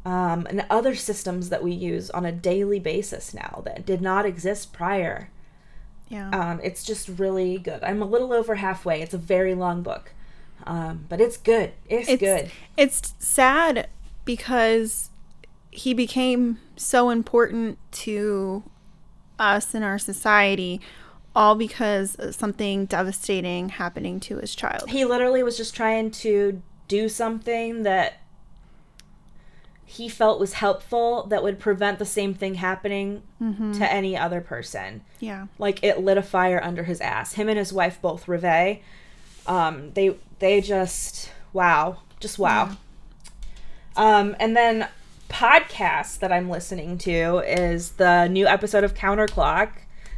um, 0.06 0.46
and 0.48 0.64
other 0.70 0.94
systems 0.94 1.50
that 1.50 1.62
we 1.62 1.72
use 1.72 2.10
on 2.10 2.24
a 2.24 2.32
daily 2.32 2.78
basis 2.78 3.34
now 3.34 3.60
that 3.66 3.84
did 3.84 4.00
not 4.00 4.24
exist 4.24 4.72
prior. 4.72 5.28
Yeah. 6.10 6.28
Um, 6.30 6.60
it's 6.62 6.84
just 6.84 7.08
really 7.08 7.56
good. 7.58 7.82
I'm 7.82 8.02
a 8.02 8.04
little 8.04 8.32
over 8.32 8.56
halfway. 8.56 9.00
It's 9.00 9.14
a 9.14 9.18
very 9.18 9.54
long 9.54 9.82
book, 9.82 10.12
um, 10.64 11.06
but 11.08 11.20
it's 11.20 11.38
good. 11.38 11.72
It's, 11.88 12.08
it's 12.08 12.20
good. 12.20 12.50
It's 12.76 13.14
sad 13.18 13.88
because 14.24 15.10
he 15.70 15.94
became 15.94 16.58
so 16.76 17.10
important 17.10 17.78
to 17.92 18.64
us 19.38 19.74
in 19.74 19.82
our 19.82 19.98
society 19.98 20.80
all 21.34 21.54
because 21.54 22.16
of 22.16 22.34
something 22.34 22.86
devastating 22.86 23.68
happening 23.70 24.18
to 24.20 24.38
his 24.38 24.54
child. 24.54 24.90
He 24.90 25.04
literally 25.04 25.42
was 25.42 25.56
just 25.56 25.74
trying 25.74 26.10
to 26.10 26.60
do 26.88 27.08
something 27.08 27.84
that 27.84 28.19
he 29.90 30.08
felt 30.08 30.38
was 30.38 30.52
helpful 30.52 31.24
that 31.30 31.42
would 31.42 31.58
prevent 31.58 31.98
the 31.98 32.04
same 32.06 32.32
thing 32.32 32.54
happening 32.54 33.22
to 33.74 33.92
any 33.92 34.16
other 34.16 34.40
person. 34.40 35.02
Yeah. 35.18 35.46
like 35.58 35.82
it 35.82 35.98
lit 35.98 36.16
a 36.16 36.22
fire 36.22 36.60
under 36.62 36.84
his 36.84 37.00
ass. 37.00 37.32
Him 37.32 37.48
and 37.48 37.58
his 37.58 37.72
wife 37.72 38.00
both 38.00 38.26
Revé. 38.26 38.82
Um, 39.48 39.90
they 39.94 40.14
they 40.38 40.60
just 40.60 41.32
wow, 41.52 42.02
just 42.20 42.38
wow. 42.38 42.76
Um, 43.96 44.36
and 44.38 44.56
then 44.56 44.88
podcast 45.28 46.20
that 46.20 46.30
I'm 46.30 46.48
listening 46.48 46.96
to 46.98 47.38
is 47.38 47.92
the 47.92 48.28
new 48.28 48.46
episode 48.46 48.84
of 48.84 48.94
Counterclock 48.94 49.70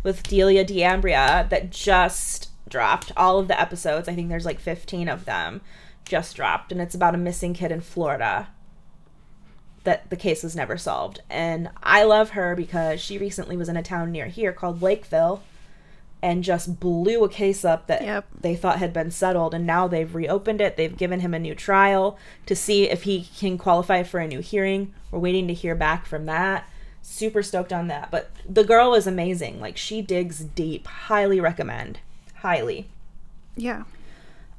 with 0.03 0.23
Delia 0.25 0.65
D'Ambra 0.65 1.47
that 1.49 1.71
just 1.71 2.51
dropped. 2.69 3.11
All 3.17 3.39
of 3.39 3.49
the 3.49 3.59
episodes, 3.59 4.07
I 4.07 4.15
think 4.15 4.29
there's 4.29 4.45
like 4.45 4.61
15 4.61 5.09
of 5.09 5.25
them, 5.25 5.63
just 6.05 6.37
dropped, 6.37 6.73
and 6.73 6.81
it's 6.81 6.95
about 6.95 7.15
a 7.15 7.19
missing 7.19 7.55
kid 7.55 7.73
in 7.73 7.81
Florida 7.81 8.49
that 9.85 10.09
the 10.11 10.17
case 10.17 10.43
was 10.43 10.55
never 10.57 10.77
solved. 10.77 11.21
And 11.29 11.71
I 11.83 12.05
love 12.05 12.31
her 12.31 12.55
because 12.55 13.01
she 13.01 13.19
recently 13.19 13.57
was 13.57 13.69
in 13.69 13.77
a 13.77 13.83
town 13.83 14.13
near 14.13 14.27
here 14.27 14.53
called 14.53 14.81
Lakeville 14.83 15.43
and 16.23 16.45
just 16.45 16.79
blew 16.79 17.25
a 17.25 17.29
case 17.29 17.65
up 17.65 17.89
that 17.89 18.03
Yep. 18.03 18.27
they 18.41 18.55
thought 18.55 18.79
had 18.79 18.93
been 18.93 19.11
settled 19.11 19.55
and 19.55 19.67
now 19.67 19.89
they've 19.89 20.15
reopened 20.15 20.61
it. 20.61 20.77
They've 20.77 20.97
given 20.97 21.19
him 21.21 21.35
a 21.35 21.39
new 21.41 21.55
trial 21.55 22.17
to 22.47 22.55
see 22.55 22.89
if 22.89 23.03
he 23.03 23.29
can 23.37 23.59
qualify 23.59 24.05
for 24.05 24.21
a 24.21 24.29
new 24.29 24.39
hearing. 24.41 24.95
We're 25.11 25.19
waiting 25.19 25.49
to 25.49 25.55
hear 25.55 25.75
back 25.75 26.07
from 26.07 26.27
that. 26.27 26.69
Super 27.03 27.43
stoked 27.43 27.73
on 27.73 27.89
that. 27.89 28.13
But 28.13 28.31
the 28.49 28.63
girl 28.63 28.95
is 28.95 29.09
amazing. 29.09 29.61
Like 29.61 29.77
she 29.77 30.01
digs 30.01 30.39
deep. 30.45 30.87
Highly 30.87 31.41
recommend. 31.41 31.99
Highly. 32.37 32.87
Yeah. 33.57 33.83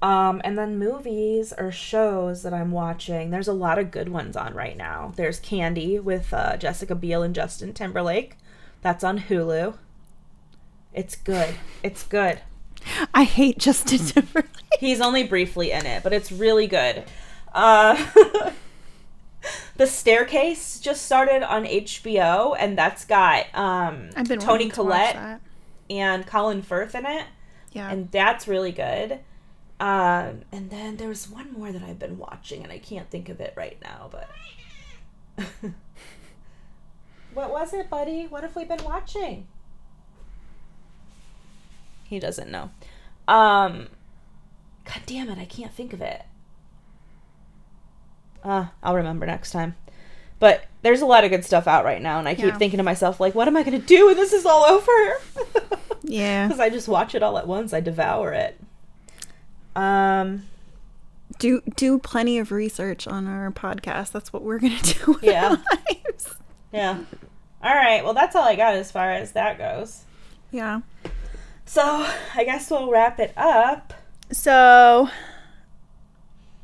Um, 0.04 0.42
and 0.44 0.58
then 0.58 0.78
movies 0.78 1.54
or 1.58 1.72
shows 1.72 2.44
that 2.44 2.54
I'm 2.54 2.72
watching. 2.72 3.30
There's 3.30 3.48
a 3.48 3.54
lot 3.54 3.80
of 3.80 3.90
good 3.90 4.10
ones 4.10 4.36
on 4.36 4.54
right 4.54 4.76
now. 4.76 5.14
There's 5.16 5.40
Candy 5.40 5.98
with 5.98 6.34
uh, 6.34 6.58
Jessica 6.58 6.94
Biel 6.94 7.24
and 7.24 7.34
Justin 7.34 7.74
Timberlake. 7.74 8.36
That's 8.82 9.06
on 9.06 9.18
Hulu. 9.18 9.78
It's 10.94 11.16
good. 11.16 11.56
It's 11.84 12.04
good. 12.04 12.42
I 13.14 13.24
hate 13.24 13.60
Justin 13.60 14.00
Timberlake. 14.06 14.50
He's 14.78 15.00
only 15.00 15.24
briefly 15.24 15.72
in 15.72 15.86
it, 15.86 16.04
but 16.04 16.12
it's 16.12 16.34
really 16.34 16.68
good. 16.68 17.06
Uh, 17.54 17.96
the 19.78 19.88
Staircase 19.88 20.82
just 20.82 21.06
started 21.06 21.44
on 21.44 21.64
HBO, 21.64 22.58
and 22.60 22.78
that's 22.78 23.06
got 23.06 23.46
um, 23.56 24.10
Toni 24.10 24.36
wanting 24.46 24.70
to 24.70 24.76
Collette 24.76 25.40
and 25.90 26.28
Colin 26.28 26.62
Firth 26.62 26.94
in 26.94 27.06
it. 27.06 27.26
Yeah. 27.72 27.90
and 27.90 28.12
that's 28.12 28.50
really 28.50 28.74
good. 28.74 29.22
Um, 29.80 30.42
and 30.52 30.70
then 30.70 30.98
there 30.98 31.10
was 31.10 31.30
one 31.30 31.52
more 31.52 31.72
that 31.72 31.82
I've 31.84 32.00
been 32.00 32.18
watching, 32.18 32.64
and 32.64 32.72
I 32.72 32.78
can't 32.78 33.10
think 33.10 33.28
of 33.30 33.42
it 33.42 33.54
right 33.58 33.78
now. 33.84 34.10
But 34.12 34.30
what 37.34 37.52
was 37.52 37.74
it, 37.74 37.90
buddy? 37.90 38.28
What 38.28 38.44
have 38.44 38.56
we 38.56 38.64
been 38.66 38.84
watching? 38.84 39.48
He 42.06 42.20
doesn't 42.20 42.52
know. 42.52 42.70
Um, 43.28 43.88
God 44.86 45.02
damn 45.06 45.30
it, 45.30 45.38
I 45.40 45.46
can't 45.46 45.74
think 45.74 45.94
of 45.94 46.02
it. 46.02 46.22
Uh, 48.44 48.68
I'll 48.84 48.96
remember 48.96 49.26
next 49.26 49.52
time. 49.52 49.76
But 50.40 50.66
there's 50.82 51.02
a 51.02 51.06
lot 51.06 51.24
of 51.24 51.30
good 51.32 51.46
stuff 51.46 51.68
out 51.68 51.86
right 51.86 52.02
now, 52.02 52.20
and 52.20 52.28
I 52.28 52.36
keep 52.36 52.46
Yeah. 52.46 52.58
thinking 52.58 52.78
to 52.78 52.84
myself, 52.84 53.20
like, 53.20 53.34
what 53.34 53.48
am 53.48 53.56
I 53.58 53.64
going 53.64 53.80
to 53.80 53.86
do 53.86 54.08
when 54.08 54.16
this 54.18 54.34
is 54.34 54.46
all 54.46 54.64
over? 54.66 55.14
yeah. 56.04 56.48
Because 56.50 56.60
I 56.60 56.70
just 56.70 56.88
watch 56.90 57.16
it 57.16 57.24
all 57.24 57.38
at 57.38 57.48
once. 57.48 57.74
I 57.74 57.80
devour 57.80 58.34
it. 58.34 58.60
Um, 59.76 60.44
Do 61.40 61.62
do 61.76 61.98
plenty 62.00 62.38
of 62.40 62.52
research 62.52 63.08
on 63.08 63.28
our 63.28 63.52
podcast. 63.52 64.12
That's 64.12 64.32
what 64.32 64.44
we're 64.44 64.60
gonna 64.60 64.80
do 64.84 65.14
with 65.14 65.24
Yeah. 65.24 65.56
yeah. 66.72 67.00
All 67.64 67.74
right. 67.76 68.04
Well, 68.04 68.14
that's 68.14 68.36
all 68.36 68.44
I 68.44 68.56
got 68.56 68.76
as 68.76 68.92
far 68.92 69.12
as 69.12 69.32
that 69.32 69.58
goes. 69.58 70.04
Yeah. 70.52 70.82
So 71.66 71.82
I 72.36 72.44
guess 72.44 72.70
we'll 72.70 72.92
wrap 72.92 73.20
it 73.20 73.34
up. 73.38 73.94
So, 74.32 75.10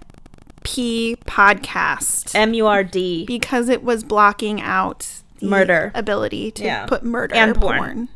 P 0.62 1.16
Podcast 1.27 2.35
M 2.35 2.55
U 2.55 2.66
R 2.66 2.85
D. 2.85 3.24
because 3.24 3.69
it 3.69 3.82
was 3.82 4.05
blocking 4.05 4.60
out 4.60 5.09
the 5.40 5.47
Murder. 5.47 5.93
ability 5.94 6.51
to 6.52 6.65
Yeah. 6.65 6.86
put 6.86 7.02
murder 7.05 7.35
And 7.35 7.55
porn. 7.56 7.78
porn. 7.78 8.09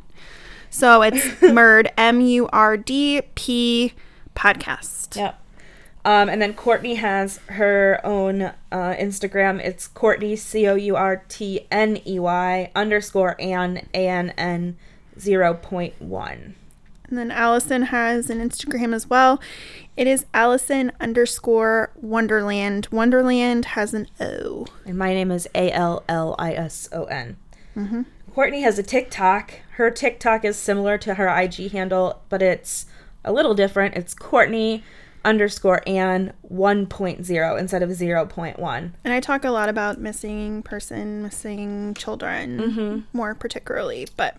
So 0.71 1.03
it's 1.03 1.25
Murd 1.41 1.89
M 1.97 2.21
U 2.21 2.49
R 2.53 2.77
D 2.77 3.23
P 3.35 3.95
Podcast. 4.35 5.17
Yep. 5.17 5.39
Um, 6.05 6.29
and 6.29 6.43
then 6.43 6.53
Courtney 6.55 6.97
has 6.97 7.39
her 7.47 8.01
own 8.03 8.43
uh, 8.43 8.53
Instagram. 8.73 9.61
It's 9.61 9.87
Courtney 9.87 10.35
C 10.37 10.67
O 10.67 10.75
U 10.75 10.97
R 10.97 11.23
T 11.29 11.67
N 11.71 11.99
E 12.07 12.19
Y 12.19 12.71
underscore 12.75 13.41
Ann 13.41 13.87
A 13.95 14.09
N 14.09 14.31
N 14.37 14.77
zero 15.19 15.55
point 15.55 16.01
one. 16.03 16.55
And 17.13 17.19
then 17.19 17.31
Allison 17.31 17.83
has 17.83 18.31
an 18.31 18.39
Instagram 18.41 18.95
as 18.95 19.11
well. 19.11 19.39
It 19.99 20.07
is 20.07 20.25
Allison 20.33 20.93
underscore 20.99 21.91
Wonderland. 21.95 22.89
Wonderland 22.91 23.67
has 23.67 23.93
an 23.93 24.09
O. 24.19 24.65
And 24.87 24.97
my 24.97 25.13
name 25.13 25.31
is 25.31 25.47
A 25.55 25.71
L 25.73 26.05
L 26.09 26.35
I 26.39 26.55
S 26.55 26.89
O 26.91 27.05
N. 27.05 27.37
Mm-hmm. 27.77 28.03
Courtney 28.35 28.63
has 28.63 28.79
a 28.79 28.83
TikTok. 28.83 29.53
Her 29.73 29.91
TikTok 29.91 30.47
is 30.47 30.57
similar 30.57 30.97
to 30.97 31.17
her 31.17 31.29
IG 31.29 31.73
handle, 31.73 32.23
but 32.31 32.41
it's 32.41 32.87
a 33.27 33.31
little 33.31 33.53
different. 33.53 33.95
It's 33.95 34.15
Courtney 34.15 34.83
underscore 35.23 35.87
Ann 35.87 36.33
1.0 36.51 37.61
instead 37.61 37.83
of 37.83 37.91
0.1. 37.91 38.93
And 39.05 39.13
I 39.13 39.21
talk 39.21 39.45
a 39.45 39.51
lot 39.51 39.69
about 39.69 40.01
missing 40.01 40.63
person, 40.63 41.25
missing 41.25 41.93
children, 41.93 42.59
mm-hmm. 42.59 42.99
more 43.13 43.35
particularly. 43.35 44.09
But 44.17 44.39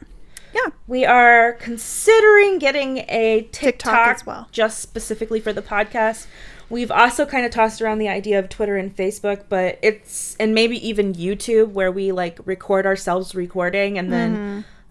yeah, 0.53 0.71
We 0.87 1.05
are 1.05 1.53
considering 1.53 2.59
getting 2.59 2.99
a 3.09 3.47
TikTok, 3.51 3.93
TikTok 3.93 4.07
as 4.15 4.25
well. 4.25 4.47
just 4.51 4.79
specifically 4.79 5.39
for 5.39 5.53
the 5.53 5.61
podcast. 5.61 6.27
We've 6.69 6.91
also 6.91 7.25
kind 7.25 7.45
of 7.45 7.51
tossed 7.51 7.81
around 7.81 7.99
the 7.99 8.07
idea 8.07 8.39
of 8.39 8.49
Twitter 8.49 8.77
and 8.77 8.95
Facebook, 8.95 9.43
but 9.49 9.77
it's 9.81 10.35
and 10.39 10.53
maybe 10.55 10.87
even 10.87 11.13
YouTube 11.13 11.71
where 11.71 11.91
we 11.91 12.11
like 12.11 12.39
record 12.45 12.85
ourselves 12.85 13.35
recording 13.35 13.97
and 13.97 14.11
then 14.11 14.35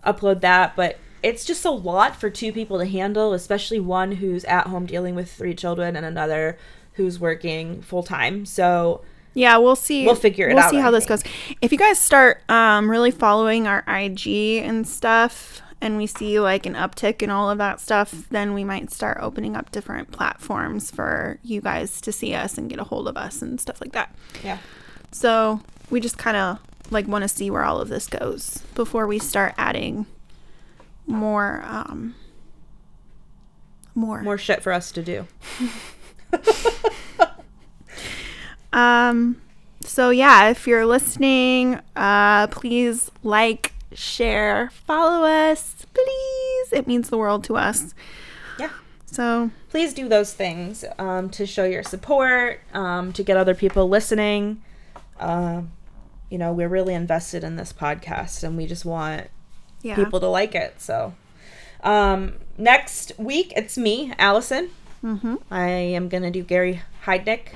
mm-hmm. 0.05 0.11
upload 0.11 0.41
that, 0.43 0.77
but 0.77 0.99
it's 1.23 1.45
just 1.45 1.65
a 1.65 1.71
lot 1.71 2.17
for 2.17 2.31
two 2.31 2.53
people 2.53 2.79
to 2.79 2.87
handle, 2.87 3.33
especially 3.33 3.81
one 3.81 4.13
who's 4.13 4.45
at 4.45 4.67
home 4.67 4.87
dealing 4.87 5.15
with 5.15 5.33
three 5.33 5.55
children 5.55 5.97
and 5.97 6.05
another 6.05 6.59
who's 6.95 7.19
working 7.19 7.81
full 7.81 8.03
time. 8.03 8.45
So, 8.45 9.03
yeah, 9.35 9.57
we'll 9.59 9.77
see. 9.77 10.05
We'll 10.05 10.15
figure 10.15 10.49
it 10.49 10.53
out. 10.53 10.57
we'll 10.57 10.65
out, 10.65 10.71
see 10.71 10.79
I 10.79 10.83
how 10.83 10.91
this 10.91 11.07
think. 11.07 11.23
goes. 11.25 11.57
If 11.61 11.73
you 11.73 11.79
guys 11.79 11.99
start 11.99 12.43
um, 12.51 12.91
really 12.91 13.11
following 13.11 13.67
our 13.67 13.85
IG 13.89 14.27
and 14.63 14.87
stuff, 14.87 15.63
and 15.81 15.97
we 15.97 16.07
see 16.07 16.39
like 16.39 16.65
an 16.67 16.75
uptick 16.75 17.23
in 17.23 17.31
all 17.31 17.51
of 17.51 17.59
that 17.59 17.81
stuff, 17.81 18.29
then 18.31 18.55
we 18.55 18.63
might 18.63 18.91
start 18.93 19.19
opening 19.21 19.57
up 19.57 19.73
different 19.73 20.13
platforms 20.13 20.91
for 20.91 21.39
you 21.43 21.61
guys 21.61 22.01
to 22.03 22.13
see 22.13 22.35
us 22.35 22.57
and 22.57 22.71
get 22.71 22.79
a 22.79 22.85
hold 22.85 23.09
of 23.09 23.17
us 23.17 23.43
and 23.43 23.61
stuff 23.61 23.81
like 23.81 23.93
that. 23.93 24.15
yeah. 24.45 24.59
So 25.11 25.61
we 25.91 25.99
just 26.01 26.19
kind 26.19 26.37
of 26.37 26.59
like 26.91 27.09
want 27.09 27.23
to 27.23 27.29
see 27.29 27.51
where 27.51 27.65
all 27.65 27.81
of 27.81 27.89
this 27.89 28.07
goes 28.07 28.63
before 28.75 29.07
we 29.07 29.19
start 29.19 29.55
adding 29.59 30.07
more, 31.07 31.63
um, 31.67 32.15
more, 33.95 34.23
More 34.23 34.39
shit 34.39 34.63
for 34.63 34.73
us 34.73 34.93
to 34.93 35.03
do. 35.03 35.27
Um, 38.73 39.41
so 39.81 40.11
yeah, 40.11 40.51
if 40.51 40.67
you're 40.67 40.87
listening, 40.87 41.81
uh, 41.97 42.47
please 42.49 43.11
like, 43.23 43.73
share, 43.93 44.71
follow 44.87 45.27
us, 45.27 45.87
please. 45.93 46.73
It 46.73 46.87
means 46.87 47.11
the 47.11 47.19
world 47.19 47.45
to 47.45 47.57
us. 47.57 47.95
Yeah. 48.59 48.71
So 49.07 49.51
please 49.71 49.93
do 49.93 50.09
those 50.09 50.33
things 50.33 50.85
um, 50.99 51.29
to 51.31 51.47
show 51.47 51.65
your 51.65 51.83
support, 51.83 52.61
um, 52.73 53.13
to 53.13 53.23
get 53.23 53.37
other 53.37 53.55
people 53.55 53.89
listening. 53.89 54.63
Um, 55.19 55.73
you 56.31 56.39
know, 56.39 56.53
we're 56.53 56.69
really 56.69 56.95
invested 56.95 57.45
in 57.45 57.57
this 57.57 57.73
podcast 57.73 58.43
and 58.43 58.57
we 58.57 58.67
just 58.67 58.85
want 58.85 59.29
yeah, 59.83 59.97
people 59.97 60.21
to 60.21 60.29
like 60.29 60.55
it. 60.55 60.81
So, 60.81 61.15
um, 61.83 62.35
next 62.57 63.13
week, 63.19 63.53
it's 63.57 63.77
me, 63.77 64.13
Allison. 64.19 64.71
mm-hmm. 65.05 65.35
I 65.51 65.69
am 65.69 66.09
going 66.09 66.23
to 66.23 66.31
do 66.31 66.43
Gary 66.43 66.81
Heidnik. 67.05 67.49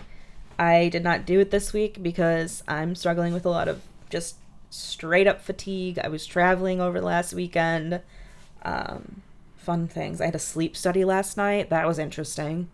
I 0.59 0.89
did 0.89 1.05
not 1.05 1.27
do 1.27 1.41
it 1.41 1.51
this 1.51 1.73
week 1.73 2.03
because 2.03 2.62
I'm 2.66 2.95
struggling 2.95 3.33
with 3.33 3.45
a 3.45 3.51
lot 3.51 3.69
of 3.69 3.83
just 4.11 4.37
straight 4.70 5.27
up 5.27 5.43
fatigue. 5.43 5.99
I 6.03 6.09
was 6.09 6.27
traveling 6.27 6.81
over 6.81 7.01
the 7.01 7.07
last 7.07 7.35
weekend. 7.35 8.01
Um, 8.62 9.23
fun 9.57 9.89
things. 9.89 10.20
I 10.20 10.27
had 10.27 10.35
a 10.35 10.41
sleep 10.41 10.77
study 10.77 11.05
last 11.05 11.37
night. 11.37 11.70
That 11.70 11.87
was 11.87 11.99
interesting. 11.99 12.69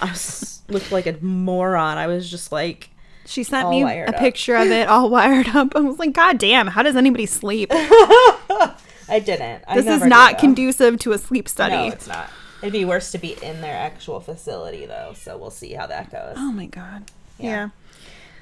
I 0.00 0.10
was, 0.10 0.62
looked 0.68 0.92
like 0.92 1.06
a 1.06 1.16
moron. 1.20 1.98
I 1.98 2.06
was 2.06 2.30
just 2.30 2.52
like, 2.52 2.90
she 3.26 3.42
sent 3.42 3.70
me 3.70 3.82
a 3.82 4.06
up. 4.06 4.16
picture 4.16 4.54
of 4.54 4.70
it 4.70 4.86
all 4.86 5.08
wired 5.10 5.48
up. 5.48 5.74
I 5.74 5.80
was 5.80 5.98
like, 5.98 6.12
God 6.12 6.38
damn, 6.38 6.68
how 6.68 6.82
does 6.82 6.96
anybody 6.96 7.26
sleep? 7.26 7.70
I 7.72 9.20
didn't. 9.24 9.64
I 9.66 9.80
This 9.80 9.86
is 9.86 10.06
not 10.06 10.38
conducive 10.38 10.98
to 11.00 11.12
a 11.12 11.18
sleep 11.18 11.48
study. 11.48 11.74
No, 11.74 11.86
it's 11.86 12.06
not. 12.06 12.30
It'd 12.64 12.72
be 12.72 12.84
worse 12.84 13.12
to 13.12 13.18
be 13.18 13.36
in 13.42 13.60
their 13.60 13.76
actual 13.76 14.20
facility, 14.20 14.86
though. 14.86 15.12
So 15.14 15.36
we'll 15.36 15.50
see 15.50 15.72
how 15.74 15.86
that 15.86 16.10
goes. 16.10 16.34
oh 16.38 16.50
my 16.50 16.66
god. 16.66 17.04
Yeah. 17.38 17.50
yeah. 17.50 17.68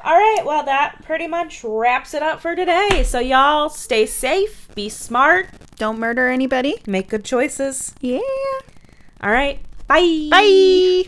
All 0.05 0.17
right, 0.17 0.43
well, 0.45 0.65
that 0.65 1.05
pretty 1.05 1.29
much 1.29 1.63
wraps 1.63 2.13
it 2.13 2.23
up 2.25 2.41
for 2.41 2.57
today. 2.57 3.05
So, 3.05 3.21
y'all 3.21 3.69
stay 3.69 4.05
safe, 4.07 4.69
be 4.75 4.89
smart, 4.89 5.47
Don't 5.77 6.01
murder 6.01 6.27
anybody. 6.29 6.75
make 6.89 7.09
good 7.09 7.25
choices. 7.25 7.95
Yeah. 8.01 8.19
All 9.21 9.31
right, 9.31 9.61
bye. 9.87 10.29
Bye. 10.29 11.05